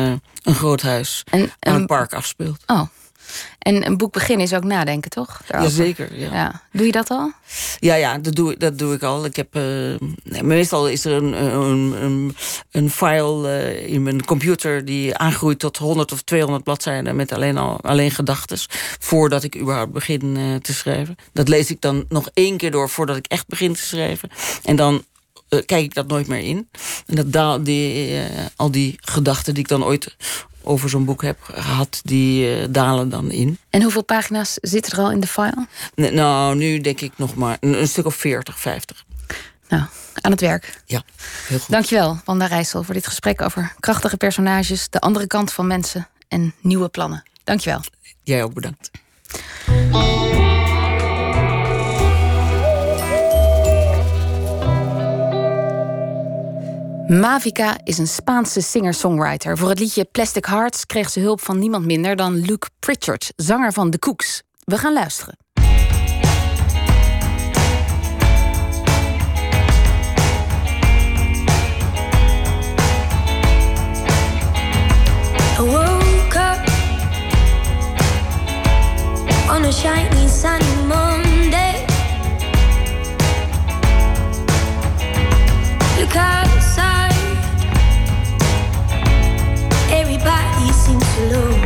een 0.42 0.54
groot 0.54 0.82
huis 0.82 1.24
en, 1.30 1.50
aan 1.58 1.74
een 1.74 1.86
park 1.86 2.14
afspeelt. 2.14 2.62
Oh, 2.66 2.82
en 3.60 3.86
een 3.86 3.96
boek 3.96 4.12
beginnen 4.12 4.46
is 4.46 4.54
ook 4.54 4.64
nadenken, 4.64 5.10
toch? 5.10 5.40
Jazeker, 5.48 6.18
ja. 6.18 6.32
ja. 6.32 6.62
Doe 6.72 6.86
je 6.86 6.92
dat 6.92 7.10
al? 7.10 7.32
Ja, 7.78 7.94
ja 7.94 8.18
dat, 8.18 8.34
doe, 8.34 8.56
dat 8.56 8.78
doe 8.78 8.94
ik 8.94 9.02
al. 9.02 9.24
Ik 9.24 9.36
heb, 9.36 9.56
uh, 9.56 9.62
nee, 10.22 10.42
meestal 10.42 10.88
is 10.88 11.04
er 11.04 11.12
een, 11.12 11.32
een, 11.32 12.02
een, 12.02 12.36
een 12.70 12.90
file 12.90 13.48
uh, 13.48 13.92
in 13.92 14.02
mijn 14.02 14.24
computer... 14.24 14.84
die 14.84 15.16
aangroeit 15.16 15.58
tot 15.58 15.76
100 15.76 16.12
of 16.12 16.22
200 16.22 16.64
bladzijden... 16.64 17.16
met 17.16 17.32
alleen, 17.32 17.58
al, 17.58 17.80
alleen 17.82 18.10
gedachten, 18.10 18.58
voordat 18.98 19.42
ik 19.42 19.56
überhaupt 19.56 19.92
begin 19.92 20.36
uh, 20.36 20.56
te 20.56 20.74
schrijven. 20.74 21.16
Dat 21.32 21.48
lees 21.48 21.70
ik 21.70 21.80
dan 21.80 22.04
nog 22.08 22.28
één 22.34 22.56
keer 22.56 22.70
door 22.70 22.88
voordat 22.88 23.16
ik 23.16 23.26
echt 23.26 23.48
begin 23.48 23.72
te 23.72 23.82
schrijven. 23.82 24.30
En 24.64 24.76
dan 24.76 25.04
kijk 25.66 25.84
ik 25.84 25.94
dat 25.94 26.06
nooit 26.06 26.26
meer 26.26 26.42
in. 26.42 26.68
En 27.06 27.30
dat, 27.30 27.64
die, 27.64 28.20
al 28.56 28.70
die 28.70 28.98
gedachten 29.00 29.54
die 29.54 29.62
ik 29.62 29.68
dan 29.68 29.84
ooit 29.84 30.16
over 30.62 30.88
zo'n 30.88 31.04
boek 31.04 31.22
heb 31.22 31.38
gehad, 31.42 32.00
die 32.04 32.60
uh, 32.60 32.66
dalen 32.70 33.08
dan 33.08 33.30
in. 33.30 33.58
En 33.70 33.82
hoeveel 33.82 34.04
pagina's 34.04 34.58
zitten 34.60 34.92
er 34.92 34.98
al 34.98 35.10
in 35.10 35.20
de 35.20 35.26
file? 35.26 35.66
nou, 35.94 36.56
nu 36.56 36.80
denk 36.80 37.00
ik 37.00 37.12
nog 37.16 37.34
maar 37.34 37.56
een, 37.60 37.88
stuk 37.88 38.06
of 38.06 38.14
40, 38.14 38.60
50. 38.60 39.04
Nou, 39.68 39.82
aan 40.20 40.30
het 40.30 40.40
werk. 40.40 40.82
Ja, 40.86 41.02
heel 41.46 41.58
goed. 41.58 41.70
Dankjewel, 41.70 42.20
Wanda 42.24 42.46
Rijssel, 42.46 42.82
voor 42.82 42.94
dit 42.94 43.06
gesprek 43.06 43.42
over 43.42 43.74
krachtige 43.80 44.16
personages, 44.16 44.88
de 44.88 45.00
andere 45.00 45.26
kant 45.26 45.52
van 45.52 45.66
mensen 45.66 46.08
en 46.28 46.54
nieuwe 46.60 46.88
plannen. 46.88 47.22
Dankjewel. 47.44 47.80
Jij 48.22 48.42
ook 48.42 48.54
bedankt. 48.54 48.90
Mavica 57.10 57.78
is 57.84 57.98
een 57.98 58.06
Spaanse 58.06 58.60
singer-songwriter. 58.60 59.58
Voor 59.58 59.68
het 59.68 59.78
liedje 59.78 60.04
Plastic 60.04 60.44
Hearts 60.44 60.86
kreeg 60.86 61.10
ze 61.10 61.20
hulp 61.20 61.40
van 61.40 61.58
niemand 61.58 61.84
minder 61.84 62.16
dan 62.16 62.34
Luke 62.34 62.68
Pritchard, 62.78 63.32
zanger 63.36 63.72
van 63.72 63.90
The 63.90 63.98
Cooks. 63.98 64.42
We 64.64 64.78
gaan 64.78 64.92
luisteren. 64.92 65.38
on 79.50 79.64
a 79.64 79.72
shiny. 79.72 80.10
En 91.20 91.59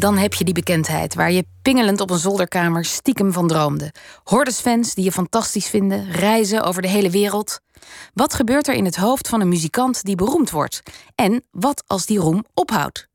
dan, 0.00 0.16
heb 0.16 0.34
je 0.34 0.44
die 0.44 0.54
bekendheid 0.54 1.14
waar 1.14 1.32
je 1.32 1.44
pingelend 1.62 2.00
op 2.00 2.10
een 2.10 2.18
zolderkamer 2.18 2.84
stiekem 2.84 3.32
van 3.32 3.48
droomde. 3.48 3.92
Hordesfans 4.24 4.94
die 4.94 5.04
je 5.04 5.12
fantastisch 5.12 5.68
vinden, 5.68 6.10
reizen 6.10 6.62
over 6.62 6.82
de 6.82 6.88
hele 6.88 7.10
wereld. 7.10 7.60
Wat 8.14 8.34
gebeurt 8.34 8.68
er 8.68 8.74
in 8.74 8.84
het 8.84 8.96
hoofd 8.96 9.28
van 9.28 9.40
een 9.40 9.48
muzikant 9.48 10.04
die 10.04 10.14
beroemd 10.14 10.50
wordt? 10.50 10.82
En 11.14 11.44
wat 11.50 11.82
als 11.86 12.06
die 12.06 12.18
roem 12.18 12.44
ophoudt? 12.54 13.08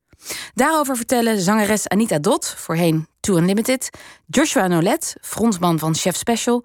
Daarover 0.53 0.95
vertellen 0.95 1.41
zangeres 1.41 1.87
Anita 1.87 2.19
Dot, 2.19 2.53
voorheen 2.57 3.07
Too 3.19 3.37
Unlimited, 3.37 3.89
Joshua 4.25 4.67
Nolet, 4.67 5.15
frontman 5.21 5.79
van 5.79 5.95
Chef 5.95 6.15
Special, 6.15 6.63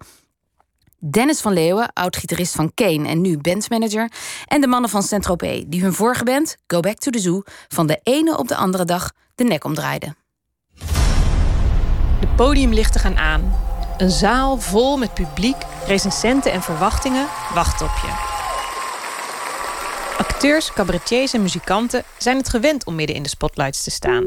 Dennis 0.99 1.41
van 1.41 1.53
Leeuwen, 1.53 1.93
oud-gitarist 1.93 2.55
van 2.55 2.73
Kane 2.73 3.07
en 3.07 3.21
nu 3.21 3.37
bandmanager, 3.37 4.11
en 4.45 4.61
de 4.61 4.67
mannen 4.67 4.89
van 4.89 5.03
Saint-Tropez, 5.03 5.63
die 5.67 5.81
hun 5.81 5.93
vorige 5.93 6.23
band, 6.23 6.55
Go 6.67 6.79
Back 6.79 6.97
to 6.97 7.11
the 7.11 7.19
Zoo, 7.19 7.41
van 7.67 7.87
de 7.87 7.99
ene 8.03 8.37
op 8.37 8.47
de 8.47 8.55
andere 8.55 8.85
dag 8.85 9.11
de 9.41 9.47
nek 9.47 9.63
omdraaiden. 9.63 10.15
De 12.19 12.27
podiumlichten 12.35 13.01
gaan 13.01 13.17
aan. 13.17 13.55
Een 13.97 14.09
zaal 14.09 14.59
vol 14.59 14.97
met 14.97 15.13
publiek, 15.13 15.55
recensenten 15.85 16.51
en 16.51 16.61
verwachtingen 16.61 17.27
wacht 17.53 17.81
op 17.81 17.91
je. 18.01 18.29
Acteurs, 20.17 20.73
cabaretiers 20.73 21.33
en 21.33 21.41
muzikanten 21.41 22.03
zijn 22.17 22.37
het 22.37 22.49
gewend 22.49 22.85
om 22.85 22.95
midden 22.95 23.15
in 23.15 23.23
de 23.23 23.29
spotlights 23.29 23.83
te 23.83 23.91
staan. 23.91 24.23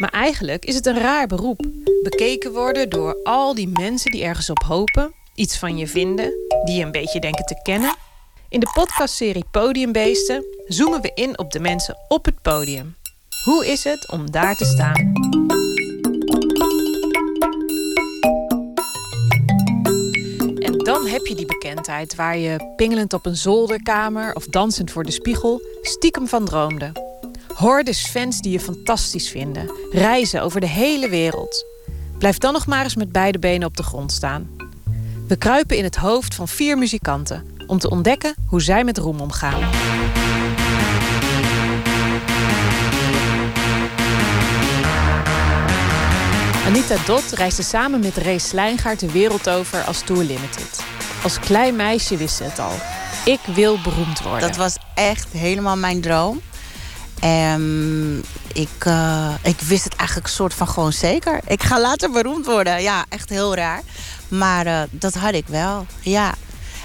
Maar 0.00 0.10
eigenlijk 0.10 0.64
is 0.64 0.74
het 0.74 0.86
een 0.86 0.98
raar 0.98 1.26
beroep. 1.26 1.66
Bekeken 2.02 2.52
worden 2.52 2.88
door 2.88 3.20
al 3.22 3.54
die 3.54 3.68
mensen 3.68 4.10
die 4.10 4.24
ergens 4.24 4.50
op 4.50 4.62
hopen, 4.62 5.14
iets 5.34 5.58
van 5.58 5.76
je 5.76 5.86
vinden, 5.86 6.32
die 6.64 6.76
je 6.76 6.84
een 6.84 6.92
beetje 6.92 7.20
denken 7.20 7.44
te 7.44 7.60
kennen. 7.62 7.94
In 8.50 8.60
de 8.60 8.70
podcastserie 8.74 9.44
Podiumbeesten 9.50 10.44
zoomen 10.66 11.00
we 11.00 11.10
in 11.14 11.38
op 11.38 11.50
de 11.50 11.60
mensen 11.60 11.96
op 12.08 12.24
het 12.24 12.42
podium. 12.42 12.96
Hoe 13.44 13.66
is 13.66 13.84
het 13.84 14.10
om 14.10 14.30
daar 14.30 14.56
te 14.56 14.64
staan? 14.64 15.12
En 20.58 20.78
dan 20.78 21.06
heb 21.06 21.26
je 21.26 21.34
die 21.34 21.46
bekendheid 21.46 22.14
waar 22.14 22.38
je 22.38 22.72
pingelend 22.76 23.12
op 23.12 23.26
een 23.26 23.36
zolderkamer 23.36 24.34
of 24.34 24.46
dansend 24.46 24.90
voor 24.90 25.04
de 25.04 25.12
spiegel 25.12 25.62
stiekem 25.82 26.26
van 26.26 26.44
droomde. 26.44 26.92
Hordes 27.54 28.06
fans 28.06 28.40
die 28.40 28.52
je 28.52 28.60
fantastisch 28.60 29.28
vinden, 29.28 29.70
reizen 29.90 30.42
over 30.42 30.60
de 30.60 30.68
hele 30.68 31.08
wereld. 31.08 31.64
Blijf 32.18 32.38
dan 32.38 32.52
nog 32.52 32.66
maar 32.66 32.84
eens 32.84 32.96
met 32.96 33.12
beide 33.12 33.38
benen 33.38 33.68
op 33.68 33.76
de 33.76 33.82
grond 33.82 34.12
staan. 34.12 34.50
We 35.28 35.36
kruipen 35.36 35.76
in 35.76 35.84
het 35.84 35.96
hoofd 35.96 36.34
van 36.34 36.48
vier 36.48 36.78
muzikanten 36.78 37.58
om 37.70 37.78
te 37.78 37.90
ontdekken 37.90 38.34
hoe 38.46 38.62
zij 38.62 38.84
met 38.84 38.98
roem 38.98 39.20
omgaan. 39.20 39.62
Anita 46.66 46.96
Dot 47.06 47.30
reisde 47.32 47.62
samen 47.62 48.00
met 48.00 48.16
Ray 48.16 48.38
Slijngaard 48.38 49.00
de 49.00 49.12
wereld 49.12 49.50
over 49.50 49.82
als 49.82 50.00
Tour 50.00 50.22
Limited. 50.22 50.84
Als 51.22 51.38
klein 51.38 51.76
meisje 51.76 52.16
wist 52.16 52.36
ze 52.36 52.44
het 52.44 52.58
al. 52.58 52.72
Ik 53.24 53.40
wil 53.54 53.78
beroemd 53.82 54.22
worden. 54.22 54.48
Dat 54.48 54.56
was 54.56 54.76
echt 54.94 55.28
helemaal 55.32 55.76
mijn 55.76 56.00
droom. 56.00 56.40
En 57.20 58.22
ik, 58.52 58.84
uh, 58.86 59.34
ik 59.42 59.60
wist 59.60 59.84
het 59.84 59.96
eigenlijk 59.96 60.28
soort 60.28 60.54
van 60.54 60.68
gewoon 60.68 60.92
zeker. 60.92 61.40
Ik 61.46 61.62
ga 61.62 61.80
later 61.80 62.10
beroemd 62.10 62.46
worden. 62.46 62.82
Ja, 62.82 63.04
echt 63.08 63.28
heel 63.28 63.54
raar. 63.54 63.82
Maar 64.28 64.66
uh, 64.66 64.80
dat 64.90 65.14
had 65.14 65.34
ik 65.34 65.46
wel, 65.46 65.86
ja. 66.00 66.34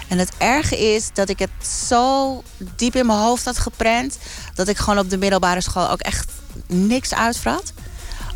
En 0.08 0.18
het 0.18 0.32
erge 0.38 0.94
is 0.94 1.10
dat 1.12 1.28
ik 1.28 1.38
het 1.38 1.66
zo 1.88 2.42
diep 2.76 2.96
in 2.96 3.06
mijn 3.06 3.18
hoofd 3.18 3.44
had 3.44 3.58
geprent... 3.58 4.18
dat 4.54 4.68
ik 4.68 4.76
gewoon 4.76 4.98
op 4.98 5.10
de 5.10 5.18
middelbare 5.18 5.60
school 5.60 5.90
ook 5.90 6.00
echt 6.00 6.32
niks 6.66 7.14
uitvrat. 7.14 7.72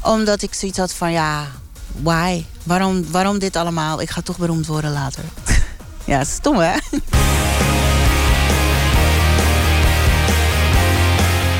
Omdat 0.02 0.42
ik 0.42 0.54
zoiets 0.54 0.78
had 0.78 0.92
van, 0.92 1.12
ja, 1.12 1.46
why? 1.92 2.44
Waarom, 2.62 3.10
waarom 3.10 3.38
dit 3.38 3.56
allemaal? 3.56 4.00
Ik 4.00 4.10
ga 4.10 4.20
toch 4.20 4.38
beroemd 4.38 4.66
worden 4.66 4.92
later. 4.92 5.24
ja, 6.04 6.24
stom 6.24 6.56
hè? 6.58 6.76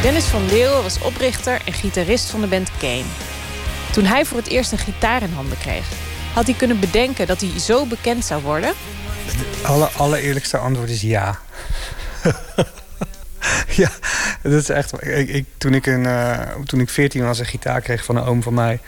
Dennis 0.02 0.24
van 0.24 0.46
Leeuwen 0.46 0.82
was 0.82 1.00
oprichter 1.00 1.60
en 1.64 1.72
gitarist 1.72 2.30
van 2.30 2.40
de 2.40 2.46
band 2.46 2.70
Kane. 2.78 3.04
Toen 3.92 4.04
hij 4.04 4.24
voor 4.24 4.38
het 4.38 4.46
eerst 4.46 4.72
een 4.72 4.78
gitaar 4.78 5.22
in 5.22 5.32
handen 5.32 5.58
kreeg, 5.58 5.86
had 6.34 6.46
hij 6.46 6.54
kunnen 6.54 6.80
bedenken 6.80 7.26
dat 7.26 7.40
hij 7.40 7.58
zo 7.58 7.86
bekend 7.86 8.24
zou 8.24 8.42
worden? 8.42 8.72
Het 9.36 9.64
alle, 9.64 9.86
allereerlijkste 9.86 10.58
antwoord 10.58 10.90
is 10.90 11.00
ja. 11.00 11.38
ja, 13.82 13.90
dat 14.42 14.52
is 14.52 14.68
echt. 14.68 15.06
Ik, 15.06 15.46
toen, 15.58 15.74
ik 15.74 15.86
een, 15.86 16.04
uh, 16.04 16.38
toen 16.64 16.80
ik 16.80 16.88
14 16.88 17.24
was, 17.24 17.38
een 17.38 17.46
gitaar 17.46 17.80
kreeg 17.80 18.04
van 18.04 18.16
een 18.16 18.24
oom 18.24 18.42
van 18.42 18.54
mij, 18.54 18.80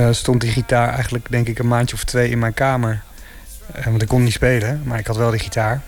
uh, 0.00 0.08
stond 0.10 0.40
die 0.40 0.50
gitaar 0.50 0.92
eigenlijk, 0.92 1.26
denk 1.30 1.48
ik, 1.48 1.58
een 1.58 1.68
maandje 1.68 1.96
of 1.96 2.04
twee 2.04 2.30
in 2.30 2.38
mijn 2.38 2.54
kamer. 2.54 3.02
Uh, 3.78 3.84
want 3.84 4.02
ik 4.02 4.08
kon 4.08 4.22
niet 4.22 4.32
spelen, 4.32 4.82
maar 4.84 4.98
ik 4.98 5.06
had 5.06 5.16
wel 5.16 5.30
die 5.30 5.40
gitaar. 5.40 5.82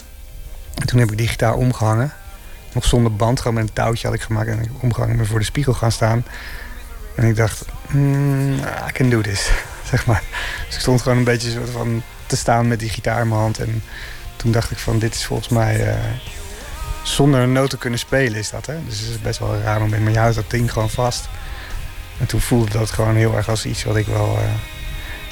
En 0.74 0.86
toen 0.86 0.98
heb 0.98 1.10
ik 1.10 1.18
die 1.18 1.28
gitaar 1.28 1.54
omgehangen 1.54 2.12
nog 2.72 2.84
zonder 2.84 3.16
band, 3.16 3.38
gewoon 3.38 3.54
met 3.54 3.62
een 3.68 3.72
touwtje 3.72 4.06
had 4.06 4.16
ik 4.16 4.22
gemaakt. 4.22 4.48
En 4.48 4.62
ik 4.62 4.70
omgehangen 4.80 5.16
ben 5.16 5.26
voor 5.26 5.38
de 5.38 5.44
spiegel 5.44 5.72
gaan 5.72 5.92
staan. 5.92 6.24
En 7.14 7.24
ik 7.24 7.36
dacht, 7.36 7.64
mm, 7.88 8.54
I 8.88 8.92
can 8.92 9.10
do 9.10 9.20
this, 9.20 9.50
zeg 9.90 10.06
maar. 10.06 10.22
Dus 10.66 10.74
ik 10.74 10.80
stond 10.80 11.02
gewoon 11.02 11.18
een 11.18 11.24
beetje 11.24 11.50
soort 11.50 11.70
van 11.70 12.02
te 12.30 12.36
staan 12.36 12.68
met 12.68 12.78
die 12.78 12.88
gitaar 12.88 13.20
in 13.20 13.28
mijn 13.28 13.40
hand. 13.40 13.58
En 13.58 13.82
toen 14.36 14.52
dacht 14.52 14.70
ik 14.70 14.78
van, 14.78 14.98
dit 14.98 15.14
is 15.14 15.24
volgens 15.24 15.48
mij... 15.48 15.86
Uh, 15.86 15.94
zonder 17.02 17.40
een 17.40 17.52
noot 17.52 17.70
te 17.70 17.78
kunnen 17.78 17.98
spelen 17.98 18.38
is 18.38 18.50
dat, 18.50 18.66
hè. 18.66 18.84
Dus 18.84 19.00
het 19.00 19.08
is 19.08 19.20
best 19.20 19.38
wel 19.38 19.54
een 19.54 19.62
raar 19.62 19.80
moment. 19.80 20.02
Maar 20.02 20.12
je 20.12 20.18
houdt 20.18 20.34
dat 20.34 20.50
ding 20.50 20.72
gewoon 20.72 20.90
vast. 20.90 21.28
En 22.18 22.26
toen 22.26 22.40
voelde 22.40 22.70
dat 22.70 22.90
gewoon 22.90 23.16
heel 23.16 23.36
erg 23.36 23.48
als 23.48 23.66
iets 23.66 23.84
wat 23.84 23.96
ik 23.96 24.06
wel... 24.06 24.38
Uh, 24.38 24.44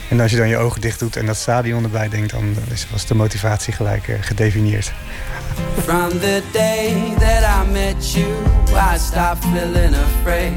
en 0.08 0.20
als 0.20 0.30
je 0.30 0.36
dan 0.36 0.48
je 0.48 0.56
ogen 0.56 0.80
dicht 0.80 0.98
doet 0.98 1.16
en 1.16 1.26
dat 1.26 1.36
stadion 1.36 1.84
erbij 1.84 2.08
denkt... 2.08 2.30
dan 2.30 2.56
was 2.90 3.06
de 3.06 3.14
motivatie 3.14 3.72
gelijk 3.72 4.08
uh, 4.08 4.16
gedefinieerd. 4.20 4.92
From 5.82 6.08
the 6.08 6.42
day 6.52 7.14
that 7.18 7.66
I 7.66 7.70
met 7.70 8.12
you, 8.12 8.26
I 8.94 8.98
stopped 8.98 9.44
feeling 9.44 9.94
afraid. 9.96 10.52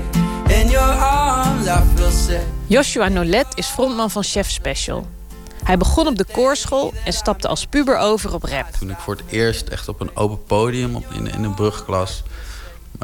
In 0.48 0.70
your 0.70 0.94
arms 1.02 1.68
I 1.68 1.80
feel 1.96 2.12
safe. 2.12 2.46
Joshua 2.68 3.08
Nolet 3.08 3.46
is 3.54 3.68
frontman 3.68 4.12
van 4.12 4.24
Chef 4.24 4.50
Special. 4.50 5.20
Hij 5.64 5.78
begon 5.78 6.07
op 6.07 6.18
de 6.18 6.26
koorschool 6.32 6.93
en 7.05 7.14
stapte 7.14 7.47
als 7.47 7.66
puber 7.66 7.97
over 7.97 8.34
op 8.34 8.43
rap. 8.43 8.68
Toen 8.80 8.89
ik 8.89 8.97
voor 8.97 9.16
het 9.16 9.24
eerst 9.30 9.68
echt 9.68 9.88
op 9.88 9.99
een 9.99 10.16
open 10.16 10.43
podium 10.43 11.03
in, 11.14 11.28
in 11.28 11.43
een 11.43 11.53
brugklas... 11.53 12.24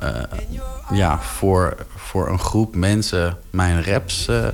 Uh, 0.03 0.21
ja, 0.91 1.19
voor, 1.21 1.75
voor 1.95 2.29
een 2.29 2.39
groep 2.39 2.75
mensen 2.75 3.37
mijn 3.49 3.83
raps 3.83 4.27
uh, 4.27 4.47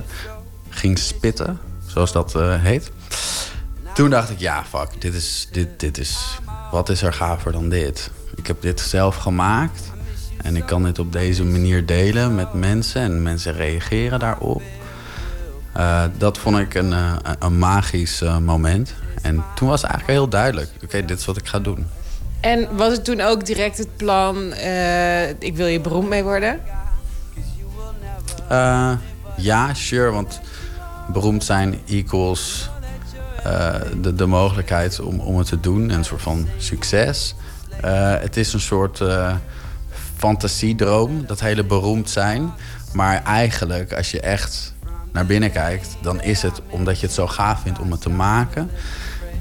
ging 0.68 0.98
spitten, 0.98 1.60
zoals 1.86 2.12
dat 2.12 2.34
uh, 2.36 2.62
heet. 2.62 2.90
Toen 3.94 4.10
dacht 4.10 4.30
ik, 4.30 4.38
ja, 4.38 4.64
fuck, 4.64 5.00
dit 5.00 5.14
is, 5.14 5.48
dit, 5.52 5.80
dit 5.80 5.98
is 5.98 6.38
wat 6.70 6.88
is 6.88 7.02
er 7.02 7.12
gaver 7.12 7.52
dan 7.52 7.68
dit? 7.68 8.10
Ik 8.34 8.46
heb 8.46 8.62
dit 8.62 8.80
zelf 8.80 9.16
gemaakt 9.16 9.92
en 10.42 10.56
ik 10.56 10.66
kan 10.66 10.82
dit 10.82 10.98
op 10.98 11.12
deze 11.12 11.44
manier 11.44 11.86
delen 11.86 12.34
met 12.34 12.52
mensen 12.52 13.02
en 13.02 13.22
mensen 13.22 13.52
reageren 13.52 14.18
daarop. 14.18 14.62
Uh, 15.76 16.04
dat 16.18 16.38
vond 16.38 16.58
ik 16.58 16.74
een, 16.74 16.90
uh, 16.90 17.12
een 17.38 17.58
magisch 17.58 18.22
uh, 18.22 18.38
moment. 18.38 18.94
En 19.22 19.44
toen 19.54 19.68
was 19.68 19.82
het 19.82 19.90
eigenlijk 19.90 20.20
heel 20.20 20.28
duidelijk: 20.28 20.70
oké, 20.74 20.84
okay, 20.84 21.04
dit 21.04 21.18
is 21.18 21.24
wat 21.24 21.36
ik 21.36 21.46
ga 21.46 21.58
doen. 21.58 21.86
En 22.40 22.76
was 22.76 22.92
het 22.92 23.04
toen 23.04 23.20
ook 23.20 23.46
direct 23.46 23.78
het 23.78 23.96
plan: 23.96 24.52
ik 25.38 25.56
wil 25.56 25.66
je 25.66 25.80
beroemd 25.80 26.08
mee 26.08 26.22
worden? 26.22 26.60
ja, 29.36 29.74
sure, 29.74 30.10
want 30.10 30.40
beroemd 31.12 31.44
zijn 31.44 31.78
equals 31.86 32.70
de, 34.00 34.14
de 34.14 34.26
mogelijkheid 34.26 35.00
om, 35.00 35.20
om 35.20 35.38
het 35.38 35.46
te 35.46 35.60
doen. 35.60 35.90
Een 35.90 36.04
soort 36.04 36.22
van 36.22 36.48
succes. 36.56 37.34
Het 38.20 38.36
is 38.36 38.52
een 38.52 38.60
soort 38.60 39.02
fantasiedroom, 40.16 41.26
dat 41.26 41.40
hele 41.40 41.64
beroemd 41.64 42.10
zijn. 42.10 42.52
Maar 42.92 43.22
eigenlijk, 43.22 43.92
als 43.92 44.10
je 44.10 44.20
echt 44.20 44.73
naar 45.14 45.26
binnen 45.26 45.52
kijkt, 45.52 45.96
dan 46.02 46.22
is 46.22 46.42
het 46.42 46.60
omdat 46.68 47.00
je 47.00 47.06
het 47.06 47.14
zo 47.14 47.26
gaaf 47.26 47.60
vindt 47.60 47.78
om 47.78 47.90
het 47.90 48.00
te 48.00 48.10
maken. 48.10 48.70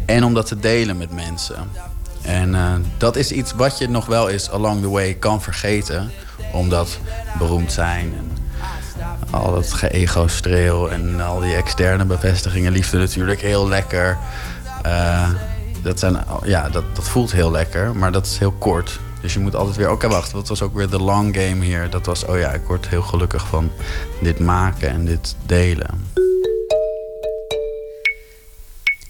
En 0.05 0.23
om 0.23 0.33
dat 0.33 0.47
te 0.47 0.59
delen 0.59 0.97
met 0.97 1.11
mensen. 1.11 1.55
En 2.21 2.55
dat 2.97 3.15
is 3.15 3.31
iets 3.31 3.53
wat 3.53 3.77
je 3.77 3.89
nog 3.89 4.05
wel 4.05 4.29
eens 4.29 4.49
along 4.49 4.81
the 4.81 4.89
way 4.89 5.13
kan 5.13 5.41
vergeten. 5.41 6.11
Omdat 6.51 6.99
beroemd 7.37 7.71
zijn 7.71 8.13
en 8.17 8.31
al 9.31 9.53
dat 9.53 9.73
ge-ego-streel 9.73 10.91
en 10.91 11.21
al 11.21 11.39
die 11.39 11.55
externe 11.55 12.05
bevestigingen, 12.05 12.71
liefde 12.71 12.97
natuurlijk, 12.97 13.41
heel 13.41 13.67
lekker. 13.67 14.17
Uh, 14.85 15.29
dat, 15.81 15.99
zijn, 15.99 16.17
ja, 16.43 16.69
dat, 16.69 16.83
dat 16.95 17.09
voelt 17.09 17.31
heel 17.31 17.51
lekker, 17.51 17.95
maar 17.95 18.11
dat 18.11 18.25
is 18.25 18.37
heel 18.37 18.51
kort. 18.51 18.99
Dus 19.23 19.33
je 19.33 19.39
moet 19.39 19.55
altijd 19.55 19.75
weer, 19.75 19.91
oké 19.91 20.05
okay, 20.05 20.09
wacht, 20.09 20.31
wat 20.31 20.47
was 20.47 20.61
ook 20.61 20.73
weer 20.73 20.89
de 20.89 21.01
long 21.01 21.35
game 21.35 21.65
hier? 21.65 21.89
Dat 21.89 22.05
was, 22.05 22.25
oh 22.25 22.37
ja, 22.37 22.51
ik 22.51 22.61
word 22.67 22.87
heel 22.87 23.01
gelukkig 23.01 23.47
van 23.47 23.71
dit 24.21 24.39
maken 24.39 24.89
en 24.89 25.05
dit 25.05 25.35
delen. 25.45 26.07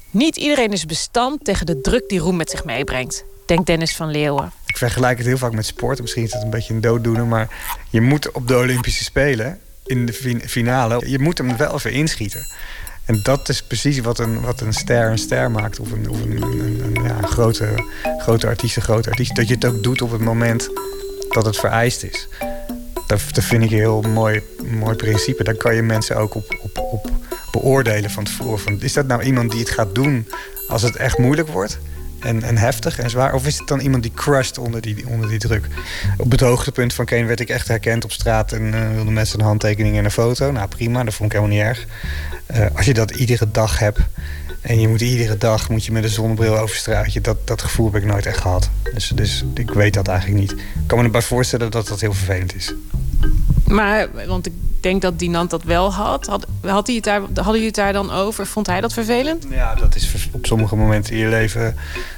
Niet 0.09 0.37
iedereen 0.37 0.71
is 0.71 0.85
bestand 0.85 1.45
tegen 1.45 1.65
de 1.65 1.81
druk 1.81 2.09
die 2.09 2.19
Roem 2.19 2.35
met 2.35 2.49
zich 2.49 2.65
meebrengt, 2.65 3.23
denkt 3.45 3.65
Dennis 3.65 3.95
van 3.95 4.11
Leeuwen. 4.11 4.51
Ik 4.65 4.77
vergelijk 4.77 5.17
het 5.17 5.27
heel 5.27 5.37
vaak 5.37 5.53
met 5.53 5.65
sport. 5.65 6.01
Misschien 6.01 6.23
is 6.23 6.33
het 6.33 6.43
een 6.43 6.49
beetje 6.49 6.73
een 6.73 6.81
dooddoener, 6.81 7.25
maar 7.25 7.47
je 7.89 8.01
moet 8.01 8.31
op 8.31 8.47
de 8.47 8.57
Olympische 8.57 9.03
Spelen 9.03 9.59
in 9.85 10.05
de 10.05 10.13
finale. 10.45 11.09
Je 11.09 11.19
moet 11.19 11.37
hem 11.37 11.57
wel 11.57 11.73
even 11.73 11.91
inschieten. 11.91 12.45
En 13.05 13.19
dat 13.23 13.49
is 13.49 13.63
precies 13.63 13.99
wat 13.99 14.19
een, 14.19 14.41
wat 14.41 14.61
een 14.61 14.73
ster 14.73 15.11
een 15.11 15.17
ster 15.17 15.51
maakt. 15.51 15.79
Of 15.79 15.91
een, 15.91 16.09
of 16.09 16.21
een, 16.21 16.43
een, 16.95 17.27
grote, 17.27 17.67
grote 18.17 18.47
artiest 18.47 18.75
een 18.75 18.81
grote 18.81 19.09
artiest. 19.09 19.35
Dat 19.35 19.47
je 19.47 19.53
het 19.53 19.65
ook 19.65 19.83
doet 19.83 20.01
op 20.01 20.11
het 20.11 20.21
moment 20.21 20.69
dat 21.29 21.45
het 21.45 21.57
vereist 21.57 22.03
is. 22.03 22.27
Dat, 23.07 23.21
dat 23.31 23.43
vind 23.43 23.63
ik 23.63 23.71
een 23.71 23.77
heel 23.77 24.01
mooi, 24.01 24.41
mooi 24.63 24.95
principe. 24.95 25.43
Daar 25.43 25.55
kan 25.55 25.75
je 25.75 25.81
mensen 25.81 26.15
ook 26.15 26.35
op, 26.35 26.57
op, 26.61 26.77
op 26.77 27.11
beoordelen 27.51 28.09
van 28.09 28.23
tevoren. 28.23 28.59
Van, 28.59 28.81
is 28.81 28.93
dat 28.93 29.07
nou 29.07 29.23
iemand 29.23 29.51
die 29.51 29.59
het 29.59 29.69
gaat 29.69 29.95
doen 29.95 30.27
als 30.67 30.81
het 30.81 30.95
echt 30.95 31.17
moeilijk 31.17 31.47
wordt? 31.47 31.79
En, 32.23 32.43
en 32.43 32.57
heftig 32.57 32.99
en 32.99 33.09
zwaar? 33.09 33.33
Of 33.33 33.47
is 33.47 33.57
het 33.57 33.67
dan 33.67 33.79
iemand 33.79 34.03
die 34.03 34.11
crushed 34.15 34.57
onder 34.57 34.81
die, 34.81 35.07
onder 35.07 35.29
die 35.29 35.39
druk? 35.39 35.67
Op 36.17 36.31
het 36.31 36.39
hoogtepunt 36.39 36.93
van 36.93 37.05
Kane 37.05 37.25
werd 37.25 37.39
ik 37.39 37.49
echt 37.49 37.67
herkend 37.67 38.03
op 38.03 38.11
straat... 38.11 38.51
en 38.51 38.61
uh, 38.61 38.89
wilden 38.93 39.13
mensen 39.13 39.39
een 39.39 39.45
handtekening 39.45 39.97
en 39.97 40.05
een 40.05 40.11
foto. 40.11 40.51
Nou, 40.51 40.67
prima, 40.67 41.03
dat 41.03 41.13
vond 41.13 41.33
ik 41.33 41.37
helemaal 41.37 41.57
niet 41.57 41.67
erg. 41.67 41.85
Uh, 42.55 42.65
als 42.75 42.85
je 42.85 42.93
dat 42.93 43.11
iedere 43.11 43.51
dag 43.51 43.79
hebt... 43.79 43.99
en 44.63 44.79
je 44.79 44.87
moet 44.87 45.01
iedere 45.01 45.37
dag 45.37 45.69
moet 45.69 45.85
je 45.85 45.91
met 45.91 46.03
een 46.03 46.09
zonnebril 46.09 46.57
over 46.57 46.75
straat... 46.75 47.23
Dat, 47.23 47.47
dat 47.47 47.61
gevoel 47.61 47.91
heb 47.91 48.01
ik 48.01 48.09
nooit 48.09 48.25
echt 48.25 48.37
gehad. 48.37 48.69
Dus, 48.93 49.11
dus 49.15 49.43
ik 49.53 49.69
weet 49.69 49.93
dat 49.93 50.07
eigenlijk 50.07 50.39
niet. 50.39 50.51
Ik 50.51 50.87
kan 50.87 50.97
me 50.97 51.03
erbij 51.03 51.21
voorstellen 51.21 51.71
dat 51.71 51.87
dat 51.87 51.99
heel 51.99 52.13
vervelend 52.13 52.55
is. 52.55 52.73
Maar, 53.65 54.07
want 54.27 54.45
ik 54.45 54.53
denk 54.79 55.01
dat 55.01 55.19
Dinant 55.19 55.49
dat 55.49 55.63
wel 55.63 55.93
had. 55.93 56.25
had, 56.25 56.47
had 56.61 56.87
hij 56.87 56.95
het 56.95 57.03
daar, 57.03 57.19
hadden 57.19 57.45
jullie 57.45 57.65
het 57.65 57.75
daar 57.75 57.93
dan 57.93 58.11
over? 58.11 58.45
Vond 58.45 58.67
hij 58.67 58.81
dat 58.81 58.93
vervelend? 58.93 59.45
Ja, 59.49 59.75
dat 59.75 59.95
is 59.95 60.29
op 60.31 60.45
sommige 60.45 60.75
momenten 60.75 61.13
in 61.13 61.19
je 61.19 61.27
leven 61.27 61.75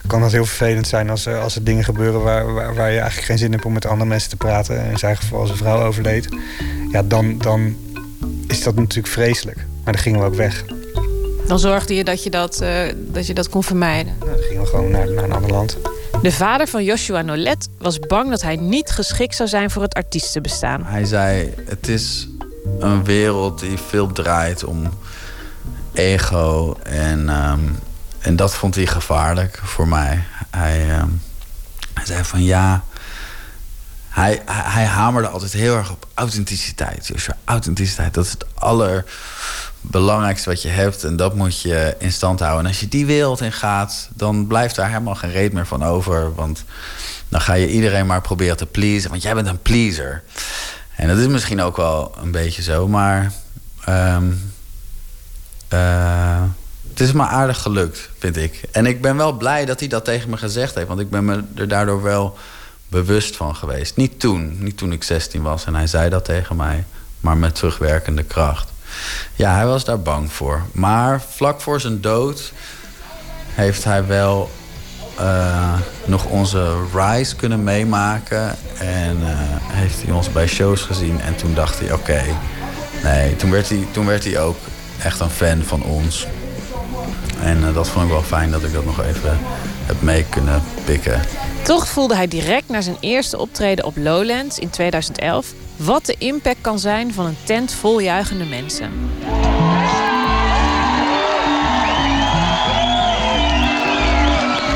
kan 0.08 0.22
dat 0.22 0.32
heel 0.32 0.46
vervelend 0.46 0.88
zijn 0.88 1.10
als 1.10 1.26
er, 1.26 1.40
als 1.40 1.56
er 1.56 1.64
dingen 1.64 1.84
gebeuren 1.84 2.22
waar, 2.22 2.54
waar, 2.54 2.76
waar 2.76 2.92
je 2.92 3.00
eigenlijk 3.00 3.28
geen 3.28 3.38
zin 3.38 3.52
hebt 3.52 3.66
om 3.66 3.74
met 3.74 3.86
andere 3.86 4.10
mensen 4.10 4.30
te 4.30 4.36
praten. 4.36 4.86
In 4.86 4.98
zijn 4.98 5.18
geval 5.18 5.40
als 5.40 5.50
een 5.50 5.58
vrouw 5.58 5.86
overleed. 5.86 6.28
Ja, 6.92 7.04
dan, 7.04 7.38
dan 7.38 7.76
is 8.48 8.64
dat 8.64 8.76
natuurlijk 8.76 9.14
vreselijk. 9.14 9.58
Maar 9.84 9.94
dan 9.94 10.02
gingen 10.02 10.20
we 10.20 10.26
ook 10.26 10.36
weg. 10.36 10.64
Dan 11.48 11.60
zorgde 11.60 11.96
je 11.96 12.04
dat 12.04 12.24
je 12.24 12.30
dat, 12.30 12.62
uh, 12.62 12.70
dat, 12.96 13.28
je 13.28 13.34
dat 13.34 13.50
kon 13.50 13.64
vermijden? 13.64 14.16
Nou, 14.20 14.32
dan 14.32 14.44
gingen 14.44 14.62
we 14.62 14.68
gewoon 14.68 14.92
naar, 14.92 15.12
naar 15.12 15.24
een 15.24 15.32
ander 15.32 15.52
land. 15.52 15.78
De 16.22 16.32
vader 16.32 16.68
van 16.68 16.84
Joshua 16.84 17.22
Nolet 17.22 17.70
was 17.78 18.00
bang 18.00 18.30
dat 18.30 18.42
hij 18.42 18.56
niet 18.56 18.90
geschikt 18.90 19.36
zou 19.36 19.50
zijn 19.50 19.72
voor 19.72 19.82
het 19.82 19.94
artiestenbestaan. 19.94 20.84
Hij 20.84 21.06
zei: 21.06 21.54
Het 21.66 21.88
is 21.88 22.28
een 22.80 23.04
wereld 23.04 23.60
die 23.60 23.78
veel 23.78 24.12
draait 24.12 24.64
om 24.64 24.90
ego. 25.94 26.78
En, 26.84 27.30
um, 27.30 27.80
en 28.20 28.36
dat 28.36 28.56
vond 28.56 28.76
hij 28.76 28.86
gevaarlijk 28.86 29.60
voor 29.64 29.88
mij. 29.88 30.24
Hij, 30.50 31.00
um, 31.00 31.22
hij 31.94 32.06
zei 32.06 32.24
van 32.24 32.44
ja. 32.44 32.84
Hij, 34.10 34.42
hij, 34.46 34.72
hij, 34.72 34.86
hamerde 34.86 35.28
altijd 35.28 35.52
heel 35.52 35.76
erg 35.76 35.92
op 35.92 36.08
authenticiteit. 36.14 37.08
Joshua, 37.08 37.38
authenticiteit, 37.44 38.14
dat 38.14 38.26
is 38.26 38.32
het 38.32 38.46
allerbelangrijkste 39.91 40.49
wat 40.49 40.62
je 40.62 40.70
hebt. 40.70 41.03
En 41.03 41.16
dat 41.16 41.36
moet 41.36 41.62
je 41.62 41.95
in 41.99 42.12
stand 42.12 42.40
houden. 42.40 42.62
En 42.62 42.68
als 42.68 42.80
je 42.80 42.88
die 42.88 43.06
wereld 43.06 43.41
in 43.41 43.52
gaat, 43.52 44.10
dan 44.14 44.48
blijft 44.48 44.76
daar 44.76 44.88
helemaal 44.88 45.16
geen 45.16 45.32
reet 45.32 45.53
meer 45.53 45.68
van 45.68 45.84
over. 45.84 46.36
Want 46.36 46.64
dan 47.30 47.41
ga 47.41 47.53
je 47.53 47.70
iedereen 47.70 48.06
maar 48.06 48.22
proberen 48.22 48.57
te 48.57 48.66
pleasen. 48.66 49.10
Want 49.10 49.22
jij 49.22 49.34
bent 49.34 49.48
een 49.48 49.62
pleaser. 49.62 50.24
En 50.95 51.07
dat 51.07 51.18
is 51.18 51.28
misschien 51.28 51.62
ook 51.62 51.78
wel 51.78 52.16
een 52.22 52.32
beetje 52.32 52.62
zo, 52.62 52.88
maar. 52.88 53.32
Um, 53.90 54.53
uh, 55.74 56.44
het 56.90 56.99
is 56.99 57.12
me 57.12 57.24
aardig 57.24 57.62
gelukt, 57.62 58.10
vind 58.20 58.38
ik. 58.38 58.62
En 58.72 58.86
ik 58.86 59.02
ben 59.02 59.18
wel 59.18 59.34
blij 59.34 59.66
dat 59.66 59.80
hij 59.80 59.90
dat 59.90 60.06
tegen 60.06 60.30
me 60.30 60.38
gezegd 60.38 60.76
heeft, 60.76 60.88
want 60.88 60.99
ik 60.99 61.10
ben 61.10 61.26
me 61.26 61.44
er 61.56 61.68
daardoor 61.68 62.03
wel 62.03 62.38
bewust 62.88 63.36
van 63.36 63.56
geweest. 63.56 63.95
Niet 63.95 64.20
toen, 64.20 64.64
niet 64.64 64.78
toen 64.78 64.91
ik 64.91 65.03
16 65.03 65.41
was 65.41 65.66
en 65.66 65.76
hij 65.76 65.88
zei 65.88 66.10
dat 66.10 66.26
tegen 66.26 66.56
mij, 66.56 66.86
maar 67.20 67.38
met 67.38 67.56
terugwerkende 67.56 68.24
kracht. 68.24 68.72
Ja, 69.36 69.56
hij 69.56 69.66
was 69.66 69.86
daar 69.86 70.00
bang 70.00 70.32
voor. 70.32 70.62
Maar 70.72 71.22
vlak 71.30 71.62
voor 71.62 71.82
zijn 71.82 72.02
dood 72.02 72.54
heeft 73.54 73.84
hij 73.84 74.06
wel 74.06 74.50
uh, 75.20 75.74
nog 76.06 76.26
onze 76.26 76.76
rise 76.94 77.36
kunnen 77.36 77.64
meemaken. 77.64 78.56
En 78.80 79.18
uh, 79.22 79.30
heeft 79.68 80.02
hij 80.02 80.14
ons 80.14 80.32
bij 80.32 80.48
shows 80.48 80.82
gezien. 80.82 81.22
En 81.22 81.36
toen 81.36 81.54
dacht 81.54 81.80
hij, 81.80 81.94
oké. 81.94 82.24
Nee, 83.04 83.36
toen 83.36 83.52
werd, 83.52 83.70
hij, 83.70 83.88
toen 83.92 84.06
werd 84.06 84.24
hij 84.24 84.40
ook 84.40 84.58
echt 85.04 85.20
een 85.20 85.30
fan 85.30 85.64
van 85.64 85.84
ons. 85.84 86.28
En 87.42 87.58
uh, 87.60 87.74
dat 87.74 87.90
vond 87.90 88.06
ik 88.06 88.12
wel 88.12 88.24
fijn 88.24 88.52
dat 88.52 88.64
ik 88.64 88.74
dat 88.74 88.86
nog 88.86 89.04
even 89.04 89.38
heb 89.86 90.02
mee 90.02 90.26
kunnen 90.30 90.64
pikken. 90.86 91.22
Toch 91.64 91.88
voelde 91.88 92.16
hij 92.16 92.28
direct 92.28 92.70
na 92.70 92.82
zijn 92.82 92.98
eerste 93.00 93.38
optreden 93.38 93.86
op 93.86 93.98
Lowlands 93.98 94.60
in 94.60 94.70
2011... 94.70 95.54
wat 95.76 96.06
de 96.06 96.15
impact 96.18 96.61
kan 96.61 96.80
zijn 96.80 97.14
van 97.14 97.26
een 97.26 97.38
tent 97.43 97.73
vol 97.73 97.99
juichende 97.99 98.45
mensen. 98.45 98.91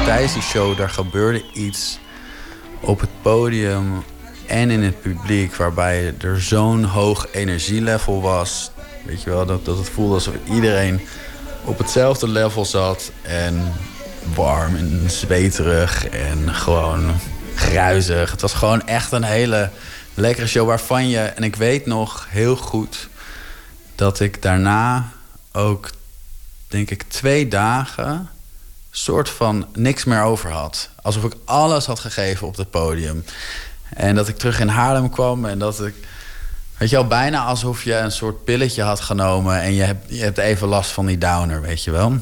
tijdens 0.09 0.33
die 0.33 0.41
show, 0.41 0.77
daar 0.77 0.89
gebeurde 0.89 1.43
iets 1.53 1.99
op 2.79 2.99
het 2.99 3.09
podium 3.21 4.03
en 4.45 4.69
in 4.69 4.83
het 4.83 5.01
publiek... 5.01 5.55
waarbij 5.55 6.13
er 6.21 6.41
zo'n 6.41 6.83
hoog 6.83 7.27
energielevel 7.31 8.21
was. 8.21 8.71
Weet 9.05 9.21
je 9.21 9.29
wel, 9.29 9.45
dat, 9.45 9.65
dat 9.65 9.77
het 9.77 9.89
voelde 9.89 10.13
alsof 10.13 10.33
iedereen 10.51 11.01
op 11.63 11.77
hetzelfde 11.77 12.27
level 12.27 12.65
zat. 12.65 13.11
En 13.21 13.73
warm 14.35 14.75
en 14.75 15.03
zweterig 15.07 16.07
en 16.07 16.53
gewoon 16.53 17.11
gruizig. 17.55 18.31
Het 18.31 18.41
was 18.41 18.53
gewoon 18.53 18.87
echt 18.87 19.11
een 19.11 19.23
hele 19.23 19.69
lekkere 20.19 20.47
show 20.47 20.67
waarvan 20.67 21.07
je... 21.07 21.19
En 21.19 21.43
ik 21.43 21.55
weet 21.55 21.85
nog 21.85 22.27
heel 22.29 22.55
goed 22.55 23.07
dat 23.95 24.19
ik 24.19 24.41
daarna 24.41 25.11
ook, 25.51 25.89
denk 26.67 26.89
ik, 26.89 27.03
twee 27.03 27.47
dagen 27.47 28.29
soort 28.91 29.29
van 29.29 29.67
niks 29.73 30.03
meer 30.03 30.21
over 30.21 30.51
had. 30.51 30.89
Alsof 31.01 31.23
ik 31.23 31.33
alles 31.45 31.85
had 31.85 31.99
gegeven 31.99 32.47
op 32.47 32.57
het 32.57 32.69
podium. 32.69 33.25
En 33.93 34.15
dat 34.15 34.27
ik 34.27 34.37
terug 34.37 34.59
in 34.59 34.67
Haarlem 34.67 35.09
kwam 35.09 35.45
en 35.45 35.59
dat 35.59 35.85
ik... 35.85 35.93
Weet 36.77 36.89
je 36.89 36.95
wel, 36.95 37.07
bijna 37.07 37.43
alsof 37.43 37.83
je 37.83 37.95
een 37.95 38.11
soort 38.11 38.43
pilletje 38.43 38.81
had 38.81 38.99
genomen... 38.99 39.61
en 39.61 39.73
je 39.73 39.83
hebt, 39.83 40.05
je 40.07 40.21
hebt 40.21 40.37
even 40.37 40.67
last 40.67 40.91
van 40.91 41.05
die 41.05 41.17
downer, 41.17 41.61
weet 41.61 41.83
je 41.83 41.91
wel. 41.91 42.17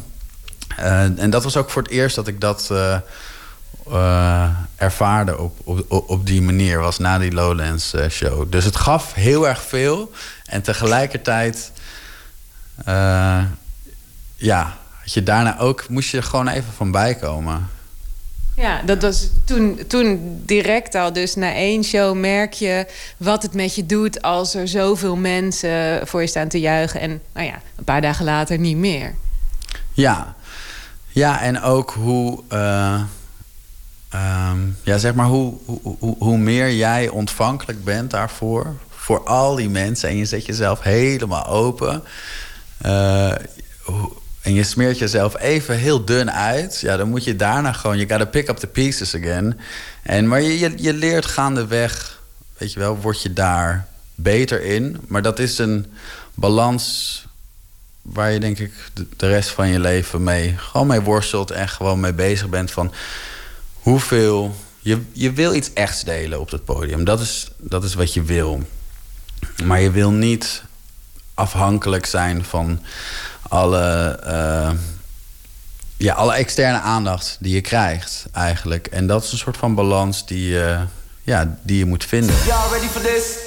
Uh, 0.80 1.20
en 1.20 1.30
dat 1.30 1.44
was 1.44 1.58
ook 1.58 1.70
voor 1.70 1.82
het 1.82 1.92
eerst 1.92 2.16
dat 2.16 2.28
ik 2.28 2.42
dat 2.42 2.70
uh, 2.72 2.98
uh, 3.92 4.50
ervaarde 4.76 5.38
op, 5.38 5.58
op, 5.64 6.10
op 6.10 6.26
die 6.26 6.42
manier. 6.42 6.80
Was 6.80 6.98
na 6.98 7.18
die 7.18 7.34
Lowlands 7.34 7.94
show. 8.10 8.52
Dus 8.52 8.66
het 8.66 8.76
gaf 8.76 9.14
heel 9.14 9.48
erg 9.48 9.62
veel. 9.62 10.12
En 10.46 10.62
tegelijkertijd... 10.62 11.72
ja, 14.36 14.78
dat 15.04 15.14
je 15.14 15.24
daarna 15.24 15.60
ook 15.60 15.90
moest 15.90 16.10
je 16.10 16.18
er 16.18 16.24
gewoon 16.24 16.48
even 16.48 16.74
van 16.74 16.92
bijkomen. 16.92 17.70
Ja, 18.56 18.82
dat 18.86 19.02
was 19.02 19.30
toen, 19.46 19.80
toen 19.88 20.42
direct 20.46 20.96
al. 20.96 21.14
Dus 21.14 21.36
na 21.36 21.54
één 21.54 21.84
show 21.84 22.16
merk 22.16 22.54
je 22.54 22.88
wat 23.18 23.42
het 23.42 23.54
met 23.54 23.76
je 23.76 23.86
doet 23.86 24.22
als 24.22 24.54
er 24.54 24.68
zoveel 24.68 25.16
mensen 25.16 26.08
voor 26.08 26.22
je 26.22 26.28
staan 26.28 26.48
te 26.48 26.60
juichen. 26.60 27.00
En 27.00 27.22
nou 27.34 27.48
ja, 27.48 27.62
een 27.76 27.84
paar 27.84 28.02
dagen 28.02 28.26
later 28.26 28.58
niet 28.60 28.78
meer. 28.78 29.16
Ja, 29.94 30.36
ja 31.08 31.42
en 31.42 31.62
ook 31.62 31.92
hoe. 31.92 32.44
Uh, 32.54 33.02
um, 34.14 34.78
ja, 34.84 34.98
zeg 34.98 35.14
maar 35.14 35.26
hoe, 35.26 35.58
hoe, 35.66 36.16
hoe, 36.20 36.38
meer 36.38 36.74
jij 36.74 37.10
ontvankelijk 37.10 37.84
bent 37.84 38.12
daarvoor. 38.12 38.76
Voor 38.90 39.24
al 39.24 39.56
die 39.56 39.70
mensen. 39.70 40.10
En 40.10 40.18
je 40.18 40.26
zet 40.26 40.46
jezelf 40.46 40.82
helemaal 40.82 41.46
open. 41.46 42.04
Hoe, 43.84 44.12
en 44.48 44.54
je 44.54 44.64
smeert 44.64 44.98
jezelf 44.98 45.40
even 45.40 45.78
heel 45.78 46.06
dun 46.06 46.32
uit, 46.32 46.80
ja, 46.80 46.98
dan 46.98 47.10
moet 47.10 47.24
je 47.24 47.36
daarna 47.36 47.72
gewoon, 47.72 47.98
je 47.98 48.10
gotta 48.10 48.26
pick 48.26 48.50
up 48.50 48.58
the 48.58 48.68
pieces 48.68 49.16
again. 49.16 49.60
En, 50.04 50.28
maar 50.28 50.42
je, 50.42 50.60
je, 50.60 50.74
je 50.76 50.94
leert 50.94 51.26
gaandeweg, 51.26 52.22
weet 52.58 52.74
je 52.74 52.80
wel, 52.80 52.98
word 52.98 53.22
je 53.22 53.34
daar 53.34 53.88
beter 54.16 54.64
in. 54.64 54.98
Maar 55.08 55.22
dat 55.22 55.40
is 55.40 55.58
een 55.58 55.86
balans 56.34 57.26
waar 58.02 58.32
je 58.32 58.40
denk 58.40 58.60
ik 58.60 58.72
de, 59.18 59.28
rest 59.28 59.50
van 59.50 59.68
je 59.68 59.80
leven 59.80 60.24
mee 60.24 60.56
gewoon 60.58 60.88
mee 60.88 61.02
worstelt 61.02 61.52
en 61.52 61.70
gewoon 61.70 62.00
mee 62.00 62.14
bezig 62.14 62.50
bent 62.50 62.72
van 62.72 62.94
hoeveel 63.88 64.56
je, 64.80 65.02
je 65.12 65.32
wil 65.32 65.54
iets 65.54 65.74
echts 65.74 66.04
delen 66.04 66.40
op 66.40 66.52
het 66.52 66.66
podium. 66.66 67.04
Dat 67.04 67.20
is, 67.20 67.48
dat 67.58 67.84
is 67.84 67.94
wat 67.94 68.14
je 68.14 68.24
wil. 68.24 68.62
Maar 69.64 69.80
je 69.80 69.92
wil 69.92 70.12
niet 70.12 70.64
afhankelijk 71.34 72.06
zijn 72.06 72.46
van 72.46 72.82
alle, 73.42 74.20
uh, 74.26 74.72
ja, 75.98 76.14
alle 76.14 76.34
externe 76.34 76.80
aandacht 76.80 77.38
die 77.40 77.54
je 77.54 77.62
krijgt 77.62 78.26
eigenlijk. 78.32 78.88
En 78.88 79.08
dat 79.08 79.24
is 79.24 79.32
een 79.32 79.38
soort 79.38 79.58
van 79.58 79.76
balans 79.76 80.26
die, 80.26 80.58
ja, 81.24 81.58
die 81.64 81.78
je 81.78 81.86
moet 81.86 82.06
vinden. 82.06 82.36
Y'all 82.46 82.70
ready 82.72 82.88
for 82.88 83.02
this? 83.02 83.47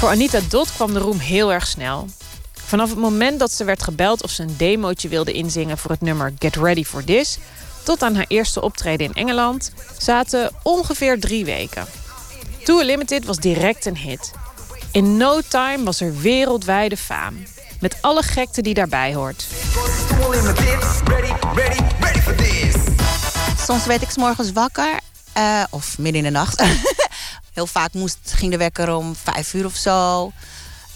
Voor 0.00 0.08
Anita 0.08 0.40
Dot 0.48 0.72
kwam 0.72 0.92
de 0.92 0.98
roem 0.98 1.18
heel 1.18 1.52
erg 1.52 1.66
snel. 1.66 2.06
Vanaf 2.52 2.88
het 2.88 2.98
moment 2.98 3.38
dat 3.38 3.52
ze 3.52 3.64
werd 3.64 3.82
gebeld 3.82 4.22
of 4.22 4.30
ze 4.30 4.42
een 4.42 4.56
demootje 4.56 5.08
wilde 5.08 5.32
inzingen 5.32 5.78
voor 5.78 5.90
het 5.90 6.00
nummer 6.00 6.32
Get 6.38 6.56
Ready 6.56 6.84
for 6.84 7.04
This, 7.04 7.38
tot 7.82 8.02
aan 8.02 8.14
haar 8.14 8.24
eerste 8.28 8.62
optreden 8.62 9.06
in 9.06 9.14
Engeland 9.14 9.72
zaten 9.98 10.50
ongeveer 10.62 11.20
drie 11.20 11.44
weken. 11.44 11.86
Tour 12.64 12.84
Limited 12.84 13.24
was 13.24 13.36
direct 13.36 13.86
een 13.86 13.96
hit. 13.96 14.30
In 14.92 15.16
no 15.16 15.40
time 15.48 15.84
was 15.84 16.00
er 16.00 16.20
wereldwijde 16.20 16.96
faam. 16.96 17.46
Met 17.80 17.96
alle 18.00 18.22
gekte 18.22 18.62
die 18.62 18.74
daarbij 18.74 19.14
hoort. 19.14 19.46
Soms 23.66 23.86
werd 23.86 24.02
ik 24.02 24.10
s 24.10 24.16
morgens 24.16 24.52
wakker. 24.52 25.00
Uh, 25.38 25.62
of 25.70 25.98
midden 25.98 26.24
in 26.24 26.32
de 26.32 26.38
nacht. 26.38 26.62
Heel 27.52 27.66
vaak 27.66 27.92
moest, 27.92 28.18
ging 28.22 28.50
de 28.50 28.56
wekker 28.56 28.94
om 28.94 29.16
vijf 29.16 29.54
uur 29.54 29.64
of 29.64 29.76
zo. 29.76 30.32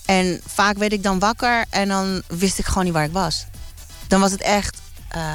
En 0.05 0.41
vaak 0.47 0.77
werd 0.77 0.93
ik 0.93 1.03
dan 1.03 1.19
wakker 1.19 1.65
en 1.71 1.89
dan 1.89 2.23
wist 2.27 2.59
ik 2.59 2.65
gewoon 2.65 2.85
niet 2.85 2.93
waar 2.93 3.05
ik 3.05 3.13
was. 3.13 3.45
Dan 4.09 4.21
was 4.21 4.31
het 4.31 4.41
echt 4.41 4.79
uh, 5.17 5.33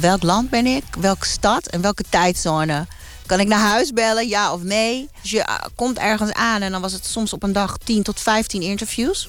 welk 0.00 0.22
land 0.22 0.50
ben 0.50 0.66
ik, 0.66 0.84
welke 0.98 1.26
stad 1.26 1.66
en 1.66 1.80
welke 1.80 2.04
tijdzone. 2.08 2.86
Kan 3.26 3.40
ik 3.40 3.46
naar 3.46 3.68
huis 3.68 3.92
bellen, 3.92 4.28
ja 4.28 4.52
of 4.52 4.62
nee? 4.62 5.08
Dus 5.22 5.30
je 5.30 5.38
uh, 5.38 5.54
komt 5.74 5.98
ergens 5.98 6.32
aan 6.32 6.62
en 6.62 6.72
dan 6.72 6.80
was 6.80 6.92
het 6.92 7.06
soms 7.06 7.32
op 7.32 7.42
een 7.42 7.52
dag 7.52 7.76
10 7.84 8.02
tot 8.02 8.20
15 8.20 8.62
interviews. 8.62 9.28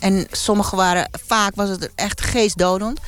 En 0.00 0.26
sommige 0.30 0.76
waren, 0.76 1.10
vaak 1.26 1.54
was 1.54 1.68
het 1.68 1.90
echt 1.94 2.20
geestdodend. 2.20 3.00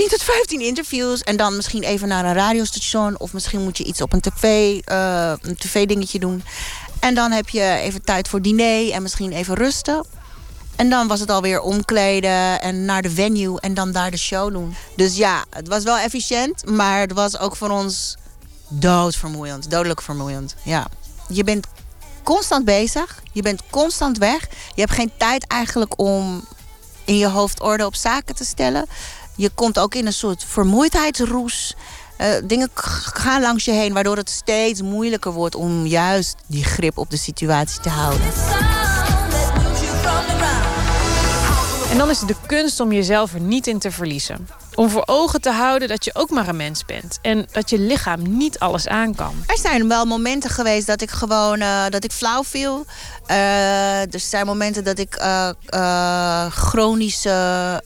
10 0.00 0.08
tot 0.08 0.22
15 0.22 0.60
interviews. 0.60 1.20
En 1.20 1.36
dan 1.36 1.56
misschien 1.56 1.82
even 1.82 2.08
naar 2.08 2.24
een 2.24 2.34
radiostation. 2.34 3.18
Of 3.18 3.32
misschien 3.32 3.62
moet 3.62 3.78
je 3.78 3.84
iets 3.84 4.00
op 4.00 4.12
een 4.12 4.20
tv, 4.20 4.44
uh, 4.92 5.32
een 5.40 5.56
tv-dingetje 5.56 6.18
doen. 6.18 6.42
En 7.00 7.14
dan 7.14 7.30
heb 7.30 7.48
je 7.48 7.62
even 7.62 8.02
tijd 8.02 8.28
voor 8.28 8.42
diner 8.42 8.92
en 8.92 9.02
misschien 9.02 9.32
even 9.32 9.54
rusten. 9.54 10.06
En 10.76 10.90
dan 10.90 11.08
was 11.08 11.20
het 11.20 11.30
alweer 11.30 11.60
omkleden 11.60 12.60
en 12.60 12.84
naar 12.84 13.02
de 13.02 13.10
venue 13.10 13.60
en 13.60 13.74
dan 13.74 13.92
daar 13.92 14.10
de 14.10 14.16
show 14.16 14.52
doen. 14.52 14.74
Dus 14.96 15.16
ja, 15.16 15.44
het 15.50 15.68
was 15.68 15.84
wel 15.84 15.98
efficiënt, 15.98 16.66
maar 16.66 17.00
het 17.00 17.12
was 17.12 17.38
ook 17.38 17.56
voor 17.56 17.70
ons 17.70 18.16
doodvermoeiend, 18.68 19.70
dodelijk 19.70 20.02
vermoeiend. 20.02 20.54
Ja. 20.62 20.86
Je 21.28 21.44
bent 21.44 21.66
constant 22.22 22.64
bezig, 22.64 23.22
je 23.32 23.42
bent 23.42 23.62
constant 23.70 24.18
weg. 24.18 24.40
Je 24.74 24.80
hebt 24.80 24.92
geen 24.92 25.12
tijd 25.16 25.46
eigenlijk 25.46 26.00
om 26.00 26.44
in 27.04 27.16
je 27.16 27.28
hoofd 27.28 27.60
orde 27.60 27.86
op 27.86 27.94
zaken 27.94 28.34
te 28.34 28.44
stellen. 28.44 28.86
Je 29.40 29.50
komt 29.54 29.78
ook 29.78 29.94
in 29.94 30.06
een 30.06 30.12
soort 30.12 30.44
vermoeidheidsroes. 30.44 31.74
Uh, 32.18 32.26
dingen 32.44 32.68
gaan 32.74 33.40
langs 33.40 33.64
je 33.64 33.70
heen, 33.70 33.92
waardoor 33.92 34.16
het 34.16 34.30
steeds 34.30 34.82
moeilijker 34.82 35.32
wordt 35.32 35.54
om 35.54 35.86
juist 35.86 36.36
die 36.46 36.64
grip 36.64 36.98
op 36.98 37.10
de 37.10 37.16
situatie 37.16 37.80
te 37.80 37.88
houden. 37.88 38.26
En 41.90 41.98
dan 41.98 42.10
is 42.10 42.18
het 42.18 42.28
de 42.28 42.36
kunst 42.46 42.80
om 42.80 42.92
jezelf 42.92 43.34
er 43.34 43.40
niet 43.40 43.66
in 43.66 43.78
te 43.78 43.90
verliezen. 43.90 44.48
Om 44.80 44.90
voor 44.90 45.02
ogen 45.06 45.40
te 45.40 45.50
houden 45.50 45.88
dat 45.88 46.04
je 46.04 46.14
ook 46.14 46.30
maar 46.30 46.48
een 46.48 46.56
mens 46.56 46.84
bent. 46.84 47.18
En 47.22 47.46
dat 47.52 47.70
je 47.70 47.78
lichaam 47.78 48.36
niet 48.36 48.58
alles 48.58 48.88
aan 48.88 49.14
kan. 49.14 49.34
Er 49.46 49.58
zijn 49.58 49.88
wel 49.88 50.04
momenten 50.04 50.50
geweest 50.50 50.86
dat 50.86 51.00
ik 51.00 51.10
gewoon 51.10 51.60
uh, 51.60 51.84
dat 51.88 52.04
ik 52.04 52.12
flauw 52.12 52.44
viel. 52.44 52.86
Uh, 53.30 54.14
er 54.14 54.20
zijn 54.20 54.46
momenten 54.46 54.84
dat 54.84 54.98
ik 54.98 55.20
uh, 55.20 56.46
chronische 56.50 57.80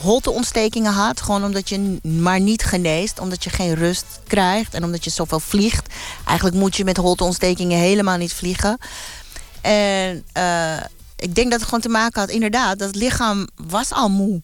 holteontstekingen 0.00 0.92
had. 0.92 1.20
Gewoon 1.20 1.44
omdat 1.44 1.68
je 1.68 1.98
maar 2.02 2.40
niet 2.40 2.64
geneest. 2.64 3.20
Omdat 3.20 3.44
je 3.44 3.50
geen 3.50 3.74
rust 3.74 4.06
krijgt. 4.26 4.74
En 4.74 4.84
omdat 4.84 5.04
je 5.04 5.10
zoveel 5.10 5.40
vliegt. 5.40 5.94
Eigenlijk 6.26 6.56
moet 6.56 6.76
je 6.76 6.84
met 6.84 6.96
holteontstekingen 6.96 7.78
helemaal 7.78 8.16
niet 8.16 8.34
vliegen. 8.34 8.78
En 9.60 10.24
ik 11.16 11.34
denk 11.34 11.50
dat 11.50 11.58
het 11.60 11.64
gewoon 11.64 11.80
te 11.80 11.88
maken 11.88 12.20
had, 12.20 12.30
inderdaad, 12.30 12.78
dat 12.78 12.94
lichaam 12.94 13.48
was 13.56 13.92
al 13.92 14.08
moe. 14.08 14.42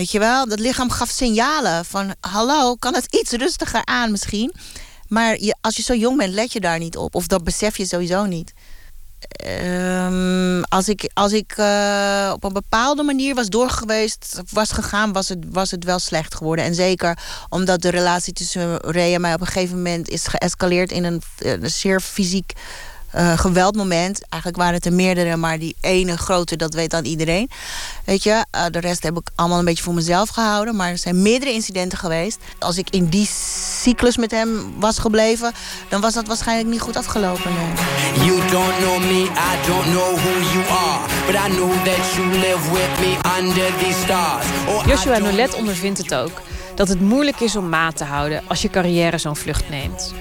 Weet 0.00 0.10
je 0.10 0.18
wel, 0.18 0.48
dat 0.48 0.58
lichaam 0.58 0.90
gaf 0.90 1.10
signalen 1.10 1.84
van 1.84 2.14
hallo, 2.20 2.74
kan 2.74 2.94
het 2.94 3.14
iets 3.14 3.30
rustiger 3.30 3.84
aan 3.84 4.10
misschien. 4.10 4.52
Maar 5.08 5.40
je, 5.40 5.56
als 5.60 5.76
je 5.76 5.82
zo 5.82 5.94
jong 5.94 6.16
bent, 6.16 6.34
let 6.34 6.52
je 6.52 6.60
daar 6.60 6.78
niet 6.78 6.96
op. 6.96 7.14
Of 7.14 7.26
dat 7.26 7.44
besef 7.44 7.76
je 7.76 7.86
sowieso 7.86 8.24
niet. 8.24 8.52
Um, 9.46 10.64
als 10.64 10.88
ik, 10.88 11.10
als 11.14 11.32
ik 11.32 11.56
uh, 11.58 12.30
op 12.34 12.44
een 12.44 12.52
bepaalde 12.52 13.02
manier 13.02 13.34
was 13.34 13.48
doorgeweest, 13.48 14.40
was 14.50 14.70
gegaan, 14.70 15.12
was 15.12 15.28
het, 15.28 15.38
was 15.50 15.70
het 15.70 15.84
wel 15.84 15.98
slecht 15.98 16.34
geworden. 16.34 16.64
En 16.64 16.74
zeker 16.74 17.18
omdat 17.48 17.82
de 17.82 17.90
relatie 17.90 18.32
tussen 18.32 18.76
Ray 18.76 19.14
en 19.14 19.20
mij 19.20 19.34
op 19.34 19.40
een 19.40 19.46
gegeven 19.46 19.76
moment 19.76 20.08
is 20.08 20.26
geëscaleerd 20.26 20.92
in 20.92 21.04
een, 21.04 21.22
een 21.38 21.70
zeer 21.70 22.00
fysiek 22.00 22.52
uh, 23.16 23.38
geweldmoment. 23.38 24.28
Eigenlijk 24.28 24.62
waren 24.62 24.74
het 24.74 24.86
er 24.86 24.92
meerdere, 24.92 25.36
maar 25.36 25.58
die 25.58 25.76
ene 25.80 26.18
grote, 26.18 26.56
dat 26.56 26.74
weet 26.74 26.90
dan 26.90 27.04
iedereen. 27.04 27.50
Weet 28.04 28.22
je, 28.22 28.44
uh, 28.54 28.64
de 28.70 28.80
rest 28.80 29.02
heb 29.02 29.16
ik 29.16 29.28
allemaal 29.34 29.58
een 29.58 29.64
beetje 29.64 29.82
voor 29.82 29.94
mezelf 29.94 30.28
gehouden. 30.28 30.76
Maar 30.76 30.90
er 30.90 30.98
zijn 30.98 31.22
meerdere 31.22 31.52
incidenten 31.52 31.98
geweest. 31.98 32.38
Als 32.58 32.78
ik 32.78 32.90
in 32.90 33.06
die 33.06 33.28
cyclus 33.80 34.16
met 34.16 34.30
hem 34.30 34.72
was 34.78 34.98
gebleven, 34.98 35.52
dan 35.88 36.00
was 36.00 36.14
dat 36.14 36.26
waarschijnlijk 36.26 36.68
niet 36.68 36.80
goed 36.80 36.96
afgelopen. 36.96 37.52
Nee. 37.52 38.26
You 38.26 38.50
don't 38.50 38.76
know 38.76 38.98
me, 38.98 39.22
I 39.22 39.66
don't 39.66 39.84
know 39.84 40.16
who 40.16 40.30
you 40.52 40.64
are. 40.68 41.08
But 41.26 41.34
I 41.34 41.54
know 41.54 41.72
that 41.84 42.14
you 42.14 42.28
live 42.28 42.70
with 42.72 42.98
me 43.00 43.16
under 43.38 43.76
these 43.78 44.00
stars. 44.00 44.46
Oh, 44.68 44.86
Joshua 44.86 45.18
Nolet 45.18 45.54
ondervindt 45.54 45.98
het 45.98 46.14
ook. 46.14 46.40
Dat 46.74 46.88
het 46.88 47.00
moeilijk 47.00 47.40
is 47.40 47.56
om 47.56 47.68
maat 47.68 47.96
te 47.96 48.04
houden 48.04 48.42
als 48.46 48.62
je 48.62 48.70
carrière 48.70 49.18
zo'n 49.18 49.36
vlucht 49.36 49.68
neemt. 49.68 50.12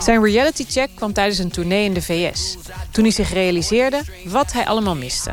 Zijn 0.00 0.24
reality 0.24 0.64
check 0.68 0.88
kwam 0.94 1.12
tijdens 1.12 1.38
een 1.38 1.50
tournee 1.50 1.84
in 1.84 1.94
de 1.94 2.02
VS. 2.02 2.56
Toen 2.90 3.04
hij 3.04 3.12
zich 3.12 3.32
realiseerde 3.32 4.02
wat 4.24 4.52
hij 4.52 4.66
allemaal 4.66 4.96
miste. 4.96 5.30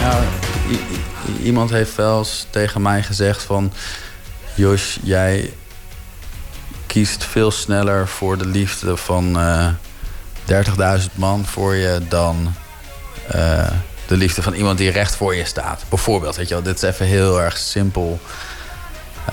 Nou, 0.00 0.24
iemand 1.42 1.70
heeft 1.70 1.94
wel 1.94 2.18
eens 2.18 2.46
tegen 2.50 2.82
mij 2.82 3.02
gezegd 3.02 3.42
van... 3.42 3.72
Jos, 4.54 4.98
jij 5.02 5.52
kiest 6.86 7.24
veel 7.24 7.50
sneller 7.50 8.08
voor 8.08 8.38
de 8.38 8.46
liefde 8.46 8.96
van 8.96 9.38
uh, 9.38 9.68
eh, 10.46 11.00
30.000 11.00 11.04
man 11.14 11.44
voor 11.44 11.74
je... 11.74 12.00
dan 12.08 12.54
uh, 13.34 13.70
de 14.06 14.16
liefde 14.16 14.42
van 14.42 14.54
iemand 14.54 14.78
die 14.78 14.90
recht 14.90 15.16
voor 15.16 15.34
je 15.34 15.44
staat. 15.44 15.84
Bijvoorbeeld, 15.88 16.36
weet 16.36 16.48
je 16.48 16.54
wel, 16.54 16.62
dit 16.62 16.76
is 16.76 16.82
even 16.82 17.06
heel 17.06 17.40
erg 17.40 17.56
simpel 17.56 18.20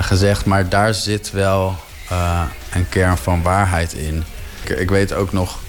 gezegd. 0.03 0.45
Maar 0.45 0.69
daar 0.69 0.93
zit 0.93 1.31
wel 1.31 1.75
uh, 2.11 2.41
een 2.73 2.89
kern 2.89 3.17
van 3.17 3.41
waarheid 3.41 3.93
in. 3.93 4.23
Ik, 4.63 4.89
weet 4.89 5.13
ook 5.13 5.31
nog 5.31 5.59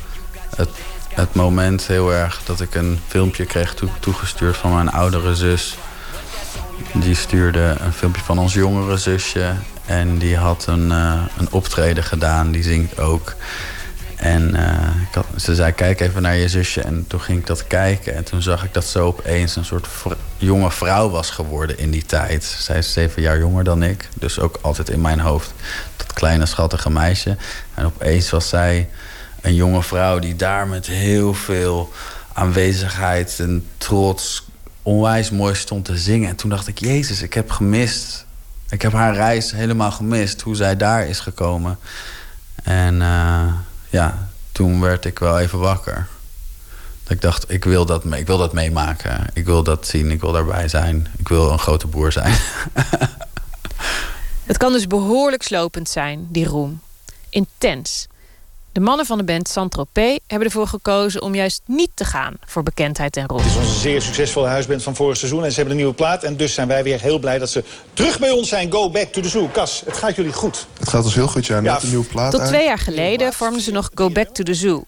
het, 0.56 0.68
het, 1.14 1.34
moment 1.34 1.86
heel 1.86 2.12
erg 2.12 2.40
dat 2.44 2.60
ik 2.60 2.74
een 2.74 3.00
filmpje 3.08 3.44
kreeg 3.44 3.74
toegestuurd 4.00 4.56
van 4.56 4.74
mijn 4.74 4.90
oudere 4.90 5.34
zus. 5.34 5.76
Die 6.92 7.14
stuurde 7.14 7.76
een 7.78 7.92
filmpje 7.92 8.22
van 8.22 8.38
ons 8.38 8.54
jongere 8.54 8.96
zusje. 8.96 9.54
En 9.86 10.18
die 10.18 10.36
had 10.36 10.66
een, 10.66 10.90
uh, 10.90 11.22
een 11.38 11.48
optreden 11.50 12.04
gedaan. 12.04 12.50
Die 12.50 12.62
zingt 12.62 12.98
ook. 12.98 13.34
En 14.16 14.54
uh, 14.54 15.18
ze 15.36 15.54
zei, 15.54 15.72
kijk 15.72 16.00
even 16.00 16.22
naar 16.22 16.36
je 16.36 16.48
zusje. 16.48 16.80
En 16.80 17.04
toen 17.08 17.20
ging 17.20 17.38
ik 17.38 17.46
dat 17.46 17.66
kijken. 17.66 18.14
En 18.14 18.24
toen 18.24 18.42
zag 18.42 18.64
ik 18.64 18.74
dat 18.74 18.84
ze 18.84 18.98
opeens 18.98 19.56
een 19.56 19.64
soort 19.64 19.88
jonge 20.36 20.70
vrouw 20.70 21.08
was 21.10 21.30
geworden 21.30 21.78
in 21.78 21.90
die 21.90 22.06
tijd. 22.06 22.44
Zij 22.44 22.78
is 22.78 22.92
zeven 22.92 23.22
jaar 23.22 23.38
jonger 23.38 23.64
dan 23.64 23.82
ik. 23.82 24.08
Dus 24.14 24.38
ook 24.38 24.58
altijd 24.60 24.88
in 24.88 25.00
mijn 25.00 25.20
hoofd 25.20 25.52
dat 25.96 26.12
kleine 26.12 26.46
schattige 26.46 26.90
meisje. 26.90 27.36
En 27.74 27.84
opeens 27.84 28.30
was 28.30 28.48
zij 28.48 28.88
een 29.40 29.54
jonge 29.54 29.82
vrouw 29.82 30.18
die 30.18 30.36
daar 30.36 30.68
met 30.68 30.86
heel 30.86 31.34
veel 31.34 31.92
aanwezigheid 32.32 33.40
en 33.40 33.66
trots 33.78 34.46
onwijs 34.82 35.30
mooi 35.30 35.54
stond 35.54 35.84
te 35.84 35.96
zingen. 35.96 36.28
En 36.28 36.36
toen 36.36 36.50
dacht 36.50 36.68
ik, 36.68 36.78
Jezus, 36.78 37.22
ik 37.22 37.34
heb 37.34 37.50
gemist. 37.50 38.24
Ik 38.68 38.82
heb 38.82 38.92
haar 38.92 39.14
reis 39.14 39.50
helemaal 39.50 39.92
gemist. 39.92 40.40
Hoe 40.40 40.56
zij 40.56 40.76
daar 40.76 41.06
is 41.06 41.20
gekomen. 41.20 41.78
En... 42.62 42.94
Uh, 42.94 43.52
ja, 43.90 44.28
toen 44.52 44.80
werd 44.80 45.04
ik 45.04 45.18
wel 45.18 45.38
even 45.38 45.58
wakker. 45.58 46.06
Dat 47.02 47.12
ik 47.12 47.20
dacht, 47.20 47.50
ik 47.50 47.64
wil 47.64 47.86
dat, 47.86 48.04
ik 48.04 48.26
wil 48.26 48.38
dat 48.38 48.52
meemaken. 48.52 49.26
Ik 49.32 49.44
wil 49.44 49.62
dat 49.62 49.86
zien, 49.86 50.10
ik 50.10 50.20
wil 50.20 50.32
daarbij 50.32 50.68
zijn. 50.68 51.06
Ik 51.16 51.28
wil 51.28 51.50
een 51.50 51.58
grote 51.58 51.86
boer 51.86 52.12
zijn. 52.12 52.34
Het 54.44 54.56
kan 54.56 54.72
dus 54.72 54.86
behoorlijk 54.86 55.42
slopend 55.42 55.88
zijn, 55.88 56.26
die 56.30 56.46
roem. 56.46 56.80
Intens. 57.28 58.06
De 58.76 58.82
mannen 58.82 59.06
van 59.06 59.18
de 59.18 59.24
band 59.24 59.48
Saint-Tropez 59.48 60.18
hebben 60.26 60.48
ervoor 60.48 60.66
gekozen 60.66 61.22
om 61.22 61.34
juist 61.34 61.62
niet 61.66 61.90
te 61.94 62.04
gaan 62.04 62.34
voor 62.46 62.62
bekendheid 62.62 63.16
en 63.16 63.26
roem. 63.26 63.38
Het 63.38 63.46
is 63.46 63.56
onze 63.56 63.78
zeer 63.78 64.02
succesvolle 64.02 64.46
huisband 64.46 64.82
van 64.82 64.94
vorig 64.94 65.16
seizoen 65.16 65.44
en 65.44 65.50
ze 65.50 65.54
hebben 65.54 65.72
een 65.72 65.80
nieuwe 65.80 65.94
plaat. 65.94 66.22
En 66.22 66.36
dus 66.36 66.54
zijn 66.54 66.68
wij 66.68 66.82
weer 66.82 67.00
heel 67.00 67.18
blij 67.18 67.38
dat 67.38 67.50
ze 67.50 67.64
terug 67.92 68.18
bij 68.18 68.30
ons 68.30 68.48
zijn. 68.48 68.72
Go 68.72 68.90
back 68.90 69.12
to 69.12 69.20
the 69.20 69.28
zoo. 69.28 69.48
Cas, 69.52 69.82
het 69.86 69.96
gaat 69.96 70.16
jullie 70.16 70.32
goed. 70.32 70.66
Het 70.78 70.88
gaat 70.88 71.04
ons 71.04 71.14
heel 71.14 71.26
goed, 71.26 71.46
ja. 71.46 71.60
Net 71.60 71.72
ja. 71.72 71.82
een 71.82 71.88
nieuwe 71.88 72.04
plaat 72.04 72.30
Tot 72.30 72.44
twee 72.44 72.64
jaar 72.64 72.78
geleden 72.78 73.32
vormden 73.32 73.62
ze 73.62 73.70
nog 73.70 73.90
Go 73.94 74.10
back 74.10 74.28
to 74.28 74.42
the 74.42 74.54
zoo. 74.54 74.84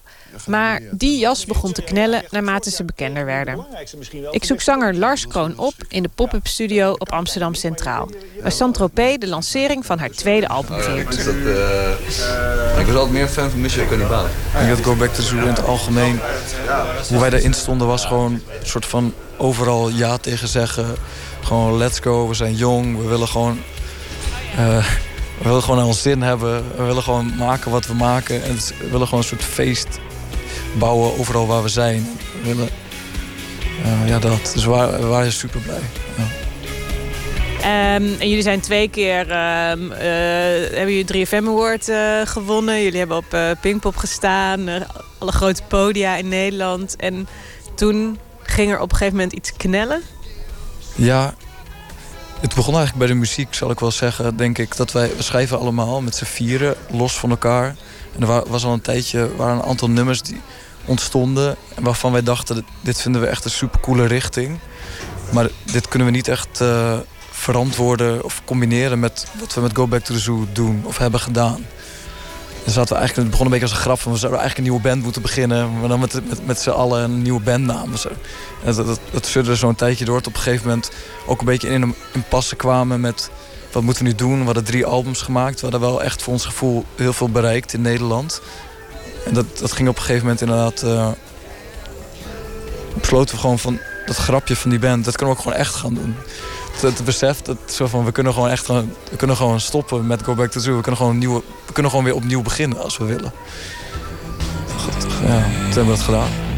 Maar 0.47 0.81
die 0.91 1.19
jas 1.19 1.45
begon 1.45 1.71
te 1.71 1.81
knellen 1.81 2.23
naarmate 2.29 2.71
ze 2.71 2.83
bekender 2.83 3.25
werden. 3.25 3.65
Ik 4.31 4.43
zoek 4.43 4.61
zanger 4.61 4.95
Lars 4.95 5.27
Kroon 5.27 5.57
op 5.57 5.73
in 5.87 6.03
de 6.03 6.09
pop-up 6.15 6.47
studio 6.47 6.91
op 6.97 7.11
Amsterdam 7.11 7.53
Centraal. 7.53 8.09
Waar 8.41 8.51
Saint-Tropez 8.51 9.17
de 9.17 9.27
lancering 9.27 9.85
van 9.85 9.99
haar 9.99 10.09
tweede 10.09 10.47
album 10.47 10.81
viert. 10.81 11.17
Uh, 11.17 11.25
uh, 11.45 12.79
ik 12.79 12.85
was 12.85 12.95
altijd 12.95 13.11
meer 13.11 13.27
fan 13.27 13.49
van 13.49 13.61
Michel 13.61 13.87
Cannibal. 13.87 14.25
Ik 14.25 14.31
denk 14.57 14.69
dat 14.69 14.85
Go 14.85 14.95
Back 14.95 15.13
to 15.13 15.21
Zoo 15.21 15.37
in 15.37 15.47
het 15.47 15.65
algemeen... 15.65 16.19
hoe 17.09 17.19
wij 17.19 17.29
daarin 17.29 17.53
stonden 17.53 17.87
was 17.87 18.05
gewoon 18.05 18.33
een 18.33 18.41
soort 18.63 18.85
van 18.85 19.13
overal 19.37 19.89
ja 19.89 20.17
tegen 20.17 20.47
zeggen. 20.47 20.95
Gewoon 21.43 21.77
let's 21.77 21.99
go, 21.99 22.27
we 22.27 22.33
zijn 22.33 22.55
jong, 22.55 22.97
we 22.97 23.07
willen 23.07 23.27
gewoon... 23.27 23.59
Uh, 24.59 24.85
we 25.37 25.45
willen 25.45 25.63
gewoon 25.63 25.79
aan 25.79 25.85
ons 25.85 26.01
zin 26.01 26.21
hebben. 26.21 26.63
We 26.77 26.83
willen 26.83 27.03
gewoon 27.03 27.35
maken 27.37 27.71
wat 27.71 27.87
we 27.87 27.93
maken. 27.93 28.43
En 28.43 28.55
we 28.55 28.89
willen 28.89 29.07
gewoon 29.07 29.19
een 29.19 29.29
soort 29.29 29.43
feest 29.43 29.99
bouwen 30.77 31.19
overal 31.19 31.47
waar 31.47 31.63
we 31.63 31.69
zijn. 31.69 32.07
We 32.41 32.47
willen, 32.47 32.69
uh, 33.85 34.07
ja, 34.07 34.19
dat. 34.19 34.51
Dus 34.53 34.65
waren, 34.65 34.99
we 34.99 35.05
waren 35.05 35.31
super 35.31 35.59
blij. 35.59 35.81
Ja. 36.17 36.23
Um, 37.95 38.15
en 38.19 38.29
jullie 38.29 38.41
zijn 38.43 38.59
twee 38.59 38.89
keer, 38.89 39.19
um, 39.19 39.91
uh, 39.91 39.97
hebben 40.71 40.95
jullie 40.95 41.27
3FM 41.27 41.47
Award 41.47 41.89
uh, 41.89 42.21
gewonnen. 42.25 42.83
Jullie 42.83 42.99
hebben 42.99 43.17
op 43.17 43.57
Pinkpop 43.61 43.95
gestaan. 43.95 44.69
alle 45.17 45.31
grote 45.31 45.63
podia 45.67 46.15
in 46.15 46.27
Nederland. 46.27 46.95
En 46.95 47.27
toen 47.75 48.19
ging 48.43 48.71
er 48.71 48.79
op 48.79 48.91
een 48.91 48.97
gegeven 48.97 49.15
moment 49.15 49.33
iets 49.33 49.53
knellen. 49.57 50.01
Ja, 50.95 51.33
het 52.39 52.55
begon 52.55 52.75
eigenlijk 52.75 52.97
bij 52.97 53.07
de 53.07 53.19
muziek, 53.19 53.53
zal 53.53 53.71
ik 53.71 53.79
wel 53.79 53.91
zeggen. 53.91 54.37
Denk 54.37 54.57
ik 54.57 54.75
dat 54.75 54.91
wij, 54.91 55.11
schrijven 55.17 55.59
allemaal 55.59 56.01
met 56.01 56.15
z'n 56.15 56.25
vieren, 56.25 56.75
los 56.91 57.19
van 57.19 57.29
elkaar. 57.29 57.75
En 58.15 58.21
er 58.21 58.49
was 58.49 58.65
al 58.65 58.73
een 58.73 58.81
tijdje, 58.81 59.35
waren 59.35 59.55
een 59.55 59.63
aantal 59.63 59.89
nummers 59.89 60.21
die 60.21 60.41
ontstonden. 60.85 61.55
Waarvan 61.79 62.11
wij 62.11 62.23
dachten, 62.23 62.65
dit 62.81 63.01
vinden 63.01 63.21
we 63.21 63.27
echt 63.27 63.45
een 63.45 63.51
supercoole 63.51 64.05
richting. 64.05 64.59
Maar 65.31 65.49
dit 65.71 65.87
kunnen 65.87 66.07
we 66.07 66.13
niet 66.13 66.27
echt 66.27 66.61
uh, 66.61 66.97
verantwoorden 67.31 68.23
of 68.23 68.41
combineren 68.45 68.99
met 68.99 69.27
wat 69.39 69.53
we 69.53 69.61
met 69.61 69.75
Go 69.75 69.87
Back 69.87 70.03
to 70.03 70.13
the 70.13 70.19
Zoo 70.19 70.47
doen 70.53 70.81
of 70.85 70.97
hebben 70.97 71.19
gedaan. 71.19 71.65
Dan 72.63 72.73
zaten 72.73 72.93
we 72.93 72.99
eigenlijk, 72.99 73.15
het 73.15 73.29
begon 73.29 73.45
een 73.45 73.51
beetje 73.51 73.67
als 73.67 73.75
een 73.75 73.83
grap 73.83 73.99
van 73.99 74.11
we 74.11 74.17
zouden 74.17 74.41
eigenlijk 74.41 74.67
een 74.67 74.73
nieuwe 74.75 74.89
band 74.89 75.03
moeten 75.03 75.21
beginnen, 75.21 75.79
maar 75.79 75.89
dan 75.89 75.99
met, 75.99 76.29
met, 76.29 76.45
met 76.45 76.59
z'n 76.59 76.69
allen 76.69 77.03
een 77.03 77.21
nieuwe 77.21 77.41
bandnaam. 77.41 77.95
Zo. 77.95 78.09
En 78.63 78.75
dat, 78.75 78.85
dat, 78.85 78.99
dat 79.11 79.25
zo 79.25 79.53
zo'n 79.53 79.75
tijdje 79.75 80.05
door. 80.05 80.21
Tot 80.21 80.27
op 80.27 80.33
een 80.33 80.41
gegeven 80.41 80.67
moment 80.67 80.91
ook 81.25 81.39
een 81.39 81.45
beetje 81.45 81.69
in 81.69 81.81
een 81.81 81.95
impasse 82.13 82.55
kwamen 82.55 83.01
met 83.01 83.29
wat 83.71 83.83
moeten 83.83 84.03
we 84.03 84.09
nu 84.09 84.15
doen. 84.15 84.39
We 84.39 84.45
hadden 84.45 84.63
drie 84.63 84.85
albums 84.85 85.21
gemaakt. 85.21 85.55
We 85.55 85.61
hadden 85.61 85.89
wel 85.89 86.03
echt 86.03 86.21
voor 86.21 86.33
ons 86.33 86.45
gevoel 86.45 86.85
heel 86.95 87.13
veel 87.13 87.29
bereikt 87.29 87.73
in 87.73 87.81
Nederland. 87.81 88.41
En 89.25 89.33
dat, 89.33 89.45
dat 89.57 89.71
ging 89.71 89.89
op 89.89 89.95
een 89.95 90.01
gegeven 90.01 90.23
moment 90.23 90.41
inderdaad. 90.41 90.83
Uh, 90.83 91.07
besloten 92.99 93.35
we 93.35 93.41
gewoon 93.41 93.59
van 93.59 93.79
dat 94.05 94.15
grapje 94.17 94.55
van 94.55 94.69
die 94.69 94.79
band, 94.79 95.05
dat 95.05 95.15
kunnen 95.15 95.35
we 95.35 95.41
ook 95.41 95.47
gewoon 95.47 95.61
echt 95.61 95.75
gaan 95.75 95.93
doen. 95.93 96.15
Het, 96.81 97.05
besef 97.05 97.41
dat 97.41 97.57
zo 97.65 97.87
van 97.87 98.05
we 98.05 98.11
kunnen 98.11 98.33
gewoon 98.33 98.49
echt 98.49 98.67
we 98.67 99.15
kunnen 99.17 99.35
gewoon 99.35 99.59
stoppen 99.59 100.07
met 100.07 100.23
Go 100.23 100.35
Back 100.35 100.51
to 100.51 100.59
Zoo. 100.59 100.75
We 100.75 100.81
kunnen 100.81 100.99
gewoon, 100.99 101.17
nieuwe, 101.17 101.41
we 101.65 101.73
kunnen 101.73 101.91
gewoon 101.91 102.05
weer 102.05 102.15
opnieuw 102.15 102.41
beginnen 102.41 102.83
als 102.83 102.97
we 102.97 103.05
willen. 103.05 103.31
Ja, 105.27 105.43
toen 105.43 105.63
hebben 105.63 105.85
we 105.85 105.89
dat 105.89 105.99
gedaan. 105.99 106.48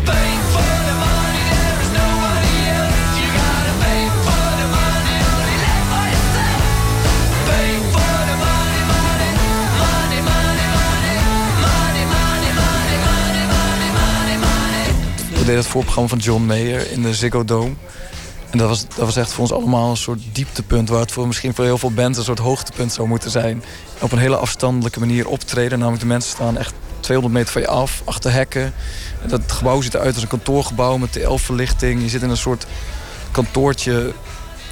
We 15.42 15.48
deden 15.48 15.64
het 15.64 15.72
voorprogramma 15.72 16.10
van 16.10 16.20
John 16.20 16.44
Mayer 16.44 16.92
in 16.92 17.02
de 17.02 17.14
Ziggo 17.14 17.46
Dome. 17.46 17.74
En 18.50 18.58
dat 18.58 18.68
was, 18.68 18.88
dat 18.88 19.06
was 19.06 19.16
echt 19.16 19.32
voor 19.32 19.42
ons 19.42 19.52
allemaal 19.52 19.90
een 19.90 19.98
soort 19.98 20.20
dieptepunt... 20.32 20.90
waar 20.90 21.00
het 21.00 21.12
voor 21.12 21.28
misschien 21.28 21.56
voor 21.56 21.66
heel 21.66 21.78
veel 21.78 21.92
bands 21.92 22.18
een 22.18 22.24
soort 22.24 22.40
hoogtepunt 22.40 22.94
zou 22.94 23.08
moeten 23.08 23.32
zijn. 23.32 23.64
Op 24.00 24.12
een 24.12 24.18
hele 24.18 24.36
afstandelijke 24.36 25.00
manier 25.00 25.28
optreden. 25.28 25.78
Namelijk 25.78 26.02
de 26.02 26.08
mensen 26.08 26.32
staan 26.32 26.58
echt 26.58 26.74
200 27.00 27.38
meter 27.38 27.54
van 27.54 27.62
je 27.62 27.68
af, 27.68 28.02
achter 28.06 28.32
hekken. 28.32 28.74
Dat 29.28 29.52
gebouw 29.52 29.82
ziet 29.82 29.94
eruit 29.94 30.14
als 30.14 30.24
een 30.24 30.30
kantoorgebouw 30.30 30.98
met 30.98 31.12
TL-verlichting. 31.12 32.02
Je 32.02 32.10
zit 32.10 32.22
in 32.22 32.30
een 32.30 32.38
soort 32.38 32.66
kantoortje... 33.32 34.14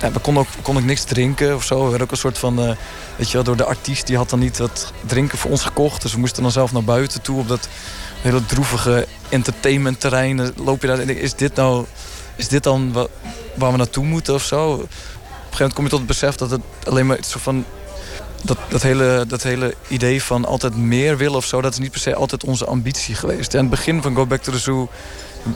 Ja, 0.02 0.12
we 0.12 0.20
konden 0.20 0.44
ook, 0.44 0.50
konden 0.62 0.84
ook 0.84 0.90
niks 0.90 1.04
drinken 1.04 1.56
of 1.56 1.64
zo. 1.64 1.76
We 1.84 1.90
werden 1.90 2.02
ook 2.02 2.12
een 2.12 2.18
soort 2.18 2.38
van... 2.38 2.60
Uh, 2.60 2.76
weet 3.16 3.28
je 3.28 3.34
wel, 3.34 3.44
door 3.44 3.58
de 3.58 3.66
artiest, 3.66 4.08
die 4.08 4.18
had 4.18 4.30
dan 4.30 4.40
niet 4.40 4.58
wat 4.58 4.94
drinken 5.06 5.38
voor 5.38 5.52
ons 5.52 5.64
gekocht. 5.64 6.02
Dus 6.02 6.14
we 6.14 6.20
moesten 6.20 6.44
dan 6.44 6.52
zelf 6.52 6.72
naar 6.72 6.84
buiten 6.84 7.22
toe 7.22 7.40
op 7.40 7.48
dat 7.48 7.70
hele 8.22 8.46
droevige 8.46 9.08
entertainmentterreinen. 9.30 10.54
Loop 10.56 10.82
je 10.82 10.88
daar 10.88 11.00
is 11.00 11.34
dit 11.36 11.56
nou... 11.56 11.86
Is 12.36 12.48
dit 12.48 12.64
dan 12.64 12.92
waar 13.56 13.72
we 13.72 13.78
naartoe 13.78 14.06
moeten 14.06 14.34
of 14.34 14.44
zo? 14.44 14.72
Op 14.72 14.80
een 14.80 14.88
gegeven 14.88 15.58
moment 15.58 15.74
kom 15.74 15.84
je 15.84 15.90
tot 15.90 16.00
het 16.00 16.08
besef 16.08 16.36
dat 16.36 16.52
het 16.52 16.62
alleen 16.84 17.06
maar 17.06 17.18
iets 17.18 17.34
van... 17.38 17.66
Dat, 18.44 18.58
dat, 18.70 18.82
hele, 18.82 19.26
dat 19.28 19.44
hele 19.44 19.76
idee 19.88 20.24
van 20.24 20.46
altijd 20.46 20.76
meer 20.76 21.18
willen 21.18 21.36
of 21.36 21.46
zo... 21.46 21.62
dat 21.62 21.74
is 21.74 21.80
niet 21.80 21.92
per 21.92 22.00
se 22.00 22.16
altijd 22.16 22.44
onze 22.44 22.66
ambitie 22.66 23.16
geweest. 23.16 23.54
En 23.54 23.60
het 23.60 23.70
begin 23.70 24.02
van 24.02 24.16
Go 24.16 24.26
Back 24.26 24.42
to 24.42 24.52
the 24.52 24.60
Zoo... 24.60 24.90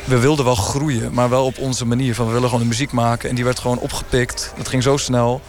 we 0.04 0.20
wilden 0.20 0.46
wel 0.46 0.56
groeien, 0.56 1.14
maar 1.14 1.30
wel 1.30 1.46
op 1.46 1.58
onze 1.58 1.86
manier. 1.86 2.16
Van 2.16 2.28
we 2.28 2.34
willen 2.34 2.50
gewoon 2.50 2.68
muziek 2.68 2.92
maken. 2.92 3.30
En 3.30 3.36
die 3.36 3.44
werd 3.44 3.60
gewoon 3.60 3.80
opgepikt. 3.80 4.54
Dat 4.58 4.68
ging 4.68 4.84
zo 4.84 4.98
snel. 4.98 5.42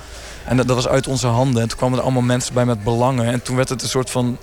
En 0.44 0.56
dat, 0.56 0.66
dat 0.66 0.76
was 0.76 0.88
uit 0.88 1.06
onze 1.06 1.26
handen. 1.26 1.62
En 1.62 1.68
toen 1.68 1.78
kwamen 1.78 1.98
er 1.98 2.04
allemaal 2.04 2.22
mensen 2.22 2.54
bij 2.54 2.64
met 2.64 2.84
belangen. 2.84 3.26
En 3.26 3.42
toen 3.42 3.56
werd 3.56 3.68
het 3.68 3.82
een 3.82 3.88
soort 3.88 4.10
van 4.10 4.38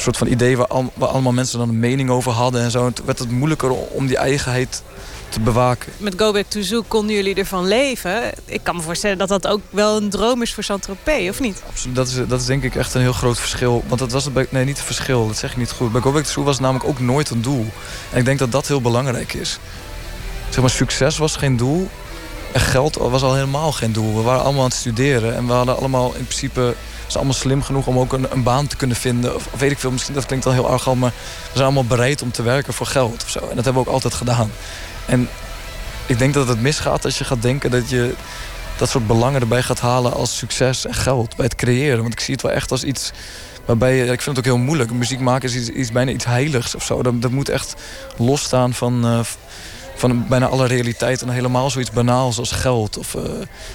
soort 0.00 0.16
van 0.16 0.26
idee 0.26 0.56
waar, 0.56 0.66
al, 0.66 0.92
waar, 0.94 1.08
allemaal 1.08 1.32
mensen 1.32 1.58
dan 1.58 1.68
een 1.68 1.78
mening 1.78 2.10
over 2.10 2.32
hadden 2.32 2.62
en 2.62 2.70
zo. 2.70 2.86
En 2.86 2.92
toen 2.92 3.06
werd 3.06 3.18
het 3.18 3.30
moeilijker 3.30 3.70
om 3.70 4.06
die 4.06 4.16
eigenheid 4.16 4.82
te 5.28 5.40
bewaken. 5.40 5.92
Met 5.96 6.14
Go 6.16 6.32
Back 6.32 6.44
to 6.48 6.60
Zoo 6.60 6.82
konden 6.88 7.16
jullie 7.16 7.34
ervan 7.34 7.66
leven. 7.66 8.22
Ik 8.44 8.62
kan 8.62 8.76
me 8.76 8.82
voorstellen 8.82 9.18
dat 9.18 9.28
dat 9.28 9.46
ook 9.46 9.60
wel 9.70 9.96
een 9.96 10.10
droom 10.10 10.42
is 10.42 10.54
voor 10.54 10.62
Saint-Tropez, 10.62 11.28
of 11.28 11.40
niet? 11.40 11.62
Absoluut, 11.68 11.96
dat 11.96 12.08
is, 12.08 12.14
dat 12.28 12.40
is 12.40 12.46
denk 12.46 12.62
ik 12.62 12.74
echt 12.74 12.94
een 12.94 13.00
heel 13.00 13.12
groot 13.12 13.38
verschil. 13.38 13.84
Want 13.86 14.00
dat 14.00 14.12
was 14.12 14.24
het 14.24 14.32
bij, 14.32 14.46
nee, 14.50 14.64
niet 14.64 14.76
het 14.76 14.86
verschil, 14.86 15.26
dat 15.26 15.36
zeg 15.36 15.50
ik 15.50 15.56
niet 15.56 15.70
goed. 15.70 15.92
Bij 15.92 16.00
Go 16.00 16.12
Back 16.12 16.24
to 16.24 16.30
Zoo 16.30 16.42
was 16.42 16.54
het 16.54 16.62
namelijk 16.64 16.88
ook 16.88 17.00
nooit 17.00 17.30
een 17.30 17.42
doel. 17.42 17.66
En 18.12 18.18
ik 18.18 18.24
denk 18.24 18.38
dat 18.38 18.52
dat 18.52 18.68
heel 18.68 18.80
belangrijk 18.80 19.34
is. 19.34 19.58
Zeg 20.48 20.60
maar, 20.60 20.70
succes 20.70 21.18
was 21.18 21.36
geen 21.36 21.56
doel. 21.56 21.88
En 22.52 22.60
geld 22.60 22.96
was 22.96 23.22
al 23.22 23.34
helemaal 23.34 23.72
geen 23.72 23.92
doel. 23.92 24.16
We 24.16 24.22
waren 24.22 24.42
allemaal 24.42 24.62
aan 24.62 24.68
het 24.68 24.78
studeren. 24.78 25.36
En 25.36 25.46
we 25.46 25.52
hadden 25.52 25.76
allemaal 25.76 26.14
in 26.14 26.24
principe 26.24 26.74
is 27.10 27.16
allemaal 27.16 27.34
slim 27.34 27.62
genoeg 27.62 27.86
om 27.86 27.98
ook 27.98 28.12
een, 28.12 28.26
een 28.32 28.42
baan 28.42 28.66
te 28.66 28.76
kunnen 28.76 28.96
vinden. 28.96 29.34
Of, 29.34 29.48
weet 29.58 29.70
ik 29.70 29.78
veel, 29.78 29.90
misschien 29.90 30.14
dat 30.14 30.26
klinkt 30.26 30.46
al 30.46 30.52
heel 30.52 30.66
arrogant, 30.66 31.00
maar 31.00 31.12
we 31.42 31.50
zijn 31.52 31.64
allemaal 31.64 31.84
bereid 31.84 32.22
om 32.22 32.30
te 32.30 32.42
werken 32.42 32.72
voor 32.72 32.86
geld 32.86 33.22
of 33.22 33.30
zo. 33.30 33.38
En 33.38 33.56
dat 33.56 33.64
hebben 33.64 33.82
we 33.82 33.88
ook 33.88 33.94
altijd 33.94 34.14
gedaan. 34.14 34.50
En 35.06 35.28
ik 36.06 36.18
denk 36.18 36.34
dat 36.34 36.48
het 36.48 36.60
misgaat 36.60 37.04
als 37.04 37.18
je 37.18 37.24
gaat 37.24 37.42
denken 37.42 37.70
dat 37.70 37.90
je 37.90 38.14
dat 38.78 38.88
soort 38.88 39.06
belangen 39.06 39.40
erbij 39.40 39.62
gaat 39.62 39.80
halen 39.80 40.12
als 40.12 40.36
succes 40.36 40.86
en 40.86 40.94
geld 40.94 41.36
bij 41.36 41.44
het 41.44 41.54
creëren. 41.54 42.00
Want 42.00 42.12
ik 42.12 42.20
zie 42.20 42.34
het 42.34 42.42
wel 42.42 42.52
echt 42.52 42.70
als 42.70 42.84
iets 42.84 43.12
waarbij 43.64 43.96
je, 43.96 44.02
ik 44.02 44.22
vind 44.22 44.36
het 44.36 44.38
ook 44.38 44.52
heel 44.52 44.64
moeilijk. 44.64 44.92
Muziek 44.92 45.20
maken 45.20 45.54
is 45.54 45.68
iets, 45.68 45.92
bijna 45.92 46.10
iets 46.10 46.24
heiligs 46.24 46.74
of 46.74 46.84
zo. 46.84 47.02
Dat, 47.02 47.22
dat 47.22 47.30
moet 47.30 47.48
echt 47.48 47.74
losstaan 48.16 48.74
van, 48.74 49.06
uh, 49.06 49.20
van 50.00 50.28
bijna 50.28 50.46
alle 50.46 50.66
realiteit. 50.66 51.22
En 51.22 51.28
helemaal 51.28 51.70
zoiets 51.70 51.90
banaals 51.90 52.38
als 52.38 52.50
geld. 52.50 52.98
Of, 52.98 53.14
uh, 53.14 53.22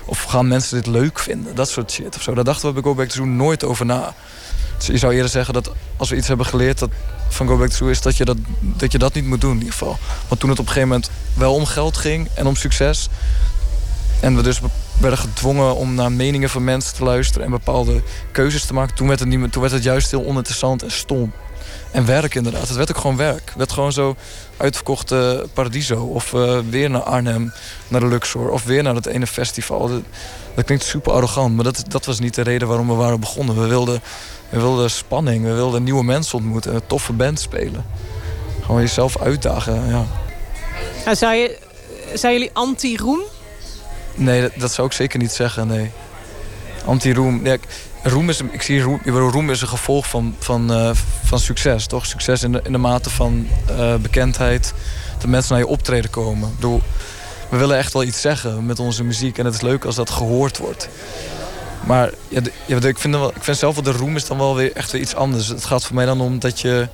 of 0.05 0.23
gaan 0.23 0.47
mensen 0.47 0.77
dit 0.77 0.87
leuk 0.87 1.19
vinden? 1.19 1.55
Dat 1.55 1.69
soort 1.69 1.91
shit 1.91 2.15
of 2.15 2.21
zo. 2.21 2.33
Daar 2.33 2.43
dachten 2.43 2.67
we 2.67 2.73
bij 2.73 2.83
Go 2.83 2.95
Back 2.95 3.07
to 3.07 3.15
Zoo 3.15 3.25
nooit 3.25 3.63
over 3.63 3.85
na. 3.85 4.13
Dus 4.77 4.87
je 4.87 4.97
zou 4.97 5.13
eerder 5.13 5.29
zeggen 5.29 5.53
dat 5.53 5.71
als 5.97 6.09
we 6.09 6.15
iets 6.15 6.27
hebben 6.27 6.45
geleerd 6.45 6.79
dat 6.79 6.89
van 7.29 7.47
Go 7.47 7.57
Back 7.57 7.69
to 7.69 7.75
Zoo... 7.75 7.87
is 7.87 8.01
dat 8.01 8.17
je 8.17 8.25
dat, 8.25 8.37
dat 8.59 8.91
je 8.91 8.97
dat 8.97 9.13
niet 9.13 9.25
moet 9.25 9.41
doen 9.41 9.51
in 9.51 9.57
ieder 9.57 9.71
geval. 9.71 9.97
Want 10.27 10.39
toen 10.39 10.49
het 10.49 10.59
op 10.59 10.65
een 10.65 10.71
gegeven 10.71 10.89
moment 10.89 11.09
wel 11.33 11.53
om 11.53 11.65
geld 11.65 11.97
ging 11.97 12.29
en 12.33 12.47
om 12.47 12.55
succes... 12.55 13.09
en 14.19 14.35
we 14.35 14.41
dus 14.41 14.59
werden 14.99 15.19
gedwongen 15.19 15.75
om 15.75 15.95
naar 15.95 16.11
meningen 16.11 16.49
van 16.49 16.63
mensen 16.63 16.95
te 16.95 17.03
luisteren... 17.03 17.45
en 17.45 17.51
bepaalde 17.51 18.03
keuzes 18.31 18.65
te 18.65 18.73
maken... 18.73 18.95
toen 18.95 19.07
werd 19.07 19.19
het, 19.19 19.29
niet 19.29 19.51
toen 19.51 19.61
werd 19.61 19.73
het 19.73 19.83
juist 19.83 20.11
heel 20.11 20.25
oninteressant 20.25 20.83
en 20.83 20.91
stom. 20.91 21.33
En 21.95 22.05
werk 22.05 22.35
inderdaad. 22.35 22.67
Het 22.67 22.77
werd 22.77 22.89
ook 22.89 22.97
gewoon 22.97 23.17
werk. 23.17 23.45
Het 23.45 23.55
werd 23.55 23.71
gewoon 23.71 23.91
zo 23.91 24.15
uitverkochte 24.57 25.47
Paradiso. 25.53 26.03
Of 26.03 26.33
uh, 26.33 26.59
weer 26.69 26.89
naar 26.89 27.01
Arnhem, 27.01 27.53
naar 27.87 27.99
de 27.99 28.07
Luxor. 28.07 28.49
Of 28.49 28.63
weer 28.63 28.83
naar 28.83 28.93
dat 28.93 29.05
ene 29.05 29.27
festival. 29.27 29.87
Dat, 29.87 30.01
dat, 30.55 30.65
klinkt 30.65 30.83
super 30.83 31.11
arrogant. 31.11 31.55
Maar 31.55 31.63
dat, 31.63 31.83
dat 31.87 32.05
was 32.05 32.19
niet 32.19 32.35
de 32.35 32.41
reden 32.41 32.67
waarom 32.67 32.87
we 32.87 32.93
waren 32.93 33.19
begonnen. 33.19 33.61
We 33.61 33.67
wilden, 33.67 34.01
we 34.49 34.59
wilden 34.59 34.91
spanning. 34.91 35.43
We 35.43 35.53
wilden 35.53 35.83
nieuwe 35.83 36.03
mensen 36.03 36.37
ontmoeten. 36.37 36.75
Een 36.75 36.87
toffe 36.87 37.13
band 37.13 37.39
spelen. 37.39 37.85
Gewoon 38.61 38.81
jezelf 38.81 39.17
uitdagen, 39.21 39.87
ja. 39.87 40.05
Nou, 41.05 41.15
zou 41.15 41.33
je, 41.33 41.59
zijn 42.13 42.33
jullie 42.33 42.49
anti-roem? 42.53 43.21
Nee, 44.15 44.41
dat, 44.41 44.51
dat, 44.55 44.71
zou 44.71 44.87
ik 44.87 44.93
zeker 44.93 45.19
niet 45.19 45.31
zeggen, 45.31 45.67
nee. 45.67 45.91
Anti-roem... 46.85 47.45
Ja, 47.45 47.57
roem 48.05 48.29
is, 48.29 48.41
ik 48.51 48.61
zie 48.61 48.81
roem, 48.81 48.99
roem 49.05 49.49
is 49.49 49.61
een 49.61 49.67
gevolg 49.67 50.09
van, 50.09 50.35
van, 50.39 50.71
uh, 50.71 50.91
van 51.23 51.39
succes, 51.39 51.87
toch? 51.87 52.05
Succes 52.05 52.43
in 52.43 52.51
de, 52.51 52.61
in 52.63 52.71
de 52.71 52.77
mate 52.77 53.09
van 53.09 53.47
uh, 53.69 53.95
bekendheid, 53.95 54.73
dat 55.17 55.29
mensen 55.29 55.53
naar 55.53 55.63
je 55.63 55.69
optreden 55.69 56.09
komen. 56.09 56.55
We 57.49 57.57
willen 57.57 57.77
echt 57.77 57.93
wel 57.93 58.03
iets 58.03 58.21
zeggen 58.21 58.65
met 58.65 58.79
onze 58.79 59.03
muziek 59.03 59.37
en 59.37 59.45
het 59.45 59.53
is 59.53 59.61
leuk 59.61 59.85
als 59.85 59.95
dat 59.95 60.09
gehoord 60.09 60.57
wordt. 60.57 60.89
Maar 61.85 62.09
ja, 62.27 62.41
ik, 62.81 62.99
vind 62.99 63.15
wel, 63.15 63.29
ik 63.29 63.43
vind 63.43 63.57
zelf 63.57 63.75
wel 63.75 63.83
de 63.83 63.91
roem 63.91 64.15
is 64.15 64.27
dan 64.27 64.37
wel 64.37 64.55
weer 64.55 64.73
echt 64.73 64.93
iets 64.93 65.15
anders. 65.15 65.47
Het 65.47 65.65
gaat 65.65 65.83
voor 65.83 65.95
mij 65.95 66.05
dan 66.05 66.21
om 66.21 66.39
dat 66.39 66.59
je, 66.59 66.87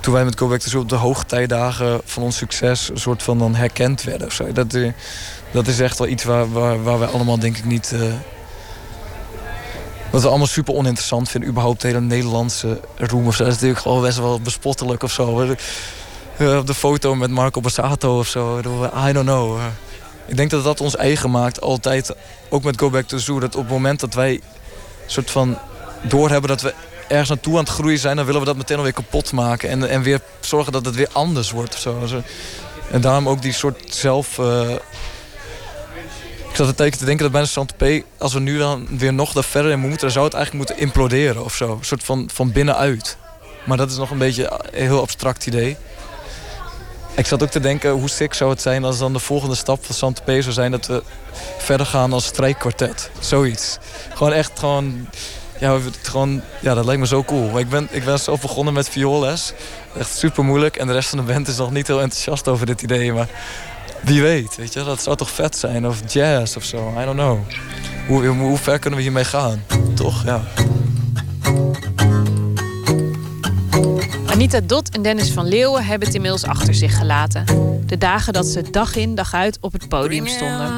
toen 0.00 0.14
wij 0.14 0.24
met 0.24 0.38
Go 0.38 0.48
Back 0.48 0.74
op 0.74 0.88
de 0.88 0.94
hoogtijdagen 0.94 2.00
van 2.04 2.22
ons 2.22 2.36
succes, 2.36 2.88
een 2.88 2.98
soort 2.98 3.22
van 3.22 3.38
dan 3.38 3.54
herkend 3.54 4.02
werden. 4.02 4.26
Of 4.26 4.32
zo. 4.32 4.52
Dat, 4.52 4.74
eh, 4.74 4.92
dat 5.50 5.66
is 5.66 5.80
echt 5.80 5.98
wel 5.98 6.08
iets 6.08 6.24
waar, 6.24 6.52
waar, 6.52 6.82
waar 6.82 6.98
wij 6.98 7.08
allemaal 7.08 7.38
denk 7.38 7.56
ik 7.56 7.64
niet... 7.64 7.94
wat 10.16 10.24
we 10.24 10.30
allemaal 10.30 10.54
super 10.54 10.74
oninteressant 10.74 11.28
vinden. 11.28 11.50
Überhaupt 11.50 11.80
de 11.80 11.86
hele 11.86 12.00
Nederlandse 12.00 12.80
roem 12.96 13.26
of 13.26 13.34
zo. 13.34 13.42
Dat 13.44 13.52
is 13.52 13.54
natuurlijk 13.54 13.80
gewoon 13.80 14.02
best 14.02 14.18
wel 14.18 14.40
bespottelijk 14.40 15.02
of 15.02 15.12
zo. 15.12 15.56
Uh, 16.38 16.56
op 16.56 16.66
de 16.66 16.74
foto 16.74 17.14
met 17.14 17.30
Marco 17.30 17.60
Bassato 17.60 18.18
of 18.18 18.26
zo. 18.28 18.58
I 19.08 19.12
don't 19.12 19.26
know. 19.26 19.58
Ik 20.26 20.36
denk 20.36 20.50
dat 20.50 20.64
dat 20.64 20.80
ons 20.80 20.96
eigen 20.96 21.30
maakt. 21.30 21.60
Altijd, 21.60 22.14
ook 22.48 22.62
met 22.62 22.78
Go 22.78 22.90
Back 22.90 23.06
to 23.06 23.18
Zoo. 23.18 23.40
Dat 23.40 23.54
op 23.54 23.62
het 23.62 23.72
moment 23.72 24.00
dat 24.00 24.14
wij 24.14 24.40
soort 25.06 25.30
van 25.30 25.58
doorhebben 26.02 26.48
dat 26.48 26.60
we 26.60 26.74
ergens 27.08 27.28
naartoe 27.28 27.52
aan 27.52 27.64
het 27.64 27.72
groeien 27.72 27.98
zijn... 27.98 28.16
dan 28.16 28.24
willen 28.24 28.40
we 28.40 28.46
dat 28.46 28.56
meteen 28.56 28.76
alweer 28.76 28.92
kapot 28.92 29.32
maken. 29.32 29.68
En, 29.68 29.88
en 29.88 30.02
weer 30.02 30.20
zorgen 30.40 30.72
dat 30.72 30.84
het 30.84 30.94
weer 30.94 31.08
anders 31.12 31.50
wordt. 31.50 31.74
Of 31.74 32.08
zo. 32.08 32.22
En 32.90 33.00
daarom 33.00 33.28
ook 33.28 33.42
die 33.42 33.52
soort 33.52 33.94
zelf... 33.94 34.38
ik 36.56 36.64
zat 36.64 36.80
een 36.80 36.90
te 36.90 37.04
denken 37.04 37.30
dat 37.30 37.32
bij 37.32 37.64
de 37.76 38.00
P, 38.00 38.04
als 38.18 38.32
we 38.32 38.40
nu 38.40 38.58
dan 38.58 38.86
weer 38.90 39.12
nog 39.12 39.32
daar 39.32 39.44
verder 39.44 39.70
in 39.70 39.78
moeten... 39.78 40.00
dan 40.00 40.10
zou 40.10 40.24
het 40.24 40.34
eigenlijk 40.34 40.66
moeten 40.66 40.84
imploderen 40.84 41.44
of 41.44 41.54
zo. 41.54 41.72
Een 41.72 41.84
soort 41.84 42.04
van, 42.04 42.28
van 42.32 42.52
binnenuit. 42.52 43.16
Maar 43.64 43.76
dat 43.76 43.90
is 43.90 43.96
nog 43.96 44.10
een 44.10 44.18
beetje 44.18 44.50
een 44.70 44.86
heel 44.86 45.00
abstract 45.00 45.46
idee. 45.46 45.76
Ik 47.14 47.26
zat 47.26 47.42
ook 47.42 47.50
te 47.50 47.60
denken, 47.60 47.90
hoe 47.90 48.08
sick 48.08 48.34
zou 48.34 48.50
het 48.50 48.62
zijn 48.62 48.84
als 48.84 48.98
dan 48.98 49.12
de 49.12 49.18
volgende 49.18 49.54
stap 49.54 49.84
van 49.84 49.94
Santa 49.94 50.22
P 50.22 50.26
zou 50.26 50.52
zijn... 50.52 50.70
dat 50.70 50.86
we 50.86 51.02
verder 51.58 51.86
gaan 51.86 52.12
als 52.12 52.24
strijkkwartet. 52.24 53.10
Zoiets. 53.18 53.78
Gewoon 54.14 54.32
echt 54.32 54.58
gewoon... 54.58 55.08
Ja, 55.58 55.78
ja, 56.60 56.74
dat 56.74 56.84
lijkt 56.84 57.00
me 57.00 57.06
zo 57.06 57.24
cool. 57.24 57.58
Ik 57.58 57.68
ben, 57.68 57.88
ik 57.90 58.04
ben 58.04 58.18
zelf 58.18 58.40
begonnen 58.40 58.74
met 58.74 58.88
vioolles. 58.88 59.52
Echt 59.98 60.16
super 60.16 60.44
moeilijk. 60.44 60.76
En 60.76 60.86
de 60.86 60.92
rest 60.92 61.08
van 61.08 61.18
de 61.18 61.32
band 61.32 61.48
is 61.48 61.56
nog 61.56 61.70
niet 61.70 61.86
heel 61.86 62.00
enthousiast 62.00 62.48
over 62.48 62.66
dit 62.66 62.82
idee. 62.82 63.12
Maar 63.12 63.28
Wie 64.06 64.22
weet, 64.22 64.56
weet 64.56 64.72
je, 64.72 64.84
dat 64.84 65.02
zou 65.02 65.16
toch 65.16 65.30
vet 65.30 65.56
zijn? 65.56 65.86
Of 65.86 66.12
jazz 66.12 66.56
of 66.56 66.64
zo, 66.64 66.94
I 67.00 67.04
don't 67.04 67.16
know. 67.16 67.38
Hoe, 68.06 68.26
hoe 68.26 68.58
ver 68.58 68.78
kunnen 68.78 68.98
we 68.98 69.04
hiermee 69.04 69.24
gaan? 69.24 69.62
Toch, 69.94 70.24
ja. 70.24 70.42
Anita 74.26 74.60
Dot 74.60 74.88
en 74.88 75.02
Dennis 75.02 75.30
van 75.30 75.46
Leeuwen 75.46 75.84
hebben 75.84 76.06
het 76.06 76.16
inmiddels 76.16 76.44
achter 76.44 76.74
zich 76.74 76.96
gelaten. 76.96 77.44
De 77.86 77.98
dagen 77.98 78.32
dat 78.32 78.46
ze 78.46 78.70
dag 78.70 78.96
in 78.96 79.14
dag 79.14 79.34
uit 79.34 79.58
op 79.60 79.72
het 79.72 79.88
podium 79.88 80.26
stonden. 80.26 80.72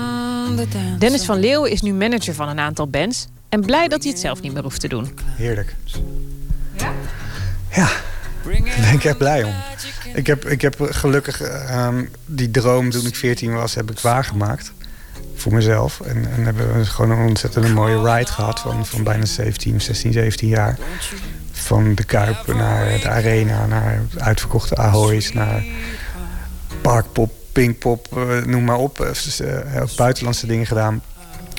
Dennis 0.99 1.25
van 1.25 1.39
Leeuwen 1.39 1.71
is 1.71 1.81
nu 1.81 1.93
manager 1.93 2.35
van 2.35 2.49
een 2.49 2.59
aantal 2.59 2.89
bands 2.89 3.27
en 3.49 3.61
blij 3.61 3.89
dat 3.89 4.03
hij 4.03 4.11
het 4.11 4.21
zelf 4.21 4.41
niet 4.43 4.53
meer 4.53 4.63
hoeft 4.63 4.81
te 4.81 4.89
doen. 4.89 5.19
Heerlijk. 5.37 5.77
Ja? 6.77 6.93
Ja, 7.73 7.89
ben 8.57 8.93
ik 8.93 9.05
echt 9.05 9.19
blij 9.19 9.45
om. 9.45 9.55
Ik 10.15 10.27
heb, 10.27 10.45
ik 10.45 10.61
heb 10.61 10.77
gelukkig 10.81 11.41
ehm, 11.41 12.05
die 12.27 12.51
droom 12.51 12.91
toen 12.91 13.07
ik 13.07 13.17
14 13.17 13.53
was, 13.55 13.75
heb 13.75 13.91
ik 13.91 13.99
waargemaakt. 13.99 14.73
Voor 15.35 15.55
mezelf. 15.55 16.01
En, 16.01 16.31
en 16.31 16.45
hebben 16.45 16.79
we 16.79 16.85
gewoon 16.85 17.11
een 17.11 17.29
ontzettend 17.29 17.75
mooie 17.75 18.15
ride 18.15 18.33
gehad 18.33 18.61
van, 18.61 18.87
van 18.87 19.03
bijna 19.03 19.25
17, 19.25 19.81
16, 19.81 20.13
17 20.13 20.49
jaar. 20.49 20.79
Van 21.53 21.95
de 21.95 22.05
Kuip 22.05 22.47
naar 22.47 23.01
de 23.01 23.09
Arena, 23.09 23.67
naar 23.67 24.01
uitverkochte 24.17 24.77
Ahoy's, 24.77 25.33
naar 25.33 25.65
Parkpop, 26.81 27.33
Pinkpop, 27.53 28.17
uh, 28.17 28.45
noem 28.45 28.65
maar 28.65 28.79
op. 28.79 28.97
Dus, 28.97 29.41
uh, 29.41 29.83
buitenlandse 29.97 30.47
dingen 30.47 30.67
gedaan. 30.67 31.03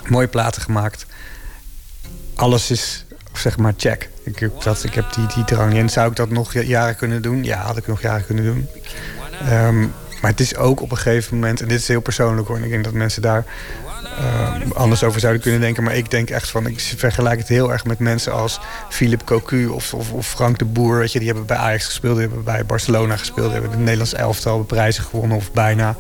Mooie 0.08 0.28
platen 0.28 0.62
gemaakt. 0.62 1.06
Alles 2.36 2.72
is, 2.72 3.06
zeg 3.40 3.58
maar, 3.58 3.74
check. 3.78 4.10
Ik 4.24 4.40
heb, 4.40 4.62
dat, 4.62 4.84
ik 4.84 4.94
heb 4.94 5.14
die, 5.14 5.26
die 5.36 5.44
drang. 5.44 5.78
En 5.78 5.90
zou 5.90 6.10
ik 6.10 6.16
dat 6.16 6.30
nog 6.30 6.54
jaren 6.54 6.96
kunnen 6.96 7.22
doen? 7.22 7.44
Ja, 7.44 7.62
had 7.62 7.78
ik 7.78 7.88
nog 7.88 8.02
jaren 8.02 8.26
kunnen 8.26 8.44
doen. 8.44 8.68
Um, 9.52 9.94
maar 10.22 10.32
het 10.32 10.40
is 10.40 10.56
ook 10.56 10.82
op 10.82 10.92
een 10.92 10.98
gegeven 10.98 11.36
moment, 11.36 11.62
en 11.62 11.68
dit 11.68 11.80
is 11.80 11.88
heel 11.88 12.02
persoonlijk 12.02 12.48
hoor, 12.48 12.58
en 12.58 12.64
ik 12.64 12.70
denk 12.70 12.84
dat 12.84 12.94
mensen 12.94 13.22
daar 13.22 13.46
uh, 14.20 14.72
anders 14.74 15.04
over 15.04 15.20
zouden 15.20 15.42
kunnen 15.42 15.62
denken. 15.62 15.84
Maar 15.84 15.96
ik 15.96 16.12
denk 16.12 16.30
echt 16.30 16.50
van, 16.50 16.68
ik 16.68 16.80
vergelijk 16.80 17.40
het 17.40 17.48
heel 17.48 17.72
erg 17.72 17.86
met 17.86 18.00
mensen 18.00 18.34
als 18.34 18.60
Philip 18.90 19.24
Cocu 19.26 19.68
of, 19.68 19.94
of, 19.94 20.28
Frank 20.28 20.60
de 20.60 20.66
Boer. 20.66 20.98
Weet 20.98 21.12
je, 21.12 21.20
die 21.20 21.28
hebben 21.28 21.46
bij 21.46 21.58
Ajax 21.58 21.86
gespeeld, 21.86 22.18
hebben 22.18 22.44
bij 22.44 22.66
Barcelona 22.66 23.18
gespeeld, 23.18 23.52
hebben 23.52 23.70
het 23.70 23.80
Nederlands 23.80 24.14
elftal 24.14 24.64
prijzen 24.64 25.04
gewonnen 25.04 25.38
of 25.38 25.52
bijna 25.52 25.96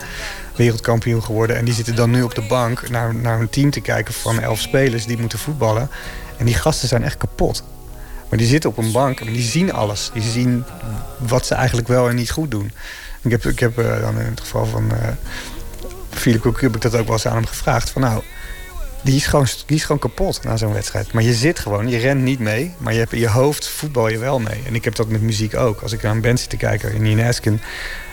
wereldkampioen 0.55 1.23
geworden. 1.23 1.55
En 1.55 1.65
die 1.65 1.73
zitten 1.73 1.95
dan 1.95 2.11
nu 2.11 2.21
op 2.21 2.35
de 2.35 2.45
bank 2.47 2.89
naar, 2.89 3.15
naar 3.15 3.39
een 3.39 3.49
team 3.49 3.69
te 3.69 3.81
kijken 3.81 4.13
van 4.13 4.39
elf 4.39 4.59
spelers 4.59 5.05
die 5.05 5.17
moeten 5.17 5.39
voetballen. 5.39 5.89
En 6.39 6.45
die 6.45 6.53
gasten 6.53 6.87
zijn 6.87 7.03
echt 7.03 7.17
kapot. 7.17 7.63
Maar 8.29 8.39
die 8.39 8.47
zitten 8.47 8.69
op 8.69 8.77
een 8.77 8.91
bank 8.91 9.19
en 9.19 9.33
die 9.33 9.41
zien 9.41 9.73
alles. 9.73 10.09
Die 10.13 10.21
zien 10.21 10.63
wat 11.17 11.45
ze 11.45 11.55
eigenlijk 11.55 11.87
wel 11.87 12.09
en 12.09 12.15
niet 12.15 12.31
goed 12.31 12.51
doen. 12.51 12.71
Ik 13.21 13.31
heb, 13.31 13.45
ik 13.45 13.59
heb 13.59 13.79
uh, 13.79 14.01
dan 14.01 14.19
in 14.19 14.25
het 14.25 14.39
geval 14.39 14.65
van 14.65 14.83
uh, 14.83 14.97
Philip 16.09 16.43
heb 16.43 16.75
ik 16.75 16.81
dat 16.81 16.95
ook 16.95 17.03
wel 17.05 17.13
eens 17.13 17.27
aan 17.27 17.35
hem 17.35 17.45
gevraagd. 17.45 17.89
Van 17.89 18.01
nou, 18.01 18.23
die 19.01 19.15
is 19.15 19.25
gewoon, 19.25 19.47
die 19.65 19.75
is 19.75 19.83
gewoon 19.83 19.99
kapot 19.99 20.43
na 20.43 20.57
zo'n 20.57 20.73
wedstrijd. 20.73 21.13
Maar 21.13 21.23
je 21.23 21.33
zit 21.33 21.59
gewoon, 21.59 21.89
je 21.89 21.97
rent 21.97 22.21
niet 22.21 22.39
mee. 22.39 22.73
Maar 22.77 22.93
je 22.93 22.99
hebt 22.99 23.11
je 23.11 23.29
hoofd 23.29 23.67
voetbal 23.67 24.07
je 24.07 24.17
wel 24.17 24.39
mee. 24.39 24.61
En 24.65 24.75
ik 24.75 24.83
heb 24.83 24.95
dat 24.95 25.07
met 25.07 25.21
muziek 25.21 25.55
ook. 25.55 25.81
Als 25.81 25.91
ik 25.91 26.01
naar 26.01 26.11
een 26.11 26.21
band 26.21 26.39
zit 26.39 26.49
te 26.49 26.57
kijken 26.57 26.93
in 26.93 27.05
Inesken... 27.05 27.61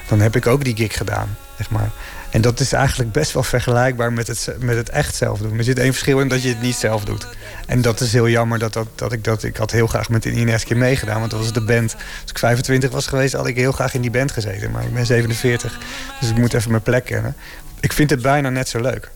dan 0.08 0.20
heb 0.20 0.36
ik 0.36 0.46
ook 0.46 0.64
die 0.64 0.76
gig 0.76 0.96
gedaan, 0.96 1.36
zeg 1.56 1.70
maar. 1.70 1.90
En 2.30 2.40
dat 2.40 2.60
is 2.60 2.72
eigenlijk 2.72 3.12
best 3.12 3.32
wel 3.32 3.42
vergelijkbaar 3.42 4.12
met 4.12 4.26
het, 4.26 4.56
met 4.58 4.76
het 4.76 4.88
echt 4.88 5.14
zelf 5.14 5.38
doen. 5.38 5.58
Er 5.58 5.64
zit 5.64 5.78
één 5.78 5.92
verschil 5.92 6.20
in 6.20 6.28
dat 6.28 6.42
je 6.42 6.48
het 6.48 6.60
niet 6.60 6.74
zelf 6.74 7.04
doet. 7.04 7.26
En 7.66 7.82
dat 7.82 8.00
is 8.00 8.12
heel 8.12 8.28
jammer 8.28 8.58
dat, 8.58 8.72
dat, 8.72 8.86
dat 8.94 9.12
ik 9.12 9.24
dat... 9.24 9.42
Ik 9.42 9.56
had 9.56 9.70
heel 9.70 9.86
graag 9.86 10.08
met 10.08 10.22
de 10.22 10.32
Ineski 10.32 10.74
meegedaan, 10.74 11.18
want 11.18 11.30
dat 11.30 11.40
was 11.40 11.52
de 11.52 11.64
band. 11.64 11.94
Als 12.22 12.30
ik 12.30 12.38
25 12.38 12.90
was 12.90 13.06
geweest, 13.06 13.34
had 13.34 13.46
ik 13.46 13.56
heel 13.56 13.72
graag 13.72 13.94
in 13.94 14.00
die 14.00 14.10
band 14.10 14.32
gezeten. 14.32 14.70
Maar 14.70 14.84
ik 14.84 14.94
ben 14.94 15.06
47, 15.06 15.78
dus 16.20 16.30
ik 16.30 16.36
moet 16.36 16.54
even 16.54 16.70
mijn 16.70 16.82
plek 16.82 17.04
kennen. 17.04 17.36
Ik 17.80 17.92
vind 17.92 18.10
het 18.10 18.22
bijna 18.22 18.50
net 18.50 18.68
zo 18.68 18.80
leuk. 18.80 19.10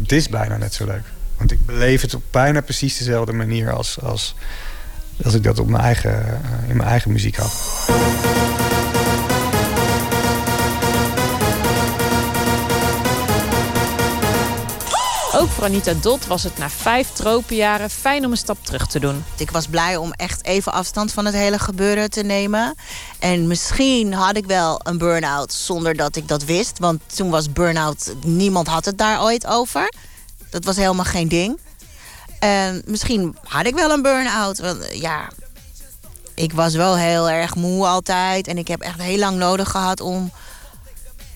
Het 0.00 0.12
is 0.12 0.28
bijna 0.28 0.56
net 0.56 0.74
zo 0.74 0.84
leuk. 0.84 1.04
Want 1.36 1.52
ik 1.52 1.66
beleef 1.66 2.00
het 2.00 2.14
op 2.14 2.22
bijna 2.30 2.60
precies 2.60 2.98
dezelfde 2.98 3.32
manier 3.32 3.72
als, 3.72 4.00
als, 4.00 4.34
als 5.24 5.34
ik 5.34 5.42
dat 5.42 5.58
op 5.58 5.68
mijn 5.68 5.82
eigen, 5.82 6.10
uh, 6.10 6.68
in 6.68 6.76
mijn 6.76 6.88
eigen 6.88 7.12
muziek 7.12 7.36
had. 7.36 7.52
Ook 15.42 15.50
voor 15.50 15.64
Anita 15.64 15.92
Dot 15.92 16.26
was 16.26 16.42
het 16.42 16.58
na 16.58 16.70
vijf 16.70 17.10
tropenjaren 17.10 17.90
fijn 17.90 18.24
om 18.24 18.30
een 18.30 18.36
stap 18.36 18.64
terug 18.64 18.86
te 18.86 19.00
doen. 19.00 19.24
Ik 19.36 19.50
was 19.50 19.66
blij 19.66 19.96
om 19.96 20.12
echt 20.12 20.44
even 20.44 20.72
afstand 20.72 21.12
van 21.12 21.24
het 21.24 21.34
hele 21.34 21.58
gebeuren 21.58 22.10
te 22.10 22.22
nemen. 22.22 22.74
En 23.18 23.46
misschien 23.46 24.12
had 24.12 24.36
ik 24.36 24.46
wel 24.46 24.80
een 24.82 24.98
burn-out 24.98 25.52
zonder 25.52 25.96
dat 25.96 26.16
ik 26.16 26.28
dat 26.28 26.44
wist. 26.44 26.78
Want 26.78 27.00
toen 27.16 27.30
was 27.30 27.52
burn-out, 27.52 28.14
niemand 28.24 28.66
had 28.66 28.84
het 28.84 28.98
daar 28.98 29.22
ooit 29.22 29.46
over. 29.46 29.92
Dat 30.50 30.64
was 30.64 30.76
helemaal 30.76 31.04
geen 31.04 31.28
ding. 31.28 31.58
En 32.38 32.82
misschien 32.86 33.36
had 33.44 33.66
ik 33.66 33.74
wel 33.74 33.90
een 33.90 34.02
burn-out. 34.02 34.58
Want 34.58 34.78
ja, 34.92 35.28
ik 36.34 36.52
was 36.52 36.74
wel 36.74 36.96
heel 36.96 37.30
erg 37.30 37.54
moe 37.54 37.86
altijd. 37.86 38.46
En 38.46 38.58
ik 38.58 38.68
heb 38.68 38.80
echt 38.80 39.00
heel 39.00 39.18
lang 39.18 39.36
nodig 39.36 39.70
gehad 39.70 40.00
om 40.00 40.32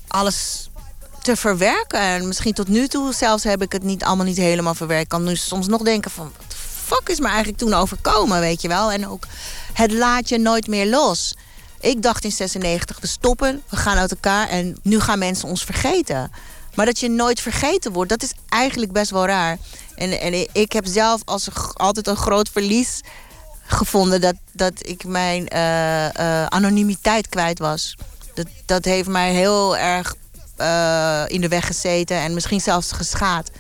alles 0.09 0.70
te 1.27 1.36
verwerken. 1.36 2.01
En 2.01 2.27
misschien 2.27 2.55
tot 2.55 2.69
nu 2.69 2.89
toe 2.89 3.12
zelfs 3.12 3.44
heb 3.44 3.62
ik 3.62 3.73
het 3.73 3.82
niet 3.82 4.05
allemaal 4.05 4.27
niet 4.27 4.36
helemaal 4.36 4.74
verwerkt. 4.74 5.09
Kan 5.09 5.24
nu 5.24 5.36
soms 5.36 5.66
nog 5.66 5.82
denken 5.82 6.11
van... 6.11 6.32
wat 6.36 6.51
de 6.51 6.57
fuck 6.57 7.09
is 7.09 7.20
me 7.20 7.27
eigenlijk 7.27 7.59
toen 7.59 7.74
overkomen, 7.74 8.40
weet 8.40 8.62
je 8.62 8.69
wel? 8.69 8.93
En 8.93 9.09
ook 9.09 9.24
het 9.73 9.93
laat 9.93 10.28
je 10.28 10.39
nooit 10.39 10.66
meer 10.66 10.86
los. 10.86 11.36
Ik 11.81 12.03
dacht 12.03 12.24
in 12.24 12.32
96, 12.32 13.01
we 13.01 13.07
stoppen, 13.07 13.62
we 13.69 13.77
gaan 13.77 13.97
uit 13.97 14.11
elkaar... 14.11 14.48
en 14.48 14.77
nu 14.82 15.01
gaan 15.01 15.19
mensen 15.19 15.48
ons 15.48 15.65
vergeten. 15.65 16.31
Maar 16.74 16.86
dat 16.86 16.98
je 16.98 17.11
nooit 17.11 17.40
vergeten 17.40 17.93
wordt, 17.93 18.11
dat 18.11 18.23
is 18.23 18.32
eigenlijk 18.48 18.93
best 18.93 19.11
wel 19.11 19.27
raar. 19.27 19.59
En, 19.94 20.20
en 20.20 20.47
ik 20.53 20.73
heb 20.73 20.86
zelf 20.86 21.20
als 21.24 21.48
altijd 21.74 22.07
een 22.07 22.16
groot 22.16 22.48
verlies 22.53 23.01
gevonden... 23.66 24.20
dat, 24.20 24.35
dat 24.53 24.73
ik 24.78 25.05
mijn 25.05 25.48
uh, 25.53 26.05
uh, 26.05 26.47
anonimiteit 26.47 27.28
kwijt 27.28 27.59
was. 27.59 27.97
Dat, 28.35 28.47
dat 28.66 28.85
heeft 28.85 29.09
mij 29.09 29.32
heel 29.32 29.77
erg 29.77 30.15
uh, 30.59 31.23
in 31.27 31.41
de 31.41 31.49
weg 31.49 31.66
gezeten 31.66 32.16
en 32.16 32.35
misschien 32.35 32.61
zelfs 32.61 32.93
geschaad. 32.93 33.51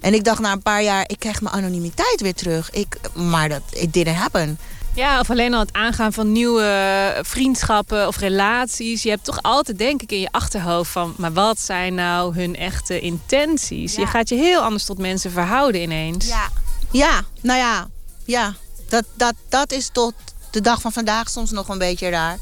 En 0.00 0.14
ik 0.14 0.24
dacht 0.24 0.40
na 0.40 0.52
een 0.52 0.62
paar 0.62 0.82
jaar, 0.82 1.04
ik 1.06 1.18
krijg 1.18 1.40
mijn 1.40 1.54
anonimiteit 1.54 2.20
weer 2.20 2.34
terug. 2.34 2.70
Ik, 2.70 2.96
maar 3.14 3.48
dat 3.48 3.62
it 3.70 3.92
didn't 3.92 4.16
happen. 4.16 4.58
Ja, 4.94 5.20
of 5.20 5.30
alleen 5.30 5.54
al 5.54 5.60
het 5.60 5.72
aangaan 5.72 6.12
van 6.12 6.32
nieuwe 6.32 7.18
vriendschappen 7.22 8.06
of 8.06 8.16
relaties. 8.16 9.02
Je 9.02 9.10
hebt 9.10 9.24
toch 9.24 9.42
altijd, 9.42 9.78
denk 9.78 10.02
ik, 10.02 10.12
in 10.12 10.20
je 10.20 10.28
achterhoofd 10.30 10.90
van... 10.90 11.14
maar 11.16 11.32
wat 11.32 11.60
zijn 11.60 11.94
nou 11.94 12.34
hun 12.34 12.56
echte 12.56 13.00
intenties? 13.00 13.94
Je 13.94 14.06
gaat 14.06 14.28
je 14.28 14.34
heel 14.34 14.60
anders 14.60 14.84
tot 14.84 14.98
mensen 14.98 15.30
verhouden 15.30 15.82
ineens. 15.82 16.26
Ja, 16.26 16.48
ja 16.90 17.20
nou 17.40 17.58
ja, 17.58 17.88
ja. 18.24 18.54
Dat, 18.88 19.04
dat, 19.14 19.34
dat 19.48 19.72
is 19.72 19.88
tot 19.92 20.14
de 20.50 20.60
dag 20.60 20.80
van 20.80 20.92
vandaag 20.92 21.28
soms 21.28 21.50
nog 21.50 21.68
een 21.68 21.78
beetje 21.78 22.08
raar. 22.08 22.38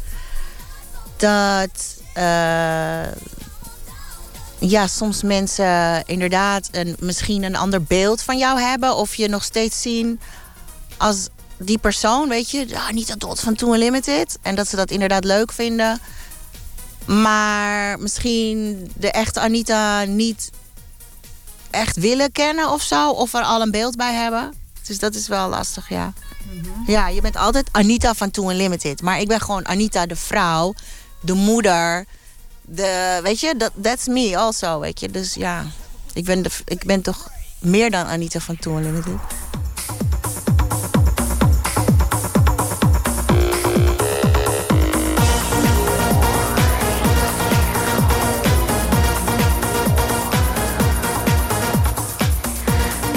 Dat... 1.16 1.97
Uh, 2.16 3.12
ja, 4.59 4.87
soms 4.87 5.23
mensen 5.23 6.03
inderdaad 6.07 6.69
een, 6.70 6.97
misschien 6.99 7.43
een 7.43 7.57
ander 7.57 7.83
beeld 7.83 8.23
van 8.23 8.39
jou 8.39 8.61
hebben. 8.61 8.97
Of 8.97 9.15
je 9.15 9.28
nog 9.28 9.45
steeds 9.45 9.83
zien 9.83 10.20
als 10.97 11.28
die 11.59 11.78
persoon, 11.78 12.28
weet 12.28 12.51
je. 12.51 12.66
Ah, 12.74 12.91
niet 12.91 13.09
dat 13.09 13.20
dot 13.20 13.41
van 13.41 13.55
Too 13.55 13.73
Unlimited. 13.73 14.39
En 14.43 14.55
dat 14.55 14.69
ze 14.69 14.77
dat 14.77 14.91
inderdaad 14.91 15.24
leuk 15.24 15.53
vinden. 15.53 16.01
Maar 17.05 17.99
misschien 17.99 18.91
de 18.97 19.11
echte 19.11 19.41
Anita 19.41 20.05
niet 20.05 20.51
echt 21.70 21.97
willen 21.97 22.33
kennen 22.33 22.70
of 22.70 22.83
zo. 22.83 23.11
Of 23.11 23.35
er 23.35 23.43
al 23.43 23.61
een 23.61 23.70
beeld 23.70 23.97
bij 23.97 24.15
hebben. 24.15 24.55
Dus 24.87 24.99
dat 24.99 25.15
is 25.15 25.28
wel 25.28 25.49
lastig, 25.49 25.89
ja. 25.89 26.12
Mhm. 26.51 26.91
Ja, 26.91 27.09
je 27.09 27.20
bent 27.20 27.37
altijd 27.37 27.69
Anita 27.73 28.15
van 28.15 28.31
Too 28.31 28.51
Unlimited. 28.51 29.03
Maar 29.03 29.20
ik 29.20 29.28
ben 29.28 29.41
gewoon 29.41 29.66
Anita 29.66 30.07
de 30.07 30.16
vrouw, 30.16 30.74
de 31.20 31.33
moeder 31.35 32.07
de, 32.66 33.20
weet 33.22 33.40
je, 33.40 33.55
dat 33.56 33.72
that's 33.82 34.06
me 34.06 34.36
also, 34.36 34.80
weet 34.80 35.01
je. 35.01 35.10
Dus 35.10 35.34
ja, 35.34 35.64
ik 36.12 36.24
ben, 36.24 36.43
de, 36.43 36.51
ik 36.64 36.84
ben 36.84 37.02
toch 37.02 37.30
meer 37.60 37.90
dan 37.90 38.06
Anita 38.06 38.40
van 38.40 38.56
Toon 38.56 38.82
Limited. 38.82 39.14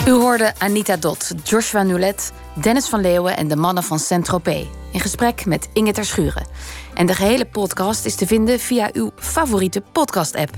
U 0.05 0.11
hoorde 0.11 0.53
Anita 0.57 0.97
Dot, 0.97 1.31
Joshua 1.43 1.83
Nulet, 1.83 2.31
Dennis 2.53 2.87
van 2.87 3.01
Leeuwen 3.01 3.37
en 3.37 3.47
de 3.47 3.55
mannen 3.55 3.83
van 3.83 3.99
Saint-Tropez. 3.99 4.65
In 4.91 4.99
gesprek 4.99 5.45
met 5.45 5.69
Inge 5.73 5.91
Ter 5.91 6.05
Schuren. 6.05 6.47
En 6.93 7.05
de 7.05 7.13
gehele 7.15 7.45
podcast 7.45 8.05
is 8.05 8.15
te 8.15 8.27
vinden 8.27 8.59
via 8.59 8.89
uw 8.93 9.11
favoriete 9.15 9.83
podcast-app. 9.91 10.51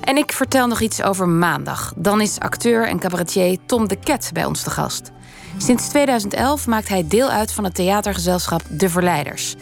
En 0.00 0.16
ik 0.16 0.32
vertel 0.32 0.66
nog 0.66 0.80
iets 0.80 1.02
over 1.02 1.28
maandag. 1.28 1.92
Dan 1.96 2.20
is 2.20 2.38
acteur 2.38 2.88
en 2.88 2.98
cabaretier 2.98 3.58
Tom 3.66 3.88
de 3.88 3.96
Ket 3.96 4.30
bij 4.32 4.44
ons 4.44 4.62
te 4.62 4.70
gast. 4.70 5.12
Sinds 5.56 5.88
2011 5.88 6.66
maakt 6.66 6.88
hij 6.88 7.06
deel 7.08 7.28
uit 7.28 7.52
van 7.52 7.64
het 7.64 7.74
theatergezelschap 7.74 8.62
De 8.70 8.88
Verleiders. 8.88 9.54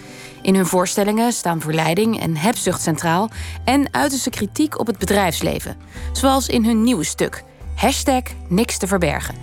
In 0.42 0.54
hun 0.54 0.66
voorstellingen 0.66 1.32
staan 1.32 1.60
verleiding 1.60 2.20
en 2.20 2.36
hebzucht 2.36 2.82
centraal 2.82 3.30
en 3.64 3.88
uiten 3.90 4.18
ze 4.18 4.30
kritiek 4.30 4.78
op 4.78 4.86
het 4.86 4.98
bedrijfsleven. 4.98 5.76
Zoals 6.12 6.48
in 6.48 6.64
hun 6.64 6.82
nieuwe 6.82 7.04
stuk, 7.04 7.44
hashtag 7.74 8.22
niks 8.48 8.78
te 8.78 8.86
verbergen. 8.86 9.34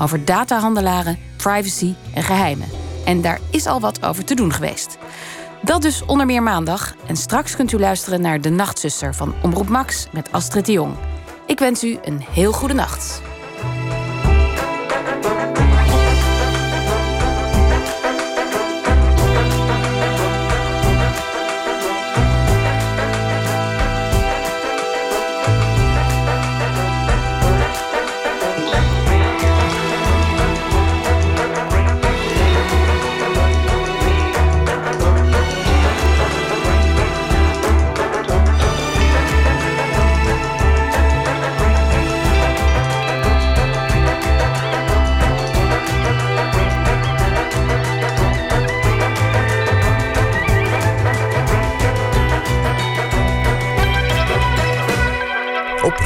Over 0.00 0.24
datahandelaren, 0.24 1.18
privacy 1.36 1.94
en 2.14 2.22
geheimen. 2.22 2.68
En 3.04 3.20
daar 3.20 3.40
is 3.50 3.66
al 3.66 3.80
wat 3.80 4.04
over 4.04 4.24
te 4.24 4.34
doen 4.34 4.52
geweest. 4.52 4.98
Dat 5.62 5.82
dus 5.82 6.04
onder 6.04 6.26
meer 6.26 6.42
maandag. 6.42 6.94
En 7.06 7.16
straks 7.16 7.56
kunt 7.56 7.72
u 7.72 7.78
luisteren 7.78 8.20
naar 8.20 8.40
De 8.40 8.50
Nachtzuster 8.50 9.14
van 9.14 9.34
Omroep 9.42 9.68
Max 9.68 10.06
met 10.12 10.32
Astrid 10.32 10.66
de 10.66 10.72
Jong. 10.72 10.94
Ik 11.46 11.58
wens 11.58 11.84
u 11.84 11.98
een 12.04 12.24
heel 12.30 12.52
goede 12.52 12.74
nacht. 12.74 13.22